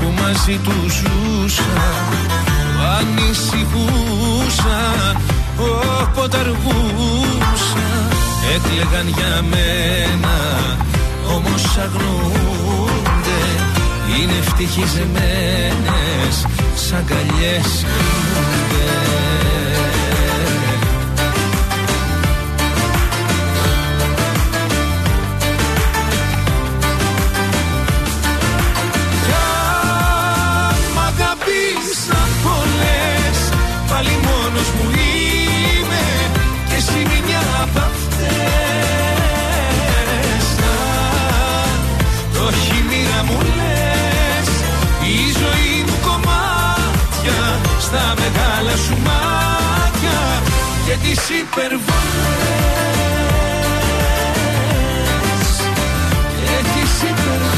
που 0.00 0.06
μαζί 0.22 0.56
τους 0.64 0.92
ζούσαν 0.92 2.08
Που 2.74 2.82
ανησυχούσαν 2.98 4.62
όποτε 5.58 6.38
αργούσαν 6.38 8.08
Έκλεγαν 8.54 9.08
για 9.08 9.42
μένα 9.50 10.36
όμως 11.44 11.78
αγνοούνται 11.78 13.40
Είναι 14.18 14.32
ευτυχισμένες 14.40 16.46
σαν 16.74 17.04
καλιές 17.04 17.84
τις 50.96 51.28
υπερβολές. 51.28 51.82
Και 56.44 56.56
τις 56.72 57.02
υπερβολές. 57.10 57.52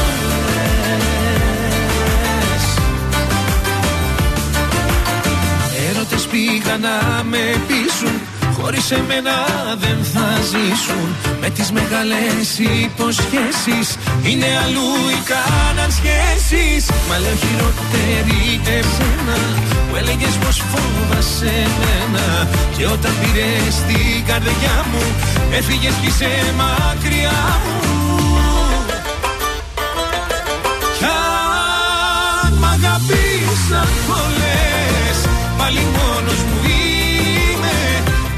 Έρωτες 5.91 6.27
πήγαν 6.27 6.81
να 6.81 7.23
με 7.25 7.61
πείσουν 7.67 7.74
Χωρίς 8.65 8.91
εμένα 8.91 9.37
δεν 9.79 9.99
θα 10.13 10.29
ζήσουν. 10.51 11.09
Με 11.41 11.51
τις 11.51 11.71
μεγάλες 11.73 12.47
υποσχέσεις. 12.85 13.89
Είναι 14.23 14.49
αλλού 14.65 14.91
οι 15.13 15.21
κάναν 15.31 15.91
σχέσεις 15.99 16.83
Μα 17.09 17.19
λέω 17.19 17.37
χειρότερη 17.43 18.61
εσένα 18.77 19.39
Που 19.89 19.97
έλεγες 19.97 20.35
πως 20.43 20.63
φόβασαι 20.71 21.53
εμένα. 21.67 22.27
Και 22.77 22.87
όταν 22.87 23.13
πήρες 23.21 23.75
την 23.89 24.25
καρδιά 24.27 24.77
μου 24.91 25.05
Έφυγες 25.59 25.95
κι 26.01 26.07
είσαι 26.07 26.33
μακριά 26.61 27.41
μου. 27.63 27.77
Κι 30.99 31.05
αν 31.05 32.53
μ' 32.61 32.69
αγαπήσαν 32.77 33.89
πολλές 34.09 35.17
Πάλι 35.59 35.79
μόνος 35.79 35.95
μου 35.97 36.04
είμαι 36.04 36.04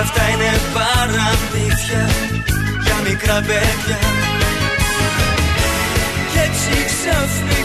Αυτά 0.00 0.28
είναι 0.28 0.50
παραμύθια 0.74 2.08
Για 2.84 2.94
μικρά 3.08 3.34
παιδιά. 3.48 3.98
Και 6.32 6.40
έτσι 6.40 6.84
ξαφνικά 6.84 7.63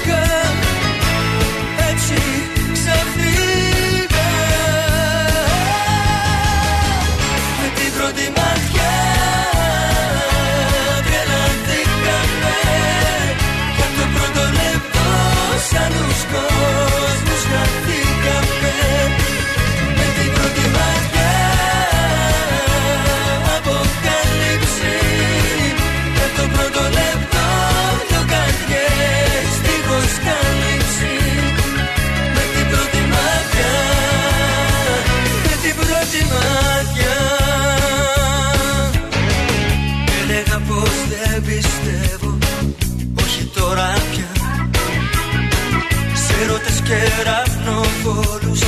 ρωτές 47.19 47.53
και 47.55 47.65
ραυνοβόλους 47.65 48.61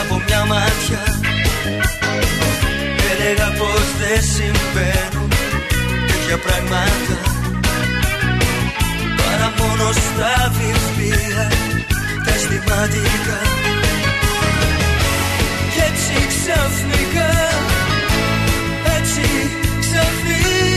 Από 0.00 0.22
μια 0.26 0.44
μάτια 0.44 1.02
Έλεγα 3.12 3.48
πως 3.58 3.84
δεν 4.00 4.22
συμβαίνουν 4.22 5.30
Τέτοια 6.06 6.38
πράγματα. 6.38 7.16
Παρά 9.16 9.52
μόνο 9.58 9.92
στα 9.92 10.52
βιβλία 10.58 11.48
τα 12.24 12.34
αισθηματικά. 12.34 13.40
Κι 15.72 15.80
έτσι 15.88 16.26
ξαφνικά 16.28 17.30
Έτσι 18.96 19.26
ξαφνικά 19.80 20.69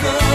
σαν 0.00 0.31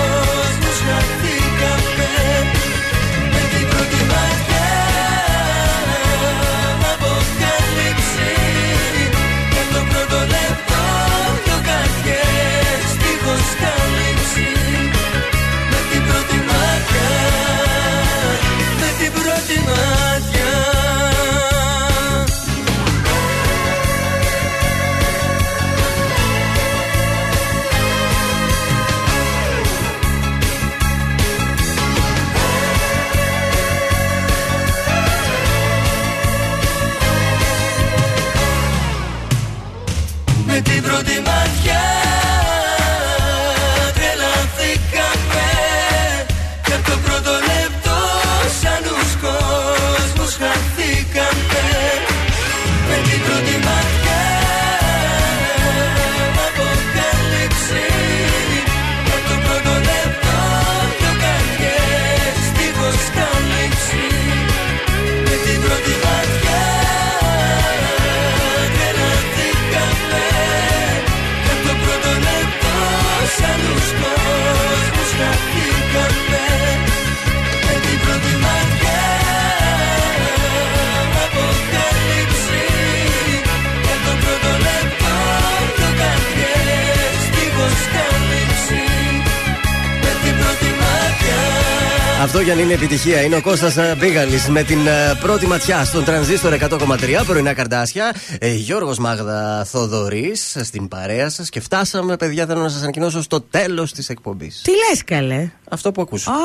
Αυτό 92.21 92.39
για 92.39 92.55
να 92.55 92.61
είναι 92.61 92.73
επιτυχία 92.73 93.21
είναι 93.21 93.35
ο 93.35 93.41
Κώστας 93.41 93.77
ε, 93.77 93.95
Μπίγαλης 93.99 94.47
με 94.47 94.63
την 94.63 94.87
ε, 94.87 95.17
πρώτη 95.21 95.47
ματιά 95.47 95.85
στον 95.85 96.03
τρανζίστορ 96.03 96.53
100,3 96.53 97.23
πρωινά 97.25 97.53
καρδάσια. 97.53 98.15
Ε, 98.39 98.53
Γιώργος 98.53 98.97
Μάγδα 98.97 99.65
Θοδωρής 99.65 100.55
ε, 100.55 100.63
στην 100.63 100.87
παρέα 100.87 101.29
σας 101.29 101.49
και 101.49 101.59
φτάσαμε, 101.59 102.17
παιδιά, 102.17 102.45
θέλω 102.45 102.61
να 102.61 102.69
σας 102.69 102.81
ανακοινώσω 102.81 103.21
στο 103.21 103.41
τέλος 103.41 103.91
της 103.93 104.09
εκπομπής. 104.09 104.61
Τι 104.63 104.71
λες, 104.71 105.03
καλέ; 105.03 105.49
Αυτό 105.77 105.91
που 105.91 106.01
ακούσω. 106.01 106.31
Α, 106.31 106.35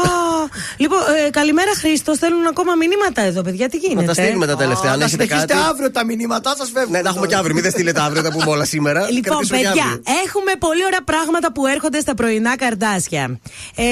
λοιπόν, 0.77 0.99
ε, 1.27 1.31
καλημέρα 1.31 1.73
Χρήστος. 1.81 2.19
Θέλουν 2.19 2.47
ακόμα 2.47 2.73
μηνύματα 2.83 3.20
εδώ, 3.31 3.41
παιδιά. 3.43 3.69
Τι 3.69 3.77
γίνεται; 3.77 4.01
Να 4.01 4.07
τα 4.07 4.15
στείλουμε 4.23 4.47
τα 4.47 4.57
τελευταία. 4.57 4.91
Αν 4.93 4.99
Να 4.99 5.05
έχετε 5.05 5.23
συνεχίσετε 5.25 5.55
κάτι. 5.55 5.69
αύριο 5.70 5.91
τα 5.91 6.05
μηνύματά 6.05 6.55
σας, 6.59 6.69
βέβαια. 6.70 6.91
Ναι, 6.97 7.01
τα 7.02 7.09
έχουμε 7.12 7.27
και 7.27 7.35
αύριο. 7.41 7.55
Μην 7.55 7.62
δεν 7.62 7.73
στείλετε 7.77 8.01
αύριο, 8.01 8.23
τα 8.23 8.31
πούμε 8.33 8.51
όλα 8.51 8.65
σήμερα. 8.65 9.01
Λοιπόν, 9.11 9.23
Κρατήσουμε 9.23 9.59
και 9.59 9.65
παιδιά, 9.67 9.83
αύριο. 9.85 10.02
έχουμε 10.25 10.52
πολύ 10.59 10.85
ωραία 10.85 11.02
πράγματα 11.05 11.52
που 11.52 11.67
έρχονται 11.67 12.01
στα 12.01 12.15
πρωινά 12.15 12.57
καρδάσια. 12.57 13.25
Ε, 13.77 13.85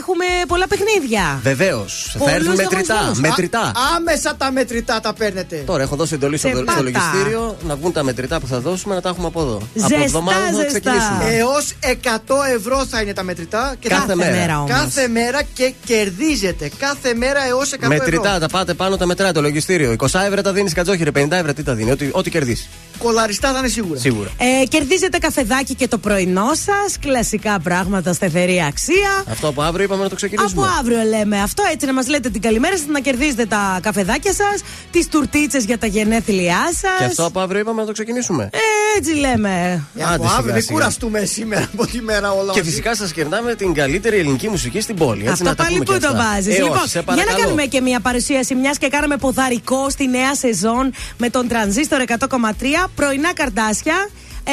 έχουμε 0.00 0.24
πολλά 0.48 0.66
παιχνίδια. 0.72 1.24
Βεβαίως. 1.42 1.92
Θα 2.12 2.18
Πολλούς 2.18 2.34
έρθουν 2.36 2.54
μετρητά. 2.54 2.82
διαγωνισμούς. 2.94 3.20
Μετρητά. 3.28 3.72
Άμεσα 3.96 4.30
τα 4.36 4.50
μετρητά 4.52 5.00
τα 5.00 5.12
παίρνετε. 5.14 5.56
Τώρα 5.66 5.82
έχω 5.82 5.96
δώσει 5.96 6.14
εντολή 6.14 6.36
στο, 6.38 6.48
Σε 6.48 6.54
στο 6.54 6.64
πάτα. 6.64 6.82
λογιστήριο 6.82 7.56
να 7.68 7.76
βγουν 7.76 7.92
τα 7.92 8.02
μετρητά 8.02 8.40
που 8.40 8.46
θα 8.46 8.58
δώσουμε 8.60 8.94
να 8.94 9.00
τα 9.00 9.08
έχουμε 9.08 9.26
από 9.26 9.40
εδώ. 9.40 9.58
Ζεστά, 9.74 9.94
από 9.94 10.04
εβδομάδα 10.04 10.38
θα 10.46 10.52
ζεστά. 10.52 10.66
ξεκινήσουμε. 10.66 11.24
Έως 11.38 11.72
100 11.80 12.36
ευρώ 12.56 12.86
θα 12.86 13.00
είναι 13.00 13.12
τα 13.12 13.22
μετρητά. 13.22 13.74
Και 13.78 13.88
Κάθε 13.88 14.06
θα- 14.06 14.16
μέρα. 14.16 14.56
όμως. 14.58 14.70
Κάθε 14.84 15.08
μέρα 15.08 15.42
και 15.54 15.72
κερδίζετε. 15.84 16.70
Κάθε 16.78 17.14
μέρα 17.14 17.46
έως 17.46 17.72
100 17.72 17.86
Μετρητά, 17.88 18.28
ευρώ. 18.28 18.38
τα 18.40 18.48
πάτε 18.48 18.74
πάνω, 18.74 18.96
τα 18.96 19.06
μετράει 19.06 19.32
το 19.32 19.40
λογιστήριο. 19.40 19.94
20 19.98 20.06
ευρώ 20.26 20.42
τα 20.42 20.52
δίνεις 20.52 20.72
κατζόχυρε, 20.72 21.10
50 21.14 21.30
ευρώ 21.30 21.52
τι 21.52 21.62
τα 21.62 21.74
δίνει. 21.74 21.90
Ό,τι, 21.90 22.08
ό,τι 22.12 22.30
κερδίσεις. 22.30 22.68
Κολαριστά 22.98 23.52
θα 23.52 23.58
είναι 23.58 23.68
σίγουρα. 23.68 24.00
Σίγουρα. 24.00 24.30
Ε, 24.62 24.66
κερδίζετε 24.66 25.18
καφεδάκι 25.18 25.74
και 25.74 25.88
το 25.88 25.98
πρωινό 25.98 26.48
σας. 26.54 26.98
Κλασικά 27.00 27.60
πράγματα 27.60 28.12
σταθερή 28.12 28.62
αξία. 28.68 29.24
Αυτό 29.30 29.48
από 29.48 29.62
αύριο 29.62 29.84
είπαμε 29.84 30.02
να 30.02 30.08
το 30.08 30.14
ξεκινήσουμε. 30.14 30.66
Από 30.66 30.76
αύριο 30.78 31.02
λέμε 31.02 31.40
αυτό, 31.40 31.62
έτσι 31.72 31.86
να 31.86 31.92
μας 31.92 32.08
λέτε 32.08 32.30
την 32.30 32.40
καλημέρα 32.40 32.76
σας, 32.76 32.86
να 32.86 33.00
κερδίζετε 33.00 33.46
τα 33.46 33.78
καφεδάκια 33.82 34.32
σας, 34.32 34.62
τις 34.90 35.08
τουρτίτσες 35.08 35.64
για 35.64 35.78
τα 35.78 35.86
γενέθλιά 35.86 36.62
σας. 36.72 36.98
Και 36.98 37.04
αυτό 37.04 37.24
από 37.24 37.40
αύριο 37.40 37.60
είπαμε 37.60 37.80
να 37.80 37.86
το 37.86 37.92
ξεκινήσουμε. 37.92 38.50
Ε, 38.52 38.58
έτσι 38.98 39.14
λέμε. 39.14 39.82
Ε, 39.96 40.02
από 40.02 40.12
Άντε, 40.12 40.26
αύριο 40.26 40.40
σιγά, 40.40 40.52
μην 40.52 40.62
σιγά. 40.62 40.72
κουραστούμε 40.78 41.24
σήμερα 41.24 41.68
από 41.72 41.86
τη 41.86 42.00
μέρα 42.02 42.32
όλα 42.32 42.52
Και 42.52 42.58
μαζί. 42.58 42.70
φυσικά 42.70 42.94
σας 42.96 43.12
κερνάμε 43.12 43.54
την 43.54 43.74
καλύτερη 43.74 44.16
ελληνική 44.18 44.48
μουσική 44.48 44.63
στην 44.80 44.94
πόλη. 44.96 45.20
Έτσι, 45.20 45.32
Αυτό 45.32 45.44
να 45.44 45.54
τα 45.54 45.62
πάλι 45.62 45.72
πούμε 45.78 45.84
που 45.84 45.92
και 45.92 45.98
το 45.98 46.06
αυτά. 46.16 46.28
βάζεις; 46.30 46.54
Ε, 46.58 46.62
λοιπόν, 46.62 46.76
όχι, 46.76 46.88
σε 46.88 46.98
για 46.98 47.00
να 47.06 47.14
παρακαλώ. 47.14 47.38
κάνουμε 47.42 47.64
και 47.64 47.80
μια 47.80 48.00
παρουσίαση, 48.00 48.54
μιας 48.54 48.78
και 48.78 48.88
κάναμε 48.88 49.16
ποδαρικό 49.16 49.90
στη 49.90 50.06
νέα 50.08 50.34
σεζόν 50.34 50.92
με 51.16 51.30
τον 51.30 51.48
τρανζίστορ 51.48 52.00
100,3 52.00 52.90
πρωινά 52.94 53.32
καρτάσια 53.34 54.08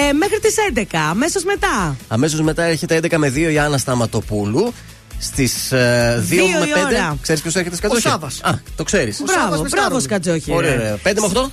ε, 0.09 0.13
μέχρι 0.13 0.39
τις 0.39 0.55
11. 0.73 0.83
Αμέσως 1.09 1.43
μετά. 1.43 1.95
Αμέσως 2.07 2.41
μετά 2.41 2.63
έρχεται 2.63 2.99
11 3.03 3.17
με 3.17 3.27
2 3.35 3.51
η 3.51 3.59
Άννα 3.59 3.77
Σταματοπούλου. 3.77 4.73
Στις 5.19 5.53
2 5.71 5.75
Δύο 6.19 6.45
με 6.45 6.65
η 6.65 6.71
5. 6.75 6.85
ώρα. 6.85 7.17
Ξέρεις 7.21 7.41
ποιος 7.41 7.55
έρχεται 7.55 7.75
σκατζόχυρο. 7.75 8.09
Σάββας. 8.09 8.39
Α, 8.43 8.51
το 8.75 8.83
ξέρεις. 8.83 9.15
Σάββας 9.15 9.35
Μπράβο, 9.35 9.61
με 9.63 9.69
μπράβο, 9.69 9.99
Σκάρονο. 9.99 9.99
Σκατζόχη. 9.99 10.51
Ωραία, 10.53 10.73
ωραία. 10.73 10.97
5 11.03 11.19
με 11.19 11.27
8. 11.33 11.51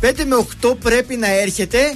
5 0.00 0.24
με 0.24 0.34
8 0.36 0.74
πρέπει 0.82 1.16
να 1.16 1.26
έρχεται 1.40 1.94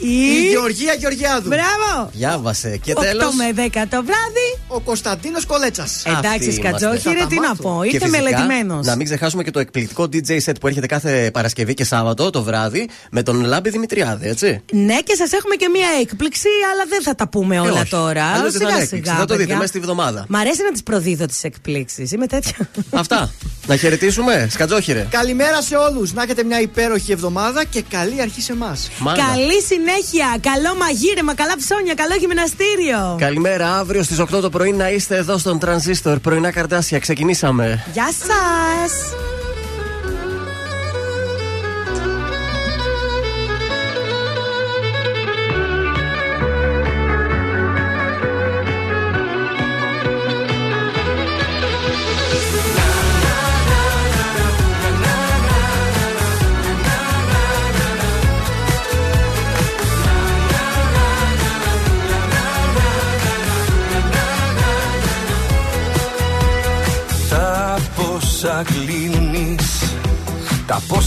η 0.00 0.48
Γεωργία 0.50 0.94
Γεωργιάδου. 0.98 1.48
Μπράβο! 1.48 2.10
Διάβασε. 2.12 2.76
Και 2.82 2.92
8 2.96 3.00
τέλο. 3.00 3.32
με 3.32 3.52
10 3.56 3.68
το 3.90 4.04
βράδυ. 4.04 4.48
Ο 4.68 4.80
Κωνσταντίνος 4.80 5.46
Κολέτσας. 5.46 6.02
Εντάξει, 6.06 6.42
είμαστε. 6.44 6.50
Σκατζόχυρε, 6.68 7.18
Θα 7.20 7.26
τι 7.26 7.34
τα 7.36 7.40
να 7.42 7.48
μάθω. 7.48 7.62
πω. 7.62 7.80
Και 7.82 7.86
Ήρθε 7.94 8.06
φυσικά, 8.08 8.22
μελετημένος. 8.22 8.86
Να 8.86 8.96
μην 8.96 9.04
ξεχάσουμε 9.06 9.42
και 9.42 9.50
το 9.50 9.58
εκπληκτικό 9.60 10.02
DJ 10.12 10.30
set 10.44 10.52
που 10.60 10.66
έρχεται 10.66 10.86
κάθε 10.86 11.30
Παρασκευή 11.32 11.74
και 11.74 11.84
Σάββατο 11.84 12.30
το 12.30 12.42
βράδυ 12.42 12.88
με 13.10 13.22
τον 13.22 13.44
Λάμπη 13.44 13.70
Δημητριάδη, 13.70 14.28
έτσι. 14.28 14.60
Ναι, 14.72 14.98
και 14.98 15.14
σας 15.14 15.32
έχουμε 15.32 15.54
και 15.54 15.68
μία 15.68 15.88
έκπληξη, 16.00 16.48
αλλά 16.72 16.84
δεν 16.88 17.02
θα 17.02 17.14
τα 17.14 17.28
πούμε 17.28 17.60
όλα 17.60 17.68
Ε, 17.78 17.80
όχι. 17.80 17.90
τώρα. 17.90 18.24
Αλλιώς 18.24 18.52
δεν 18.52 18.60
θα 18.60 18.68
είναι 18.68 18.72
Σιγά 18.72 18.82
έκπληξη. 18.82 18.96
σιγά. 19.10 19.14
Θα 19.18 19.24
το 19.24 19.32
δείτε 19.34 19.36
παιδιά. 19.38 19.56
μέσα 19.56 19.68
στη 19.68 19.78
βδομάδα. 19.80 20.24
Μ' 20.28 20.36
αρέσει 20.36 20.62
να 20.62 20.70
τις 20.72 20.82
προδίδω 20.82 21.26
τις 21.26 21.44
εκπλήξεις. 21.44 22.12
Είμαι 22.12 22.26
τέτοια. 22.26 22.56
Αυτά. 22.90 23.30
να 23.66 23.76
χαιρετήσουμε. 23.76 24.48
Σκατζόχυρε. 24.50 25.06
Καλημέρα 25.10 25.62
σε 25.62 25.76
όλους. 25.76 26.12
Να 26.12 26.22
έχετε 26.22 26.44
μια 26.44 26.60
υπέροχη 26.60 27.12
εβδομάδα 27.12 27.64
και 27.64 27.82
καλή 27.90 28.20
αρχή 28.20 28.40
σε 28.42 28.52
εμάς. 28.52 28.88
Μάγκα. 28.98 29.22
Καλή 29.22 29.62
συνέχεια. 29.62 29.88
Καλό 30.40 30.74
μαγείρεμα, 30.78 31.34
καλά 31.34 31.56
ψώνια, 31.56 31.94
καλό 31.94 32.14
γυμναστήριο. 32.14 33.16
Καλημέρα, 33.18 33.78
αύριο 33.78 34.02
στις 34.02 34.18
8 34.20 34.40
το 34.40 34.50
πρωί 34.50 34.72
να 34.72 34.90
είστε 34.90 35.16
εδώ 35.16 35.38
στον 35.38 35.58
Τρανζίστορ. 35.58 36.18
Πρωινά 36.18 36.50
καρτάσια, 36.50 36.98
ξεκινήσαμε. 36.98 37.84
Γεια 37.92 38.08
σας. 38.12 38.92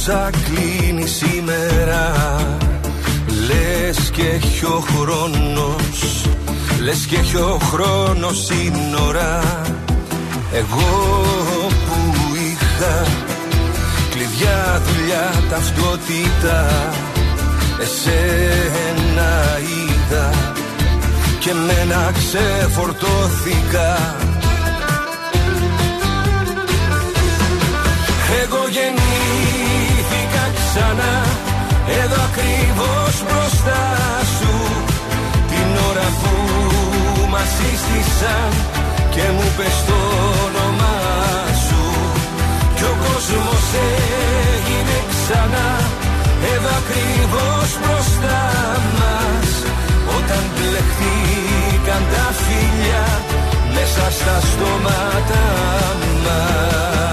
Τα 0.05 0.11
πόσα 0.11 0.29
κλείνει 0.29 1.07
σήμερα. 1.07 2.11
Λες 3.47 4.09
και 4.11 4.21
έχει 4.21 4.65
ο 4.65 4.83
χρόνος 4.95 6.25
Λες 6.81 7.05
και 7.05 7.15
έχει 7.15 7.35
ο 7.35 7.59
χρόνος 7.71 8.45
σύνορα 8.45 9.41
Εγώ 10.53 11.21
που 11.85 12.35
είχα 12.35 13.05
Κλειδιά, 14.09 14.81
δουλειά, 14.85 15.31
ταυτότητα 15.49 16.67
Εσένα 17.81 19.59
είδα. 19.59 20.29
Και 21.39 21.53
μένα 21.53 22.11
ξεφορτώθηκα. 22.13 24.15
Εγώ 28.41 28.67
γεννήθηκα 28.69 29.22
ξανά. 30.73 31.13
Εδώ 32.01 32.19
ακριβώς 32.29 33.13
μπροστά 33.25 33.83
σου 34.35 34.53
Την 35.51 35.69
ώρα 35.89 36.07
που 36.19 36.33
μας 37.33 37.49
σύστησαν 37.57 38.51
Και 39.13 39.25
μου 39.35 39.47
πες 39.57 39.77
το 39.87 39.99
όνομά 40.45 40.99
σου. 41.65 41.83
Κι 42.75 42.85
ο 42.91 42.95
κόσμος 43.05 43.65
έγινε 44.53 44.97
ξανά. 45.11 45.69
Εδώ 46.53 46.71
ακριβώς 46.81 47.69
μπροστά 47.81 48.41
μας 48.99 49.49
Όταν 50.17 50.43
μπλεχτήκαν 50.53 52.03
τα 52.13 52.25
φίλια 52.41 53.05
Μέσα 53.75 54.05
στα 54.17 54.35
στόματα 54.49 55.43
μας 56.23 57.12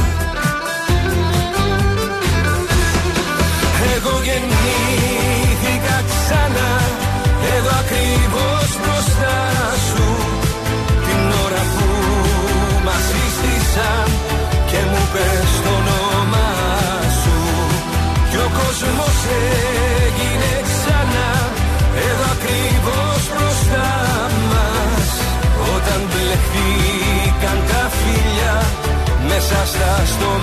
ακριβώς 8.11 8.69
μπροστά 8.81 9.39
σου 9.87 10.07
Την 11.05 11.21
ώρα 11.45 11.63
που 11.73 11.87
μας 12.85 13.03
σύστησαν 13.09 14.07
Και 14.69 14.79
μου 14.91 15.03
πες 15.13 15.51
το 15.63 15.71
όνομά 15.79 16.53
σου. 17.21 17.37
Κι 18.29 18.39
ο 18.45 18.49
κόσμος 18.59 19.17
έγινε 20.03 20.51
ξανά 20.69 21.31
Εδώ 22.07 22.25
ακριβώς 22.35 23.21
μπροστά 23.31 23.89
μας. 24.51 25.07
Όταν 25.75 25.99
μπλεχτήκαν 26.09 27.57
τα 27.69 27.83
φίλια 27.97 28.55
Μέσα 29.29 29.59
στα 29.71 29.91
στον 30.11 30.41